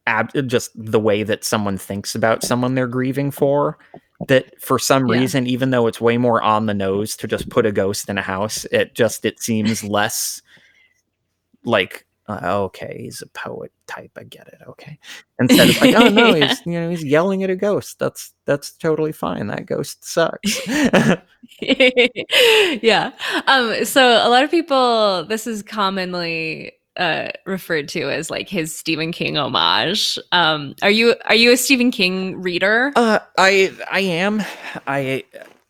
ab- 0.05 0.29
just 0.47 0.69
the 0.75 0.99
way 0.99 1.23
that 1.23 1.43
someone 1.43 1.77
thinks 1.77 2.13
about 2.13 2.43
someone 2.43 2.75
they're 2.75 2.85
grieving 2.87 3.31
for 3.31 3.79
that 4.27 4.61
for 4.61 4.77
some 4.77 5.07
Yeah. 5.07 5.17
reason 5.19 5.47
even 5.47 5.71
though 5.71 5.87
it's 5.87 5.99
way 5.99 6.17
more 6.19 6.39
on 6.41 6.67
the 6.67 6.73
nose 6.75 7.15
to 7.17 7.27
just 7.27 7.49
put 7.49 7.65
a 7.65 7.71
ghost 7.71 8.09
in 8.09 8.19
a 8.19 8.21
house 8.21 8.65
it 8.71 8.93
just 8.93 9.25
it 9.25 9.39
seems 9.41 9.83
less 9.83 10.39
like 11.65 12.05
uh, 12.27 12.39
okay 12.43 12.99
he's 13.01 13.21
a 13.21 13.27
poet 13.27 13.71
type 13.85 14.11
i 14.17 14.23
get 14.23 14.47
it 14.47 14.59
okay 14.67 14.97
instead 15.39 15.69
of 15.69 15.81
like 15.81 15.93
oh 15.95 16.07
no 16.07 16.33
Yeah. 16.33 16.45
he's 16.47 16.65
you 16.65 16.73
know 16.73 16.89
he's 16.89 17.03
yelling 17.03 17.43
at 17.43 17.49
a 17.49 17.55
ghost 17.55 17.99
that's 17.99 18.33
that's 18.45 18.71
totally 18.71 19.11
fine 19.11 19.47
that 19.47 19.65
ghost 19.65 20.05
sucks 20.05 20.61
yeah. 21.61 23.11
Um, 23.47 23.85
so 23.85 24.05
a 24.25 24.29
lot 24.29 24.43
of 24.43 24.51
people, 24.51 25.25
this 25.25 25.47
is 25.47 25.61
commonly 25.63 26.73
uh, 26.97 27.29
referred 27.45 27.87
to 27.89 28.09
as 28.09 28.29
like 28.29 28.49
his 28.49 28.75
Stephen 28.75 29.11
King 29.11 29.37
homage. 29.37 30.17
Um, 30.31 30.75
are 30.81 30.91
you 30.91 31.15
are 31.25 31.35
you 31.35 31.51
a 31.51 31.57
Stephen 31.57 31.91
King 31.91 32.41
reader? 32.41 32.91
Uh, 32.95 33.19
I 33.37 33.73
I 33.91 34.01
am. 34.01 34.43
I 34.87 35.23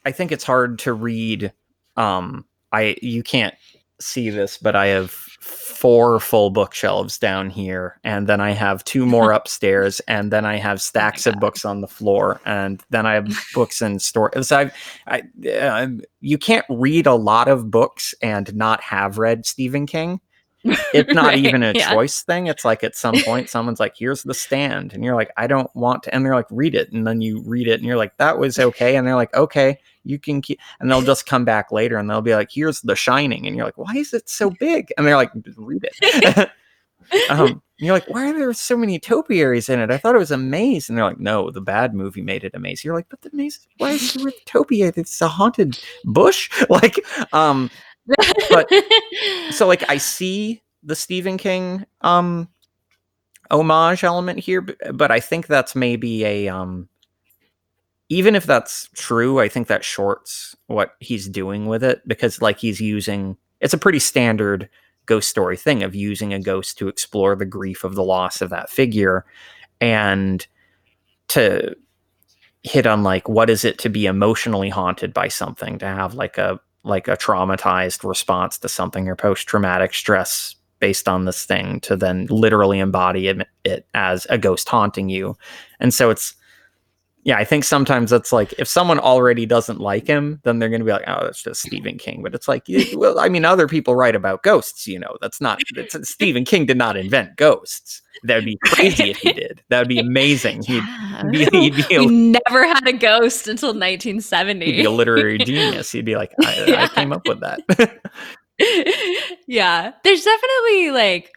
I 0.05 0.11
think 0.11 0.31
it's 0.31 0.43
hard 0.43 0.79
to 0.79 0.93
read. 0.93 1.53
Um, 1.97 2.45
I 2.71 2.95
you 3.01 3.23
can't 3.23 3.55
see 3.99 4.29
this, 4.29 4.57
but 4.57 4.75
I 4.75 4.87
have 4.87 5.15
four 5.43 6.19
full 6.19 6.49
bookshelves 6.49 7.17
down 7.17 7.49
here, 7.49 7.99
and 8.03 8.27
then 8.27 8.39
I 8.41 8.51
have 8.51 8.83
two 8.83 9.05
more 9.05 9.31
upstairs, 9.39 9.99
and 10.01 10.31
then 10.31 10.45
I 10.45 10.57
have 10.57 10.81
stacks 10.81 11.25
of 11.25 11.39
books 11.39 11.65
on 11.65 11.81
the 11.81 11.87
floor, 11.87 12.39
and 12.45 12.81
then 12.89 13.05
I 13.05 13.15
have 13.15 13.27
books 13.53 13.81
in 13.81 13.99
store. 13.99 14.31
So 14.41 14.57
I've, 14.57 14.73
I 15.07 15.23
uh, 15.49 15.87
you 16.21 16.37
can't 16.37 16.65
read 16.69 17.07
a 17.07 17.15
lot 17.15 17.47
of 17.47 17.69
books 17.69 18.15
and 18.21 18.53
not 18.55 18.81
have 18.81 19.17
read 19.17 19.45
Stephen 19.45 19.85
King 19.85 20.19
it's 20.63 21.13
not 21.13 21.25
Right, 21.25 21.39
even 21.39 21.63
a 21.63 21.73
yeah. 21.73 21.93
choice 21.93 22.21
thing. 22.21 22.47
It's 22.47 22.63
like 22.63 22.83
at 22.83 22.95
some 22.95 23.15
point 23.23 23.49
someone's 23.49 23.79
like, 23.79 23.95
"Here's 23.97 24.23
the 24.23 24.33
stand," 24.33 24.93
and 24.93 25.03
you're 25.03 25.15
like, 25.15 25.31
"I 25.37 25.47
don't 25.47 25.73
want 25.75 26.03
to," 26.03 26.15
and 26.15 26.25
they're 26.25 26.35
like, 26.35 26.47
"Read 26.49 26.75
it," 26.75 26.91
and 26.91 27.05
then 27.05 27.21
you 27.21 27.41
read 27.45 27.67
it, 27.67 27.79
and 27.79 27.85
you're 27.85 27.97
like, 27.97 28.17
"That 28.17 28.37
was 28.37 28.59
okay," 28.59 28.95
and 28.95 29.05
they're 29.05 29.15
like, 29.15 29.33
"Okay, 29.35 29.79
you 30.03 30.19
can 30.19 30.41
keep," 30.41 30.59
and 30.79 30.89
they'll 30.89 31.01
just 31.01 31.25
come 31.25 31.45
back 31.45 31.71
later 31.71 31.97
and 31.97 32.09
they'll 32.09 32.21
be 32.21 32.35
like, 32.35 32.49
"Here's 32.51 32.81
The 32.81 32.95
Shining," 32.95 33.47
and 33.47 33.55
you're 33.55 33.65
like, 33.65 33.77
"Why 33.77 33.93
is 33.95 34.13
it 34.13 34.29
so 34.29 34.49
big?" 34.59 34.91
And 34.97 35.05
they're 35.07 35.15
like, 35.17 35.31
"Read 35.57 35.87
it." 35.91 36.49
um, 37.29 37.61
you're 37.77 37.93
like, 37.93 38.07
"Why 38.09 38.29
are 38.29 38.33
there 38.37 38.53
so 38.53 38.77
many 38.77 38.99
topiaries 38.99 39.69
in 39.69 39.79
it? 39.79 39.91
I 39.91 39.97
thought 39.97 40.15
it 40.15 40.19
was 40.19 40.31
a 40.31 40.37
maze," 40.37 40.89
and 40.89 40.97
they're 40.97 41.05
like, 41.05 41.19
"No, 41.19 41.51
the 41.51 41.61
bad 41.61 41.93
movie 41.93 42.21
made 42.21 42.43
it 42.43 42.55
a 42.55 42.59
maze." 42.59 42.83
You're 42.83 42.95
like, 42.95 43.07
"But 43.09 43.21
the 43.21 43.29
maze, 43.33 43.67
why 43.77 43.91
is 43.91 44.13
there 44.13 44.27
a 44.27 44.31
topiary? 44.45 44.93
It's 44.95 45.21
a 45.21 45.27
haunted 45.27 45.79
bush." 46.05 46.49
Like, 46.69 46.99
um, 47.33 47.69
but- 48.49 48.69
so 49.51 49.67
like 49.67 49.89
I 49.89 49.97
see 49.97 50.61
the 50.83 50.95
Stephen 50.95 51.37
King 51.37 51.85
um 52.01 52.49
homage 53.51 54.03
element 54.03 54.39
here, 54.39 54.61
but 54.61 55.11
I 55.11 55.19
think 55.19 55.47
that's 55.47 55.75
maybe 55.75 56.25
a 56.25 56.47
um 56.49 56.89
even 58.09 58.35
if 58.35 58.45
that's 58.45 58.89
true, 58.93 59.39
I 59.39 59.47
think 59.47 59.67
that 59.67 59.83
shorts 59.83 60.55
what 60.67 60.93
he's 60.99 61.27
doing 61.27 61.65
with 61.65 61.83
it 61.83 62.01
because 62.07 62.41
like 62.41 62.59
he's 62.59 62.79
using 62.79 63.37
it's 63.61 63.73
a 63.73 63.77
pretty 63.77 63.99
standard 63.99 64.69
ghost 65.05 65.29
story 65.29 65.57
thing 65.57 65.83
of 65.83 65.95
using 65.95 66.33
a 66.33 66.39
ghost 66.39 66.77
to 66.77 66.87
explore 66.87 67.35
the 67.35 67.45
grief 67.45 67.83
of 67.83 67.95
the 67.95 68.03
loss 68.03 68.41
of 68.41 68.49
that 68.49 68.69
figure 68.69 69.25
and 69.81 70.47
to 71.27 71.75
hit 72.63 72.85
on 72.85 73.03
like 73.03 73.27
what 73.27 73.49
is 73.49 73.65
it 73.65 73.77
to 73.77 73.89
be 73.89 74.05
emotionally 74.05 74.69
haunted 74.69 75.13
by 75.13 75.27
something 75.27 75.77
to 75.77 75.85
have 75.85 76.13
like 76.13 76.37
a 76.37 76.59
like 76.83 77.07
a 77.07 77.17
traumatized 77.17 78.07
response 78.07 78.57
to 78.57 78.69
something 78.69 79.07
or 79.07 79.15
post 79.15 79.47
traumatic 79.47 79.93
stress 79.93 80.55
based 80.79 81.07
on 81.07 81.23
this 81.23 81.45
thing 81.45 81.79
to 81.79 81.95
then 81.95 82.25
literally 82.29 82.79
embody 82.79 83.29
it, 83.29 83.47
it 83.63 83.87
as 83.93 84.27
a 84.29 84.37
ghost 84.37 84.67
haunting 84.67 85.07
you. 85.07 85.37
And 85.79 85.93
so 85.93 86.09
it's 86.09 86.35
yeah, 87.25 87.37
I 87.37 87.45
think 87.45 87.63
sometimes 87.63 88.11
it's 88.11 88.33
like 88.33 88.53
if 88.59 88.67
someone 88.67 88.99
already 88.99 89.45
doesn't 89.45 89.79
like 89.79 90.05
him, 90.05 90.41
then 90.43 90.59
they're 90.59 90.67
going 90.69 90.81
to 90.81 90.85
be 90.85 90.91
like, 90.91 91.05
"Oh, 91.07 91.23
that's 91.23 91.41
just 91.41 91.61
Stephen 91.61 91.97
King." 91.97 92.21
But 92.21 92.35
it's 92.35 92.47
like, 92.49 92.65
well, 92.95 93.17
I 93.17 93.29
mean, 93.29 93.45
other 93.45 93.67
people 93.67 93.95
write 93.95 94.15
about 94.15 94.43
ghosts, 94.43 94.87
you 94.87 94.99
know. 94.99 95.15
That's 95.21 95.39
not 95.39 95.61
Stephen 96.03 96.43
King 96.43 96.65
did 96.65 96.77
not 96.77 96.97
invent 96.97 97.37
ghosts. 97.37 98.01
That 98.23 98.35
would 98.35 98.45
be 98.45 98.57
crazy 98.65 99.09
if 99.11 99.17
he 99.17 99.31
did. 99.33 99.63
That 99.69 99.79
would 99.79 99.87
be 99.87 99.99
amazing. 99.99 100.63
He'd 100.63 100.83
be, 101.31 101.45
he'd 101.45 101.75
be 101.75 101.85
a 101.95 101.99
we 101.99 102.07
never 102.07 102.67
had 102.67 102.85
a 102.87 102.93
ghost 102.93 103.47
until 103.47 103.69
1970. 103.69 104.65
he'd 104.65 104.71
be 104.73 104.83
a 104.83 104.91
literary 104.91 105.37
genius. 105.37 105.91
He'd 105.91 106.05
be 106.05 106.15
like, 106.17 106.33
I, 106.43 106.65
Yeah. 106.67 106.83
I 106.83 106.87
came 106.89 107.13
up 107.13 107.25
with 107.27 107.39
that. 107.39 107.61
yeah, 109.47 109.91
there's 110.03 110.23
definitely 110.23 110.91
like 110.91 111.31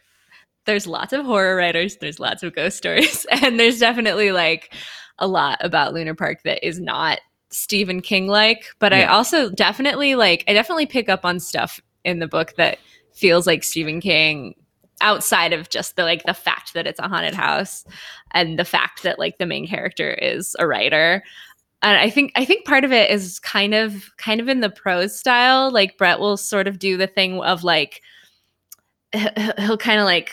there's 0.65 0.85
lots 0.85 1.13
of 1.13 1.25
horror 1.25 1.55
writers, 1.55 1.97
there's 1.97 2.19
lots 2.19 2.43
of 2.43 2.53
ghost 2.53 2.77
stories, 2.77 3.25
and 3.31 3.59
there's 3.59 3.79
definitely 3.79 4.31
like 4.31 4.73
a 5.19 5.27
lot 5.27 5.57
about 5.61 5.93
Lunar 5.93 6.15
Park 6.15 6.43
that 6.43 6.65
is 6.65 6.79
not 6.79 7.19
Stephen 7.49 8.01
King 8.01 8.27
like, 8.27 8.65
but 8.79 8.93
I 8.93 9.05
also 9.05 9.49
definitely 9.49 10.15
like 10.15 10.43
I 10.47 10.53
definitely 10.53 10.85
pick 10.85 11.09
up 11.09 11.23
on 11.23 11.39
stuff 11.39 11.79
in 12.03 12.19
the 12.19 12.27
book 12.27 12.53
that 12.57 12.77
feels 13.13 13.47
like 13.47 13.63
Stephen 13.63 14.01
King 14.01 14.53
outside 15.01 15.53
of 15.53 15.69
just 15.69 15.95
the 15.95 16.03
like 16.03 16.23
the 16.23 16.33
fact 16.33 16.73
that 16.73 16.87
it's 16.87 16.99
a 16.99 17.07
haunted 17.07 17.35
house 17.35 17.85
and 18.31 18.57
the 18.57 18.65
fact 18.65 19.03
that 19.03 19.19
like 19.19 19.37
the 19.37 19.45
main 19.45 19.67
character 19.67 20.11
is 20.13 20.55
a 20.59 20.67
writer 20.67 21.23
and 21.81 21.97
I 21.97 22.09
think 22.09 22.31
I 22.35 22.45
think 22.45 22.65
part 22.65 22.83
of 22.83 22.91
it 22.91 23.09
is 23.11 23.39
kind 23.39 23.73
of 23.73 24.09
kind 24.17 24.41
of 24.41 24.49
in 24.49 24.61
the 24.61 24.69
prose 24.69 25.17
style. 25.17 25.71
Like 25.71 25.97
Bret 25.97 26.19
will 26.19 26.37
sort 26.37 26.67
of 26.67 26.79
do 26.79 26.97
the 26.97 27.07
thing 27.07 27.39
of 27.39 27.63
like 27.63 28.01
he'll 29.13 29.77
kind 29.77 29.99
of 29.99 30.05
like 30.05 30.31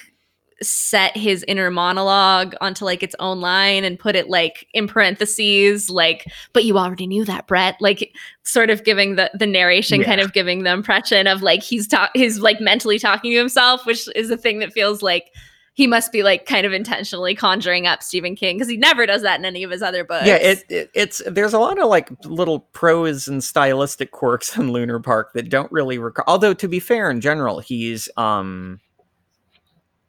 set 0.62 1.16
his 1.16 1.44
inner 1.48 1.70
monologue 1.70 2.54
onto 2.60 2.84
like 2.84 3.02
its 3.02 3.14
own 3.18 3.40
line 3.40 3.84
and 3.84 3.98
put 3.98 4.14
it 4.14 4.28
like 4.28 4.66
in 4.72 4.86
parentheses 4.86 5.90
like 5.90 6.26
but 6.52 6.64
you 6.64 6.78
already 6.78 7.06
knew 7.06 7.24
that 7.24 7.46
bret 7.46 7.76
like 7.80 8.14
sort 8.42 8.70
of 8.70 8.84
giving 8.84 9.16
the 9.16 9.30
the 9.34 9.46
narration 9.46 10.02
kind 10.02 10.20
of 10.20 10.32
giving 10.32 10.62
the 10.62 10.72
impression 10.72 11.26
of 11.26 11.42
like 11.42 11.62
he's 11.62 11.88
talk 11.88 12.10
he's 12.14 12.38
like 12.38 12.60
mentally 12.60 12.98
talking 12.98 13.32
to 13.32 13.38
himself 13.38 13.84
which 13.86 14.08
is 14.14 14.30
a 14.30 14.36
thing 14.36 14.58
that 14.58 14.72
feels 14.72 15.02
like 15.02 15.30
he 15.74 15.88
must 15.88 16.12
be 16.12 16.22
like 16.22 16.46
kind 16.46 16.64
of 16.64 16.72
intentionally 16.72 17.34
conjuring 17.34 17.86
up 17.86 18.00
Stephen 18.00 18.36
King 18.36 18.56
because 18.56 18.68
he 18.68 18.76
never 18.76 19.06
does 19.06 19.22
that 19.22 19.40
in 19.40 19.44
any 19.44 19.64
of 19.64 19.72
his 19.72 19.82
other 19.82 20.04
books. 20.04 20.24
Yeah, 20.24 20.36
it, 20.36 20.64
it 20.68 20.90
it's 20.94 21.20
there's 21.26 21.52
a 21.52 21.58
lot 21.58 21.80
of 21.80 21.88
like 21.88 22.10
little 22.24 22.60
prose 22.60 23.26
and 23.26 23.42
stylistic 23.42 24.12
quirks 24.12 24.56
in 24.56 24.70
Lunar 24.70 25.00
Park 25.00 25.32
that 25.32 25.50
don't 25.50 25.70
really 25.72 25.98
recall. 25.98 26.24
Although 26.28 26.54
to 26.54 26.68
be 26.68 26.78
fair, 26.78 27.10
in 27.10 27.20
general, 27.20 27.58
he's 27.58 28.08
um 28.16 28.80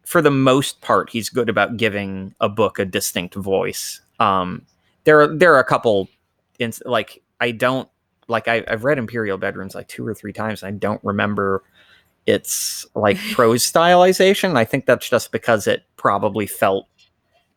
for 0.06 0.22
the 0.22 0.32
most 0.32 0.82
part 0.82 1.10
he's 1.10 1.30
good 1.30 1.50
about 1.50 1.78
giving 1.78 2.34
a 2.40 2.48
book 2.50 2.80
a 2.80 2.86
distinct 2.86 3.36
voice. 3.36 4.02
Um, 4.20 4.66
there 5.04 5.20
are 5.22 5.28
there 5.28 5.54
are 5.54 5.60
a 5.60 5.64
couple, 5.66 6.08
ins- 6.60 6.82
like 6.86 7.22
I 7.42 7.52
don't 7.52 7.90
like 8.28 8.48
I, 8.48 8.64
I've 8.68 8.84
read 8.84 8.98
Imperial 8.98 9.38
Bedrooms 9.38 9.76
like 9.76 9.88
two 9.88 10.06
or 10.08 10.14
three 10.14 10.34
times. 10.34 10.64
And 10.64 10.76
I 10.76 10.78
don't 10.78 11.04
remember 11.04 11.64
its 12.26 12.86
like 12.96 13.18
prose 13.34 13.70
stylization. 13.70 14.56
I 14.58 14.66
think 14.66 14.86
that's 14.86 15.10
just 15.10 15.32
because 15.32 15.68
it 15.68 15.84
probably 15.98 16.48
felt 16.48 16.88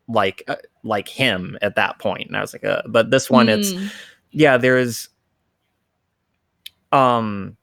like 0.07 0.43
uh, 0.47 0.55
like 0.83 1.07
him 1.07 1.55
at 1.61 1.75
that 1.75 1.99
point 1.99 2.27
and 2.27 2.35
i 2.35 2.41
was 2.41 2.51
like 2.51 2.63
uh, 2.65 2.81
but 2.87 3.11
this 3.11 3.29
one 3.29 3.47
it's 3.47 3.73
Mm. 3.73 3.91
yeah 4.31 4.57
there's 4.57 5.07
um 6.91 7.55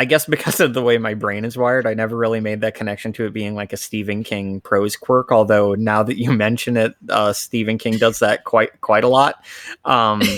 i 0.00 0.04
guess 0.04 0.26
because 0.26 0.58
of 0.60 0.74
the 0.74 0.82
way 0.82 0.98
my 0.98 1.14
brain 1.14 1.44
is 1.44 1.56
wired 1.56 1.86
i 1.86 1.94
never 1.94 2.16
really 2.16 2.40
made 2.40 2.60
that 2.60 2.74
connection 2.74 3.12
to 3.12 3.26
it 3.26 3.32
being 3.32 3.54
like 3.54 3.72
a 3.72 3.76
stephen 3.76 4.24
king 4.24 4.60
prose 4.60 4.96
quirk 4.96 5.30
although 5.30 5.74
now 5.74 6.02
that 6.02 6.18
you 6.18 6.32
mention 6.46 6.76
it 6.76 6.94
uh 7.10 7.32
stephen 7.32 7.78
king 7.78 7.98
does 7.98 8.18
that 8.18 8.44
quite 8.44 8.80
quite 8.80 9.04
a 9.04 9.08
lot 9.08 9.44
um 9.84 10.22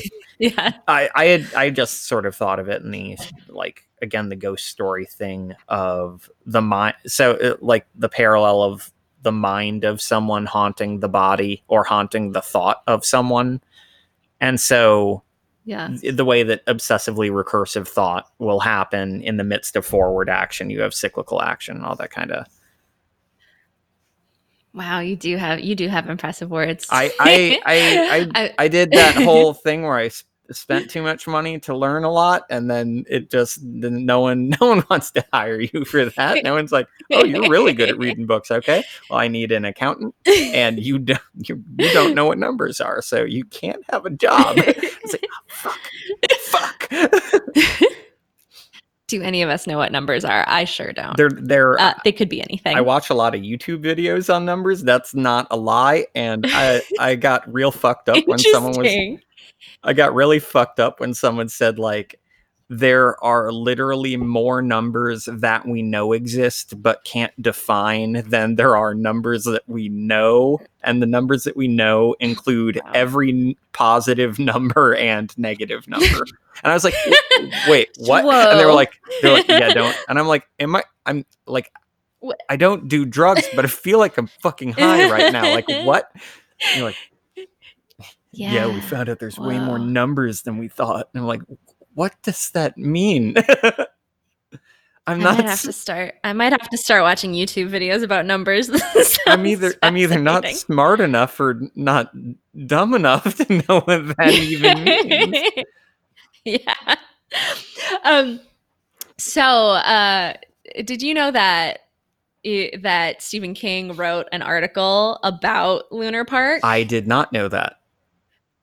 yeah. 0.42 0.72
I, 0.88 1.08
I 1.14 1.24
had 1.26 1.54
I 1.54 1.70
just 1.70 2.06
sort 2.06 2.26
of 2.26 2.34
thought 2.34 2.58
of 2.58 2.68
it 2.68 2.82
in 2.82 2.90
the 2.90 3.16
like 3.48 3.84
again 4.02 4.28
the 4.28 4.36
ghost 4.36 4.66
story 4.66 5.06
thing 5.06 5.54
of 5.68 6.28
the 6.44 6.60
mind. 6.60 6.96
So 7.06 7.32
uh, 7.34 7.56
like 7.60 7.86
the 7.94 8.08
parallel 8.08 8.62
of 8.62 8.92
the 9.22 9.32
mind 9.32 9.84
of 9.84 10.02
someone 10.02 10.46
haunting 10.46 10.98
the 10.98 11.08
body 11.08 11.62
or 11.68 11.84
haunting 11.84 12.32
the 12.32 12.42
thought 12.42 12.82
of 12.88 13.04
someone, 13.04 13.62
and 14.40 14.60
so 14.60 15.22
Yeah. 15.64 15.90
the 16.02 16.24
way 16.24 16.42
that 16.42 16.66
obsessively 16.66 17.30
recursive 17.30 17.86
thought 17.86 18.26
will 18.38 18.60
happen 18.60 19.22
in 19.22 19.36
the 19.36 19.44
midst 19.44 19.76
of 19.76 19.86
forward 19.86 20.28
action, 20.28 20.70
you 20.70 20.80
have 20.80 20.92
cyclical 20.92 21.40
action, 21.40 21.84
all 21.84 21.94
that 21.96 22.10
kind 22.10 22.32
of. 22.32 22.46
Wow, 24.74 25.00
you 25.00 25.16
do 25.16 25.36
have 25.36 25.60
you 25.60 25.74
do 25.74 25.86
have 25.88 26.08
impressive 26.08 26.50
words. 26.50 26.86
I 26.90 27.12
I 27.20 27.60
I, 27.64 28.30
I 28.34 28.54
I 28.58 28.68
did 28.68 28.90
that 28.92 29.14
whole 29.22 29.52
thing 29.52 29.82
where 29.82 29.98
I 29.98 30.10
spent 30.54 30.90
too 30.90 31.02
much 31.02 31.26
money 31.26 31.58
to 31.60 31.76
learn 31.76 32.04
a 32.04 32.10
lot, 32.10 32.44
and 32.50 32.70
then 32.70 33.04
it 33.08 33.30
just 33.30 33.60
then 33.62 34.04
no 34.06 34.20
one 34.20 34.48
no 34.60 34.68
one 34.68 34.84
wants 34.90 35.10
to 35.12 35.24
hire 35.32 35.60
you 35.60 35.84
for 35.84 36.06
that. 36.06 36.44
No 36.44 36.54
one's 36.54 36.72
like, 36.72 36.88
"Oh, 37.12 37.24
you're 37.24 37.48
really 37.48 37.72
good 37.72 37.88
at 37.88 37.98
reading 37.98 38.26
books." 38.26 38.50
Okay, 38.50 38.84
well, 39.10 39.18
I 39.18 39.28
need 39.28 39.52
an 39.52 39.64
accountant, 39.64 40.14
and 40.26 40.78
you 40.78 40.98
don't 40.98 41.20
you, 41.48 41.62
you 41.78 41.92
don't 41.92 42.14
know 42.14 42.26
what 42.26 42.38
numbers 42.38 42.80
are, 42.80 43.02
so 43.02 43.24
you 43.24 43.44
can't 43.44 43.82
have 43.90 44.06
a 44.06 44.10
job. 44.10 44.58
It's 45.04 45.14
like, 45.14 45.26
"Oh, 45.32 45.48
fuck, 45.48 46.88
fuck. 46.88 46.88
do 49.08 49.22
any 49.22 49.42
of 49.42 49.50
us 49.50 49.66
know 49.66 49.76
what 49.76 49.92
numbers 49.92 50.24
are? 50.24 50.44
I 50.48 50.64
sure 50.64 50.92
don't. 50.92 51.16
they're 51.16 51.30
they're. 51.30 51.78
uh, 51.80 51.94
they 52.04 52.12
could 52.12 52.28
be 52.28 52.40
anything. 52.40 52.76
I 52.76 52.80
watch 52.80 53.10
a 53.10 53.14
lot 53.14 53.34
of 53.34 53.42
YouTube 53.42 53.82
videos 53.82 54.32
on 54.32 54.44
numbers. 54.44 54.82
That's 54.82 55.14
not 55.14 55.46
a 55.50 55.56
lie, 55.56 56.06
and 56.14 56.46
I 56.48 56.82
I 56.98 57.16
got 57.16 57.52
real 57.52 57.72
fucked 57.72 58.08
up 58.08 58.26
when 58.26 58.38
someone 58.38 58.76
was. 58.76 59.18
I 59.82 59.92
got 59.92 60.14
really 60.14 60.38
fucked 60.38 60.80
up 60.80 61.00
when 61.00 61.14
someone 61.14 61.48
said 61.48 61.78
like 61.78 62.18
there 62.68 63.22
are 63.22 63.52
literally 63.52 64.16
more 64.16 64.62
numbers 64.62 65.28
that 65.30 65.66
we 65.68 65.82
know 65.82 66.12
exist 66.14 66.80
but 66.82 67.04
can't 67.04 67.32
define 67.42 68.22
than 68.28 68.54
there 68.54 68.76
are 68.78 68.94
numbers 68.94 69.44
that 69.44 69.62
we 69.66 69.90
know 69.90 70.58
and 70.82 71.02
the 71.02 71.06
numbers 71.06 71.44
that 71.44 71.54
we 71.54 71.68
know 71.68 72.14
include 72.18 72.80
Wow. 72.82 72.92
every 72.94 73.58
positive 73.74 74.38
number 74.38 74.94
and 74.94 75.36
negative 75.36 75.86
number 75.86 76.24
and 76.64 76.70
i 76.70 76.72
was 76.72 76.82
like 76.84 76.94
wait 77.68 77.90
what 77.98 78.24
and 78.24 78.58
they 78.58 78.64
were 78.64 78.72
like 78.72 78.98
they're 79.20 79.32
like 79.34 79.48
yeah 79.48 79.68
don't 79.74 79.94
and 80.08 80.18
i'm 80.18 80.26
like 80.28 80.48
am 80.58 80.74
i 80.74 80.82
i'm 81.04 81.26
like 81.46 81.70
What? 82.20 82.40
i 82.48 82.56
don't 82.56 82.88
do 82.88 83.04
drugs 83.04 83.42
but 83.54 83.66
i 83.66 83.68
feel 83.68 83.98
like 83.98 84.16
i'm 84.16 84.28
fucking 84.28 84.72
high 84.72 85.10
right 85.10 85.30
now 85.30 85.42
like 85.52 85.68
what 85.84 86.10
And 86.14 86.76
you're 86.76 86.86
like 86.86 86.96
yeah. 88.32 88.66
we 88.66 88.80
found 88.80 89.08
out 89.08 89.18
there's 89.18 89.38
way 89.38 89.58
more 89.58 89.78
numbers 89.78 90.42
than 90.42 90.58
we 90.58 90.68
thought. 90.68 91.08
And 91.14 91.22
I'm 91.22 91.26
like, 91.26 91.42
what 91.94 92.14
does 92.22 92.50
that 92.50 92.76
mean? 92.78 93.34
I'm 95.06 95.20
I 95.20 95.24
not. 95.24 95.36
might 95.38 95.44
have 95.46 95.52
s- 95.54 95.62
to 95.62 95.72
start. 95.72 96.14
I 96.22 96.32
might 96.32 96.52
have 96.52 96.68
to 96.70 96.78
start 96.78 97.02
watching 97.02 97.32
YouTube 97.32 97.70
videos 97.70 98.04
about 98.04 98.24
numbers. 98.24 98.70
I'm 99.26 99.44
either 99.46 99.74
I'm 99.82 99.96
either 99.96 100.18
not 100.20 100.46
smart 100.46 101.00
enough 101.00 101.38
or 101.40 101.60
not 101.74 102.12
dumb 102.66 102.94
enough 102.94 103.34
to 103.38 103.52
know 103.68 103.80
what 103.80 104.16
that 104.16 104.30
even 104.32 104.84
means. 104.84 105.66
yeah. 106.44 106.94
Um. 108.04 108.38
So, 109.18 109.42
uh, 109.42 110.34
did 110.84 111.02
you 111.02 111.14
know 111.14 111.32
that 111.32 111.80
that 112.44 113.22
Stephen 113.22 113.54
King 113.54 113.96
wrote 113.96 114.28
an 114.30 114.42
article 114.42 115.18
about 115.24 115.90
Lunar 115.90 116.24
Park? 116.24 116.60
I 116.62 116.84
did 116.84 117.08
not 117.08 117.32
know 117.32 117.48
that. 117.48 117.80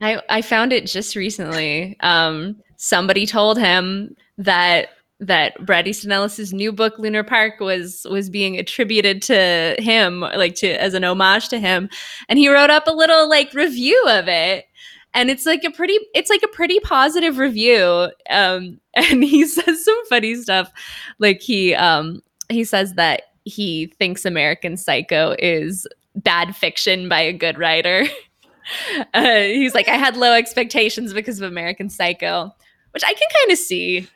I, 0.01 0.21
I 0.29 0.41
found 0.41 0.73
it 0.73 0.85
just 0.85 1.15
recently. 1.15 1.97
Um, 1.99 2.57
somebody 2.77 3.25
told 3.25 3.57
him 3.57 4.15
that 4.37 4.89
that 5.19 5.65
Bret 5.65 5.85
Easton 5.85 6.13
Ellis's 6.13 6.53
new 6.53 6.71
book 6.71 6.97
Lunar 6.97 7.23
Park 7.23 7.59
was 7.59 8.07
was 8.09 8.29
being 8.29 8.57
attributed 8.57 9.21
to 9.23 9.75
him, 9.79 10.21
like 10.21 10.55
to 10.55 10.81
as 10.81 10.93
an 10.93 11.03
homage 11.03 11.49
to 11.49 11.59
him, 11.59 11.89
and 12.29 12.39
he 12.39 12.47
wrote 12.49 12.69
up 12.69 12.87
a 12.87 12.93
little 12.93 13.27
like 13.27 13.53
review 13.53 14.01
of 14.07 14.27
it. 14.27 14.65
And 15.13 15.29
it's 15.29 15.45
like 15.45 15.63
a 15.63 15.71
pretty 15.71 15.97
it's 16.13 16.29
like 16.29 16.43
a 16.43 16.47
pretty 16.47 16.79
positive 16.79 17.37
review. 17.37 18.11
Um, 18.29 18.79
and 18.93 19.23
he 19.23 19.45
says 19.45 19.83
some 19.83 20.05
funny 20.07 20.35
stuff. 20.35 20.71
Like 21.19 21.41
he 21.41 21.75
um 21.75 22.21
he 22.47 22.63
says 22.63 22.93
that 22.93 23.23
he 23.43 23.87
thinks 23.97 24.25
American 24.25 24.77
Psycho 24.77 25.35
is 25.39 25.85
bad 26.15 26.55
fiction 26.55 27.09
by 27.09 27.21
a 27.21 27.33
good 27.33 27.57
writer. 27.57 28.05
Uh, 29.13 29.41
he's 29.41 29.73
like, 29.73 29.87
I 29.87 29.95
had 29.95 30.15
low 30.17 30.33
expectations 30.33 31.13
because 31.13 31.41
of 31.41 31.49
American 31.49 31.89
Psycho, 31.89 32.53
which 32.91 33.03
I 33.03 33.13
can 33.13 33.27
kind 33.39 33.51
of 33.51 33.57
see. 33.57 34.07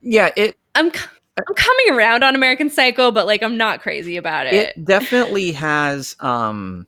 Yeah, 0.00 0.30
it 0.36 0.56
I'm 0.74 0.90
I'm 1.36 1.54
coming 1.54 1.90
around 1.90 2.22
on 2.22 2.34
American 2.34 2.70
Psycho, 2.70 3.10
but 3.10 3.26
like 3.26 3.42
I'm 3.42 3.56
not 3.56 3.80
crazy 3.82 4.16
about 4.16 4.46
it. 4.46 4.54
it 4.54 4.84
definitely 4.84 5.52
has 5.52 6.16
um 6.20 6.86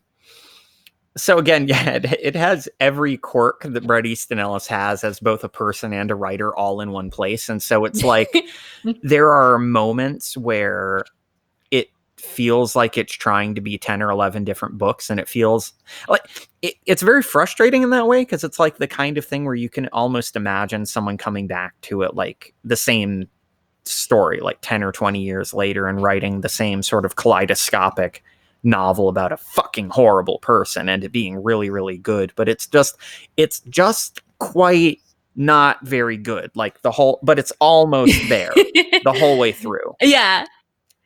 so 1.16 1.38
again 1.38 1.68
yeah 1.68 1.90
it, 1.90 2.04
it 2.04 2.36
has 2.36 2.68
every 2.80 3.16
quirk 3.16 3.62
that 3.64 3.86
Bret 3.86 4.06
Easton 4.06 4.38
Ellis 4.38 4.66
has 4.68 5.04
as 5.04 5.20
both 5.20 5.44
a 5.44 5.48
person 5.48 5.92
and 5.92 6.10
a 6.10 6.14
writer 6.14 6.54
all 6.54 6.80
in 6.80 6.92
one 6.92 7.10
place 7.10 7.48
and 7.48 7.62
so 7.62 7.84
it's 7.84 8.04
like 8.04 8.30
there 9.02 9.30
are 9.32 9.58
moments 9.58 10.36
where 10.36 11.04
feels 12.20 12.76
like 12.76 12.98
it's 12.98 13.12
trying 13.12 13.54
to 13.54 13.60
be 13.60 13.78
10 13.78 14.02
or 14.02 14.10
11 14.10 14.44
different 14.44 14.78
books 14.78 15.10
and 15.10 15.20
it 15.20 15.28
feels 15.28 15.72
like 16.08 16.48
it, 16.62 16.74
it's 16.86 17.02
very 17.02 17.22
frustrating 17.22 17.82
in 17.82 17.90
that 17.90 18.06
way 18.06 18.22
because 18.22 18.44
it's 18.44 18.58
like 18.58 18.78
the 18.78 18.86
kind 18.86 19.18
of 19.18 19.24
thing 19.24 19.44
where 19.44 19.54
you 19.54 19.68
can 19.68 19.88
almost 19.88 20.36
imagine 20.36 20.86
someone 20.86 21.16
coming 21.16 21.46
back 21.46 21.80
to 21.82 22.02
it 22.02 22.14
like 22.14 22.54
the 22.64 22.76
same 22.76 23.28
story 23.84 24.40
like 24.40 24.58
10 24.60 24.82
or 24.82 24.92
20 24.92 25.20
years 25.20 25.54
later 25.54 25.86
and 25.86 26.02
writing 26.02 26.40
the 26.40 26.48
same 26.48 26.82
sort 26.82 27.04
of 27.04 27.16
kaleidoscopic 27.16 28.22
novel 28.62 29.08
about 29.08 29.32
a 29.32 29.36
fucking 29.36 29.88
horrible 29.88 30.38
person 30.40 30.88
and 30.88 31.04
it 31.04 31.12
being 31.12 31.42
really 31.42 31.70
really 31.70 31.96
good 31.96 32.32
but 32.36 32.48
it's 32.48 32.66
just 32.66 32.96
it's 33.36 33.60
just 33.60 34.20
quite 34.38 35.00
not 35.36 35.78
very 35.86 36.16
good 36.16 36.50
like 36.56 36.82
the 36.82 36.90
whole 36.90 37.20
but 37.22 37.38
it's 37.38 37.52
almost 37.60 38.28
there 38.28 38.52
the 39.04 39.12
whole 39.18 39.38
way 39.38 39.52
through. 39.52 39.94
Yeah, 40.00 40.46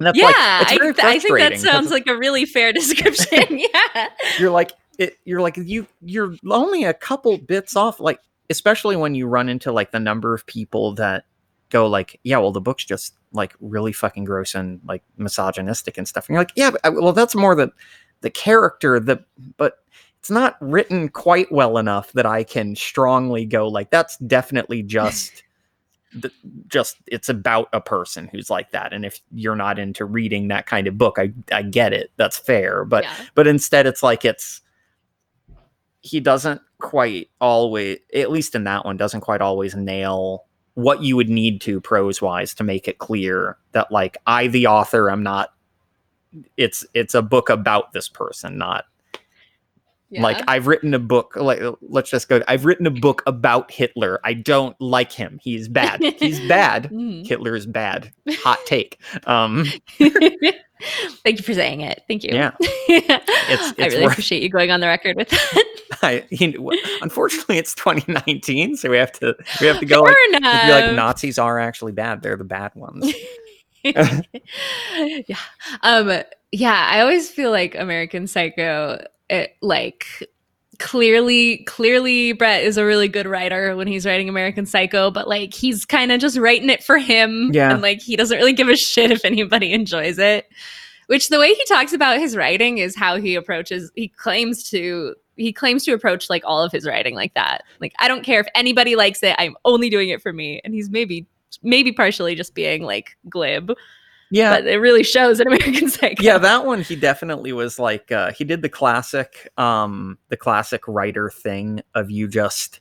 yeah. 0.00 0.26
like 0.26 0.26
I, 0.26 0.78
th- 0.78 0.98
I 0.98 1.18
think 1.18 1.38
that 1.38 1.58
sounds 1.58 1.90
like 1.90 2.06
a 2.06 2.16
really 2.16 2.44
fair 2.44 2.72
description. 2.72 3.58
yeah, 3.58 4.08
you're 4.38 4.50
like 4.50 4.72
it, 4.98 5.18
you're 5.24 5.40
like 5.40 5.56
you 5.56 5.86
you're 6.02 6.34
only 6.48 6.84
a 6.84 6.94
couple 6.94 7.38
bits 7.38 7.76
off 7.76 8.00
like 8.00 8.20
especially 8.50 8.96
when 8.96 9.14
you 9.14 9.26
run 9.26 9.48
into 9.48 9.72
like 9.72 9.90
the 9.90 10.00
number 10.00 10.34
of 10.34 10.46
people 10.46 10.94
that 10.94 11.24
go 11.70 11.86
like 11.86 12.20
yeah 12.22 12.36
well 12.36 12.52
the 12.52 12.60
book's 12.60 12.84
just 12.84 13.14
like 13.32 13.54
really 13.60 13.92
fucking 13.92 14.24
gross 14.24 14.54
and 14.54 14.80
like 14.84 15.02
misogynistic 15.16 15.96
and 15.96 16.06
stuff 16.06 16.28
and 16.28 16.34
you're 16.34 16.40
like 16.42 16.52
yeah 16.54 16.70
but, 16.70 16.84
uh, 16.84 16.92
well 16.92 17.12
that's 17.12 17.34
more 17.34 17.54
the 17.54 17.70
the 18.20 18.30
character 18.30 19.00
the 19.00 19.24
but 19.56 19.78
it's 20.18 20.30
not 20.30 20.56
written 20.60 21.08
quite 21.08 21.50
well 21.50 21.78
enough 21.78 22.12
that 22.12 22.26
i 22.26 22.44
can 22.44 22.76
strongly 22.76 23.46
go 23.46 23.66
like 23.66 23.90
that's 23.90 24.18
definitely 24.18 24.82
just 24.98 25.42
th- 26.20 26.34
just 26.68 26.96
it's 27.06 27.28
about 27.28 27.68
a 27.72 27.80
person 27.80 28.28
who's 28.28 28.50
like 28.50 28.70
that. 28.72 28.92
And 28.92 29.04
if 29.04 29.20
you're 29.32 29.56
not 29.56 29.78
into 29.78 30.04
reading 30.04 30.48
that 30.48 30.66
kind 30.66 30.86
of 30.86 30.98
book 30.98 31.18
i 31.18 31.32
i 31.52 31.62
get 31.62 31.92
it. 31.92 32.10
That's 32.16 32.38
fair. 32.38 32.84
But 32.84 33.04
yeah. 33.04 33.14
but 33.34 33.46
instead 33.46 33.86
it's 33.86 34.02
like 34.02 34.24
it's 34.24 34.60
he 36.00 36.20
doesn't 36.20 36.60
quite 36.78 37.30
always 37.40 37.98
at 38.14 38.30
least 38.30 38.54
in 38.54 38.64
that 38.64 38.84
one 38.84 38.96
doesn't 38.96 39.20
quite 39.20 39.40
always 39.40 39.74
nail 39.74 40.44
what 40.74 41.02
you 41.02 41.16
would 41.16 41.28
need 41.28 41.60
to 41.60 41.80
prose 41.80 42.20
wise 42.20 42.54
to 42.54 42.64
make 42.64 42.88
it 42.88 42.98
clear 42.98 43.56
that 43.70 43.90
like 43.92 44.18
i 44.26 44.48
the 44.48 44.66
author 44.66 45.10
am 45.10 45.22
not 45.22 45.50
it's 46.56 46.84
it's 46.92 47.14
a 47.14 47.22
book 47.22 47.48
about 47.48 47.92
this 47.92 48.08
person 48.08 48.58
not 48.58 48.86
like 50.20 50.42
i've 50.48 50.66
written 50.66 50.92
a 50.94 50.98
book 50.98 51.34
like 51.36 51.60
let's 51.80 52.10
just 52.10 52.28
go 52.28 52.40
i've 52.48 52.64
written 52.64 52.86
a 52.86 52.90
book 52.90 53.22
about 53.26 53.70
hitler 53.70 54.20
i 54.24 54.34
don't 54.34 54.78
like 54.80 55.10
him 55.12 55.38
he's 55.42 55.68
bad 55.68 56.02
he's 56.18 56.38
bad 56.48 56.84
Mhm. 56.92 57.26
hitler 57.26 57.54
is 57.56 57.66
bad 57.66 58.12
hot 58.28 58.58
take 58.66 58.98
um 59.26 59.64
Thank 61.22 61.38
you 61.38 61.44
for 61.44 61.54
saying 61.54 61.80
it. 61.82 62.02
Thank 62.08 62.24
you. 62.24 62.30
Yeah. 62.32 62.50
I 62.60 63.20
it's 63.48 63.78
I 63.80 63.86
really 63.86 64.02
worth- 64.02 64.12
appreciate 64.14 64.42
you 64.42 64.48
going 64.48 64.72
on 64.72 64.80
the 64.80 64.88
record 64.88 65.16
with 65.16 65.28
that. 65.28 65.64
I, 66.02 66.24
you 66.30 66.58
know, 66.58 66.72
unfortunately 67.02 67.56
it's 67.58 67.72
2019 67.76 68.74
so 68.76 68.90
we 68.90 68.96
have 68.96 69.12
to 69.20 69.36
we 69.60 69.68
have 69.68 69.78
to 69.78 69.86
go 69.86 70.00
like, 70.02 70.16
Fair 70.16 70.40
be 70.40 70.72
like 70.72 70.92
nazis 70.96 71.38
are 71.38 71.60
actually 71.60 71.92
bad 71.92 72.20
they're 72.22 72.36
the 72.36 72.42
bad 72.42 72.74
ones 72.74 73.14
yeah. 73.84 75.36
Um 75.82 76.22
yeah, 76.54 76.86
I 76.90 77.00
always 77.00 77.30
feel 77.30 77.50
like 77.50 77.74
American 77.76 78.26
Psycho 78.26 79.02
it, 79.28 79.56
like 79.62 80.06
clearly 80.78 81.58
clearly 81.64 82.32
Bret 82.32 82.64
is 82.64 82.76
a 82.76 82.84
really 82.84 83.06
good 83.08 83.26
writer 83.26 83.76
when 83.76 83.86
he's 83.86 84.04
writing 84.04 84.28
American 84.28 84.66
Psycho, 84.66 85.10
but 85.10 85.28
like 85.28 85.54
he's 85.54 85.84
kind 85.84 86.10
of 86.10 86.20
just 86.20 86.36
writing 86.38 86.70
it 86.70 86.82
for 86.82 86.98
him 86.98 87.50
Yeah. 87.52 87.72
and 87.72 87.82
like 87.82 88.00
he 88.00 88.16
doesn't 88.16 88.36
really 88.36 88.52
give 88.52 88.68
a 88.68 88.76
shit 88.76 89.10
if 89.10 89.24
anybody 89.24 89.72
enjoys 89.72 90.18
it. 90.18 90.46
Which 91.06 91.28
the 91.28 91.38
way 91.38 91.52
he 91.54 91.64
talks 91.66 91.92
about 91.92 92.18
his 92.18 92.36
writing 92.36 92.78
is 92.78 92.96
how 92.96 93.16
he 93.16 93.34
approaches 93.34 93.90
he 93.94 94.08
claims 94.08 94.68
to 94.70 95.14
he 95.36 95.52
claims 95.52 95.84
to 95.84 95.92
approach 95.92 96.28
like 96.28 96.42
all 96.44 96.62
of 96.62 96.72
his 96.72 96.86
writing 96.86 97.14
like 97.14 97.34
that. 97.34 97.62
Like 97.80 97.92
I 97.98 98.08
don't 98.08 98.24
care 98.24 98.40
if 98.40 98.46
anybody 98.54 98.96
likes 98.96 99.22
it, 99.22 99.36
I'm 99.38 99.56
only 99.64 99.88
doing 99.90 100.08
it 100.08 100.20
for 100.22 100.32
me 100.32 100.60
and 100.64 100.74
he's 100.74 100.90
maybe 100.90 101.26
maybe 101.62 101.92
partially 101.92 102.34
just 102.34 102.54
being 102.54 102.82
like 102.82 103.16
glib, 103.28 103.72
yeah. 104.32 104.56
But 104.56 104.66
it 104.66 104.78
really 104.78 105.02
shows 105.04 105.38
in 105.38 105.46
American 105.52 105.88
Psycho. 105.88 106.22
yeah 106.22 106.38
that 106.38 106.64
one 106.66 106.80
he 106.82 106.96
definitely 106.96 107.52
was 107.52 107.78
like 107.78 108.10
uh 108.10 108.32
he 108.32 108.44
did 108.44 108.62
the 108.62 108.68
classic 108.68 109.48
um 109.58 110.18
the 110.28 110.36
classic 110.36 110.82
writer 110.88 111.30
thing 111.30 111.82
of 111.94 112.10
you 112.10 112.26
just 112.26 112.80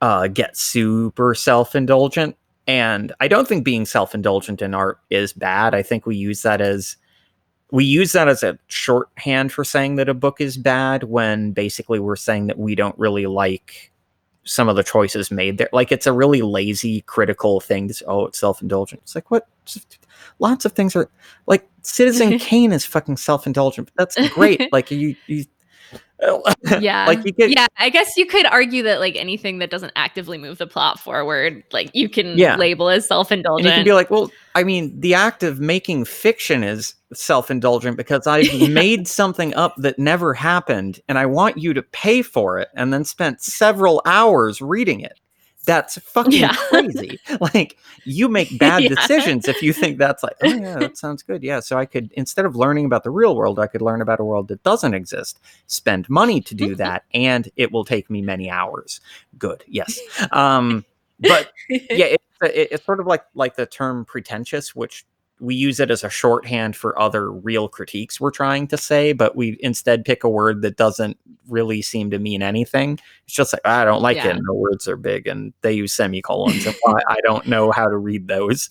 uh 0.00 0.28
get 0.28 0.56
super 0.56 1.34
self-indulgent. 1.34 2.36
And 2.68 3.12
i 3.20 3.28
don't 3.28 3.46
think 3.46 3.64
being 3.64 3.84
self-indulgent 3.84 4.62
in 4.62 4.74
art 4.74 5.00
is 5.10 5.32
bad. 5.32 5.74
I 5.74 5.82
think 5.82 6.06
we 6.06 6.16
use 6.16 6.42
that 6.42 6.60
as 6.60 6.96
we 7.72 7.84
use 7.84 8.12
that 8.12 8.28
as 8.28 8.44
a 8.44 8.56
shorthand 8.68 9.52
for 9.52 9.64
saying 9.64 9.96
that 9.96 10.08
a 10.08 10.14
book 10.14 10.40
is 10.40 10.56
bad 10.56 11.02
when 11.04 11.50
basically 11.50 11.98
we're 11.98 12.14
saying 12.14 12.46
that 12.46 12.58
we 12.58 12.76
don't 12.76 12.96
really 12.96 13.26
like 13.26 13.90
some 14.44 14.68
of 14.68 14.76
the 14.76 14.84
choices 14.84 15.32
made 15.32 15.58
there. 15.58 15.68
Like 15.72 15.90
it's 15.90 16.06
a 16.06 16.12
really 16.12 16.42
lazy 16.42 17.00
critical 17.02 17.58
thing 17.58 17.88
to 17.88 17.94
say, 17.94 18.04
oh 18.06 18.26
it's 18.26 18.38
self-indulgent. 18.38 19.02
It's 19.02 19.16
like 19.16 19.30
what 19.32 19.48
lots 20.38 20.64
of 20.64 20.72
things 20.72 20.94
are 20.96 21.10
like 21.46 21.68
Citizen 21.82 22.38
Kane 22.40 22.72
is 22.72 22.84
fucking 22.84 23.16
self-indulgent. 23.16 23.90
But 23.94 24.10
that's 24.14 24.28
great. 24.34 24.68
like 24.72 24.90
you, 24.90 25.14
you, 25.26 25.44
yeah. 26.80 27.06
like 27.06 27.24
you 27.24 27.32
could, 27.34 27.52
yeah, 27.52 27.66
I 27.76 27.90
guess 27.90 28.16
you 28.16 28.24
could 28.26 28.46
argue 28.46 28.82
that 28.84 29.00
like 29.00 29.16
anything 29.16 29.58
that 29.58 29.70
doesn't 29.70 29.92
actively 29.96 30.38
move 30.38 30.58
the 30.58 30.66
plot 30.66 30.98
forward, 30.98 31.62
like 31.72 31.90
you 31.92 32.08
can 32.08 32.38
Yeah. 32.38 32.56
label 32.56 32.88
as 32.88 33.06
self-indulgent. 33.06 33.66
you 33.66 33.72
can 33.72 33.84
be 33.84 33.92
like, 33.92 34.10
well, 34.10 34.30
I 34.54 34.64
mean, 34.64 34.98
the 34.98 35.12
act 35.14 35.42
of 35.42 35.60
making 35.60 36.06
fiction 36.06 36.64
is 36.64 36.94
self-indulgent 37.12 37.96
because 37.98 38.26
I've 38.26 38.70
made 38.70 39.06
something 39.06 39.54
up 39.54 39.74
that 39.76 39.98
never 39.98 40.32
happened, 40.32 41.00
and 41.08 41.18
I 41.18 41.26
want 41.26 41.58
you 41.58 41.74
to 41.74 41.82
pay 41.82 42.22
for 42.22 42.58
it, 42.58 42.68
and 42.74 42.92
then 42.92 43.04
spent 43.04 43.42
several 43.42 44.00
hours 44.06 44.62
reading 44.62 45.00
it. 45.00 45.20
That's 45.66 45.98
fucking 45.98 46.32
Yeah. 46.32 46.54
crazy. 46.68 47.18
Like 47.40 47.76
you 48.04 48.28
make 48.28 48.58
bad 48.58 48.84
Yeah. 48.84 48.88
decisions 48.90 49.48
if 49.48 49.60
you 49.62 49.72
think 49.72 49.98
that's 49.98 50.22
like, 50.22 50.36
oh 50.42 50.46
yeah, 50.48 50.78
that 50.78 50.96
sounds 50.96 51.22
good. 51.22 51.42
Yeah. 51.42 51.60
So 51.60 51.76
I 51.76 51.84
could 51.84 52.12
instead 52.12 52.46
of 52.46 52.56
learning 52.56 52.86
about 52.86 53.04
the 53.04 53.10
real 53.10 53.36
world, 53.36 53.58
I 53.58 53.66
could 53.66 53.82
learn 53.82 54.00
about 54.00 54.20
a 54.20 54.24
world 54.24 54.48
that 54.48 54.62
doesn't 54.62 54.94
exist, 54.94 55.40
spend 55.66 56.08
money 56.08 56.40
to 56.40 56.54
do 56.54 56.74
that, 56.76 57.02
and 57.12 57.48
it 57.56 57.72
will 57.72 57.84
take 57.84 58.08
me 58.08 58.22
many 58.22 58.48
hours. 58.48 59.00
Good. 59.38 59.64
Yes. 59.66 60.00
Um, 60.32 60.84
but 61.20 61.52
yeah, 61.68 62.06
it's, 62.06 62.24
it, 62.42 62.68
it's 62.70 62.84
sort 62.86 63.00
of 63.00 63.06
like 63.06 63.24
like 63.34 63.56
the 63.56 63.66
term 63.66 64.04
pretentious, 64.04 64.74
which 64.74 65.04
we 65.40 65.54
use 65.54 65.80
it 65.80 65.90
as 65.90 66.02
a 66.02 66.08
shorthand 66.08 66.74
for 66.76 66.98
other 66.98 67.30
real 67.30 67.68
critiques 67.68 68.18
we're 68.20 68.30
trying 68.30 68.66
to 68.68 68.78
say, 68.78 69.12
but 69.12 69.36
we 69.36 69.58
instead 69.60 70.04
pick 70.04 70.24
a 70.24 70.28
word 70.30 70.62
that 70.62 70.76
doesn't 70.76 71.18
really 71.48 71.82
seem 71.82 72.10
to 72.10 72.18
mean 72.18 72.42
anything. 72.42 72.98
It's 73.26 73.34
just 73.34 73.52
like 73.52 73.60
I 73.66 73.84
don't 73.84 74.00
like 74.02 74.16
Yeah. 74.16 74.28
it. 74.28 74.36
And 74.36 74.46
the 74.46 74.54
words 74.54 74.88
are 74.88 74.96
big, 74.96 75.26
and 75.26 75.52
they 75.60 75.72
use 75.74 75.92
semicolons, 75.92 76.64
and 76.66 76.74
I 77.08 77.16
don't 77.22 77.46
know 77.46 77.70
how 77.70 77.86
to 77.86 77.96
read 77.98 78.28
those. 78.28 78.68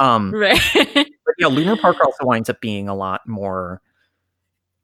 Um, 0.00 0.34
right. 0.34 0.60
but 0.94 1.06
yeah, 1.38 1.46
Lunar 1.46 1.76
Park 1.76 1.96
also 2.04 2.24
winds 2.26 2.50
up 2.50 2.60
being 2.60 2.88
a 2.88 2.94
lot 2.94 3.26
more 3.28 3.80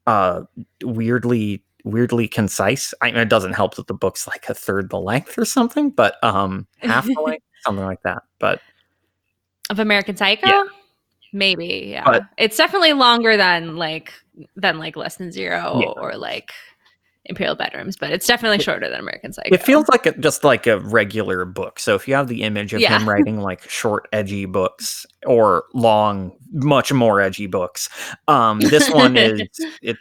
uh 0.07 0.43
weirdly 0.85 1.62
weirdly 1.85 2.28
concise. 2.28 2.94
I 3.03 3.07
mean, 3.07 3.16
it 3.16 3.28
doesn't 3.28 3.53
help 3.55 3.74
that 3.77 3.86
the 3.89 3.94
book's 3.94 4.27
like 4.27 4.48
a 4.48 4.55
third 4.55 4.90
the 4.90 5.01
length 5.01 5.36
or 5.39 5.44
something, 5.44 5.90
but 5.90 6.23
um 6.23 6.66
half 6.78 7.07
the 7.07 7.20
length, 7.27 7.44
something 7.65 7.85
like 7.85 8.03
that. 8.03 8.23
But 8.39 8.61
of 9.70 9.81
American 9.81 10.16
Psycho? 10.16 10.47
Yeah. 10.47 10.65
Maybe, 11.32 11.89
yeah. 11.90 12.05
But- 12.05 12.23
it's 12.39 12.57
definitely 12.57 12.93
longer 12.93 13.36
than 13.36 13.77
like 13.77 14.12
than 14.57 14.78
like 14.78 14.97
Less 14.97 15.16
Than 15.16 15.32
Zero 15.32 15.81
Yeah. 15.81 15.89
or 15.89 16.16
like 16.16 16.53
Imperial 17.28 17.57
Bedrooms, 17.57 17.97
but 17.97 18.12
it's 18.12 18.27
definitely 18.27 18.61
shorter 18.61 18.89
than 18.89 19.01
American 19.01 19.32
Psycho. 19.32 19.53
it 19.53 19.62
feels 19.62 19.89
like 19.89 20.07
a, 20.07 20.12
just 20.19 20.44
like 20.44 20.66
a 20.69 20.78
regular 20.78 21.44
book. 21.44 21.81
So 21.81 21.94
if 21.97 22.07
you 22.07 22.15
have 22.15 22.28
the 22.28 22.43
image 22.43 22.73
of 22.73 22.81
Yeah. 22.81 22.97
him 22.98 23.09
writing 23.09 23.40
like 23.40 23.69
short, 23.69 24.07
edgy 24.12 24.44
books 24.44 25.05
or 25.27 25.65
long, 25.74 26.32
much 26.53 26.93
more 26.93 27.20
edgy 27.20 27.47
books, 27.48 27.89
um, 28.28 28.61
this 28.61 28.89
one 28.90 29.16
is 29.16 29.40
it 29.82 29.97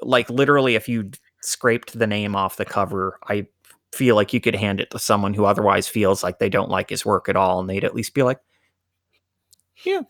like 0.00 0.30
literally 0.30 0.74
if 0.74 0.88
you 0.88 1.10
scraped 1.42 1.98
the 1.98 2.06
name 2.06 2.34
off 2.34 2.56
the 2.56 2.64
cover, 2.64 3.18
I 3.28 3.46
feel 3.92 4.14
like 4.16 4.32
you 4.32 4.40
could 4.40 4.54
hand 4.54 4.80
it 4.80 4.90
to 4.92 4.98
someone 4.98 5.34
who 5.34 5.44
otherwise 5.44 5.86
feels 5.86 6.22
like 6.22 6.38
they 6.38 6.48
don't 6.48 6.70
like 6.70 6.88
his 6.88 7.04
work 7.04 7.28
at 7.28 7.36
all, 7.36 7.60
and 7.60 7.68
they'd 7.68 7.84
at 7.84 7.94
least 7.94 8.14
be 8.14 8.22
like, 8.22 8.38
yeah. 9.84 10.02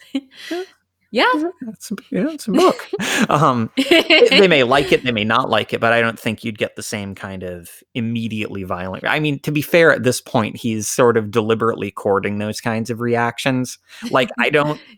yeah, 1.11 1.51
"It's 1.69 1.91
a, 1.91 1.97
yeah, 2.11 2.31
it's 2.31 2.49
a 2.49 2.53
book." 2.53 2.89
um, 3.29 3.71
they 3.77 4.49
may 4.49 4.63
like 4.65 4.93
it, 4.93 5.05
they 5.05 5.13
may 5.13 5.25
not 5.25 5.51
like 5.51 5.73
it, 5.73 5.81
but 5.81 5.93
I 5.93 6.01
don't 6.01 6.19
think 6.19 6.45
you'd 6.45 6.59
get 6.59 6.77
the 6.77 6.83
same 6.83 7.15
kind 7.15 7.43
of 7.43 7.71
immediately 7.95 8.63
violent. 8.63 9.05
I 9.05 9.21
mean, 9.21 9.39
to 9.41 9.53
be 9.53 9.63
fair, 9.63 9.93
at 9.93 10.03
this 10.03 10.21
point, 10.21 10.57
he's 10.57 10.89
sort 10.89 11.17
of 11.17 11.31
deliberately 11.31 11.91
courting 11.91 12.39
those 12.39 12.61
kinds 12.61 12.91
of 12.91 13.01
reactions. 13.01 13.79
Like, 14.11 14.31
I 14.39 14.51
don't. 14.51 14.81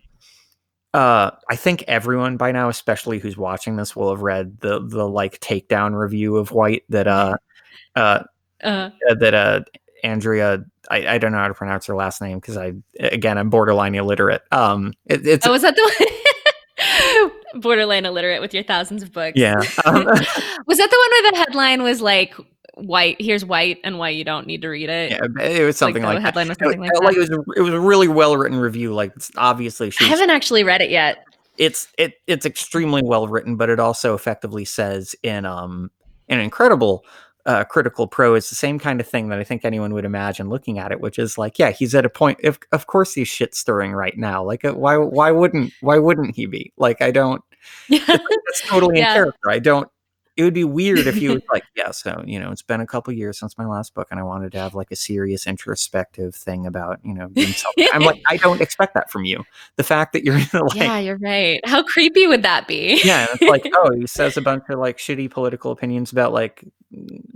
Uh, 0.95 1.33
I 1.51 1.57
think 1.57 1.83
everyone 1.89 2.37
by 2.37 2.53
now, 2.53 2.69
especially 2.69 3.19
who's 3.19 3.37
watching 3.37 3.75
this, 3.75 3.97
will 3.97 4.11
have 4.11 4.23
read 4.23 4.61
the 4.61 4.79
the 4.81 5.09
like 5.09 5.41
takedown 5.41 5.99
review 5.99 6.37
of 6.37 6.53
White 6.53 6.85
that 6.89 7.09
uh 7.09 7.37
uh 7.97 8.23
Uh, 8.63 8.91
that 9.19 9.35
uh 9.35 9.61
Andrea 10.05 10.65
I, 10.91 11.15
I 11.15 11.19
don't 11.19 11.33
know 11.33 11.39
how 11.39 11.49
to 11.49 11.55
pronounce 11.55 11.87
her 11.87 11.97
last 11.97 12.21
name 12.21 12.39
because 12.39 12.57
I 12.57 12.73
again 13.01 13.39
I'm 13.39 13.51
borderline 13.51 13.95
illiterate. 13.95 14.43
Um, 14.53 14.93
it, 15.07 15.27
it's 15.27 15.47
oh, 15.47 15.53
was 15.53 15.63
that 15.63 15.75
the 15.75 15.83
one? 15.83 17.31
Borderline 17.63 18.05
illiterate 18.05 18.41
with 18.41 18.53
your 18.53 18.65
thousands 18.65 19.03
of 19.03 19.13
books. 19.13 19.39
yeah. 19.39 19.55
Um, 19.87 20.05
was 20.05 20.79
that 20.79 20.91
the 20.91 20.99
one 20.99 21.11
where 21.11 21.31
the 21.33 21.39
headline 21.39 21.83
was 21.83 22.01
like 22.01 22.35
white? 22.75 23.17
Here's 23.21 23.45
white 23.45 23.79
and 23.85 23.99
why 23.99 24.11
you 24.11 24.25
don't 24.25 24.47
need 24.47 24.63
to 24.63 24.69
read 24.69 24.89
it. 24.89 25.13
yeah, 25.13 25.45
it 25.45 25.65
was 25.65 25.77
something 25.77 26.03
like, 26.03 26.17
that. 26.17 26.23
headline 26.23 26.47
It 26.47 26.51
was- 26.51 26.59
something 26.59 26.81
like 26.81 26.91
uh, 26.97 27.01
that. 27.01 27.15
it 27.15 27.19
was 27.19 27.31
a, 27.31 27.45
it 27.57 27.61
was 27.63 27.75
a 27.75 27.81
really 27.81 28.09
well 28.09 28.37
written 28.37 28.59
review. 28.59 28.93
Like 28.93 29.13
obviously 29.37 29.93
I 30.01 30.05
haven't 30.05 30.31
actually 30.31 30.65
read 30.65 30.83
it 30.83 30.91
yet. 30.91 31.25
it's 31.57 31.89
it 31.97 32.15
it's 32.27 32.45
extremely 32.45 33.03
well 33.03 33.29
written, 33.29 33.57
but 33.57 33.71
it 33.71 33.79
also 33.79 34.15
effectively 34.15 34.65
says 34.65 35.15
in 35.23 35.47
um 35.47 35.91
an 36.29 36.41
incredible 36.41 37.05
uh, 37.47 37.65
critical 37.65 38.11
is 38.35 38.49
the 38.49 38.55
same 38.55 38.79
kind 38.79 39.01
of 39.01 39.07
thing 39.07 39.29
that 39.29 39.39
I 39.39 39.45
think 39.45 39.65
anyone 39.65 39.93
would 39.93 40.05
imagine 40.05 40.49
looking 40.49 40.79
at 40.79 40.93
it, 40.93 41.01
which 41.01 41.19
is 41.19 41.37
like, 41.37 41.59
yeah, 41.59 41.71
he's 41.71 41.95
at 41.95 42.07
a 42.07 42.11
point. 42.11 42.39
If 42.43 42.59
of 42.73 42.87
course 42.87 43.15
he's 43.15 43.29
shit 43.29 43.55
stirring 43.55 43.93
right 43.93 44.17
now. 44.17 44.43
Like, 44.43 44.65
uh, 44.65 44.73
why 44.73 44.97
why 44.97 45.31
wouldn't 45.31 45.73
why 45.81 45.99
wouldn't 45.99 46.35
he 46.35 46.47
be? 46.47 46.73
Like, 46.77 47.03
I 47.03 47.11
don't. 47.11 47.43
Yeah. 47.89 48.17
It's 48.49 48.61
totally 48.69 49.01
in 49.01 49.05
character. 49.05 49.51
I 49.51 49.59
don't. 49.59 49.89
it 50.37 50.45
would 50.45 50.55
be 50.55 50.63
weird 50.63 51.07
if 51.09 51.21
you 51.21 51.35
was 51.35 51.43
like, 51.53 51.65
yeah, 51.77 51.91
so 51.91 52.23
you 52.25 52.39
know, 52.39 52.53
it's 52.53 52.63
been 52.63 52.81
a 52.81 52.87
couple 52.87 53.13
years 53.13 53.39
since 53.39 53.59
my 53.59 53.67
last 53.67 53.95
book, 53.95 54.07
and 54.13 54.21
I 54.21 54.23
wanted 54.23 54.53
to 54.53 54.59
have 54.59 54.75
like 54.75 54.93
a 54.93 54.97
serious 54.97 55.45
introspective 55.47 56.37
thing 56.37 56.67
about 56.67 57.01
you 57.05 57.15
know. 57.15 57.31
I'm 57.93 58.03
like, 58.03 58.23
I 58.29 58.37
don't 58.37 58.61
expect 58.61 58.95
that 58.95 59.11
from 59.11 59.25
you. 59.25 59.45
The 59.77 59.83
fact 59.83 60.13
that 60.13 60.25
you're 60.25 60.39
gonna 60.53 60.65
like, 60.65 60.77
yeah, 60.77 60.99
you're 60.99 61.19
right. 61.19 61.61
How 61.65 61.83
creepy 61.83 62.27
would 62.27 62.43
that 62.43 62.69
be? 62.69 63.01
yeah, 63.05 63.27
it's 63.33 63.43
like, 63.43 63.67
oh, 63.75 63.93
he 63.93 64.07
says 64.07 64.37
a 64.37 64.41
bunch 64.41 64.65
of 64.69 64.79
like 64.79 64.99
shitty 64.99 65.31
political 65.31 65.73
opinions 65.73 66.13
about 66.13 66.33
like 66.33 66.65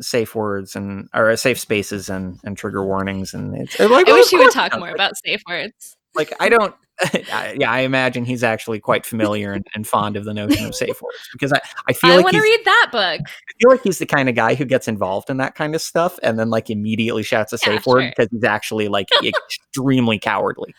safe 0.01 0.35
words 0.35 0.77
and 0.77 1.09
or 1.15 1.31
uh, 1.31 1.37
safe 1.37 1.59
spaces 1.59 2.09
and 2.09 2.39
and 2.45 2.57
trigger 2.57 2.85
warnings, 2.85 3.35
and 3.35 3.57
it's 3.57 3.79
like, 3.79 3.91
I 3.91 4.11
well, 4.11 4.15
wish 4.17 4.27
of 4.27 4.31
he 4.31 4.37
would 4.39 4.51
talk 4.53 4.73
more 4.73 4.89
Like- 4.89 4.95
about 4.95 5.13
safe 5.25 5.43
words. 5.49 5.97
like 6.15 6.33
I 6.41 6.49
don't. 6.49 6.75
I- 7.33 7.57
yeah, 7.61 7.71
I 7.71 7.81
imagine 7.81 8.25
he's 8.25 8.43
actually 8.43 8.81
quite 8.81 9.07
familiar 9.07 9.53
and, 9.53 9.65
and 9.75 9.87
fond 9.87 10.17
of 10.17 10.25
the 10.25 10.35
notion 10.35 10.67
of 10.67 10.75
safe 10.75 11.01
words 11.01 11.17
because 11.33 11.53
I, 11.53 11.61
I 11.89 11.93
feel 11.93 12.11
I 12.11 12.17
like 12.17 12.25
want 12.25 12.35
to 12.37 12.43
read 12.43 12.61
that 12.65 12.89
book. 12.91 13.21
I 13.25 13.53
feel 13.61 13.71
like 13.71 13.83
he's 13.85 13.99
the 13.99 14.07
kind 14.07 14.29
of 14.29 14.35
guy 14.35 14.57
who 14.57 14.65
gets 14.65 14.89
involved 14.89 15.31
in 15.31 15.37
that 15.37 15.55
kind 15.55 15.77
of 15.77 15.81
stuff 15.81 16.19
and 16.25 16.37
then 16.41 16.51
like 16.51 16.71
immediately 16.71 17.23
shouts 17.23 17.53
a 17.53 17.59
Yeah, 17.63 17.77
safe 17.77 17.87
word 17.87 18.13
because 18.17 18.29
he's 18.33 18.43
actually 18.43 18.89
like 18.89 19.09
extremely 19.25 20.19
cowardly. 20.19 20.75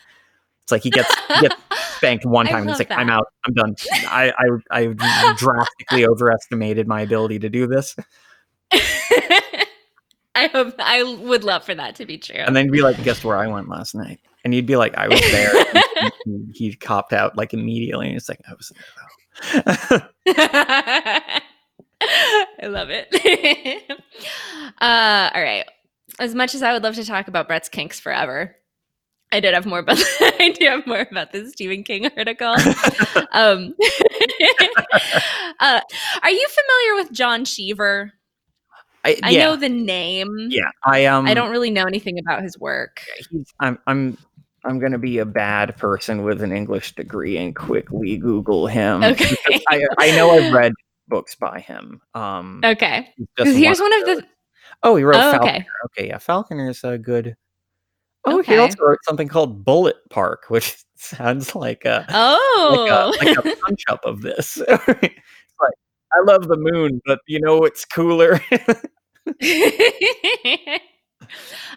It's 0.63 0.73
like 0.73 0.83
he 0.83 0.89
gets 0.89 1.09
he 1.35 1.39
gets 1.47 1.55
spanked 1.95 2.25
one 2.25 2.47
time 2.47 2.63
and 2.63 2.71
it's 2.71 2.79
like 2.79 2.91
I'm 2.91 3.09
out, 3.09 3.27
I'm 3.45 3.53
done. 3.53 3.75
I 4.09 4.33
I, 4.37 4.77
I 4.81 5.33
drastically 5.37 6.05
overestimated 6.05 6.85
my 6.85 6.99
ability 6.99 7.39
to 7.39 7.49
do 7.49 7.65
this, 7.65 7.95
I 10.35 10.47
hope 10.47 10.75
I 10.79 11.03
would 11.03 11.43
love 11.43 11.63
for 11.63 11.75
that 11.75 11.95
to 11.95 12.05
be 12.05 12.17
true. 12.17 12.37
and 12.37 12.55
then 12.55 12.71
be 12.71 12.81
like, 12.81 13.03
guess 13.03 13.23
where 13.23 13.37
I 13.37 13.47
went 13.47 13.67
last 13.67 13.95
night? 13.95 14.19
And 14.43 14.55
you'd 14.55 14.65
be 14.65 14.77
like, 14.77 14.95
I 14.95 15.07
was 15.07 15.19
there. 15.19 16.11
he, 16.53 16.73
copped 16.75 17.11
out 17.11 17.35
like 17.35 17.53
immediately, 17.53 18.07
and 18.07 18.15
it's 18.15 18.29
like 18.29 18.39
I 18.47 18.53
was 18.53 18.71
there. 18.71 19.73
though. 19.85 20.01
I 22.61 22.67
love 22.67 22.87
it. 22.89 23.13
uh, 24.79 25.31
all 25.33 25.41
right. 25.41 25.65
As 26.19 26.33
much 26.35 26.55
as 26.55 26.63
I 26.63 26.71
would 26.73 26.83
love 26.83 26.95
to 26.95 27.05
talk 27.05 27.27
about 27.27 27.47
Bret's 27.47 27.67
kinks 27.69 27.99
forever, 27.99 28.55
I 29.31 29.39
did 29.39 29.53
have 29.53 29.65
more 29.65 29.79
about 29.79 29.97
I 30.21 30.55
do 30.57 30.65
have 30.65 30.87
more 30.87 31.05
about 31.09 31.31
this 31.31 31.51
Stephen 31.51 31.83
King 31.83 32.09
article. 32.17 32.55
um, 33.31 33.75
uh, 35.59 35.81
are 36.21 36.31
you 36.31 36.47
familiar 36.47 36.95
with 36.95 37.11
John 37.11 37.45
Cheever? 37.45 38.13
I, 39.23 39.27
I 39.27 39.29
yeah, 39.31 39.43
know 39.45 39.55
the 39.55 39.69
name. 39.69 40.47
yeah. 40.49 40.69
I 40.85 41.05
um. 41.05 41.25
I 41.25 41.33
don't 41.33 41.51
really 41.51 41.69
know 41.71 41.85
anything 41.85 42.19
about 42.19 42.41
his 42.43 42.57
work. 42.59 43.01
he's, 43.31 43.51
I'm 43.59 43.77
I'm 43.87 44.17
I'm 44.65 44.79
gonna 44.79 44.97
be 44.99 45.19
a 45.19 45.25
bad 45.25 45.77
person 45.77 46.23
with 46.23 46.41
an 46.41 46.51
English 46.51 46.95
degree 46.95 47.37
and 47.37 47.55
quickly 47.55 48.17
Google 48.17 48.67
him. 48.67 49.03
Okay. 49.03 49.35
I 49.69 49.85
I 49.97 50.11
know 50.15 50.31
I've 50.31 50.51
read 50.61 50.73
books 51.07 51.35
by 51.35 51.59
him. 51.59 52.01
Um, 52.13 52.61
Okay. 52.63 53.13
Because 53.35 53.55
here's 53.55 53.79
one 53.79 53.91
one 53.91 54.01
of 54.01 54.05
the. 54.17 54.25
Oh, 54.83 54.95
he 54.95 55.03
wrote 55.03 55.15
Oh, 55.17 55.31
Falconer. 55.31 55.49
okay. 55.51 55.65
Okay, 55.85 56.07
yeah, 56.09 56.17
Falconer 56.19 56.69
is 56.69 56.83
a 56.83 56.97
good. 56.97 57.35
Oh, 58.25 58.39
Okay. 58.39 58.53
he 58.55 58.59
also 58.59 58.77
wrote 58.85 58.99
something 59.03 59.27
called 59.27 59.63
Bullet 59.65 59.95
Park, 60.09 60.45
which 60.49 60.77
sounds 60.95 61.55
like 61.55 61.85
a 61.85 62.05
Oh. 62.09 63.13
like 63.17 63.27
a, 63.27 63.43
like 63.43 63.53
a 63.55 63.57
punch 63.61 63.83
up 63.89 64.03
of 64.05 64.21
this. 64.21 64.57
like 64.67 65.15
I 66.11 66.21
love 66.25 66.47
the 66.47 66.57
moon, 66.57 67.01
but 67.05 67.19
you 67.27 67.39
know 67.39 67.57
what's 67.59 67.85
cooler? 67.85 68.41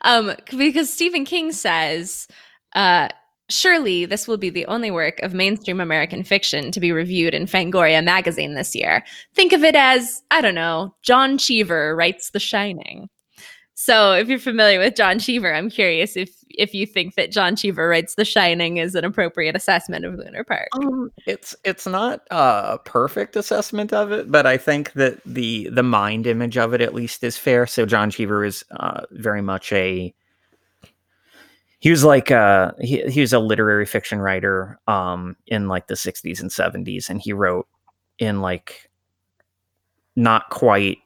um, 0.03 0.35
because 0.57 0.93
Stephen 0.93 1.25
King 1.25 1.53
says, 1.53 2.27
uh, 2.75 3.09
surely 3.51 4.05
this 4.05 4.27
will 4.27 4.39
be 4.39 4.51
the 4.51 4.67
only 4.67 4.91
work 4.91 5.19
of 5.21 5.35
mainstream 5.35 5.81
American 5.81 6.25
fiction 6.25 6.71
to 6.73 6.81
be 6.81 6.93
reviewed 6.93 7.35
in 7.35 7.47
Fangoria 7.47 8.03
magazine 8.03 8.55
this 8.55 8.75
year. 8.75 9.05
Think 9.35 9.53
of 9.53 9.63
it 9.63 9.77
as, 9.77 10.23
I 10.31 10.41
don't 10.41 10.55
know, 10.55 10.95
John 11.03 11.39
Cheever 11.39 11.95
writes 11.95 12.31
The 12.31 12.41
Shining. 12.41 13.09
So 13.85 14.13
if 14.13 14.29
you're 14.29 14.39
familiar 14.39 14.79
with 14.79 14.95
John 14.95 15.19
Cheever, 15.19 15.53
I'm 15.53 15.69
curious 15.69 16.17
if 16.17 16.31
if 16.51 16.73
you 16.73 16.87
think 16.87 17.17
that 17.17 17.33
John 17.33 17.57
Cheever 17.57 17.89
writes 17.89 18.15
The 18.15 18.25
Shining 18.25 18.77
is 18.77 18.95
an 18.95 19.05
appropriate 19.05 19.57
assessment 19.57 20.05
of 20.05 20.15
Lunar 20.15 20.45
Park. 20.45 20.69
Um, 20.75 21.11
it's 21.27 21.57
it's 21.65 21.85
not 21.85 22.21
a 22.31 22.79
perfect 22.85 23.35
assessment 23.35 23.93
of 23.93 24.13
it, 24.13 24.31
but 24.31 24.47
I 24.47 24.57
think 24.57 24.93
that 24.93 25.21
the 25.27 25.69
the 25.73 25.83
mind 25.83 26.29
image 26.29 26.57
of 26.57 26.73
it 26.75 26.81
at 26.81 26.95
least 26.95 27.25
is 27.25 27.37
fair. 27.37 27.67
So 27.67 27.85
John 27.85 28.09
Cheever 28.09 28.45
is 28.45 28.65
uh, 28.71 29.01
very 29.11 29.43
much 29.43 29.73
a 29.73 30.15
he 31.81 31.91
was 31.91 32.05
like 32.05 32.31
uh 32.31 32.71
he, 32.81 33.03
he 33.11 33.21
was 33.21 33.33
a 33.33 33.41
literary 33.41 33.85
fiction 33.85 34.21
writer 34.21 34.79
um 34.87 35.35
in 35.49 35.67
like 35.67 35.89
the 35.89 35.95
60s 35.95 36.41
and 36.41 36.51
70s 36.51 37.11
and 37.11 37.21
he 37.21 37.33
wrote 37.33 37.67
in 38.21 38.41
like 38.41 38.89
not 40.15 40.51
quite 40.51 40.99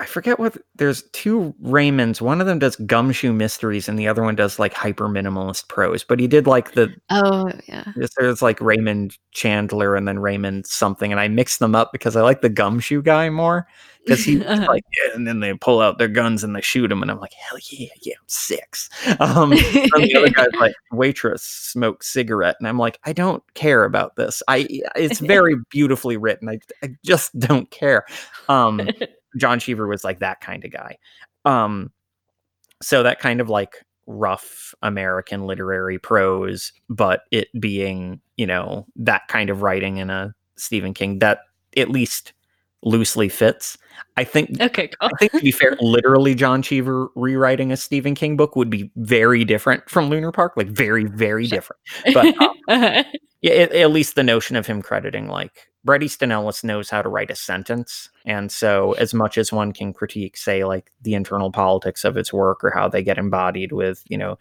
I 0.00 0.06
forget 0.06 0.38
what 0.38 0.56
there's 0.76 1.02
two 1.12 1.54
Raymonds. 1.62 2.20
One 2.20 2.40
of 2.40 2.46
them 2.46 2.58
does 2.58 2.76
gumshoe 2.76 3.32
mysteries 3.32 3.88
and 3.88 3.98
the 3.98 4.08
other 4.08 4.22
one 4.22 4.36
does 4.36 4.58
like 4.58 4.72
hyper 4.74 5.08
minimalist 5.08 5.68
prose. 5.68 6.04
But 6.04 6.20
he 6.20 6.26
did 6.26 6.46
like 6.46 6.72
the 6.72 6.94
Oh 7.10 7.50
yeah. 7.66 7.92
There's 8.16 8.42
like 8.42 8.60
Raymond 8.60 9.16
Chandler 9.32 9.96
and 9.96 10.06
then 10.06 10.18
Raymond 10.18 10.66
something, 10.66 11.10
and 11.12 11.20
I 11.20 11.28
mix 11.28 11.58
them 11.58 11.74
up 11.74 11.92
because 11.92 12.16
I 12.16 12.22
like 12.22 12.40
the 12.42 12.48
gumshoe 12.48 13.02
guy 13.02 13.30
more 13.30 13.66
because 14.04 14.24
he 14.24 14.44
Uh-huh. 14.48 14.66
like, 14.68 14.84
yeah, 14.96 15.14
and 15.14 15.26
then 15.26 15.40
they 15.40 15.52
pull 15.54 15.80
out 15.80 15.98
their 15.98 16.08
guns 16.08 16.42
and 16.44 16.54
they 16.56 16.60
shoot 16.60 16.90
him, 16.90 17.02
and 17.02 17.10
I'm 17.10 17.20
like, 17.20 17.32
hell 17.34 17.58
yeah, 17.70 17.88
yeah, 18.02 18.14
I'm 18.18 18.24
six. 18.26 18.88
Um, 19.20 19.52
and 19.52 19.60
the 19.60 20.14
other 20.16 20.30
guy's 20.30 20.48
like, 20.60 20.74
waitress 20.92 21.42
smokes 21.42 22.08
cigarette, 22.08 22.56
and 22.60 22.68
I'm 22.68 22.78
like, 22.78 22.98
I 23.04 23.12
don't 23.12 23.42
care 23.54 23.84
about 23.84 24.16
this. 24.16 24.42
I 24.48 24.66
it's 24.96 25.18
very 25.34 25.56
beautifully 25.70 26.16
written. 26.16 26.48
I 26.48 26.58
I 26.82 26.90
just 27.04 27.38
don't 27.38 27.70
care. 27.70 28.04
Um, 28.48 28.88
John 29.36 29.58
Cheever 29.58 29.86
was 29.86 30.04
like 30.04 30.20
that 30.20 30.40
kind 30.40 30.64
of 30.64 30.70
guy. 30.72 30.98
Um, 31.44 31.90
so 32.82 33.02
that 33.02 33.18
kind 33.20 33.40
of 33.40 33.48
like 33.48 33.84
rough 34.06 34.74
American 34.82 35.46
literary 35.46 35.98
prose, 35.98 36.72
but 36.88 37.22
it 37.30 37.48
being, 37.60 38.20
you 38.36 38.46
know, 38.46 38.86
that 38.96 39.28
kind 39.28 39.50
of 39.50 39.62
writing 39.62 39.98
in 39.98 40.10
a 40.10 40.34
Stephen 40.56 40.94
King 40.94 41.18
that 41.18 41.40
at 41.76 41.90
least 41.90 42.32
loosely 42.82 43.28
fits. 43.28 43.76
I 44.16 44.24
think 44.24 44.60
okay, 44.60 44.88
cool. 44.88 45.10
I 45.12 45.18
think 45.18 45.32
to 45.32 45.40
be 45.40 45.50
fair, 45.50 45.76
literally 45.80 46.34
John 46.34 46.62
Cheever 46.62 47.08
rewriting 47.16 47.72
a 47.72 47.76
Stephen 47.76 48.14
King 48.14 48.36
book 48.36 48.56
would 48.56 48.70
be 48.70 48.90
very 48.96 49.44
different 49.44 49.88
from 49.90 50.08
Lunar 50.08 50.32
Park, 50.32 50.54
like 50.56 50.68
very, 50.68 51.04
very 51.04 51.46
different. 51.46 51.80
But 52.14 52.26
um, 52.40 52.50
Uh-huh. 52.68 53.04
yeah, 53.42 53.52
at, 53.52 53.72
at 53.72 53.90
least 53.90 54.14
the 54.14 54.22
notion 54.22 54.56
of 54.56 54.66
him 54.66 54.82
crediting 54.82 55.28
like 55.28 55.68
Bret 55.88 56.02
Easton 56.02 56.30
Ellis 56.30 56.62
knows 56.62 56.90
how 56.90 57.00
to 57.00 57.08
write 57.08 57.30
a 57.30 57.34
sentence, 57.34 58.10
and 58.26 58.52
so 58.52 58.92
as 58.92 59.14
much 59.14 59.38
as 59.38 59.50
one 59.50 59.72
can 59.72 59.94
critique, 59.94 60.36
say 60.36 60.64
like 60.64 60.92
the 61.00 61.14
internal 61.14 61.50
politics 61.50 62.04
of 62.04 62.18
its 62.18 62.30
work 62.30 62.62
or 62.62 62.70
how 62.70 62.88
they 62.90 63.02
get 63.02 63.16
embodied 63.16 63.72
with, 63.72 64.04
you 64.06 64.18
know, 64.18 64.38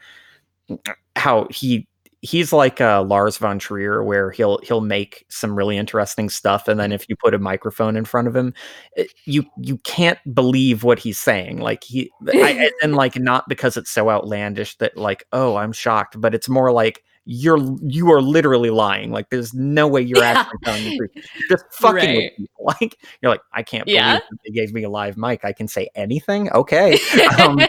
how 1.16 1.48
he 1.50 1.88
he's 2.22 2.52
like 2.52 2.82
uh, 2.82 3.04
Lars 3.04 3.38
von 3.38 3.60
Trier, 3.60 4.04
where 4.04 4.32
he'll 4.32 4.58
he'll 4.60 4.82
make 4.82 5.26
some 5.30 5.56
really 5.56 5.78
interesting 5.78 6.30
stuff, 6.30 6.68
and 6.68 6.80
then 6.80 6.92
if 6.92 7.08
you 7.08 7.16
put 7.16 7.34
a 7.34 7.40
microphone 7.40 7.96
in 7.96 8.06
front 8.06 8.28
of 8.28 8.36
him, 8.36 8.54
it- 8.98 9.14
you 9.26 9.46
you 9.58 9.78
can't 9.80 10.20
believe 10.36 10.84
what 10.84 11.00
he's 11.00 11.20
saying. 11.20 11.60
Like 11.60 11.84
he 11.84 12.12
I, 12.28 12.72
and 12.84 12.96
like 12.96 13.18
not 13.18 13.48
because 13.48 13.78
it's 13.78 13.92
so 13.92 14.10
outlandish 14.10 14.78
that 14.80 14.98
like 14.98 15.26
oh 15.32 15.56
I'm 15.58 15.72
shocked, 15.72 16.20
but 16.20 16.36
it's 16.36 16.50
more 16.50 16.72
like 16.72 17.04
you're 17.30 17.60
you 17.84 18.10
are 18.12 18.22
literally 18.22 18.70
lying. 18.70 19.12
Like 19.12 19.30
there's 19.30 19.54
no 19.54 19.86
way 19.88 20.02
you're 20.02 20.20
Yeah. 20.20 20.40
actually 20.40 20.60
telling 20.64 20.84
the 20.86 20.98
truth. 20.98 21.12
Just 21.50 21.66
fucking 21.74 21.96
Right. 21.96 22.18
with 22.18 22.38
people. 22.38 22.66
Like 22.82 22.98
you're 23.22 23.32
like 23.32 23.42
I 23.54 23.64
can't 23.64 23.86
believe 23.86 23.98
Yeah. 23.98 24.14
that 24.16 24.24
they 24.46 24.52
gave 24.52 24.74
me 24.74 24.84
a 24.84 24.90
live 24.90 25.18
mic. 25.18 25.44
I 25.46 25.52
can 25.54 25.68
say 25.68 25.90
anything. 25.96 26.50
Okay. 26.52 26.98
Um, 27.40 27.60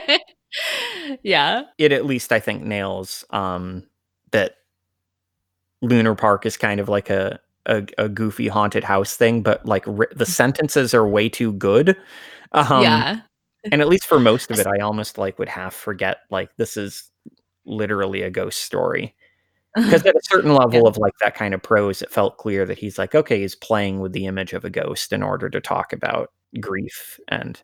yeah. 1.23 1.63
it 1.77 1.93
at 1.93 2.07
least 2.07 2.33
I 2.33 2.41
think 2.41 2.63
nails 2.63 3.25
um 3.31 3.85
that 4.31 4.55
Lunar 5.83 6.15
Park 6.15 6.47
is 6.47 6.57
kind 6.57 6.81
of 6.81 6.89
like 6.89 7.11
a 7.11 7.39
a, 7.67 7.85
a 7.99 8.09
goofy 8.09 8.49
haunted 8.49 8.83
house 8.85 9.15
thing, 9.17 9.43
but 9.43 9.65
like 9.67 9.85
ri- 9.87 10.07
the 10.15 10.25
sentences 10.25 10.95
are 10.95 11.07
way 11.07 11.29
too 11.29 11.53
good. 11.53 11.97
Um, 12.53 12.83
yeah. 12.83 13.21
and 13.71 13.83
at 13.83 13.89
least 13.89 14.07
for 14.07 14.19
most 14.19 14.51
of 14.51 14.59
it, 14.59 14.67
I 14.67 14.79
almost 14.79 15.19
like 15.19 15.39
would 15.39 15.51
half 15.51 15.75
forget 15.75 16.19
like 16.31 16.57
this 16.57 16.77
is 16.79 17.11
literally 17.67 18.23
a 18.23 18.31
ghost 18.31 18.61
story 18.63 19.15
because 19.85 20.05
at 20.05 20.15
a 20.15 20.21
certain 20.25 20.55
level 20.55 20.83
Yeah. 20.83 20.89
of 20.89 20.99
like 20.99 21.15
that 21.23 21.35
kind 21.35 21.55
of 21.55 21.63
prose, 21.63 22.03
it 22.03 22.11
felt 22.11 22.37
clear 22.39 22.65
that 22.67 22.79
he's 22.79 22.99
like 22.99 23.15
okay, 23.15 23.41
he's 23.41 23.55
playing 23.55 24.01
with 24.01 24.13
the 24.13 24.27
image 24.27 24.53
of 24.53 24.65
a 24.65 24.71
ghost 24.71 25.13
in 25.13 25.23
order 25.23 25.49
to 25.51 25.61
talk 25.61 25.93
about 25.93 26.31
grief 26.61 27.19
and 27.29 27.63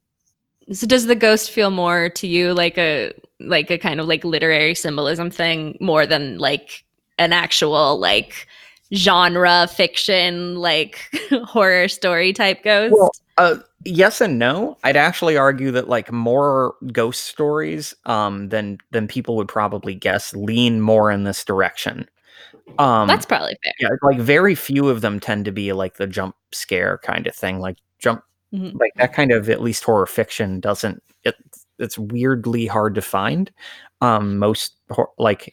So 0.73 0.87
does 0.87 1.07
the 1.07 1.15
ghost 1.15 1.51
feel 1.51 1.71
more 1.71 2.09
to 2.11 2.27
you 2.27 2.53
like 2.55 2.79
a 2.79 3.13
like 3.41 3.71
a 3.71 3.79
kind 3.79 4.01
of 4.01 4.07
like 4.07 4.25
literary 4.25 4.75
symbolism 4.75 5.31
thing 5.31 5.77
more 5.81 6.07
than 6.07 6.39
like 6.39 6.85
an 7.19 7.33
actual 7.33 7.99
like 7.99 8.47
genre 8.95 9.69
fiction 9.69 10.57
like 10.57 10.99
horror 11.45 11.89
story 11.89 12.33
type 12.33 12.63
ghost? 12.63 12.95
Well, 12.97 13.11
Uh, 13.37 13.57
yes 13.85 14.21
and 14.21 14.39
no. 14.39 14.77
I'd 14.85 14.97
actually 14.97 15.37
argue 15.37 15.71
that 15.73 15.89
like 15.89 16.13
more 16.13 16.75
ghost 16.93 17.25
stories 17.25 17.95
um 18.07 18.49
than 18.51 18.79
than 18.93 19.09
people 19.09 19.37
would 19.37 19.49
probably 19.49 19.95
guess 19.95 20.33
lean 20.35 20.81
more 20.81 21.11
in 21.11 21.25
this 21.25 21.45
direction. 21.45 22.09
Um 22.79 23.09
That's 23.09 23.27
probably 23.27 23.57
fair. 23.65 23.73
yeah, 23.81 23.89
like 24.03 24.19
very 24.21 24.55
few 24.55 24.89
of 24.89 25.01
them 25.01 25.21
tend 25.21 25.45
to 25.47 25.53
be 25.53 25.73
like 25.73 25.97
the 25.97 26.07
jump 26.07 26.37
scare 26.53 26.99
kind 27.03 27.27
of 27.27 27.35
thing. 27.35 27.59
Like 27.61 27.77
jump 27.99 28.23
Mhm. 28.53 28.79
like 28.79 28.93
that 28.97 29.13
kind 29.13 29.33
of 29.33 29.51
at 29.51 29.61
least 29.63 29.83
horror 29.83 30.07
fiction 30.07 30.61
doesn't 30.61 31.03
it, 31.25 31.35
it's 31.81 31.99
weirdly 31.99 32.67
hard 32.67 32.95
to 32.95 33.03
find 33.03 33.51
um 34.01 34.39
most 34.39 34.77
like 35.19 35.53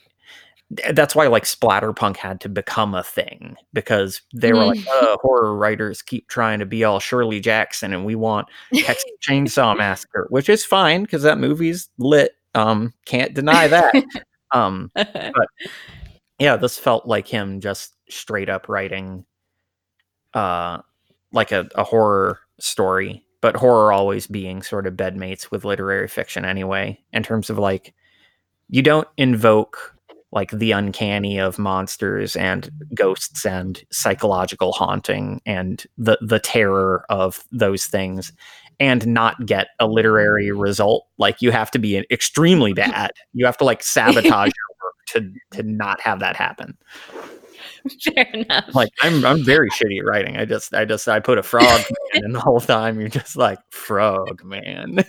that's 0.94 1.16
why 1.16 1.28
like 1.28 1.44
splatterpunk 1.44 2.16
had 2.18 2.40
to 2.40 2.50
become 2.50 2.96
a 2.96 3.04
thing 3.04 3.56
because 3.74 4.22
they 4.34 4.54
were 4.54 4.66
like 4.66 4.88
uh, 4.88 5.18
horror 5.22 5.56
writers 5.56 6.02
keep 6.02 6.28
trying 6.28 6.60
to 6.60 6.66
be 6.66 6.84
all 6.84 7.00
shirley 7.00 7.40
jackson 7.40 7.94
and 7.94 8.06
we 8.06 8.16
want 8.16 8.48
texas 8.74 9.12
chainsaw 9.22 9.76
massacre 9.78 10.28
which 10.30 10.50
is 10.50 10.64
fine 10.64 11.04
because 11.04 11.24
that 11.24 11.38
movie's 11.38 11.90
lit 11.98 12.36
um 12.56 12.94
can't 13.06 13.34
deny 13.34 13.68
that 13.68 13.94
um 14.52 14.90
but 14.94 15.48
yeah 16.40 16.56
this 16.56 16.78
felt 16.78 17.06
like 17.06 17.28
him 17.28 17.60
just 17.60 17.96
straight 18.10 18.50
up 18.50 18.70
writing 18.70 19.26
uh 20.34 20.78
like 21.34 21.52
a, 21.52 21.68
a 21.76 21.84
horror 21.84 22.40
story 22.60 23.26
but 23.42 23.56
horror 23.56 23.92
always 23.92 24.28
being 24.28 24.62
sort 24.62 24.86
of 24.86 24.94
bedmates 24.94 25.50
with 25.52 25.66
literary 25.66 26.08
fiction 26.08 26.46
anyway 26.46 26.98
in 27.12 27.24
terms 27.24 27.50
of 27.50 27.58
like 27.58 27.94
you 28.70 28.82
don't 28.82 29.08
invoke 29.18 29.96
like 30.32 30.52
the 30.52 30.72
uncanny 30.72 31.40
of 31.40 31.60
monsters 31.60 32.36
and 32.36 32.70
ghosts 32.96 33.46
and 33.46 33.84
psychological 33.92 34.72
haunting 34.72 35.42
and 35.46 35.86
the 35.98 36.18
the 36.22 36.40
terror 36.40 37.06
of 37.10 37.44
those 37.52 37.86
things 37.86 38.32
and 38.80 39.06
not 39.06 39.46
get 39.46 39.68
a 39.80 39.88
literary 39.88 40.52
result 40.52 41.08
like 41.18 41.42
you 41.42 41.52
have 41.52 41.72
to 41.72 41.80
be 41.80 41.98
extremely 42.12 42.74
bad 42.86 43.12
you 43.34 43.46
have 43.46 43.58
to 43.58 43.64
like 43.66 43.84
sabotage 43.84 44.52
your 44.56 44.76
work 44.84 44.96
to 45.08 45.34
to 45.58 45.64
not 45.64 46.00
have 46.02 46.20
that 46.20 46.36
happen 46.36 46.78
Fair 48.04 48.28
enough. 48.34 48.76
like 48.76 48.92
I'm 49.02 49.26
I'm 49.26 49.44
very 49.44 49.70
shitty 49.72 50.00
at 50.00 50.06
writing. 50.06 50.38
I 50.38 50.46
just 50.46 50.74
I 50.74 50.86
just 50.86 51.08
I 51.08 51.20
put 51.20 51.38
a 51.40 51.44
frog 51.44 51.66
man 52.14 52.26
and 52.26 52.36
the 52.36 52.40
whole 52.40 52.60
time 52.60 53.00
you're 53.00 53.10
just 53.10 53.36
like 53.36 53.60
frog 53.72 54.44
man. 54.44 55.04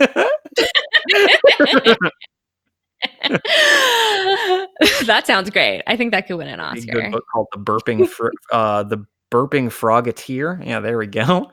that 5.06 5.26
sounds 5.26 5.50
great. 5.50 5.82
I 5.86 5.96
think 5.96 6.12
that 6.12 6.26
could 6.26 6.36
win 6.36 6.48
an 6.48 6.60
Oscar. 6.60 6.98
a 6.98 7.02
good 7.02 7.12
book 7.12 7.24
called 7.32 7.48
the 7.52 7.58
burping 7.58 8.08
fr- 8.10 8.30
uh 8.52 8.82
the 8.84 9.04
burping 9.30 9.66
frogeteer. 9.68 10.64
Yeah, 10.66 10.80
there 10.80 10.98
we 10.98 11.06
go. 11.06 11.50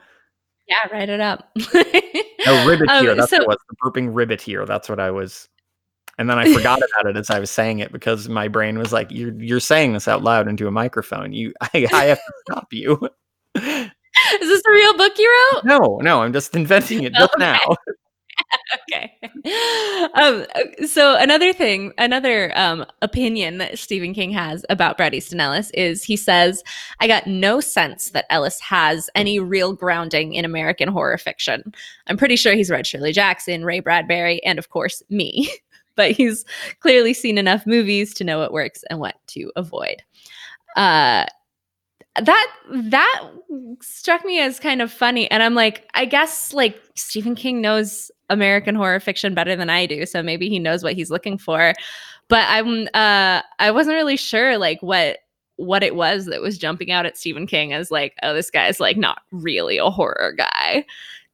Yeah, 0.67 0.75
write 0.91 1.09
it 1.09 1.19
up. 1.19 1.49
No 1.55 1.63
ribbeteer. 2.67 2.87
Um, 3.11 3.17
that's 3.17 3.31
so- 3.31 3.43
what. 3.45 3.57
The 3.69 3.75
burping 3.83 4.13
ribbeteer. 4.13 4.65
That's 4.67 4.87
what 4.89 4.99
I 4.99 5.11
was. 5.11 5.47
And 6.17 6.29
then 6.29 6.37
I 6.37 6.53
forgot 6.53 6.79
about 6.79 7.09
it 7.09 7.15
as 7.17 7.29
I 7.29 7.39
was 7.39 7.49
saying 7.49 7.79
it 7.79 7.93
because 7.93 8.27
my 8.27 8.49
brain 8.49 8.77
was 8.77 8.91
like, 8.91 9.09
"You're 9.09 9.33
you're 9.41 9.61
saying 9.61 9.93
this 9.93 10.05
out 10.05 10.21
loud 10.21 10.49
into 10.49 10.67
a 10.67 10.71
microphone. 10.71 11.31
You, 11.31 11.53
I, 11.61 11.87
I 11.93 12.03
have 12.05 12.17
to 12.17 12.33
stop 12.45 12.67
you." 12.73 13.09
Is 13.55 13.91
this 14.41 14.61
a 14.67 14.71
real 14.71 14.97
book 14.97 15.13
you 15.17 15.49
wrote? 15.53 15.63
no, 15.63 15.99
no, 16.01 16.21
I'm 16.21 16.33
just 16.33 16.53
inventing 16.55 17.03
it 17.03 17.13
just 17.13 17.33
Okay. 17.35 17.39
now. 17.39 17.59
Okay. 18.91 19.17
Um, 20.15 20.45
so 20.85 21.15
another 21.17 21.53
thing, 21.53 21.93
another 21.97 22.57
um, 22.57 22.85
opinion 23.01 23.57
that 23.59 23.79
Stephen 23.79 24.13
King 24.13 24.31
has 24.31 24.65
about 24.69 24.97
Bret 24.97 25.13
Easton 25.13 25.39
Ellis 25.39 25.71
is 25.71 26.03
he 26.03 26.17
says, 26.17 26.63
"I 26.99 27.07
got 27.07 27.27
no 27.27 27.59
sense 27.61 28.09
that 28.11 28.25
Ellis 28.29 28.59
has 28.61 29.09
any 29.15 29.39
real 29.39 29.73
grounding 29.73 30.33
in 30.33 30.45
American 30.45 30.89
horror 30.89 31.17
fiction. 31.17 31.73
I'm 32.07 32.17
pretty 32.17 32.35
sure 32.35 32.53
he's 32.53 32.69
read 32.71 32.87
Shirley 32.87 33.11
Jackson, 33.11 33.65
Ray 33.65 33.79
Bradbury, 33.79 34.43
and 34.43 34.59
of 34.59 34.69
course 34.69 35.03
me." 35.09 35.49
But 35.95 36.11
he's 36.11 36.45
clearly 36.79 37.13
seen 37.13 37.37
enough 37.37 37.65
movies 37.67 38.13
to 38.13 38.23
know 38.23 38.39
what 38.39 38.53
works 38.53 38.85
and 38.89 39.01
what 39.01 39.15
to 39.27 39.51
avoid. 39.57 40.01
Uh, 40.77 41.25
that 42.15 42.51
that 42.71 43.23
struck 43.81 44.25
me 44.25 44.39
as 44.39 44.59
kind 44.59 44.81
of 44.81 44.91
funny 44.91 45.29
and 45.31 45.43
i'm 45.43 45.53
like 45.53 45.89
i 45.93 46.05
guess 46.05 46.53
like 46.53 46.81
stephen 46.95 47.35
king 47.35 47.61
knows 47.61 48.11
american 48.29 48.75
horror 48.75 48.99
fiction 48.99 49.33
better 49.33 49.55
than 49.55 49.69
i 49.69 49.85
do 49.85 50.05
so 50.05 50.21
maybe 50.21 50.49
he 50.49 50.59
knows 50.59 50.83
what 50.83 50.93
he's 50.93 51.11
looking 51.11 51.37
for. 51.37 51.73
But 52.27 52.45
i'm 52.47 52.87
uh 52.93 53.41
i 53.57 53.71
wasn't 53.71 53.95
really 53.95 54.17
sure 54.17 54.57
like 54.57 54.81
what 54.81 55.19
what 55.55 55.83
it 55.83 55.95
was 55.95 56.25
that 56.25 56.41
was 56.41 56.57
jumping 56.57 56.91
out 56.91 57.05
at 57.05 57.17
stephen 57.17 57.47
king 57.47 57.73
as 57.73 57.89
like 57.91 58.15
oh 58.23 58.33
this 58.33 58.51
guy's 58.51 58.79
like 58.79 58.97
not 58.97 59.21
really 59.31 59.77
a 59.77 59.89
horror 59.89 60.33
guy. 60.37 60.85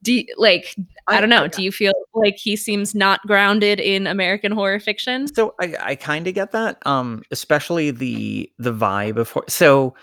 Do 0.03 0.13
you, 0.13 0.25
like 0.37 0.75
I, 1.07 1.19
don't 1.19 1.29
know 1.29 1.47
do 1.47 1.63
you 1.63 1.71
feel 1.71 1.93
like 2.13 2.37
he 2.37 2.55
seems 2.55 2.93
not 2.93 3.21
grounded 3.23 3.79
in 3.79 4.07
american 4.07 4.51
horror 4.51 4.79
fiction? 4.79 5.33
So 5.33 5.55
I, 5.59 5.75
I 5.79 5.95
kind 5.95 6.27
of 6.27 6.33
get 6.35 6.51
that, 6.51 6.77
um, 6.85 7.23
especially 7.31 7.91
the 7.91 8.51
the 8.59 8.71
vibe 8.71 9.17
of 9.17 9.35
so 9.49 9.95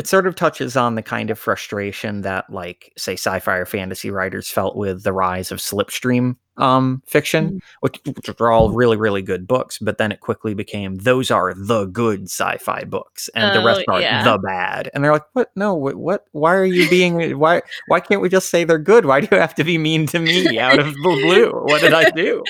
it 0.00 0.06
sort 0.06 0.26
of 0.26 0.34
touches 0.34 0.78
on 0.78 0.94
the 0.94 1.02
kind 1.02 1.28
of 1.28 1.38
frustration 1.38 2.22
that 2.22 2.48
like 2.48 2.90
say 2.96 3.12
sci-fi 3.12 3.56
or 3.56 3.66
fantasy 3.66 4.10
writers 4.10 4.48
felt 4.48 4.74
with 4.74 5.02
the 5.02 5.12
rise 5.12 5.52
of 5.52 5.58
slipstream 5.58 6.36
um 6.56 7.02
fiction, 7.06 7.60
which, 7.80 8.00
which 8.04 8.28
are 8.40 8.50
all 8.50 8.70
really 8.70 8.96
really 8.96 9.22
good 9.22 9.46
books, 9.46 9.78
but 9.78 9.98
then 9.98 10.12
it 10.12 10.20
quickly 10.20 10.52
became 10.54 10.96
those 10.96 11.30
are 11.30 11.54
the 11.54 11.86
good 11.86 12.24
sci-fi 12.24 12.84
books, 12.84 13.28
and 13.34 13.54
the 13.54 13.64
rest 13.64 13.82
Oh, 13.88 13.94
are 13.94 14.00
yeah. 14.00 14.22
the 14.24 14.38
bad, 14.38 14.90
and 14.92 15.02
they're 15.02 15.12
like, 15.12 15.24
what? 15.32 15.50
No, 15.56 15.74
what? 15.74 15.96
what? 15.96 16.24
Why 16.32 16.54
are 16.54 16.64
you 16.64 16.88
being? 16.90 17.38
Why? 17.38 17.62
Why 17.86 18.00
can't 18.00 18.20
we 18.20 18.28
just 18.28 18.50
say 18.50 18.64
they're 18.64 18.78
good? 18.78 19.06
Why 19.06 19.20
do 19.20 19.28
you 19.30 19.38
have 19.40 19.54
to 19.54 19.64
be 19.64 19.78
mean 19.78 20.06
to 20.08 20.18
me 20.18 20.58
out 20.58 20.78
of 20.78 20.92
the 20.92 21.00
blue? 21.00 21.50
What 21.52 21.80
did 21.80 21.94
I 21.94 22.10
do? 22.10 22.42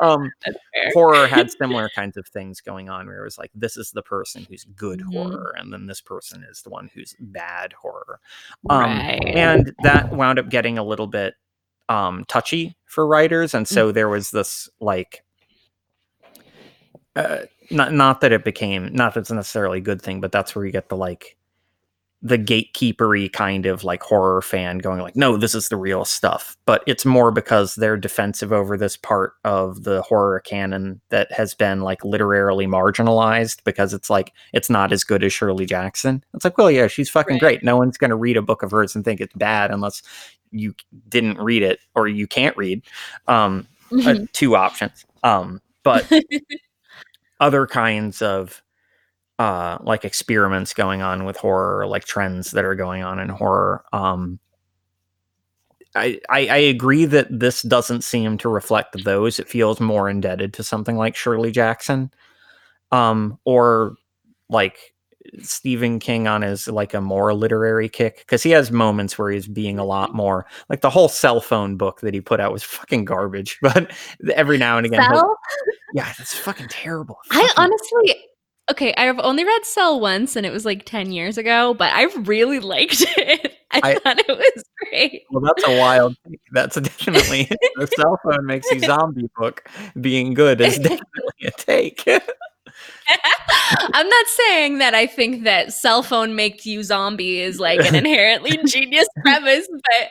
Um, 0.00 0.30
horror 0.94 1.26
had 1.26 1.50
similar 1.58 1.90
kinds 1.94 2.16
of 2.16 2.26
things 2.28 2.60
going 2.60 2.88
on 2.88 3.06
where 3.06 3.20
it 3.20 3.24
was 3.24 3.36
like 3.38 3.50
this 3.54 3.76
is 3.76 3.90
the 3.90 4.02
person 4.02 4.46
who's 4.48 4.64
good 4.76 5.00
Mhm. 5.00 5.12
horror 5.12 5.54
and 5.58 5.72
then 5.72 5.86
this 5.86 6.00
person 6.00 6.44
is 6.48 6.62
the 6.62 6.70
one 6.70 6.88
who's 6.94 7.14
bad 7.18 7.72
horror 7.72 8.20
um, 8.70 8.80
right 8.98 9.22
and 9.26 9.72
that 9.82 10.12
wound 10.12 10.38
up 10.38 10.48
getting 10.48 10.78
a 10.78 10.84
little 10.84 11.06
bit 11.08 11.34
um, 11.88 12.24
touchy 12.28 12.76
for 12.86 13.06
writers. 13.06 13.54
And 13.54 13.66
so 13.68 13.92
there 13.92 14.08
was 14.08 14.30
this 14.30 14.68
like 14.80 15.24
uh, 17.16 17.38
not 17.70 17.92
not 17.92 18.20
that 18.20 18.32
it 18.32 18.44
became 18.44 18.92
not 18.92 19.14
that 19.14 19.20
it's 19.20 19.30
necessarily 19.30 19.78
a 19.78 19.82
good 19.82 20.00
thing 20.00 20.20
but 20.20 20.30
that's 20.32 20.54
where 20.54 20.64
you 20.64 20.70
get 20.72 20.88
the 20.88 20.96
like 20.96 21.36
the 22.20 22.36
gatekeepery 22.38 23.32
kind 23.32 23.64
of 23.64 23.84
like 23.84 24.02
horror 24.02 24.42
fan 24.42 24.78
going 24.78 25.00
like 25.00 25.14
no 25.14 25.36
this 25.36 25.54
is 25.54 25.68
the 25.68 25.76
real 25.76 26.04
stuff. 26.04 26.56
But 26.66 26.82
it's 26.86 27.04
more 27.04 27.30
because 27.30 27.76
they're 27.76 27.96
defensive 27.96 28.52
over 28.52 28.76
this 28.76 28.96
part 28.96 29.34
of 29.44 29.84
the 29.84 30.02
horror 30.02 30.40
canon 30.40 31.00
that 31.10 31.30
has 31.30 31.54
been 31.54 31.80
like 31.82 32.04
literarily 32.04 32.66
marginalized 32.66 33.62
because 33.62 33.94
it's 33.94 34.10
like 34.10 34.32
it's 34.52 34.68
not 34.68 34.90
as 34.92 35.04
good 35.04 35.22
as 35.22 35.32
Shirley 35.32 35.64
Jackson. 35.64 36.24
It's 36.34 36.44
like 36.44 36.58
well 36.58 36.70
yeah 36.72 36.88
she's 36.88 37.08
fucking 37.10 37.34
Right. 37.34 37.40
great. 37.40 37.62
No 37.64 37.76
one's 37.76 37.98
going 37.98 38.10
to 38.10 38.16
read 38.16 38.36
a 38.36 38.42
book 38.42 38.64
of 38.64 38.72
hers 38.72 38.96
and 38.96 39.04
think 39.04 39.20
it's 39.20 39.34
bad 39.34 39.70
unless 39.70 40.02
you 40.50 40.74
didn't 41.08 41.38
read 41.38 41.62
it 41.62 41.80
or 41.94 42.08
you 42.08 42.26
can't 42.26 42.56
read 42.56 42.82
um 43.26 43.66
uh, 44.06 44.16
two 44.32 44.56
options 44.56 45.04
um 45.22 45.60
but 45.82 46.10
other 47.40 47.66
kinds 47.66 48.22
of 48.22 48.62
uh 49.38 49.78
like 49.82 50.04
experiments 50.04 50.74
going 50.74 51.02
on 51.02 51.24
with 51.24 51.36
horror 51.36 51.86
like 51.86 52.04
trends 52.04 52.50
that 52.52 52.64
are 52.64 52.74
going 52.74 53.02
on 53.02 53.18
in 53.18 53.28
horror 53.28 53.84
um 53.92 54.38
I, 55.94 56.20
I 56.28 56.48
I 56.48 56.56
agree 56.58 57.06
that 57.06 57.26
this 57.30 57.62
doesn't 57.62 58.04
seem 58.04 58.38
to 58.38 58.48
reflect 58.48 59.04
those. 59.04 59.38
It 59.38 59.48
feels 59.48 59.80
more 59.80 60.08
indebted 60.08 60.52
to 60.54 60.62
something 60.62 60.96
like 60.96 61.16
Shirley 61.16 61.50
Jackson, 61.50 62.12
um, 62.92 63.38
or 63.44 63.94
like 64.50 64.94
Stephen 65.40 65.98
King 65.98 66.28
on 66.28 66.42
his 66.42 66.68
like 66.68 66.94
a 66.94 67.00
more 67.00 67.34
literary 67.34 67.88
kick 67.88 68.18
because 68.18 68.42
he 68.42 68.50
has 68.50 68.70
moments 68.70 69.18
where 69.18 69.30
he's 69.30 69.46
being 69.46 69.78
a 69.78 69.84
lot 69.84 70.08
mm-hmm. 70.08 70.18
more 70.18 70.46
like 70.68 70.80
the 70.80 70.90
whole 70.90 71.08
cell 71.08 71.40
phone 71.40 71.76
book 71.76 72.00
that 72.00 72.14
he 72.14 72.20
put 72.20 72.40
out 72.40 72.52
was 72.52 72.62
fucking 72.62 73.04
garbage. 73.04 73.58
But 73.68 73.92
every 74.34 74.56
now 74.56 74.78
and 74.78 74.86
again, 74.86 75.02
yeah, 75.92 76.12
that's 76.16 76.34
fucking 76.34 76.68
terrible. 76.68 77.18
I 77.30 77.52
honestly, 77.56 78.16
okay, 78.70 78.94
I've 78.96 79.18
only 79.18 79.44
read 79.44 79.64
Cell 79.64 80.00
once, 80.00 80.36
and 80.36 80.46
it 80.46 80.52
was 80.52 80.64
like 80.64 80.84
ten 80.84 81.12
years 81.12 81.36
ago, 81.36 81.74
but 81.74 81.92
I 81.92 82.04
really 82.20 82.60
liked 82.60 83.02
it. 83.16 83.54
I, 83.70 83.80
I- 83.82 83.98
thought 83.98 84.18
it 84.18 84.28
was 84.28 84.64
great. 84.78 85.24
Well, 85.30 85.42
that's 85.42 85.68
a 85.68 85.78
wild. 85.78 86.16
Thing. 86.24 86.38
That's 86.52 86.80
definitely 86.80 87.50
the 87.76 87.86
cell 87.96 88.18
phone 88.24 88.46
makes 88.46 88.70
you 88.70 88.80
zombie 88.86 89.28
book 89.36 89.68
being 90.00 90.34
good 90.34 90.60
is 90.60 90.78
definitely 90.78 91.46
a 91.46 91.50
take. 91.50 92.04
I'm 93.94 94.08
not 94.08 94.26
saying 94.26 94.78
that 94.78 94.94
I 94.94 95.06
think 95.06 95.44
that 95.44 95.72
cell 95.72 96.02
phone 96.02 96.34
makes 96.34 96.66
you 96.66 96.82
zombie 96.82 97.40
is 97.40 97.58
like 97.60 97.80
an 97.80 97.94
inherently 98.04 98.58
genius 98.66 99.08
premise, 99.22 99.68
but 99.70 100.10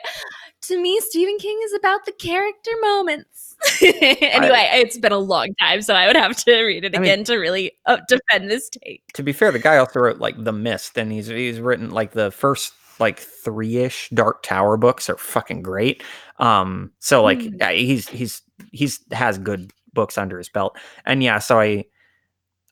to 0.62 0.80
me, 0.80 1.00
Stephen 1.00 1.36
King 1.38 1.58
is 1.64 1.72
about 1.74 2.04
the 2.04 2.12
character 2.12 2.70
moments. 2.82 3.56
anyway, 3.82 4.68
it's 4.74 4.98
been 4.98 5.10
a 5.12 5.18
long 5.18 5.54
time, 5.60 5.82
so 5.82 5.94
I 5.94 6.06
would 6.06 6.14
have 6.16 6.36
to 6.44 6.62
read 6.62 6.84
it 6.84 6.94
I 6.94 6.98
mean- 7.00 7.10
again 7.10 7.24
to 7.24 7.36
really 7.36 7.72
uh, 7.86 7.98
defend 8.08 8.50
this 8.50 8.68
take. 8.68 9.02
to 9.14 9.22
be 9.22 9.32
fair, 9.32 9.50
the 9.50 9.58
guy 9.58 9.78
also 9.78 9.98
wrote 10.00 10.18
like 10.18 10.42
The 10.42 10.52
Mist, 10.52 10.96
and 10.98 11.10
he's 11.10 11.26
he's 11.26 11.58
written 11.60 11.90
like 11.90 12.12
the 12.12 12.30
first 12.30 12.74
like 13.00 13.18
three 13.20 13.78
ish 13.78 14.08
Dark 14.10 14.42
Tower 14.42 14.76
books 14.76 15.08
are 15.10 15.16
fucking 15.16 15.62
great. 15.62 16.02
Um, 16.38 16.92
so 17.00 17.22
like 17.22 17.38
Mm. 17.38 17.56
yeah, 17.58 17.72
he's 17.72 18.08
he's 18.08 18.42
he's 18.72 19.00
has 19.12 19.38
good 19.38 19.72
books 19.92 20.16
under 20.18 20.38
his 20.38 20.48
belt, 20.48 20.76
and 21.04 21.22
yeah, 21.22 21.38
so 21.40 21.58
I. 21.58 21.84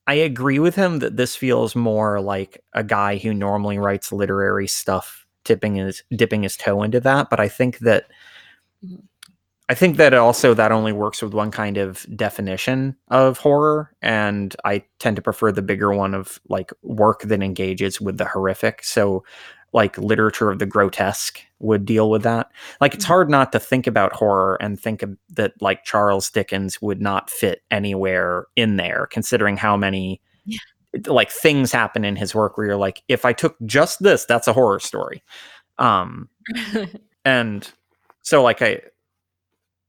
I 0.06 0.14
agree 0.14 0.58
with 0.58 0.74
him 0.76 1.00
that 1.00 1.16
this 1.16 1.34
feels 1.34 1.74
more 1.74 2.20
like 2.20 2.62
a 2.72 2.84
guy 2.84 3.16
who 3.16 3.34
normally 3.34 3.78
writes 3.78 4.12
literary 4.12 4.68
stuff 4.68 5.26
tipping 5.44 5.76
his 5.76 6.02
dipping 6.14 6.42
his 6.44 6.56
toe 6.56 6.82
into 6.82 7.00
that, 7.00 7.28
but 7.30 7.40
I 7.40 7.48
think 7.48 7.78
that 7.80 8.06
Mhm. 8.84 9.04
I 9.70 9.74
think 9.74 9.98
that 9.98 10.14
also 10.14 10.54
that 10.54 10.72
only 10.72 10.92
works 10.92 11.22
with 11.22 11.34
one 11.34 11.50
kind 11.52 11.78
of 11.78 12.06
definition 12.16 12.96
of 13.10 13.38
horror, 13.38 13.92
and 14.02 14.56
I 14.64 14.84
tend 15.00 15.16
to 15.16 15.22
prefer 15.22 15.52
the 15.52 15.62
bigger 15.62 15.92
one 15.94 16.14
of 16.14 16.40
like 16.50 16.72
work 16.82 17.22
that 17.24 17.42
engages 17.42 18.00
with 18.00 18.18
the 18.18 18.26
horrific. 18.26 18.84
So, 18.84 19.24
like 19.74 19.98
literature 19.98 20.50
of 20.52 20.60
the 20.60 20.66
grotesque 20.66 21.40
would 21.58 21.84
deal 21.86 22.10
with 22.10 22.22
that. 22.22 22.50
Like 22.80 22.94
it's 22.94 23.04
Mhm. 23.04 23.08
hard 23.08 23.30
not 23.30 23.52
to 23.52 23.58
think 23.60 23.86
about 23.86 24.12
horror 24.12 24.56
and 24.60 24.78
think 24.80 25.02
that 25.30 25.52
like 25.62 25.84
Charles 25.84 26.28
Dickens 26.30 26.82
would 26.82 27.00
not 27.00 27.30
fit 27.30 27.62
anywhere 27.70 28.46
in 28.56 28.76
there, 28.76 29.06
considering 29.10 29.56
how 29.56 29.76
many 29.76 30.20
Yeah. 30.44 30.58
like 31.06 31.30
things 31.30 31.72
happen 31.72 32.04
in 32.04 32.16
his 32.16 32.34
work 32.34 32.56
where 32.56 32.66
you're 32.66 32.76
like, 32.76 33.02
if 33.08 33.24
I 33.24 33.32
took 33.32 33.56
just 33.66 34.02
this, 34.02 34.24
that's 34.26 34.48
a 34.48 34.52
horror 34.52 34.80
story. 34.80 35.22
Um, 35.78 36.28
and 37.24 37.70
so 38.22 38.42
like 38.42 38.60
I 38.62 38.80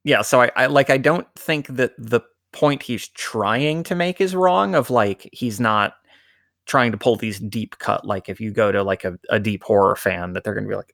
yeah, 0.04 0.22
so 0.22 0.42
I, 0.42 0.52
I 0.56 0.66
like 0.68 0.90
I 0.90 0.98
don't 0.98 1.28
think 1.36 1.68
that 1.68 1.94
the 1.98 2.22
point 2.54 2.82
he's 2.84 3.10
trying 3.10 3.84
to 3.84 3.96
make 3.96 4.22
is 4.22 4.34
wrong 4.36 4.74
of 4.74 4.90
like 4.90 5.30
he's 5.34 5.60
not 5.60 5.96
trying 6.66 6.92
to 6.92 6.98
pull 6.98 7.16
these 7.18 7.40
deep 7.40 7.78
cut 7.80 8.06
like 8.06 8.30
if 8.30 8.40
you 8.42 8.52
go 8.52 8.72
to 8.72 8.84
like 8.84 9.04
a, 9.06 9.18
a 9.30 9.40
deep 9.40 9.64
horror 9.64 9.96
fan 9.96 10.34
that 10.34 10.44
they're 10.44 10.54
gonna 10.54 10.68
be 10.68 10.76
like 10.76 10.94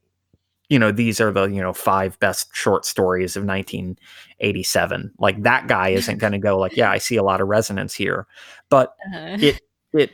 you 0.74 0.80
know 0.80 0.92
these 0.92 1.22
are 1.22 1.32
the 1.32 1.46
you 1.46 1.62
know 1.62 1.74
five 1.74 2.20
best 2.20 2.50
short 2.54 2.86
stories 2.86 3.36
of 3.36 3.46
1987 3.46 5.12
like 5.20 5.42
that 5.44 5.68
guy 5.68 5.90
isn't 6.00 6.18
gonna 6.18 6.40
go 6.40 6.58
like 6.58 6.76
yeah 6.76 6.92
i 6.92 6.98
see 6.98 7.16
a 7.16 7.24
lot 7.24 7.40
of 7.40 7.48
resonance 7.48 7.94
here 7.94 8.26
but 8.70 8.96
Uh, 9.14 9.38
it 9.40 9.62
it 9.94 10.12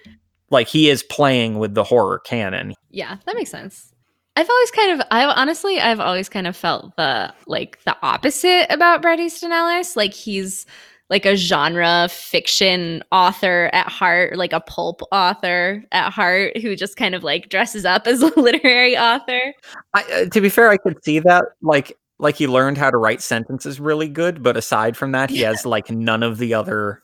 like 0.51 0.67
he 0.67 0.89
is 0.89 1.03
playing 1.03 1.59
with 1.59 1.73
the 1.73 1.83
horror 1.83 2.19
canon 2.19 2.73
yeah, 2.89 3.17
that 3.25 3.35
makes 3.35 3.51
sense. 3.51 3.93
I've 4.35 4.49
always 4.49 4.71
kind 4.71 4.91
of, 4.99 5.07
I 5.11 5.25
honestly, 5.25 5.79
I've 5.79 5.99
always 5.99 6.29
kind 6.29 6.47
of 6.47 6.55
felt 6.55 6.95
the 6.95 7.33
like 7.45 7.83
the 7.83 7.95
opposite 8.01 8.67
about 8.69 9.01
Bret 9.01 9.19
Easton 9.19 9.51
Ellis. 9.51 9.95
Like 9.95 10.13
he's 10.13 10.65
like 11.09 11.25
a 11.25 11.35
genre 11.35 12.07
fiction 12.11 13.03
author 13.11 13.69
at 13.73 13.87
heart, 13.89 14.37
like 14.37 14.53
a 14.53 14.59
pulp 14.59 15.01
author 15.11 15.83
at 15.91 16.11
heart, 16.11 16.57
who 16.57 16.75
just 16.75 16.97
kind 16.97 17.15
of 17.15 17.23
like 17.23 17.49
dresses 17.49 17.85
up 17.85 18.05
as 18.07 18.21
a 18.21 18.27
literary 18.39 18.97
author. 18.97 19.53
I, 19.93 20.03
uh, 20.03 20.25
to 20.25 20.41
be 20.41 20.49
fair, 20.49 20.69
I 20.69 20.77
could 20.77 21.03
see 21.03 21.19
that. 21.19 21.45
Like, 21.61 21.97
like 22.19 22.35
he 22.35 22.47
learned 22.47 22.77
how 22.77 22.91
to 22.91 22.97
write 22.97 23.21
sentences 23.21 23.79
really 23.79 24.07
good, 24.07 24.43
but 24.43 24.55
aside 24.57 24.95
from 24.95 25.11
that, 25.13 25.29
he 25.29 25.41
Yeah. 25.41 25.47
has 25.51 25.65
like 25.65 25.89
none 25.89 26.21
of 26.23 26.37
the 26.37 26.53
other. 26.53 27.01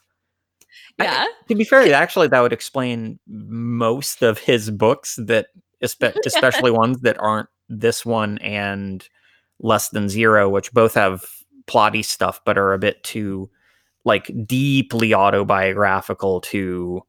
I- 0.99 1.03
Yeah, 1.05 1.25
To 1.47 1.55
be 1.55 1.63
fair, 1.63 1.91
actually, 1.93 2.27
that 2.27 2.41
would 2.41 2.53
explain 2.53 3.19
most 3.27 4.21
of 4.21 4.37
his 4.37 4.69
books. 4.69 5.17
That, 5.21 5.47
espe- 5.83 6.15
especially 6.25 6.71
ones 6.71 6.99
that 7.01 7.17
aren't 7.19 7.49
this 7.69 8.05
one 8.05 8.37
and 8.39 9.07
less 9.59 9.89
than 9.89 10.09
zero, 10.09 10.47
which 10.49 10.71
both 10.73 10.93
have 10.93 11.25
plotty 11.67 12.05
stuff, 12.05 12.39
but 12.45 12.57
are 12.57 12.73
a 12.73 12.77
bit 12.79 13.03
too 13.03 13.49
like 14.05 14.31
deeply 14.45 15.13
autobiographical 15.13 16.39
to 16.41 17.03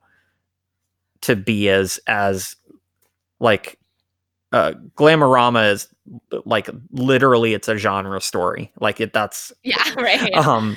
to 1.22 1.36
be 1.36 1.68
as 1.68 2.00
as 2.06 2.56
like 3.40 3.78
uh 4.52 4.72
glamorama 4.96 5.70
is 5.72 5.88
like 6.44 6.68
literally 6.92 7.54
it's 7.54 7.68
a 7.68 7.76
genre 7.76 8.20
story 8.20 8.72
like 8.80 9.00
it 9.00 9.12
that's 9.12 9.52
yeah, 9.62 9.82
right. 9.96 10.34
um 10.34 10.76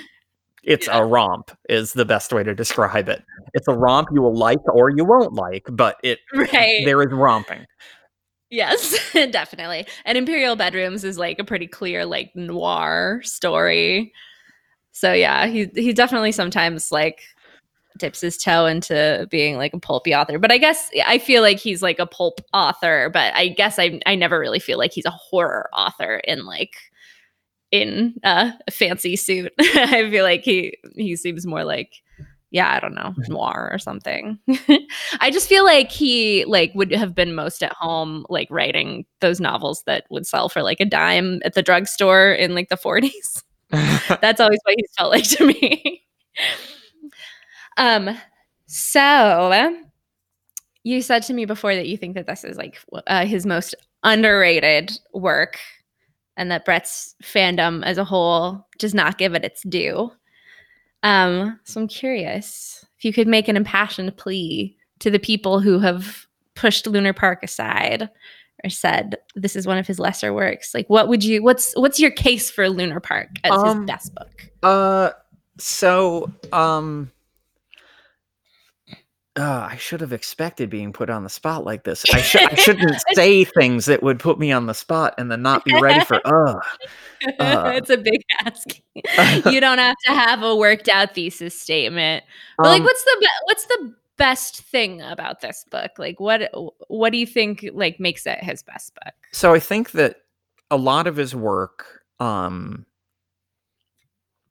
it's 0.63 0.87
Yeah. 0.87 0.99
a 0.99 1.05
romp 1.05 1.51
is 1.69 1.93
the 1.93 2.05
best 2.05 2.33
way 2.33 2.43
to 2.43 2.53
describe 2.53 3.07
it 3.09 3.23
it's 3.53 3.67
a 3.67 3.73
romp 3.73 4.09
you 4.11 4.21
will 4.21 4.35
like 4.35 4.59
or 4.73 4.89
you 4.89 5.05
won't 5.05 5.33
like 5.33 5.65
but 5.71 5.97
it 6.03 6.19
right. 6.33 6.83
there 6.85 7.01
is 7.01 7.11
romping 7.11 7.65
Yes, 8.51 8.97
definitely. 9.13 9.85
And 10.05 10.17
Imperial 10.17 10.55
Bedrooms 10.55 11.03
is 11.03 11.19
like 11.19 11.37
a 11.37 11.43
pretty 11.43 11.67
clear 11.67 12.03
like 12.03 12.35
noir 12.35 13.21
story. 13.23 14.11
So 14.99 15.13
yeah, 15.13 15.47
he 15.47 15.69
he 15.75 15.93
definitely 15.93 16.33
sometimes 16.33 16.91
like 16.91 17.21
dips 17.97 18.19
his 18.19 18.37
toe 18.37 18.65
into 18.65 19.25
being 19.31 19.55
like 19.55 19.73
a 19.73 19.79
pulpy 19.79 20.13
author. 20.13 20.37
But 20.37 20.51
I 20.51 20.57
guess 20.57 20.91
I 21.05 21.19
feel 21.19 21.41
like 21.41 21.57
he's 21.57 21.81
like 21.81 21.99
a 21.99 22.05
pulp 22.05 22.41
author, 22.53 23.09
but 23.13 23.33
I 23.33 23.47
guess 23.47 23.79
I 23.79 24.01
I 24.05 24.15
never 24.15 24.37
really 24.37 24.59
feel 24.59 24.77
like 24.77 24.91
he's 24.91 25.05
a 25.05 25.11
horror 25.11 25.69
author 25.73 26.17
in 26.25 26.45
like 26.45 26.75
in 27.71 28.15
uh, 28.25 28.51
a 28.67 28.71
fancy 28.71 29.15
suit. 29.15 29.53
I 29.59 30.09
feel 30.09 30.25
like 30.25 30.43
he 30.43 30.77
he 30.97 31.15
seems 31.15 31.47
more 31.47 31.63
like 31.63 31.93
yeah, 32.51 32.75
I 32.75 32.81
don't 32.81 32.95
know, 32.95 33.13
noir 33.29 33.69
or 33.71 33.79
something. 33.79 34.37
I 35.21 35.29
just 35.31 35.47
feel 35.47 35.63
like 35.63 35.93
he 35.93 36.43
like 36.43 36.73
would 36.75 36.91
have 36.91 37.15
been 37.15 37.35
most 37.35 37.63
at 37.63 37.71
home 37.71 38.25
like 38.27 38.49
writing 38.51 39.05
those 39.21 39.39
novels 39.39 39.83
that 39.85 40.03
would 40.09 40.27
sell 40.27 40.49
for 40.49 40.61
like 40.61 40.81
a 40.81 40.85
dime 40.85 41.41
at 41.45 41.53
the 41.53 41.63
drugstore 41.63 42.33
in 42.33 42.53
like 42.53 42.67
the 42.67 42.75
40s. 42.75 43.43
That's 44.21 44.39
always 44.39 44.59
what 44.63 44.75
he's 44.77 44.91
felt 44.97 45.11
like 45.11 45.29
to 45.29 45.45
me. 45.45 46.03
um 47.77 48.17
so 48.65 49.75
you 50.83 51.01
said 51.01 51.23
to 51.23 51.33
me 51.33 51.45
before 51.45 51.75
that 51.75 51.87
you 51.87 51.97
think 51.97 52.15
that 52.15 52.27
this 52.27 52.43
is 52.43 52.57
like 52.57 52.79
uh, 53.07 53.25
his 53.25 53.45
most 53.45 53.75
underrated 54.03 54.97
work 55.13 55.59
and 56.37 56.49
that 56.51 56.65
Bret's 56.65 57.15
fandom 57.21 57.83
as 57.83 57.97
a 57.97 58.05
whole 58.05 58.65
does 58.77 58.93
not 58.93 59.17
give 59.17 59.35
it 59.35 59.43
its 59.43 59.61
due. 59.63 60.11
Um, 61.03 61.59
so 61.65 61.81
I'm 61.81 61.87
curious 61.87 62.85
if 62.97 63.05
you 63.05 63.11
could 63.11 63.27
make 63.27 63.47
an 63.47 63.57
impassioned 63.57 64.15
plea 64.17 64.77
to 64.99 65.11
the 65.11 65.19
people 65.19 65.59
who 65.59 65.79
have 65.79 66.25
pushed 66.55 66.87
Lunar 66.87 67.13
Park 67.13 67.43
aside 67.43 68.09
or 68.63 68.69
said 68.69 69.17
this 69.35 69.55
is 69.55 69.65
one 69.67 69.77
of 69.77 69.87
his 69.87 69.99
lesser 69.99 70.33
works. 70.33 70.73
Like, 70.73 70.89
what 70.89 71.07
would 71.07 71.23
you? 71.23 71.41
What's 71.43 71.73
what's 71.75 71.99
your 71.99 72.11
case 72.11 72.49
for 72.49 72.69
Lunar 72.69 72.99
Park 72.99 73.29
as 73.43 73.51
Um, 73.51 73.79
his 73.81 73.87
best 73.87 74.15
book? 74.15 74.45
uh 74.63 75.11
so 75.57 76.31
um 76.51 77.11
uh, 79.35 79.69
I 79.71 79.77
should 79.77 80.01
have 80.01 80.11
expected 80.11 80.69
being 80.69 80.91
put 80.91 81.09
on 81.09 81.23
the 81.23 81.29
spot 81.29 81.63
like 81.63 81.85
this. 81.85 82.03
I, 82.13 82.19
sh- 82.19 82.35
I 82.35 82.55
shouldn't 82.55 82.97
say 83.13 83.45
things 83.45 83.85
that 83.85 84.03
would 84.03 84.19
put 84.19 84.37
me 84.37 84.51
on 84.51 84.65
the 84.65 84.73
spot 84.73 85.13
and 85.17 85.31
then 85.31 85.41
not 85.41 85.63
be 85.63 85.79
ready 85.79 86.03
for. 86.03 86.19
Uh, 86.25 87.43
uh. 87.43 87.71
it's 87.75 87.89
a 87.89 87.97
big 87.97 88.21
ask. 88.45 88.67
you 89.51 89.59
don't 89.59 89.77
have 89.77 89.95
to 90.05 90.11
have 90.13 90.41
a 90.41 90.55
worked 90.55 90.87
out 90.87 91.13
thesis 91.13 91.53
statement. 91.59 92.23
But 92.57 92.67
like, 92.67 92.79
Um, 92.79 92.85
what's 92.85 93.03
the 93.03 93.17
be- 93.19 93.27
what's 93.43 93.65
the 93.65 93.93
best 94.19 94.61
thing 94.61 95.01
about 95.01 95.41
this 95.41 95.65
book? 95.71 95.91
Like, 95.97 96.19
what 96.19 96.51
what 96.87 97.11
do 97.11 97.17
you 97.17 97.25
think 97.25 97.67
like 97.73 97.99
makes 97.99 98.27
it 98.27 98.43
his 98.43 98.61
best 98.61 98.93
book? 98.93 99.13
so 99.31 99.53
I 99.53 99.59
think 99.59 99.91
that 99.91 100.17
a 100.69 100.77
lot 100.77 101.07
of 101.07 101.15
his 101.15 101.33
work, 101.33 102.03
um, 102.19 102.85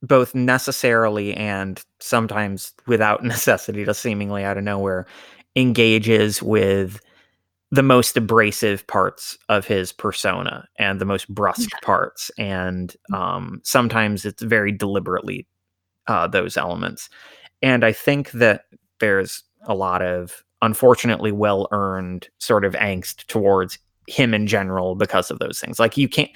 both 0.03 0.35
necessarily 0.35 1.35
and 1.35 1.81
sometimes 2.01 2.73
without 2.87 3.23
necessity, 3.35 3.85
just 3.85 4.03
seemingly 4.03 4.43
out 4.43 4.59
of 4.59 4.65
nowhere, 4.65 5.07
engages 5.55 6.43
with 6.43 7.01
the 7.71 7.83
most 7.83 8.17
abrasive 8.17 8.87
parts 8.87 9.37
of 9.51 9.67
his 9.67 9.93
persona 9.93 10.67
and 10.79 11.01
the 11.01 11.05
most 11.05 11.33
brusque 11.33 11.71
parts, 11.83 12.31
and 12.39 12.97
um, 13.13 13.61
sometimes 13.63 14.25
it's 14.25 14.43
very 14.43 14.73
deliberately 14.73 15.47
uh, 16.07 16.27
those 16.27 16.57
elements. 16.57 17.11
And 17.61 17.85
I 17.85 17.93
think 17.93 18.31
that 18.33 18.65
there's 19.01 19.43
a 19.63 19.75
lot 19.75 20.03
of 20.03 20.45
unfortunately 20.63 21.33
well 21.33 21.69
earned 21.73 22.29
sort 22.39 22.65
of 22.65 22.75
angst 22.75 23.27
towards 23.27 23.79
him 24.09 24.33
in 24.33 24.47
general 24.47 24.95
because 24.95 25.31
of 25.31 25.39
those 25.39 25.61
things. 25.61 25.79
Like 25.79 25.97
you 25.97 26.09
can't 26.09 26.31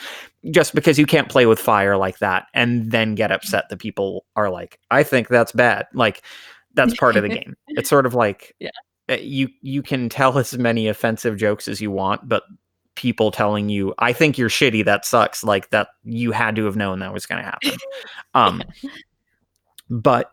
just 0.50 0.74
because 0.74 0.98
you 0.98 1.06
can't 1.06 1.28
play 1.28 1.46
with 1.46 1.58
fire 1.58 1.96
like 1.96 2.18
that 2.18 2.46
and 2.54 2.90
then 2.90 3.14
get 3.14 3.32
upset 3.32 3.68
that 3.70 3.78
people 3.78 4.24
are 4.36 4.50
like, 4.50 4.78
I 4.90 5.02
think 5.02 5.28
that's 5.28 5.52
bad. 5.52 5.86
Like 5.94 6.22
that's 6.74 6.94
part 6.96 7.16
of 7.16 7.22
the 7.22 7.28
game. 7.30 7.54
It's 7.68 7.88
sort 7.88 8.06
of 8.06 8.14
like 8.14 8.54
Yeah. 8.60 8.70
uh, 9.08 9.14
you 9.14 9.48
you 9.62 9.82
can 9.82 10.08
tell 10.08 10.38
as 10.38 10.56
many 10.58 10.86
offensive 10.88 11.36
jokes 11.38 11.66
as 11.66 11.80
you 11.80 11.90
want, 11.90 12.28
but 12.28 12.42
people 12.94 13.30
telling 13.30 13.70
you, 13.70 13.94
I 13.98 14.12
think 14.12 14.36
you're 14.36 14.50
shitty, 14.50 14.84
that 14.84 15.06
sucks, 15.06 15.42
like 15.42 15.70
that 15.70 15.88
you 16.04 16.30
had 16.32 16.54
to 16.56 16.66
have 16.66 16.76
known 16.76 16.98
that 16.98 17.14
was 17.14 17.24
gonna 17.26 17.42
happen. 17.42 17.72
Um 18.34 18.62
but 19.90 20.32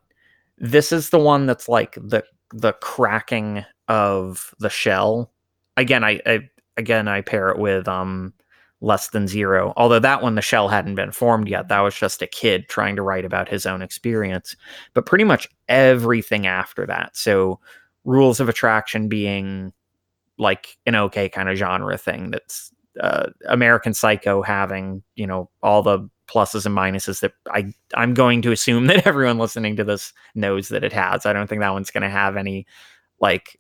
this 0.58 0.92
is 0.92 1.10
the 1.10 1.20
one 1.20 1.46
that's 1.46 1.70
like 1.70 1.94
the 1.96 2.24
the 2.54 2.74
cracking 2.74 3.66
of 3.88 4.54
the 4.60 4.70
shell. 4.70 5.32
Again, 5.78 6.04
I, 6.04 6.20
I 6.26 6.50
again 6.78 7.08
I 7.08 7.22
pair 7.22 7.50
it 7.50 7.58
with 7.60 7.88
um 7.88 8.34
less 8.82 9.10
than 9.10 9.28
zero. 9.28 9.74
Although 9.76 10.00
that 10.00 10.22
one 10.22 10.36
the 10.36 10.42
shell 10.42 10.70
hadn't 10.70 10.96
been 10.96 11.12
formed 11.12 11.50
yet. 11.50 11.68
That 11.68 11.82
was 11.82 11.96
just 11.96 12.22
a 12.22 12.28
kid 12.28 12.70
trying 12.70 12.96
to 12.96 13.02
write 13.02 13.26
about 13.26 13.50
his 13.50 13.66
own 13.66 13.82
experience. 13.82 14.56
But 14.94 15.06
pretty 15.06 15.26
much 15.26 15.48
everything 15.68 16.48
after 16.48 16.86
that. 16.86 17.16
So 17.18 17.60
rules 18.06 18.40
of 18.40 18.50
attraction 18.50 19.10
being 19.10 19.74
like 20.38 20.78
an 20.86 20.96
okay 20.96 21.28
kind 21.28 21.50
of 21.50 21.58
genre 21.58 21.98
thing 21.98 22.32
that's 22.32 22.72
uh, 23.00 23.28
American 23.48 23.94
Psycho 23.94 24.42
having, 24.42 25.04
you 25.16 25.28
know, 25.28 25.50
all 25.62 25.82
the 25.82 26.10
pluses 26.30 26.66
and 26.66 26.76
minuses 26.76 27.22
that 27.22 27.34
I 27.52 27.74
I'm 27.96 28.14
going 28.14 28.42
to 28.44 28.52
assume 28.52 28.88
that 28.88 29.08
everyone 29.08 29.38
listening 29.38 29.76
to 29.78 29.84
this 29.84 30.14
knows 30.36 30.70
that 30.70 30.84
it 30.84 30.94
has. 30.94 31.26
I 31.26 31.34
don't 31.34 31.48
think 31.48 31.62
that 31.62 31.74
one's 31.74 31.92
going 31.92 32.04
to 32.04 32.10
have 32.10 32.38
any 32.38 32.66
like 33.20 33.60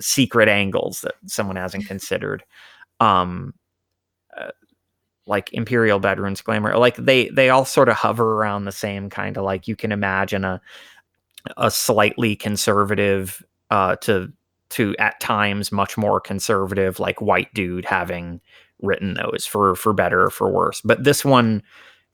secret 0.00 0.48
angles 0.48 1.02
that 1.02 1.14
someone 1.26 1.56
hasn't 1.56 1.86
considered. 1.86 2.44
Um 2.98 3.54
uh, 4.36 4.50
like 5.26 5.52
Imperial 5.52 6.00
Bedrooms 6.00 6.40
Glamour. 6.40 6.76
Like 6.76 6.96
they 6.96 7.28
they 7.28 7.50
all 7.50 7.64
sort 7.64 7.88
of 7.88 7.96
hover 7.96 8.34
around 8.34 8.64
the 8.64 8.72
same 8.72 9.10
kind 9.10 9.36
of 9.36 9.44
like 9.44 9.68
you 9.68 9.76
can 9.76 9.92
imagine 9.92 10.44
a 10.44 10.60
a 11.56 11.70
slightly 11.70 12.36
conservative 12.36 13.42
uh 13.70 13.96
to 13.96 14.30
to 14.70 14.94
at 14.98 15.20
times 15.20 15.72
much 15.72 15.96
more 15.96 16.20
conservative 16.20 17.00
like 17.00 17.20
white 17.20 17.52
dude 17.54 17.84
having 17.84 18.40
written 18.82 19.14
those 19.14 19.46
for 19.46 19.74
for 19.74 19.92
better 19.92 20.24
or 20.24 20.30
for 20.30 20.50
worse. 20.50 20.80
But 20.80 21.04
this 21.04 21.24
one 21.24 21.62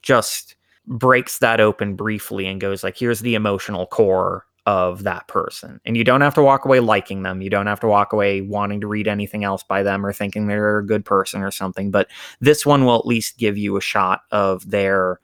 just 0.01 0.55
breaks 0.85 1.39
that 1.39 1.59
open 1.59 1.95
briefly 1.95 2.47
and 2.47 2.61
goes 2.61 2.83
like 2.83 2.97
here's 2.97 3.19
the 3.19 3.35
emotional 3.35 3.87
core 3.87 4.45
of 4.67 5.03
that 5.03 5.27
person. 5.29 5.79
And 5.85 5.95
you 5.95 6.03
don't 6.03 6.19
have 6.19 6.35
to 6.35 6.43
walk 6.43 6.65
away 6.65 6.81
liking 6.81 7.23
them. 7.23 7.41
You 7.41 7.49
don't 7.49 7.67
have 7.67 7.79
to 7.79 7.87
walk 7.87 8.11
away 8.11 8.41
wanting 8.41 8.81
to 8.81 8.87
read 8.87 9.07
anything 9.07 9.45
else 9.45 9.63
by 9.63 9.81
them 9.81 10.05
or 10.05 10.11
thinking 10.11 10.47
they're 10.47 10.79
a 10.79 10.85
good 10.85 11.05
person 11.05 11.41
or 11.41 11.51
something. 11.51 11.89
But 11.89 12.09
this 12.41 12.65
one 12.65 12.83
will 12.83 12.99
at 12.99 13.05
least 13.05 13.37
give 13.37 13.57
you 13.57 13.77
a 13.77 13.81
shot 13.81 14.21
of 14.31 14.69
their 14.69 15.21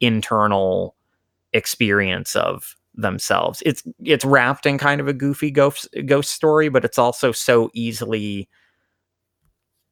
internal 0.00 0.96
experience 1.52 2.34
of 2.34 2.76
themselves. 2.94 3.62
It's 3.64 3.84
it's 4.04 4.24
wrapped 4.24 4.66
in 4.66 4.76
kind 4.76 5.00
of 5.00 5.06
a 5.06 5.12
goofy 5.12 5.52
ghost 5.52 5.88
ghost 6.06 6.32
story, 6.32 6.68
but 6.68 6.84
it's 6.84 6.98
also 6.98 7.30
so 7.30 7.70
easily 7.72 8.48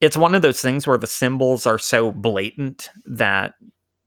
it's 0.00 0.16
one 0.16 0.34
of 0.34 0.42
those 0.42 0.60
things 0.60 0.86
where 0.86 0.98
the 0.98 1.06
symbols 1.06 1.66
are 1.66 1.78
so 1.78 2.12
blatant 2.12 2.90
that 3.04 3.54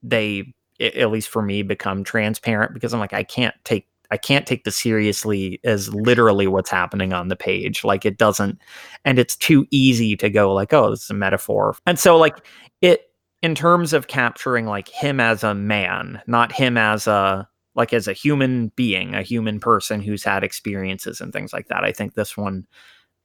they 0.02 0.52
at 0.80 1.10
least 1.10 1.28
for 1.28 1.42
me 1.42 1.62
become 1.62 2.02
transparent 2.02 2.74
because 2.74 2.92
I'm 2.92 3.00
like 3.00 3.12
I 3.12 3.22
can't 3.22 3.54
take 3.64 3.86
I 4.12 4.18
can't 4.18 4.46
take 4.46 4.64
this 4.64 4.76
seriously 4.76 5.58
as 5.64 5.92
literally 5.94 6.46
what's 6.46 6.68
happening 6.68 7.14
on 7.14 7.28
the 7.28 7.36
page. 7.36 7.82
Like 7.82 8.04
it 8.04 8.18
doesn't, 8.18 8.58
and 9.06 9.18
it's 9.18 9.34
too 9.34 9.66
easy 9.70 10.18
to 10.18 10.28
go 10.28 10.52
like, 10.52 10.74
oh, 10.74 10.90
this 10.90 11.04
is 11.04 11.10
a 11.10 11.14
metaphor. 11.14 11.74
And 11.86 11.98
so 11.98 12.18
like 12.18 12.44
it 12.82 13.10
in 13.40 13.54
terms 13.54 13.94
of 13.94 14.08
capturing 14.08 14.66
like 14.66 14.88
him 14.88 15.18
as 15.18 15.42
a 15.42 15.54
man, 15.54 16.20
not 16.26 16.52
him 16.52 16.76
as 16.76 17.06
a 17.06 17.48
like 17.74 17.94
as 17.94 18.06
a 18.06 18.12
human 18.12 18.68
being, 18.76 19.14
a 19.14 19.22
human 19.22 19.58
person 19.58 20.02
who's 20.02 20.22
had 20.22 20.44
experiences 20.44 21.22
and 21.22 21.32
things 21.32 21.54
like 21.54 21.68
that. 21.68 21.82
I 21.82 21.92
think 21.92 22.12
this 22.12 22.36
one 22.36 22.66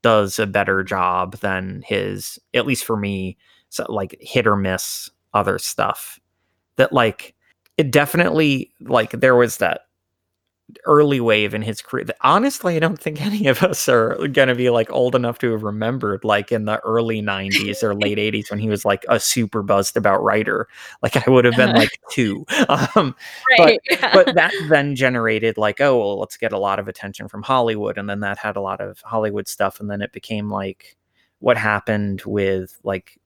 does 0.01 0.39
a 0.39 0.47
better 0.47 0.83
job 0.83 1.37
than 1.37 1.83
his, 1.85 2.39
at 2.53 2.65
least 2.67 2.85
for 2.85 2.97
me, 2.97 3.37
so 3.69 3.85
like 3.89 4.17
hit 4.19 4.47
or 4.47 4.55
miss 4.55 5.09
other 5.33 5.59
stuff. 5.59 6.19
That 6.77 6.93
like 6.93 7.35
it 7.77 7.91
definitely 7.91 8.71
like 8.81 9.11
there 9.11 9.35
was 9.35 9.57
that 9.57 9.81
early 10.85 11.19
wave 11.19 11.53
in 11.53 11.61
his 11.61 11.81
career. 11.81 12.05
Honestly, 12.21 12.75
I 12.75 12.79
don't 12.79 12.99
think 12.99 13.21
any 13.25 13.47
of 13.47 13.63
us 13.63 13.87
are 13.87 14.15
going 14.27 14.49
to 14.49 14.55
be 14.55 14.69
like 14.69 14.91
old 14.91 15.15
enough 15.15 15.39
to 15.39 15.51
have 15.51 15.63
remembered 15.63 16.23
like 16.23 16.51
in 16.51 16.65
the 16.65 16.79
early 16.79 17.21
90s 17.21 17.83
or 17.83 17.95
late 17.95 18.17
80s 18.17 18.49
when 18.49 18.59
he 18.59 18.69
was 18.69 18.83
like 18.83 19.05
a 19.07 19.19
super 19.19 19.63
buzzed 19.63 19.95
about 19.95 20.23
writer. 20.23 20.67
Like 21.01 21.25
I 21.27 21.29
would 21.31 21.45
have 21.45 21.55
been 21.55 21.75
like 21.75 21.99
2. 22.11 22.45
Um 22.95 23.15
Right. 23.59 23.79
but, 23.89 23.99
yeah. 23.99 24.13
but 24.13 24.35
that 24.35 24.51
then 24.69 24.95
generated 24.95 25.57
like 25.57 25.79
oh 25.79 25.97
well 25.97 26.19
let's 26.19 26.37
get 26.37 26.51
a 26.51 26.59
lot 26.59 26.79
of 26.79 26.87
attention 26.87 27.27
from 27.27 27.43
hollywood 27.43 27.97
and 27.97 28.09
then 28.09 28.19
that 28.21 28.37
had 28.37 28.55
a 28.55 28.61
lot 28.61 28.81
of 28.81 28.99
hollywood 29.01 29.47
stuff 29.47 29.79
and 29.79 29.89
then 29.89 30.01
it 30.01 30.11
became 30.11 30.49
like 30.49 30.97
what 31.39 31.57
happened 31.57 32.21
with 32.25 32.77
like 32.83 33.19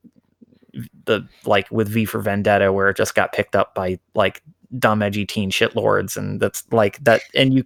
the 1.05 1.27
like 1.45 1.69
with 1.71 1.87
v 1.89 2.05
for 2.05 2.19
vendetta 2.19 2.71
where 2.71 2.89
it 2.89 2.97
just 2.97 3.15
got 3.15 3.33
picked 3.33 3.55
up 3.55 3.73
by 3.73 3.99
like 4.13 4.41
dumb 4.79 5.01
edgy 5.01 5.25
teen 5.25 5.51
shitlords 5.51 6.15
and 6.15 6.39
that's 6.39 6.63
like 6.71 7.03
that 7.03 7.21
and 7.35 7.53
you 7.53 7.63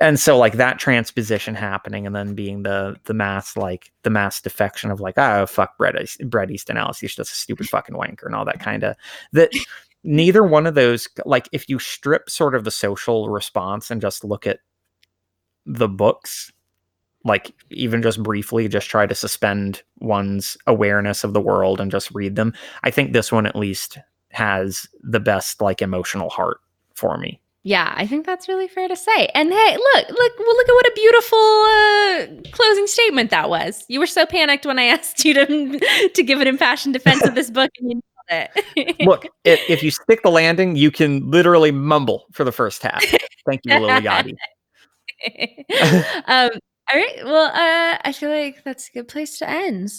and 0.00 0.18
so 0.18 0.38
like 0.38 0.54
that 0.54 0.78
transposition 0.78 1.54
happening 1.54 2.06
and 2.06 2.16
then 2.16 2.34
being 2.34 2.62
the 2.62 2.96
the 3.04 3.14
mass 3.14 3.56
like 3.56 3.92
the 4.02 4.10
mass 4.10 4.40
defection 4.40 4.90
of 4.90 5.00
like 5.00 5.16
oh 5.18 5.46
fuck 5.46 5.76
Bret, 5.78 5.94
Bret 6.24 6.50
Easton 6.50 6.76
Ellis 6.76 6.98
he's 6.98 7.14
just 7.14 7.32
a 7.32 7.34
stupid 7.34 7.68
fucking 7.68 7.94
wanker 7.94 8.26
and 8.26 8.34
all 8.34 8.44
that 8.44 8.60
kind 8.60 8.82
of 8.82 8.96
that 9.32 9.50
neither 10.02 10.42
one 10.42 10.66
of 10.66 10.74
those 10.74 11.08
like 11.26 11.48
if 11.52 11.68
you 11.68 11.78
strip 11.78 12.28
sort 12.30 12.54
of 12.54 12.64
the 12.64 12.70
social 12.70 13.28
response 13.28 13.90
and 13.90 14.00
just 14.00 14.24
look 14.24 14.46
at 14.46 14.60
the 15.66 15.88
books 15.88 16.50
like 17.24 17.52
even 17.70 18.00
just 18.00 18.22
briefly 18.22 18.66
just 18.66 18.88
try 18.88 19.06
to 19.06 19.14
suspend 19.14 19.82
one's 19.98 20.56
awareness 20.66 21.22
of 21.22 21.34
the 21.34 21.40
world 21.40 21.78
and 21.78 21.90
just 21.90 22.10
read 22.12 22.34
them 22.34 22.54
i 22.82 22.90
think 22.90 23.12
this 23.12 23.30
one 23.30 23.46
at 23.46 23.54
least 23.54 23.98
has 24.30 24.86
the 25.02 25.20
best 25.20 25.60
like 25.60 25.82
emotional 25.82 26.30
heart 26.30 26.60
for 26.94 27.16
me 27.18 27.40
Yeah, 27.62 27.92
I 27.96 28.06
think 28.06 28.26
that's 28.26 28.48
really 28.48 28.68
fair 28.68 28.88
to 28.88 28.96
say. 28.96 29.26
And 29.34 29.50
hey, 29.50 29.76
look, 29.76 30.08
look, 30.08 30.32
well, 30.38 30.56
look 30.56 30.68
at 30.68 30.74
what 30.74 30.86
a 30.86 30.92
beautiful 30.94 31.38
uh, 31.38 32.50
closing 32.52 32.86
statement 32.86 33.30
that 33.30 33.50
was. 33.50 33.84
You 33.88 34.00
were 34.00 34.06
so 34.06 34.24
panicked 34.26 34.66
when 34.66 34.78
I 34.78 34.84
asked 34.96 35.24
you 35.24 35.34
to 35.34 36.10
to 36.14 36.22
give 36.22 36.40
an 36.40 36.46
impassioned 36.46 36.94
defense 36.94 37.24
of 37.24 37.34
this 37.34 37.50
book, 37.58 37.70
and 37.78 37.90
you 37.90 38.00
nailed 38.30 38.48
it. 38.66 38.96
look 39.06 39.26
if, 39.44 39.60
if 39.68 39.82
you 39.82 39.90
stick 39.90 40.22
the 40.22 40.30
landing 40.30 40.76
you 40.76 40.92
can 40.92 41.28
literally 41.28 41.72
mumble 41.72 42.26
for 42.30 42.44
the 42.44 42.52
first 42.52 42.80
half 42.80 43.02
thank 43.44 43.60
you 43.64 43.72
liliati 43.72 44.36
um, 46.26 46.50
all 46.92 47.00
right. 47.00 47.24
Well, 47.24 47.46
uh, 47.46 47.98
I 48.04 48.12
feel 48.12 48.30
like 48.30 48.64
that's 48.64 48.88
a 48.88 48.92
good 48.92 49.08
place 49.08 49.38
to 49.38 49.48
end. 49.48 49.90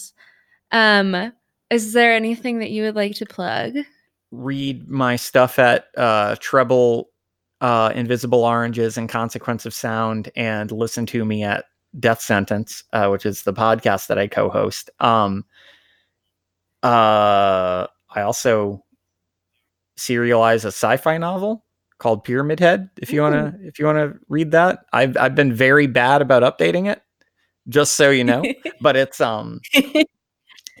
Um, 0.70 1.32
is 1.70 1.92
there 1.92 2.14
anything 2.14 2.58
that 2.58 2.70
you 2.70 2.82
would 2.82 2.96
like 2.96 3.14
to 3.16 3.26
plug? 3.26 3.76
Read 4.32 4.88
my 4.88 5.14
stuff 5.14 5.58
at 5.58 5.86
uh, 5.96 6.34
treble 6.40 7.10
uh, 7.60 7.92
invisible 7.94 8.42
oranges 8.42 8.98
and 8.98 9.08
consequence 9.08 9.64
of 9.64 9.72
sound 9.72 10.32
and 10.34 10.72
listen 10.72 11.06
to 11.06 11.24
me 11.24 11.44
at 11.44 11.66
death 12.00 12.20
sentence 12.20 12.82
uh, 12.94 13.08
which 13.08 13.26
is 13.26 13.42
the 13.42 13.52
podcast 13.52 14.08
that 14.08 14.18
i 14.18 14.26
co-host. 14.26 14.90
Um, 14.98 15.44
uh, 16.82 17.86
i 18.10 18.22
also 18.22 18.82
serialize 19.96 20.64
a 20.64 20.68
sci-fi 20.68 21.18
novel 21.18 21.64
called 21.98 22.24
pyramid 22.24 22.58
head 22.58 22.90
if 22.96 23.12
you 23.12 23.20
want 23.20 23.34
to 23.34 23.54
if 23.64 23.78
you 23.78 23.84
want 23.84 23.98
to 23.98 24.18
read 24.28 24.50
that. 24.50 24.86
I've, 24.92 25.16
I've 25.16 25.36
been 25.36 25.52
very 25.52 25.86
bad 25.86 26.20
about 26.20 26.42
updating 26.42 26.90
it 26.90 27.00
just 27.68 27.92
so 27.94 28.10
you 28.10 28.24
know 28.24 28.42
but 28.80 28.96
it's 28.96 29.20
um 29.20 29.60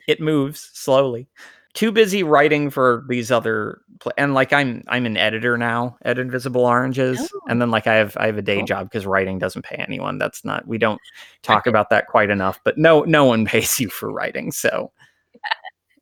it 0.08 0.20
moves 0.20 0.70
slowly 0.72 1.28
too 1.74 1.90
busy 1.92 2.22
writing 2.22 2.68
for 2.70 3.04
these 3.08 3.30
other 3.30 3.80
pl- 4.00 4.12
and 4.18 4.34
like 4.34 4.52
i'm 4.52 4.82
i'm 4.88 5.06
an 5.06 5.16
editor 5.16 5.56
now 5.56 5.96
at 6.02 6.18
invisible 6.18 6.64
oranges 6.64 7.18
Oh. 7.34 7.40
and 7.48 7.60
then 7.62 7.70
like 7.70 7.86
i 7.86 7.94
have 7.94 8.16
i 8.18 8.26
have 8.26 8.36
a 8.38 8.42
day 8.42 8.58
Cool. 8.58 8.66
job 8.66 8.90
because 8.90 9.06
writing 9.06 9.38
doesn't 9.38 9.62
pay 9.64 9.76
anyone 9.76 10.18
that's 10.18 10.44
not 10.44 10.66
we 10.66 10.76
don't 10.78 11.00
talk 11.42 11.66
about 11.66 11.88
that 11.90 12.06
quite 12.08 12.28
enough 12.30 12.60
but 12.64 12.76
no 12.78 13.02
no 13.02 13.24
one 13.24 13.44
pays 13.46 13.80
you 13.80 13.88
for 13.88 14.10
writing 14.12 14.52
so 14.52 14.92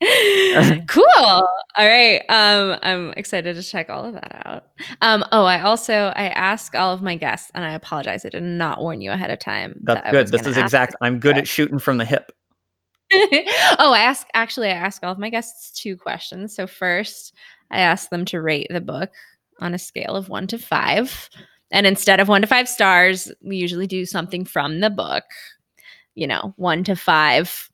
cool. 0.86 1.04
All 1.14 1.46
right. 1.76 2.22
Um, 2.30 2.78
I'm 2.82 3.10
excited 3.18 3.54
to 3.56 3.62
check 3.62 3.90
all 3.90 4.06
of 4.06 4.14
that 4.14 4.42
out. 4.46 4.64
Um, 5.02 5.22
oh, 5.30 5.44
I 5.44 5.60
also 5.60 5.92
I 6.16 6.28
ask 6.28 6.74
all 6.74 6.94
of 6.94 7.02
my 7.02 7.16
guests, 7.16 7.50
and 7.54 7.66
I 7.66 7.72
apologize, 7.74 8.24
I 8.24 8.30
did 8.30 8.42
not 8.42 8.80
warn 8.80 9.02
you 9.02 9.10
ahead 9.10 9.30
of 9.30 9.38
time. 9.40 9.78
that's 9.82 10.00
that 10.02 10.10
good 10.10 10.28
this 10.28 10.46
is 10.46 10.56
exact 10.56 10.94
i'm 11.02 11.18
good 11.18 11.36
at 11.36 11.46
shooting 11.46 11.78
from 11.78 11.98
the 11.98 12.06
hip 12.06 12.32
oh, 13.78 13.92
I 13.92 14.00
ask 14.00 14.26
actually 14.34 14.68
I 14.68 14.74
ask 14.74 15.02
all 15.02 15.12
of 15.12 15.18
my 15.18 15.30
guests 15.30 15.70
two 15.80 15.96
questions. 15.96 16.54
So 16.54 16.66
first, 16.66 17.34
I 17.70 17.80
ask 17.80 18.10
them 18.10 18.24
to 18.26 18.40
rate 18.40 18.68
the 18.70 18.80
book 18.80 19.10
on 19.60 19.74
a 19.74 19.78
scale 19.78 20.16
of 20.16 20.28
1 20.28 20.46
to 20.48 20.58
5. 20.58 21.30
And 21.70 21.86
instead 21.86 22.20
of 22.20 22.28
1 22.28 22.42
to 22.42 22.46
5 22.46 22.68
stars, 22.68 23.32
we 23.42 23.56
usually 23.56 23.86
do 23.86 24.06
something 24.06 24.44
from 24.44 24.80
the 24.80 24.90
book. 24.90 25.24
You 26.14 26.26
know, 26.26 26.54
1 26.56 26.84
to 26.84 26.96
5 26.96 27.70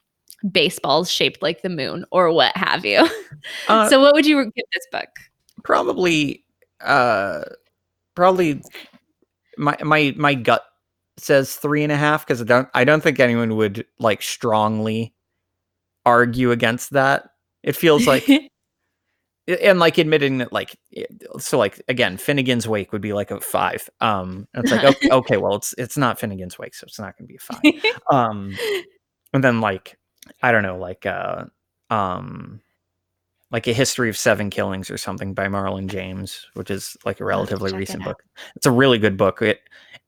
baseballs 0.51 1.11
shaped 1.11 1.43
like 1.43 1.63
the 1.63 1.69
moon 1.69 2.05
or 2.11 2.33
what 2.33 2.57
have 2.57 2.85
you. 2.85 3.09
uh, 3.69 3.89
so 3.89 4.01
what 4.01 4.15
would 4.15 4.27
you 4.27 4.37
give 4.37 4.65
this 4.73 4.87
book? 4.93 5.09
probably 5.67 6.45
uh 6.83 7.43
probably 8.15 8.63
my 9.59 9.77
my 9.83 10.15
my 10.17 10.33
gut 10.33 10.65
says 11.17 11.57
three 11.57 11.83
and 11.83 11.91
a 11.91 11.97
half 11.97 12.25
because 12.25 12.41
i 12.41 12.45
don't 12.45 12.69
i 12.73 12.85
don't 12.85 13.03
think 13.03 13.19
anyone 13.19 13.57
would 13.57 13.85
like 13.99 14.23
strongly 14.23 15.13
argue 16.07 16.53
against 16.53 16.91
that. 16.93 17.29
It 17.63 17.77
feels 17.77 18.07
like 18.07 18.27
and 19.63 19.79
like 19.79 19.99
admitting 19.99 20.39
that 20.39 20.53
like 20.53 20.79
so 21.39 21.59
like 21.59 21.83
again 21.89 22.17
Finnegans 22.17 22.67
Wake 22.67 22.93
would 22.93 23.03
be 23.03 23.13
like 23.13 23.31
a 23.31 23.41
five. 23.41 23.91
Um 24.01 24.49
and 24.55 24.65
it's 24.65 24.73
like 24.73 24.85
okay, 24.97 25.11
okay 25.11 25.37
well 25.37 25.57
it's 25.57 25.75
it's 25.77 25.99
not 25.99 26.19
Finnegans 26.19 26.59
Wake 26.59 26.75
so 26.75 26.85
it's 26.87 26.99
not 26.99 27.15
gonna 27.19 27.29
be 27.29 27.37
a 27.37 27.39
five. 27.39 27.95
Um 28.11 28.57
and 29.33 29.45
then 29.45 29.61
like 29.61 29.99
i 30.43 30.51
don't 30.51 30.63
know 30.63 30.79
like 30.79 31.07
uh 31.07 31.45
um 31.91 32.61
like 33.51 33.67
a 33.67 33.73
history 33.73 34.09
of 34.09 34.17
seven 34.17 34.51
killings 34.51 34.91
or 34.91 34.99
something 34.99 35.33
by 35.33 35.47
marlon 35.47 35.87
james 35.87 36.47
which 36.55 36.71
is 36.71 36.97
like 37.05 37.21
a 37.21 37.25
relatively 37.25 37.73
recent 37.73 38.05
book. 38.05 38.23
It's 38.55 38.67
a 38.67 38.71
really 38.71 38.99
good 38.99 39.17
book. 39.17 39.43
It 39.43 39.61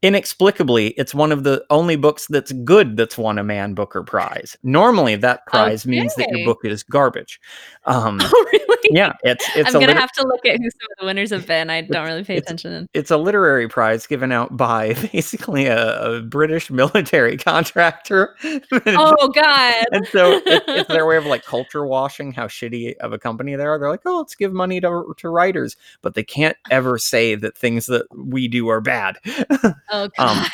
inexplicably 0.02 0.88
it's 0.90 1.14
one 1.14 1.32
of 1.32 1.42
the 1.42 1.64
only 1.70 1.96
books 1.96 2.26
that's 2.28 2.52
good 2.52 2.96
that's 2.96 3.18
won 3.18 3.38
a 3.38 3.44
man 3.44 3.74
booker 3.74 4.02
prize. 4.02 4.56
Normally 4.62 5.16
that 5.16 5.44
prize 5.46 5.86
means 5.86 6.14
that 6.14 6.30
your 6.30 6.44
book 6.44 6.60
is 6.64 6.82
garbage. 6.82 7.40
Um 7.84 8.18
oh, 8.22 8.46
really? 8.52 8.77
yeah, 8.92 9.12
it's 9.22 9.44
it's 9.56 9.74
I'm 9.74 9.80
gonna 9.80 9.94
have 9.94 10.12
to 10.12 10.26
look 10.26 10.44
at 10.46 10.56
who 10.58 10.70
some 10.70 10.88
of 10.92 11.00
the 11.00 11.06
winners 11.06 11.30
have 11.30 11.46
been. 11.46 11.70
I 11.70 11.82
don't 11.82 12.06
really 12.06 12.24
pay 12.24 12.36
it's- 12.36 12.50
attention. 12.52 12.88
it's 12.94 13.10
a 13.10 13.16
literary 13.16 13.68
prize 13.68 14.06
given 14.06 14.32
out 14.32 14.56
by 14.56 14.94
basically 15.12 15.66
a, 15.66 16.16
a 16.16 16.22
British 16.22 16.70
military 16.70 17.36
contractor. 17.38 18.36
Oh 18.42 19.28
God! 19.28 19.84
and 19.92 20.06
so 20.08 20.32
it, 20.44 20.62
it's 20.68 20.88
their 20.88 21.06
way 21.06 21.16
of 21.16 21.26
like 21.26 21.44
culture 21.44 21.86
washing 21.86 22.32
how 22.32 22.46
shitty 22.46 22.96
of 22.98 23.12
a 23.12 23.18
company 23.18 23.54
they 23.56 23.64
are. 23.64 23.78
They're 23.78 23.90
like, 23.90 24.02
oh, 24.06 24.18
let's 24.18 24.34
give 24.34 24.52
money 24.52 24.80
to 24.80 25.14
to 25.16 25.28
writers, 25.28 25.76
but 26.02 26.14
they 26.14 26.24
can't 26.24 26.56
ever 26.70 26.98
say 26.98 27.34
that 27.34 27.56
things 27.56 27.86
that 27.86 28.06
we 28.16 28.48
do 28.48 28.68
are 28.68 28.80
bad. 28.80 29.16
oh 29.90 30.08
um, 30.18 30.46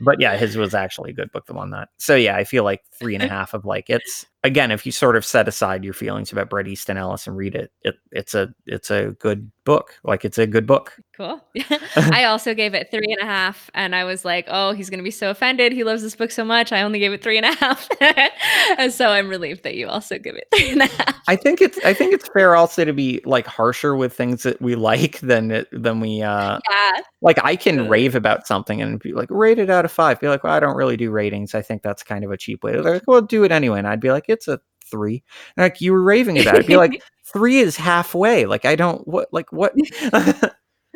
but 0.00 0.20
yeah, 0.20 0.36
his 0.36 0.56
was 0.56 0.74
actually 0.74 1.10
a 1.10 1.14
good 1.14 1.32
book. 1.32 1.46
The 1.46 1.54
one 1.54 1.70
that. 1.70 1.88
So 1.98 2.14
yeah, 2.16 2.36
I 2.36 2.44
feel 2.44 2.64
like 2.64 2.84
three 2.92 3.14
and 3.14 3.24
a 3.24 3.28
half 3.28 3.54
of 3.54 3.64
like 3.64 3.88
it's 3.88 4.26
again, 4.44 4.70
if 4.70 4.86
you 4.86 4.92
sort 4.92 5.16
of 5.16 5.24
set 5.24 5.48
aside 5.48 5.82
your 5.82 5.94
feelings 5.94 6.30
about 6.30 6.50
Bret 6.50 6.68
Easton 6.68 6.96
Ellis 6.98 7.26
and 7.26 7.36
read 7.36 7.54
it, 7.56 7.72
it 7.82 7.96
it's 8.12 8.34
a 8.34 8.54
it's 8.66 8.90
a 8.90 9.10
good 9.18 9.50
book. 9.64 9.98
Like 10.04 10.24
it's 10.24 10.38
a 10.38 10.46
good 10.46 10.66
book. 10.66 10.92
Cool. 11.16 11.40
I 11.96 12.24
also 12.24 12.54
gave 12.54 12.74
it 12.74 12.90
three 12.90 13.12
and 13.18 13.20
a 13.20 13.24
half, 13.30 13.70
and 13.74 13.94
I 13.94 14.04
was 14.04 14.24
like, 14.24 14.46
"Oh, 14.48 14.72
he's 14.72 14.90
gonna 14.90 15.02
be 15.02 15.10
so 15.10 15.30
offended. 15.30 15.72
He 15.72 15.84
loves 15.84 16.02
this 16.02 16.14
book 16.16 16.30
so 16.30 16.44
much. 16.44 16.72
I 16.72 16.82
only 16.82 16.98
gave 16.98 17.12
it 17.12 17.22
three 17.22 17.36
and 17.38 17.46
a 17.46 17.54
half." 17.54 17.88
and 18.78 18.92
so 18.92 19.10
I'm 19.10 19.28
relieved 19.28 19.62
that 19.64 19.74
you 19.74 19.88
also 19.88 20.18
give 20.18 20.34
it 20.36 20.46
three 20.54 20.70
and 20.72 20.82
a 20.82 20.86
half. 20.86 21.14
I 21.28 21.36
think 21.36 21.60
it's 21.60 21.78
I 21.84 21.94
think 21.94 22.12
it's 22.14 22.28
fair 22.28 22.56
also 22.56 22.84
to 22.84 22.92
be 22.92 23.20
like 23.24 23.46
harsher 23.46 23.94
with 23.96 24.12
things 24.14 24.42
that 24.42 24.60
we 24.60 24.74
like 24.74 25.20
than 25.20 25.50
it, 25.50 25.68
than 25.72 26.00
we 26.00 26.22
uh 26.22 26.58
Yeah. 26.70 26.92
like 27.22 27.38
I 27.44 27.56
can 27.56 27.76
Good. 27.76 27.90
rave 27.90 28.14
about 28.14 28.46
something 28.46 28.82
and 28.82 29.00
be 29.00 29.12
like 29.12 29.30
rate 29.30 29.58
it 29.58 29.70
out 29.70 29.84
of 29.84 29.92
five. 29.92 30.20
Be 30.20 30.28
like, 30.28 30.44
well, 30.44 30.52
I 30.54 30.60
don't 30.60 30.76
really 30.76 30.96
do 30.96 31.10
ratings. 31.10 31.54
I 31.54 31.62
think 31.62 31.82
that's 31.82 32.02
kind 32.02 32.24
of 32.24 32.30
a 32.30 32.36
cheap 32.36 32.62
way. 32.64 32.72
They're 32.72 32.82
like, 32.94 33.02
well, 33.06 33.22
do 33.22 33.44
it 33.44 33.52
anyway, 33.52 33.78
and 33.78 33.88
I'd 33.88 34.00
be 34.00 34.10
like, 34.10 34.24
it's 34.28 34.48
a 34.48 34.60
three. 34.90 35.22
And 35.56 35.64
like 35.64 35.80
you 35.80 35.92
were 35.92 36.02
raving 36.02 36.38
about 36.40 36.56
it, 36.56 36.66
be 36.66 36.76
like, 36.76 37.02
three 37.32 37.58
is 37.58 37.76
halfway. 37.76 38.44
Like 38.46 38.64
I 38.64 38.76
don't 38.76 39.06
what 39.08 39.28
like 39.32 39.50
what. 39.52 39.74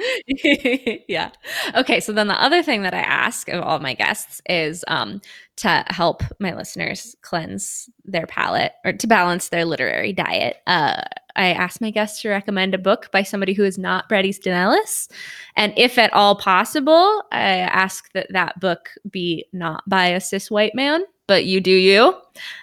yeah. 1.08 1.30
Okay. 1.74 2.00
So 2.00 2.12
then 2.12 2.28
the 2.28 2.40
other 2.42 2.62
thing 2.62 2.82
that 2.82 2.94
I 2.94 3.00
ask 3.00 3.48
of 3.48 3.62
all 3.62 3.78
my 3.80 3.94
guests 3.94 4.40
is 4.48 4.84
um, 4.88 5.20
to 5.56 5.84
help 5.88 6.22
my 6.38 6.54
listeners 6.54 7.16
cleanse 7.22 7.90
their 8.04 8.26
palate 8.26 8.72
or 8.84 8.92
to 8.92 9.06
balance 9.06 9.48
their 9.48 9.64
literary 9.64 10.12
diet. 10.12 10.58
Uh, 10.66 11.02
I 11.36 11.52
ask 11.52 11.80
my 11.80 11.90
guests 11.90 12.22
to 12.22 12.30
recommend 12.30 12.74
a 12.74 12.78
book 12.78 13.10
by 13.12 13.22
somebody 13.22 13.52
who 13.52 13.64
is 13.64 13.78
not 13.78 14.08
Bret 14.08 14.24
Easton 14.24 14.52
Ellis. 14.52 15.08
And 15.56 15.72
if 15.76 15.96
at 15.98 16.12
all 16.12 16.36
possible, 16.36 17.22
I 17.30 17.58
ask 17.58 18.10
that 18.12 18.26
that 18.30 18.58
book 18.60 18.90
be 19.10 19.46
not 19.52 19.82
by 19.88 20.06
a 20.08 20.20
cis 20.20 20.50
white 20.50 20.74
man, 20.74 21.04
but 21.28 21.44
you 21.44 21.60
do 21.60 21.70
you. 21.70 22.14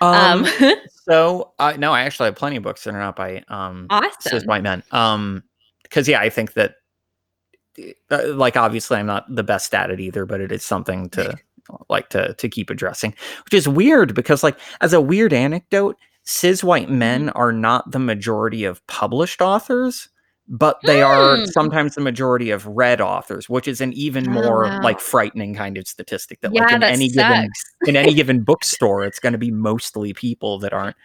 um, 0.02 0.46
Um, 0.62 0.76
so 1.08 1.54
uh, 1.60 1.74
no, 1.78 1.94
I 1.94 2.02
actually 2.02 2.26
have 2.26 2.36
plenty 2.36 2.58
of 2.58 2.64
books 2.64 2.84
that 2.84 2.94
are 2.94 3.00
not 3.00 3.16
by 3.16 3.44
um 3.48 3.88
cis 4.20 4.46
white 4.46 4.64
men. 4.64 4.84
Um, 4.92 5.44
because 5.84 6.08
yeah, 6.10 6.20
I 6.20 6.30
think 6.30 6.54
that 6.54 6.76
like 8.10 8.58
obviously 8.58 8.98
I'm 8.98 9.06
not 9.06 9.26
the 9.34 9.44
best 9.44 9.74
at 9.74 9.90
it 9.92 10.00
either, 10.00 10.26
but 10.26 10.42
it 10.42 10.52
is 10.52 10.64
something 10.64 11.10
to 11.12 11.36
like 11.90 12.10
to 12.10 12.34
to 12.36 12.50
keep 12.50 12.70
addressing, 12.70 13.14
which 13.46 13.54
is 13.54 13.68
weird 13.68 14.14
because 14.16 14.44
like 14.44 14.58
as 14.82 14.94
a 14.94 15.02
weird 15.02 15.34
anecdote, 15.34 15.98
cis 16.24 16.64
white 16.64 16.90
men 16.90 17.30
are 17.30 17.52
not 17.52 17.92
the 17.92 18.00
majority 18.00 18.64
of 18.66 18.86
published 18.88 19.42
authors. 19.42 20.10
But 20.48 20.78
they 20.84 21.02
are 21.02 21.38
Hmm. 21.38 21.46
sometimes 21.46 21.96
the 21.96 22.02
majority 22.02 22.52
of 22.52 22.68
read 22.68 23.02
authors, 23.02 23.50
which 23.50 23.68
is 23.68 23.82
an 23.82 23.94
even 23.94 24.28
Oh, 24.30 24.32
more 24.32 24.64
wow. 24.66 24.80
like 24.84 25.00
frightening 25.00 25.56
kind 25.56 25.76
of 25.76 25.88
statistic. 25.88 26.40
That 26.42 26.54
yeah, 26.54 26.66
like 26.66 26.74
in 26.74 26.80
that 26.82 26.94
any 26.94 27.10
sucks. 27.10 27.16
given 27.28 27.50
in 27.88 27.96
any 27.96 28.14
given 28.22 28.44
bookstore, 28.44 29.04
it's 29.04 29.18
going 29.18 29.34
to 29.34 29.40
be 29.40 29.50
mostly 29.50 30.14
people 30.14 30.60
that 30.60 30.72
aren't, 30.72 30.96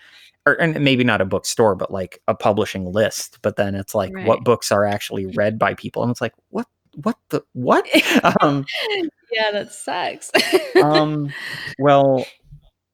or 0.46 0.54
and 0.54 0.80
maybe 0.82 1.04
not 1.04 1.20
a 1.20 1.24
bookstore, 1.24 1.74
but 1.74 1.90
like 1.90 2.20
a 2.28 2.34
publishing 2.34 2.90
list. 2.92 3.38
But 3.42 3.56
then 3.56 3.74
it's 3.74 3.94
like 3.94 4.12
Right. 4.12 4.26
what 4.26 4.44
books 4.44 4.72
are 4.72 4.84
actually 4.84 5.26
read 5.26 5.58
by 5.58 5.74
people, 5.74 6.02
and 6.02 6.10
it's 6.10 6.20
like 6.20 6.34
what, 6.48 6.66
what 7.02 7.16
the 7.28 7.42
what? 7.52 7.86
um, 8.42 8.64
yeah, 9.32 9.50
that 9.52 9.72
sucks. 9.72 10.30
um, 10.82 11.32
well, 11.78 12.26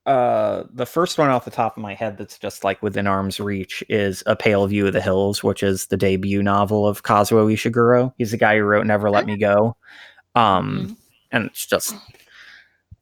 uh, 0.06 0.64
the 0.72 0.86
first 0.86 1.18
one 1.18 1.30
off 1.30 1.44
the 1.44 1.50
top 1.50 1.76
of 1.76 1.82
my 1.82 1.94
head 1.94 2.16
that's 2.18 2.38
just 2.38 2.62
like 2.62 2.80
within 2.82 3.06
arm's 3.06 3.40
reach 3.40 3.82
is 3.88 4.22
A 4.26 4.36
Pale 4.36 4.66
View 4.68 4.86
of 4.86 4.92
the 4.92 5.00
Hills, 5.00 5.42
which 5.42 5.62
is 5.62 5.86
the 5.86 5.96
debut 5.96 6.42
novel 6.42 6.86
of 6.86 7.02
Kazuo 7.02 7.52
Ishiguro. 7.52 8.12
He's 8.18 8.30
the 8.30 8.36
guy 8.36 8.56
who 8.56 8.62
wrote 8.62 8.86
Never 8.86 9.10
Let 9.10 9.26
Me 9.26 9.36
Go. 9.36 9.76
Um, 10.34 10.78
Mhm. 10.90 10.96
and 11.32 11.44
it's 11.46 11.66
just 11.66 11.94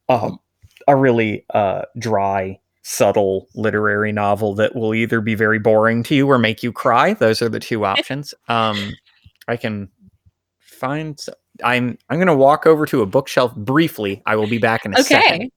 um, 0.09 0.39
a 0.87 0.95
really 0.95 1.45
uh, 1.53 1.83
dry, 1.99 2.59
subtle 2.87 3.47
literary 3.55 4.11
novel 4.11 4.53
that 4.53 4.75
will 4.75 4.93
either 4.93 5.19
be 5.19 5.33
very 5.33 5.57
boring 5.57 6.03
to 6.03 6.13
you 6.13 6.29
or 6.29 6.37
make 6.37 6.61
you 6.61 6.71
cry. 6.71 7.13
Those 7.15 7.41
are 7.41 7.49
the 7.49 7.59
two 7.59 7.83
options. 7.93 8.33
Um, 8.47 8.93
I 9.47 9.57
can 9.57 9.89
find. 10.59 11.19
I'm 11.63 11.97
I'm 12.09 12.17
going 12.17 12.27
to 12.27 12.35
walk 12.35 12.67
over 12.67 12.85
to 12.85 13.01
a 13.01 13.05
bookshelf 13.05 13.55
briefly. 13.55 14.21
I 14.25 14.35
will 14.35 14.47
be 14.47 14.59
back 14.59 14.85
in 14.85 14.93
a 14.93 15.03
second. 15.03 15.51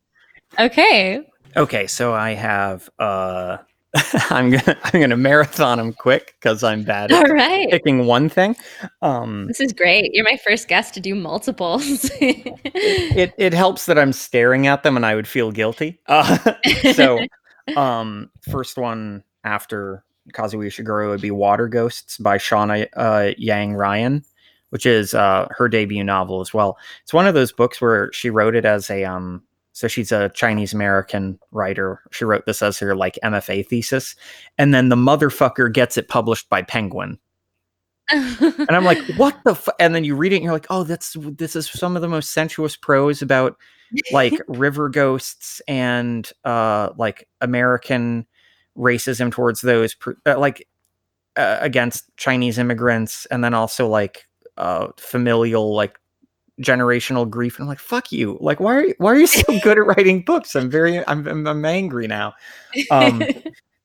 okay. 0.59 0.65
Okay. 0.65 1.27
Okay, 1.57 1.87
so 1.87 2.15
I 2.15 2.31
have. 2.33 2.89
uh 2.99 3.59
I'm 4.31 4.51
gonna 4.51 4.77
I'm 4.85 5.01
gonna 5.01 5.17
marathon 5.17 5.79
them 5.79 5.93
quick 5.93 6.35
because 6.41 6.63
I'm 6.63 6.83
bad 6.83 7.13
All 7.13 7.25
at 7.25 7.31
right. 7.31 7.71
picking 7.71 8.07
one 8.07 8.29
thing. 8.29 8.57
Um, 9.03 9.47
This 9.47 9.61
is 9.61 9.73
great. 9.73 10.11
You're 10.13 10.25
my 10.25 10.39
first 10.45 10.69
guest 10.69 10.95
to 10.95 11.01
do 11.01 11.15
multiples. 11.15 12.11
it 12.21 13.33
it 13.39 13.53
helps 13.55 13.87
that 13.87 13.99
I'm 13.99 14.13
staring 14.13 14.67
at 14.67 14.83
them 14.83 14.97
and 14.97 15.05
I 15.07 15.15
would 15.15 15.29
feel 15.29 15.51
guilty. 15.53 16.01
Uh, 16.07 16.39
so, 16.95 17.21
um, 17.77 18.31
first 18.51 18.77
one 18.79 19.23
after 19.45 20.05
Kazuo 20.33 20.67
Ishiguro 20.67 21.09
would 21.09 21.21
be 21.21 21.31
Water 21.31 21.69
Ghosts 21.69 22.19
by 22.19 22.39
Shawna 22.39 22.87
uh, 22.97 23.33
Yang 23.39 23.75
Ryan, 23.75 24.25
which 24.71 24.87
is 24.87 25.15
uh, 25.15 25.49
her 25.51 25.69
debut 25.69 26.05
novel 26.05 26.41
as 26.41 26.53
well. 26.53 26.79
It's 27.03 27.15
one 27.15 27.27
of 27.27 27.35
those 27.35 27.53
books 27.53 27.81
where 27.81 28.13
she 28.13 28.31
wrote 28.31 28.55
it 28.55 28.65
as 28.65 28.91
a 28.91 29.05
um. 29.05 29.43
So 29.79 29.89
she's 29.89 30.13
a 30.13 30.29
Chinese 30.31 30.73
American 30.73 31.39
writer. 31.53 32.03
She 32.11 32.25
wrote 32.25 32.47
this 32.47 32.63
as 32.63 32.79
her 32.79 32.97
like 32.97 33.19
MFA 33.23 33.67
thesis, 33.67 34.17
and 34.57 34.75
then 34.75 34.89
the 34.89 34.97
motherfucker 34.97 35.73
gets 35.73 35.97
it 35.97 36.09
published 36.09 36.49
by 36.49 36.63
Penguin 36.63 37.19
and 38.11 38.71
I'm 38.71 38.85
like, 38.85 38.99
what 39.17 39.37
the? 39.45 39.55
Fu-? 39.55 39.73
And 39.79 39.95
then 39.95 40.05
you 40.05 40.17
read 40.17 40.33
it, 40.33 40.37
and 40.37 40.45
you're 40.45 40.53
like, 40.53 40.67
oh, 40.71 40.85
that's 40.85 41.17
this 41.21 41.57
is 41.57 41.69
some 41.69 41.97
of 41.97 42.03
the 42.03 42.09
most 42.09 42.33
sensuous 42.33 42.77
prose 42.77 43.23
about 43.23 43.57
like 44.13 44.35
river 44.49 44.89
ghosts 44.89 45.63
and 45.67 46.31
uh 46.45 46.91
like 46.97 47.27
American 47.41 48.27
racism 48.77 49.33
towards 49.33 49.63
those 49.63 49.97
uh, 50.27 50.39
like 50.39 50.67
uh, 51.37 51.59
against 51.61 52.05
Chinese 52.17 52.59
immigrants, 52.59 53.27
and 53.27 53.43
then 53.45 53.55
also 53.55 53.89
like 53.89 54.27
uh 54.57 54.89
familial 54.97 55.75
like 55.75 55.98
generational 56.61 57.29
grief. 57.29 57.57
And 57.57 57.65
I'm 57.65 57.69
like, 57.69 57.79
fuck 57.79 58.13
you! 58.13 58.39
Like, 58.41 58.61
why 58.61 58.75
are 58.77 58.85
you, 58.85 58.95
why 58.99 59.13
are 59.13 59.19
you 59.19 59.27
so 59.27 59.59
good 59.63 59.79
at 59.79 59.87
writing 59.87 60.23
books? 60.23 60.55
I'm 60.55 60.71
very 60.71 61.07
I'm 61.07 61.27
I'm, 61.27 61.47
I'm 61.47 61.65
angry 61.65 62.07
now. 62.07 62.35
Um, 62.91 63.23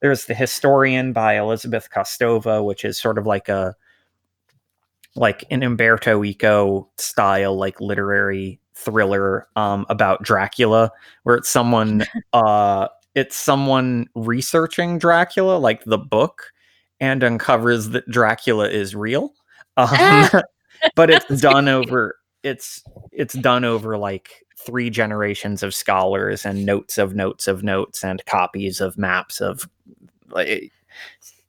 there's 0.04 0.26
the 0.26 0.36
historian 0.36 1.14
by 1.14 1.40
elizabeth 1.40 1.90
kostova 1.90 2.64
which 2.64 2.86
is 2.86 3.00
sort 3.00 3.18
of 3.18 3.26
like 3.26 3.50
a 3.50 3.74
like 5.16 5.46
an 5.50 5.64
umberto 5.64 6.24
eco 6.24 6.88
style 6.98 7.56
like 7.56 7.82
literary 7.82 8.60
thriller 8.76 9.48
um 9.56 9.86
about 9.90 10.22
dracula 10.22 10.92
where 11.24 11.38
it's 11.38 11.50
someone 11.50 12.04
uh 12.34 12.88
it's 13.16 13.36
someone 13.36 14.08
researching 14.14 15.00
dracula 15.00 15.58
like 15.58 15.84
the 15.86 15.98
book 15.98 16.52
and 17.00 17.24
uncovers 17.24 17.90
that 17.90 18.08
dracula 18.10 18.70
is 18.70 18.96
real 18.96 19.34
um, 19.78 20.30
but 20.96 21.10
it's 21.10 21.42
done 21.42 21.68
over 21.68 22.16
it's 22.44 22.84
it's 23.12 23.34
done 23.34 23.64
over 23.64 23.98
like 23.98 24.46
three 24.58 24.90
generations 24.90 25.64
of 25.64 25.74
scholars 25.74 26.46
and 26.46 26.66
notes 26.66 26.98
of 26.98 27.16
notes 27.16 27.48
of 27.48 27.64
notes 27.64 28.04
and 28.04 28.26
copies 28.26 28.80
of 28.80 28.98
maps 28.98 29.42
of 29.42 29.68
like 30.30 30.72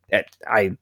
it, 0.08 0.36
I 0.46 0.76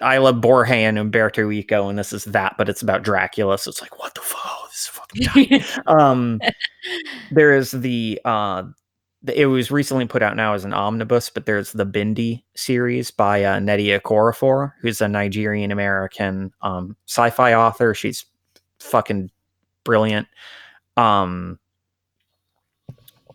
I 0.00 0.18
love 0.18 0.40
Borges 0.40 0.72
and 0.72 0.98
Umberto 0.98 1.50
Eco, 1.50 1.88
and 1.88 1.98
this 1.98 2.12
is 2.12 2.24
that, 2.24 2.56
but 2.58 2.68
it's 2.68 2.82
about 2.82 3.04
Dracula. 3.04 3.56
So 3.56 3.68
it's 3.68 3.80
like, 3.80 4.00
what 4.00 4.14
the 4.14 4.20
fuck? 4.20 4.40
Oh, 4.44 4.66
this 4.68 4.90
is 5.20 5.38
fucking 5.38 5.82
um, 5.86 6.40
there 7.30 7.56
is 7.56 7.70
the 7.70 8.20
uh, 8.24 8.64
it 9.32 9.46
was 9.46 9.70
recently 9.70 10.06
put 10.06 10.22
out 10.22 10.36
now 10.36 10.54
as 10.54 10.64
an 10.64 10.74
omnibus, 10.74 11.30
but 11.30 11.46
there's 11.46 11.72
the 11.72 11.84
Binti 11.84 12.44
series 12.56 13.10
by 13.10 13.44
uh, 13.44 13.58
Nnedi 13.58 13.98
Okorafor, 14.00 14.72
who's 14.80 15.00
a 15.00 15.08
Nigerian 15.08 15.70
American 15.70 16.52
um, 16.62 16.96
sci-fi 17.06 17.54
author. 17.54 17.94
She's 17.94 18.24
fucking 18.86 19.30
brilliant. 19.84 20.28
Um, 20.96 21.58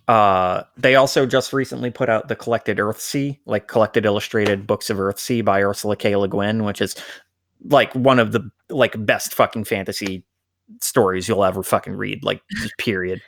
uh, 0.08 0.64
they 0.78 0.96
also 0.96 1.26
just 1.26 1.54
recently 1.54 1.90
put 1.90 2.10
out 2.10 2.28
the 2.28 2.36
collected 2.36 2.78
Earthsea, 2.78 3.38
like 3.46 3.68
collected 3.68 4.06
illustrated 4.06 4.68
books 4.68 4.90
of 4.90 4.98
Earthsea 4.98 5.46
by 5.46 5.62
Ursula 5.64 5.96
K. 5.96 6.16
Le 6.16 6.28
Guin, 6.28 6.64
which 6.64 6.82
is 6.82 6.96
like 7.66 7.94
one 7.94 8.20
of 8.20 8.32
the 8.32 8.50
like 8.70 9.06
best 9.06 9.34
fucking 9.34 9.64
fantasy 9.64 10.26
stories 10.82 11.28
you'll 11.28 11.44
ever 11.44 11.64
fucking 11.64 11.94
read, 11.94 12.24
like 12.24 12.42
period. 12.78 13.22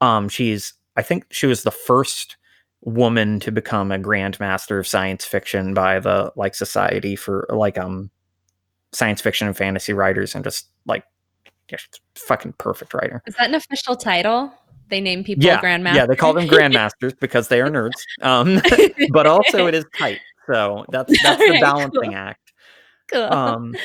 Um, 0.00 0.28
she's 0.28 0.74
I 0.96 1.02
think 1.02 1.26
she 1.30 1.46
was 1.46 1.62
the 1.62 1.70
first 1.70 2.36
woman 2.82 3.40
to 3.40 3.52
become 3.52 3.92
a 3.92 3.98
grandmaster 3.98 4.78
of 4.78 4.86
science 4.86 5.24
fiction 5.24 5.74
by 5.74 6.00
the 6.00 6.32
like 6.36 6.54
society 6.54 7.14
for 7.16 7.46
like 7.50 7.76
um 7.76 8.10
science 8.92 9.20
fiction 9.20 9.46
and 9.46 9.56
fantasy 9.56 9.92
writers 9.92 10.34
and 10.34 10.44
just 10.44 10.68
like 10.86 11.04
just 11.70 12.00
fucking 12.16 12.54
perfect 12.58 12.94
writer. 12.94 13.22
Is 13.26 13.34
that 13.36 13.48
an 13.48 13.54
official 13.54 13.96
title? 13.96 14.52
They 14.88 15.00
name 15.00 15.22
people 15.24 15.44
Yeah, 15.44 15.60
grandmaster. 15.60 15.94
Yeah, 15.94 16.06
they 16.06 16.16
call 16.16 16.32
them 16.32 16.48
grandmasters 16.48 17.18
because 17.20 17.48
they 17.48 17.60
are 17.60 17.70
nerds. 17.70 18.02
Um, 18.22 18.60
but 19.12 19.26
also 19.26 19.66
it 19.66 19.74
is 19.74 19.84
tight. 19.96 20.20
So 20.52 20.84
that's 20.90 21.18
that's 21.22 21.38
the 21.38 21.54
Alright, 21.54 21.60
balancing 21.60 22.10
cool. 22.10 22.14
act. 22.14 22.52
cool. 23.10 23.22
Um, 23.22 23.76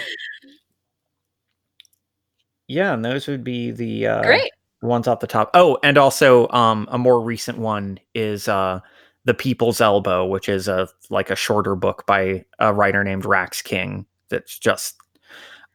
yeah, 2.68 2.94
and 2.94 3.06
those 3.06 3.28
would 3.28 3.44
be 3.44 3.72
the 3.72 4.08
uh, 4.08 4.24
Great. 4.24 4.52
ones 4.82 5.08
off 5.08 5.20
the 5.20 5.28
top. 5.28 5.52
Oh, 5.54 5.78
and 5.84 5.98
also 5.98 6.48
um, 6.50 6.88
a 6.92 6.98
more 6.98 7.22
recent 7.22 7.60
one 7.60 8.00
is 8.16 8.48
uh, 8.48 8.80
the 9.26 9.34
People's 9.36 9.82
Elbow, 9.82 10.26
which 10.26 10.50
is 10.50 10.68
a 10.68 10.88
like 11.10 11.30
a 11.30 11.36
shorter 11.36 11.76
book 11.76 12.06
by 12.08 12.44
a 12.60 12.74
writer 12.74 13.04
named 13.04 13.26
Rax 13.26 13.62
King. 13.62 14.06
That's 14.30 14.58
just 14.58 14.96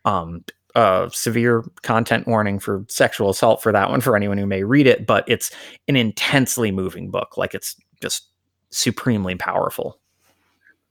um, 0.04 0.44
a 0.74 1.10
severe 1.12 1.64
content 1.82 2.26
warning 2.26 2.58
for 2.58 2.84
sexual 2.88 3.30
assault 3.30 3.62
for 3.62 3.72
that 3.72 3.90
one 3.90 4.00
for 4.00 4.16
anyone 4.16 4.38
who 4.38 4.46
may 4.46 4.64
read 4.64 4.86
it, 4.86 5.06
but 5.06 5.24
it's 5.26 5.50
an 5.88 5.96
intensely 5.96 6.70
moving 6.70 7.10
book. 7.10 7.36
Like 7.36 7.54
it's 7.54 7.76
just 8.00 8.28
supremely 8.70 9.34
powerful. 9.34 9.98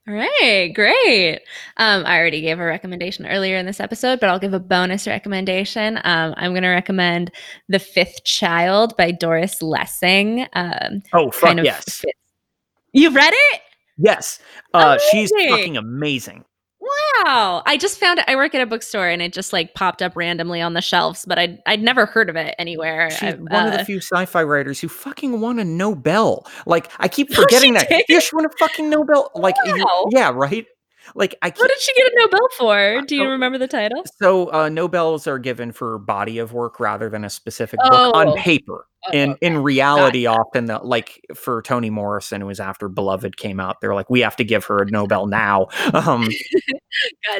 All 0.08 0.14
right, 0.14 0.72
great. 0.74 1.40
Um, 1.76 2.04
I 2.06 2.18
already 2.18 2.40
gave 2.40 2.58
a 2.58 2.64
recommendation 2.64 3.26
earlier 3.26 3.56
in 3.56 3.66
this 3.66 3.80
episode, 3.80 4.18
but 4.18 4.28
I'll 4.28 4.38
give 4.38 4.54
a 4.54 4.58
bonus 4.58 5.06
recommendation. 5.06 5.98
Um, 6.04 6.34
I'm 6.36 6.52
going 6.52 6.62
to 6.62 6.70
recommend 6.70 7.30
The 7.68 7.78
Fifth 7.78 8.24
Child 8.24 8.96
by 8.96 9.12
Doris 9.12 9.60
Lessing. 9.62 10.46
Um, 10.54 11.02
Oh, 11.12 11.30
fuck 11.30 11.48
kind 11.48 11.58
of 11.60 11.64
yes. 11.66 12.02
You've 12.92 13.14
read 13.14 13.32
it? 13.32 13.60
Yes. 13.98 14.40
Uh, 14.72 14.98
she's 15.12 15.30
fucking 15.30 15.76
amazing. 15.76 16.44
Wow. 17.24 17.62
I 17.66 17.76
just 17.76 17.98
found 17.98 18.18
it. 18.18 18.24
I 18.28 18.36
work 18.36 18.54
at 18.54 18.60
a 18.60 18.66
bookstore 18.66 19.08
and 19.08 19.20
it 19.22 19.32
just 19.32 19.52
like 19.52 19.74
popped 19.74 20.02
up 20.02 20.16
randomly 20.16 20.60
on 20.60 20.74
the 20.74 20.80
shelves, 20.80 21.24
but 21.26 21.38
I'd, 21.38 21.58
I'd 21.66 21.82
never 21.82 22.06
heard 22.06 22.28
of 22.30 22.36
it 22.36 22.54
anywhere. 22.58 23.10
She's 23.10 23.34
I- 23.34 23.36
one 23.36 23.66
of 23.68 23.74
uh, 23.74 23.76
the 23.78 23.84
few 23.84 23.98
sci-fi 23.98 24.42
writers 24.42 24.80
who 24.80 24.88
fucking 24.88 25.40
won 25.40 25.58
a 25.58 25.64
Nobel. 25.64 26.46
Like 26.66 26.90
I 26.98 27.08
keep 27.08 27.30
No, 27.32 27.42
forgetting 27.42 27.74
she 27.74 27.78
that. 27.80 27.88
didn't. 27.88 28.04
Yeah, 28.08 28.18
she 28.20 28.34
won 28.34 28.46
a 28.46 28.50
fucking 28.58 28.88
Nobel. 28.90 29.30
Like 29.34 29.54
Wow. 29.66 30.06
yeah, 30.10 30.30
right. 30.34 30.66
Like 31.14 31.34
I 31.42 31.48
What 31.50 31.68
did 31.68 31.80
she 31.80 31.92
get 31.94 32.06
a 32.06 32.12
Nobel 32.16 32.48
for? 32.58 33.02
Do 33.06 33.16
you 33.16 33.24
oh, 33.24 33.30
remember 33.30 33.58
the 33.58 33.68
title? 33.68 34.04
so 34.20 34.52
uh, 34.52 34.68
Nobels 34.68 35.26
are 35.26 35.38
given 35.38 35.72
for 35.72 35.98
body 35.98 36.38
of 36.38 36.52
work 36.52 36.80
rather 36.80 37.08
than 37.08 37.24
a 37.24 37.30
specific 37.30 37.78
book 37.80 37.90
Oh. 37.92 38.12
on 38.12 38.36
paper. 38.36 38.86
Oh, 39.08 39.12
in 39.12 39.30
okay. 39.30 39.46
in 39.46 39.58
reality, 39.62 40.26
often 40.26 40.66
the, 40.66 40.78
like 40.78 41.24
for 41.34 41.62
Toni 41.62 41.88
Morrison, 41.88 42.42
it 42.42 42.44
was 42.44 42.60
after 42.60 42.86
Beloved 42.88 43.38
came 43.38 43.58
out. 43.58 43.80
They're 43.80 43.94
like, 43.94 44.10
we 44.10 44.20
have 44.20 44.36
to 44.36 44.44
give 44.44 44.64
her 44.66 44.82
a 44.82 44.86
Nobel 44.90 45.26
now. 45.26 45.68
Um, 45.94 46.28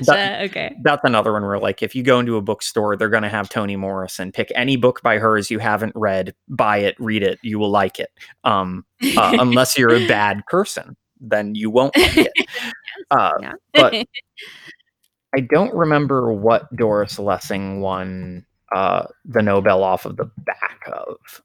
Gotcha. 0.06 0.42
okay. 0.44 0.76
that's 0.82 1.02
another 1.04 1.32
one 1.32 1.42
where 1.44 1.58
like 1.58 1.82
if 1.82 1.94
you 1.94 2.02
go 2.02 2.20
into 2.20 2.36
a 2.36 2.42
bookstore 2.42 2.96
they're 2.96 3.08
going 3.08 3.24
to 3.24 3.28
have 3.28 3.48
toni 3.48 3.74
morrison 3.76 4.30
pick 4.30 4.52
any 4.54 4.76
book 4.76 5.02
by 5.02 5.18
hers 5.18 5.50
you 5.50 5.58
haven't 5.58 5.92
read 5.96 6.34
buy 6.48 6.78
it 6.78 6.94
read 6.98 7.22
it 7.22 7.38
you 7.42 7.58
will 7.58 7.70
like 7.70 7.98
it 7.98 8.10
um 8.44 8.84
uh, 9.16 9.36
unless 9.40 9.76
you're 9.76 9.92
a 9.94 10.06
bad 10.06 10.44
person 10.46 10.96
then 11.20 11.54
you 11.54 11.68
won't 11.68 11.96
like 11.96 12.16
it 12.16 12.32
uh, 13.10 13.32
Yeah. 13.40 13.52
but 13.74 13.94
i 15.34 15.40
don't 15.40 15.74
remember 15.74 16.32
what 16.32 16.74
doris 16.76 17.18
lessing 17.18 17.80
won 17.80 18.44
uh 18.72 19.06
the 19.24 19.42
nobel 19.42 19.82
off 19.84 20.04
of 20.06 20.16
the 20.16 20.30
back 20.38 20.80
of 20.92 21.42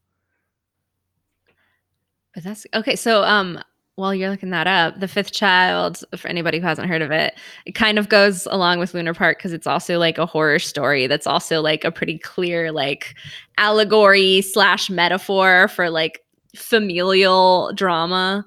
But 2.34 2.44
that's 2.44 2.66
okay. 2.74 2.96
So, 2.98 3.24
um, 3.24 3.60
while 3.96 4.14
you're 4.14 4.30
looking 4.30 4.50
that 4.50 4.68
up, 4.68 5.00
The 5.00 5.08
Fifth 5.08 5.32
Child, 5.32 6.04
for 6.18 6.28
anybody 6.28 6.60
who 6.60 6.66
hasn't 6.68 6.90
heard 6.90 7.02
of 7.02 7.12
it, 7.12 7.34
it 7.66 7.72
kind 7.76 7.98
of 7.98 8.10
goes 8.10 8.46
along 8.48 8.80
with 8.80 8.94
Lunar 8.94 9.14
Park 9.14 9.38
because 9.38 9.54
it's 9.54 9.66
also 9.66 9.98
like 9.98 10.18
a 10.18 10.26
horror 10.26 10.60
story 10.60 11.08
that's 11.08 11.26
also 11.26 11.62
like 11.62 11.86
a 11.86 11.92
pretty 11.94 12.18
clear 12.18 12.74
like 12.74 13.16
allegory 13.58 14.42
slash 14.42 14.90
metaphor 14.90 15.70
for 15.70 15.90
like 15.90 16.20
familial 16.58 17.72
drama. 17.74 18.46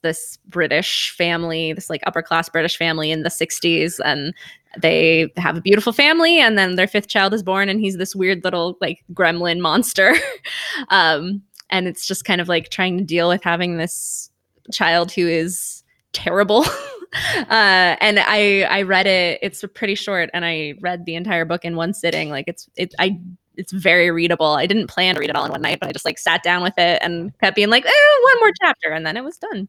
This 0.00 0.38
British 0.46 1.10
family, 1.16 1.72
this 1.72 1.90
like 1.90 2.02
upper 2.06 2.22
class 2.22 2.48
British 2.48 2.76
family 2.76 3.10
in 3.10 3.22
the 3.22 3.28
60s, 3.28 3.98
and 4.04 4.34
they 4.78 5.32
have 5.36 5.56
a 5.56 5.60
beautiful 5.60 5.92
family, 5.92 6.40
and 6.40 6.58
then 6.58 6.76
their 6.76 6.86
fifth 6.86 7.08
child 7.08 7.34
is 7.34 7.42
born, 7.42 7.68
and 7.68 7.80
he's 7.80 7.96
this 7.96 8.14
weird 8.14 8.44
little 8.44 8.76
like 8.80 9.04
gremlin 9.12 9.60
monster. 9.60 10.14
um, 10.88 11.42
and 11.70 11.86
it's 11.86 12.06
just 12.06 12.24
kind 12.24 12.40
of 12.40 12.48
like 12.48 12.70
trying 12.70 12.98
to 12.98 13.04
deal 13.04 13.28
with 13.28 13.42
having 13.42 13.76
this 13.76 14.30
child 14.72 15.12
who 15.12 15.26
is 15.26 15.82
terrible 16.12 16.64
uh 17.48 17.96
and 18.00 18.18
i 18.18 18.62
i 18.70 18.82
read 18.82 19.06
it 19.06 19.38
it's 19.42 19.64
pretty 19.74 19.94
short 19.94 20.30
and 20.32 20.44
i 20.44 20.74
read 20.80 21.04
the 21.04 21.14
entire 21.14 21.44
book 21.44 21.64
in 21.64 21.76
one 21.76 21.94
sitting 21.94 22.30
like 22.30 22.44
it's 22.48 22.68
it 22.76 22.94
i 22.98 23.18
it's 23.58 23.72
very 23.72 24.10
readable 24.10 24.46
i 24.54 24.66
didn't 24.66 24.86
plan 24.86 25.14
to 25.14 25.20
read 25.20 25.28
it 25.30 25.36
all 25.36 25.44
in 25.44 25.50
one 25.50 25.60
night 25.60 25.78
but 25.80 25.88
i 25.88 25.92
just 25.92 26.04
like 26.06 26.18
sat 26.18 26.42
down 26.42 26.62
with 26.62 26.74
it 26.78 26.98
and 27.02 27.36
kept 27.40 27.54
being 27.56 27.68
like 27.70 27.84
eh, 27.84 27.90
one 28.24 28.38
more 28.40 28.52
chapter 28.62 28.88
and 28.90 29.04
then 29.06 29.16
it 29.16 29.24
was 29.24 29.36
done 29.36 29.68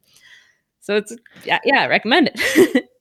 so 0.80 0.96
it's 0.96 1.14
yeah 1.44 1.58
yeah 1.64 1.82
I 1.82 1.86
recommend 1.88 2.30
it 2.34 2.86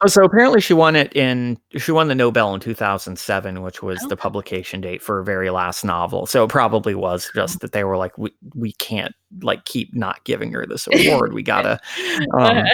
Oh, 0.00 0.06
so 0.08 0.22
apparently 0.24 0.60
she 0.60 0.74
won 0.74 0.96
it 0.96 1.14
in 1.16 1.56
she 1.78 1.90
won 1.92 2.08
the 2.08 2.14
Nobel 2.14 2.52
in 2.52 2.60
2007, 2.60 3.62
which 3.62 3.80
was 3.82 4.02
Oh. 4.02 4.08
the 4.08 4.16
publication 4.16 4.80
date 4.82 5.00
for 5.00 5.16
her 5.16 5.22
very 5.22 5.48
last 5.50 5.82
novel. 5.84 6.26
So 6.26 6.44
it 6.44 6.50
probably 6.50 6.94
was 6.94 7.30
just 7.34 7.60
that 7.60 7.72
they 7.72 7.84
were 7.84 7.96
like, 7.96 8.18
we 8.18 8.30
we 8.54 8.72
can't 8.72 9.14
like 9.40 9.64
keep 9.64 9.94
not 9.94 10.22
giving 10.24 10.52
her 10.52 10.66
this 10.66 10.88
award. 10.92 11.32
We 11.32 11.42
gotta. 11.42 11.80
Um, 12.38 12.66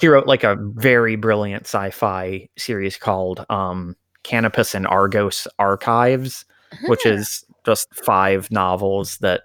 she 0.00 0.08
wrote 0.08 0.26
like 0.26 0.44
a 0.44 0.56
very 0.74 1.16
brilliant 1.16 1.62
sci-fi 1.64 2.48
series 2.58 2.96
called 2.98 3.46
um, 3.48 3.96
Canopus 4.24 4.74
in 4.74 4.86
Argos 4.86 5.46
Archives, 5.58 6.44
which 6.86 7.06
is 7.06 7.44
just 7.64 7.88
five 7.94 8.50
novels 8.50 9.18
that 9.18 9.42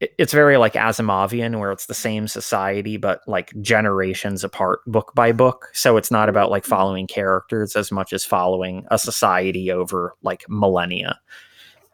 it- 0.00 0.14
it's 0.18 0.32
very 0.32 0.56
like 0.56 0.74
Asimovian, 0.74 1.58
where 1.60 1.70
it's 1.72 1.86
the 1.86 1.94
same 1.94 2.26
society 2.28 2.96
but 2.96 3.20
like 3.26 3.52
generations 3.60 4.42
apart, 4.44 4.80
book 4.86 5.12
by 5.14 5.32
book. 5.32 5.68
So 5.72 5.96
it's 5.96 6.10
not 6.10 6.28
about 6.28 6.50
like 6.50 6.64
following 6.64 7.06
characters 7.06 7.76
as 7.76 7.92
much 7.92 8.12
as 8.12 8.24
following 8.24 8.84
a 8.90 8.98
society 8.98 9.70
over 9.70 10.14
like 10.22 10.44
millennia. 10.48 11.20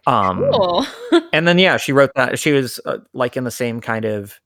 Um, 0.06 0.48
cool 0.52 0.86
and 1.32 1.46
then 1.46 1.58
yeah, 1.58 1.76
she 1.76 1.92
wrote 1.92 2.12
that. 2.16 2.38
She 2.38 2.52
was 2.52 2.80
uh, 2.86 2.98
like 3.12 3.36
in 3.36 3.44
the 3.44 3.50
same 3.50 3.80
kind 3.80 4.04
of 4.06 4.40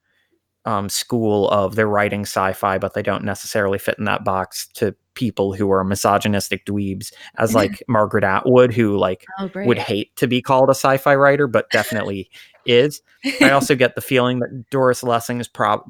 um, 0.65 0.89
school 0.89 1.49
of 1.51 1.75
they're 1.75 1.89
writing 1.89 2.23
sci-fi, 2.23 2.79
but 2.79 2.95
they 2.95 3.03
don't 3.03 3.25
necessarily 3.25 3.79
fit 3.79 3.99
in 3.99 4.05
that 4.05 4.25
box 4.25 4.69
to 4.75 4.95
people 5.15 5.53
who 5.53 5.71
are 5.71 5.85
misogynistic 5.85 6.65
dweebs, 6.65 7.13
as 7.37 7.55
like 7.55 7.83
Margaret 7.89 8.25
Atwood, 8.25 8.73
who 8.73 8.97
like 8.97 9.25
oh 9.39 9.51
would 9.55 9.79
hate 9.79 10.15
to 10.17 10.27
be 10.27 10.41
called 10.41 10.69
a 10.69 10.75
sci-fi 10.75 11.15
writer, 11.15 11.47
but 11.47 11.71
definitely 11.71 12.31
is. 12.67 13.03
I 13.41 13.51
also 13.51 13.75
get 13.75 13.95
the 13.95 14.01
feeling 14.01 14.39
that 14.41 14.71
Doris 14.71 15.03
Lessing 15.03 15.41
is 15.41 15.49
prob- 15.49 15.85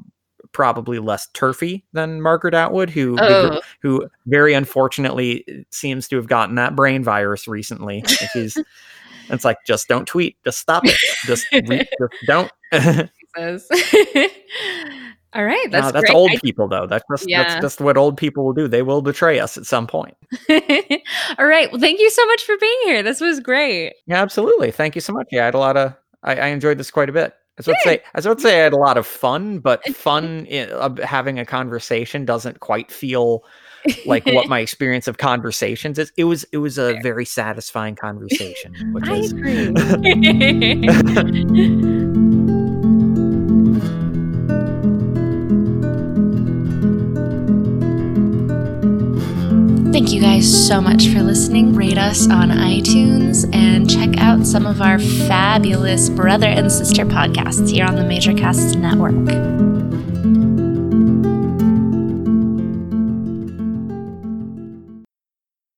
probably 0.51 0.99
less 0.99 1.27
turfy 1.33 1.83
than 1.93 2.21
Margaret 2.21 2.53
Atwood, 2.53 2.89
who 2.89 3.17
oh 3.19 3.61
who 3.81 4.07
very 4.25 4.53
unfortunately 4.53 5.65
seems 5.69 6.07
to 6.07 6.15
have 6.15 6.27
gotten 6.27 6.55
that 6.55 6.75
brain 6.75 7.03
virus 7.03 7.47
recently. 7.47 8.03
It's 9.29 9.45
like 9.45 9.63
just 9.65 9.87
don't 9.87 10.05
tweet, 10.05 10.35
just 10.43 10.59
stop 10.59 10.85
it, 10.85 10.97
just, 11.25 11.47
re- 11.67 11.87
just 11.99 12.13
don't. 12.27 12.51
Jesus. 13.37 13.69
all 15.35 15.43
right 15.43 15.71
that's 15.71 15.87
no, 15.87 15.91
that's 15.91 16.05
great 16.05 16.15
old 16.15 16.31
people 16.43 16.67
though. 16.67 16.85
That's 16.85 17.03
just 17.09 17.27
Yeah. 17.27 17.43
that's 17.43 17.61
just 17.61 17.81
what 17.81 17.97
old 17.97 18.17
people 18.17 18.45
will 18.45 18.53
do. 18.53 18.67
They 18.67 18.81
will 18.83 19.01
betray 19.01 19.39
us 19.39 19.57
at 19.57 19.65
some 19.65 19.87
point. 19.87 20.15
All 20.49 21.45
right. 21.45 21.71
Well, 21.71 21.81
thank 21.81 21.99
you 21.99 22.09
so 22.09 22.25
much 22.27 22.43
for 22.43 22.57
being 22.57 22.77
here. 22.85 23.01
This 23.03 23.19
was 23.19 23.39
great. 23.39 23.93
Yeah, 24.05 24.21
absolutely. 24.21 24.71
Thank 24.71 24.95
you 24.95 25.01
so 25.01 25.13
much. 25.13 25.27
Yeah, 25.31 25.41
I 25.43 25.45
had 25.45 25.53
a 25.55 25.59
lot 25.59 25.77
of. 25.77 25.93
I, 26.23 26.35
I 26.35 26.47
enjoyed 26.47 26.77
this 26.77 26.91
quite 26.91 27.09
a 27.09 27.13
bit. 27.13 27.33
I 27.33 27.37
was 27.57 27.67
about 27.67 27.77
to 27.83 27.89
say. 27.89 27.99
I 27.99 28.17
was 28.17 28.25
about 28.25 28.37
to 28.37 28.43
say 28.43 28.59
I 28.59 28.63
had 28.63 28.73
a 28.73 28.77
lot 28.77 28.97
of 28.97 29.05
fun, 29.05 29.59
but 29.59 29.83
fun 29.95 30.45
in, 30.45 30.69
uh, 30.71 30.95
having 31.03 31.39
a 31.39 31.45
conversation 31.45 32.25
doesn't 32.25 32.59
quite 32.59 32.91
feel 32.91 33.43
like 34.05 34.25
what 34.27 34.47
my 34.47 34.59
experience 34.59 35.07
of 35.07 35.17
conversations 35.17 35.99
is. 35.99 36.11
It 36.17 36.23
was. 36.25 36.45
It 36.51 36.57
was 36.57 36.77
a 36.77 36.99
very 37.01 37.25
satisfying 37.25 37.95
conversation, 37.95 38.93
which 38.93 39.07
I 39.07 39.15
is. 39.17 39.33
agree. 39.33 39.73
Thank 50.03 50.15
you 50.15 50.21
guys 50.21 50.67
so 50.67 50.81
much 50.81 51.07
for 51.07 51.23
listening. 51.23 51.75
Rate 51.75 51.97
us 51.97 52.29
on 52.29 52.49
iTunes 52.49 53.49
and 53.55 53.89
check 53.89 54.17
out 54.17 54.45
some 54.45 54.65
of 54.65 54.81
our 54.81 54.99
fabulous 54.99 56.09
brother 56.09 56.47
and 56.47 56.69
sister 56.69 57.05
podcasts 57.05 57.69
here 57.69 57.85
on 57.85 57.95
the 57.95 58.03
Major 58.03 58.33
Casts 58.33 58.75
Network. 58.75 59.13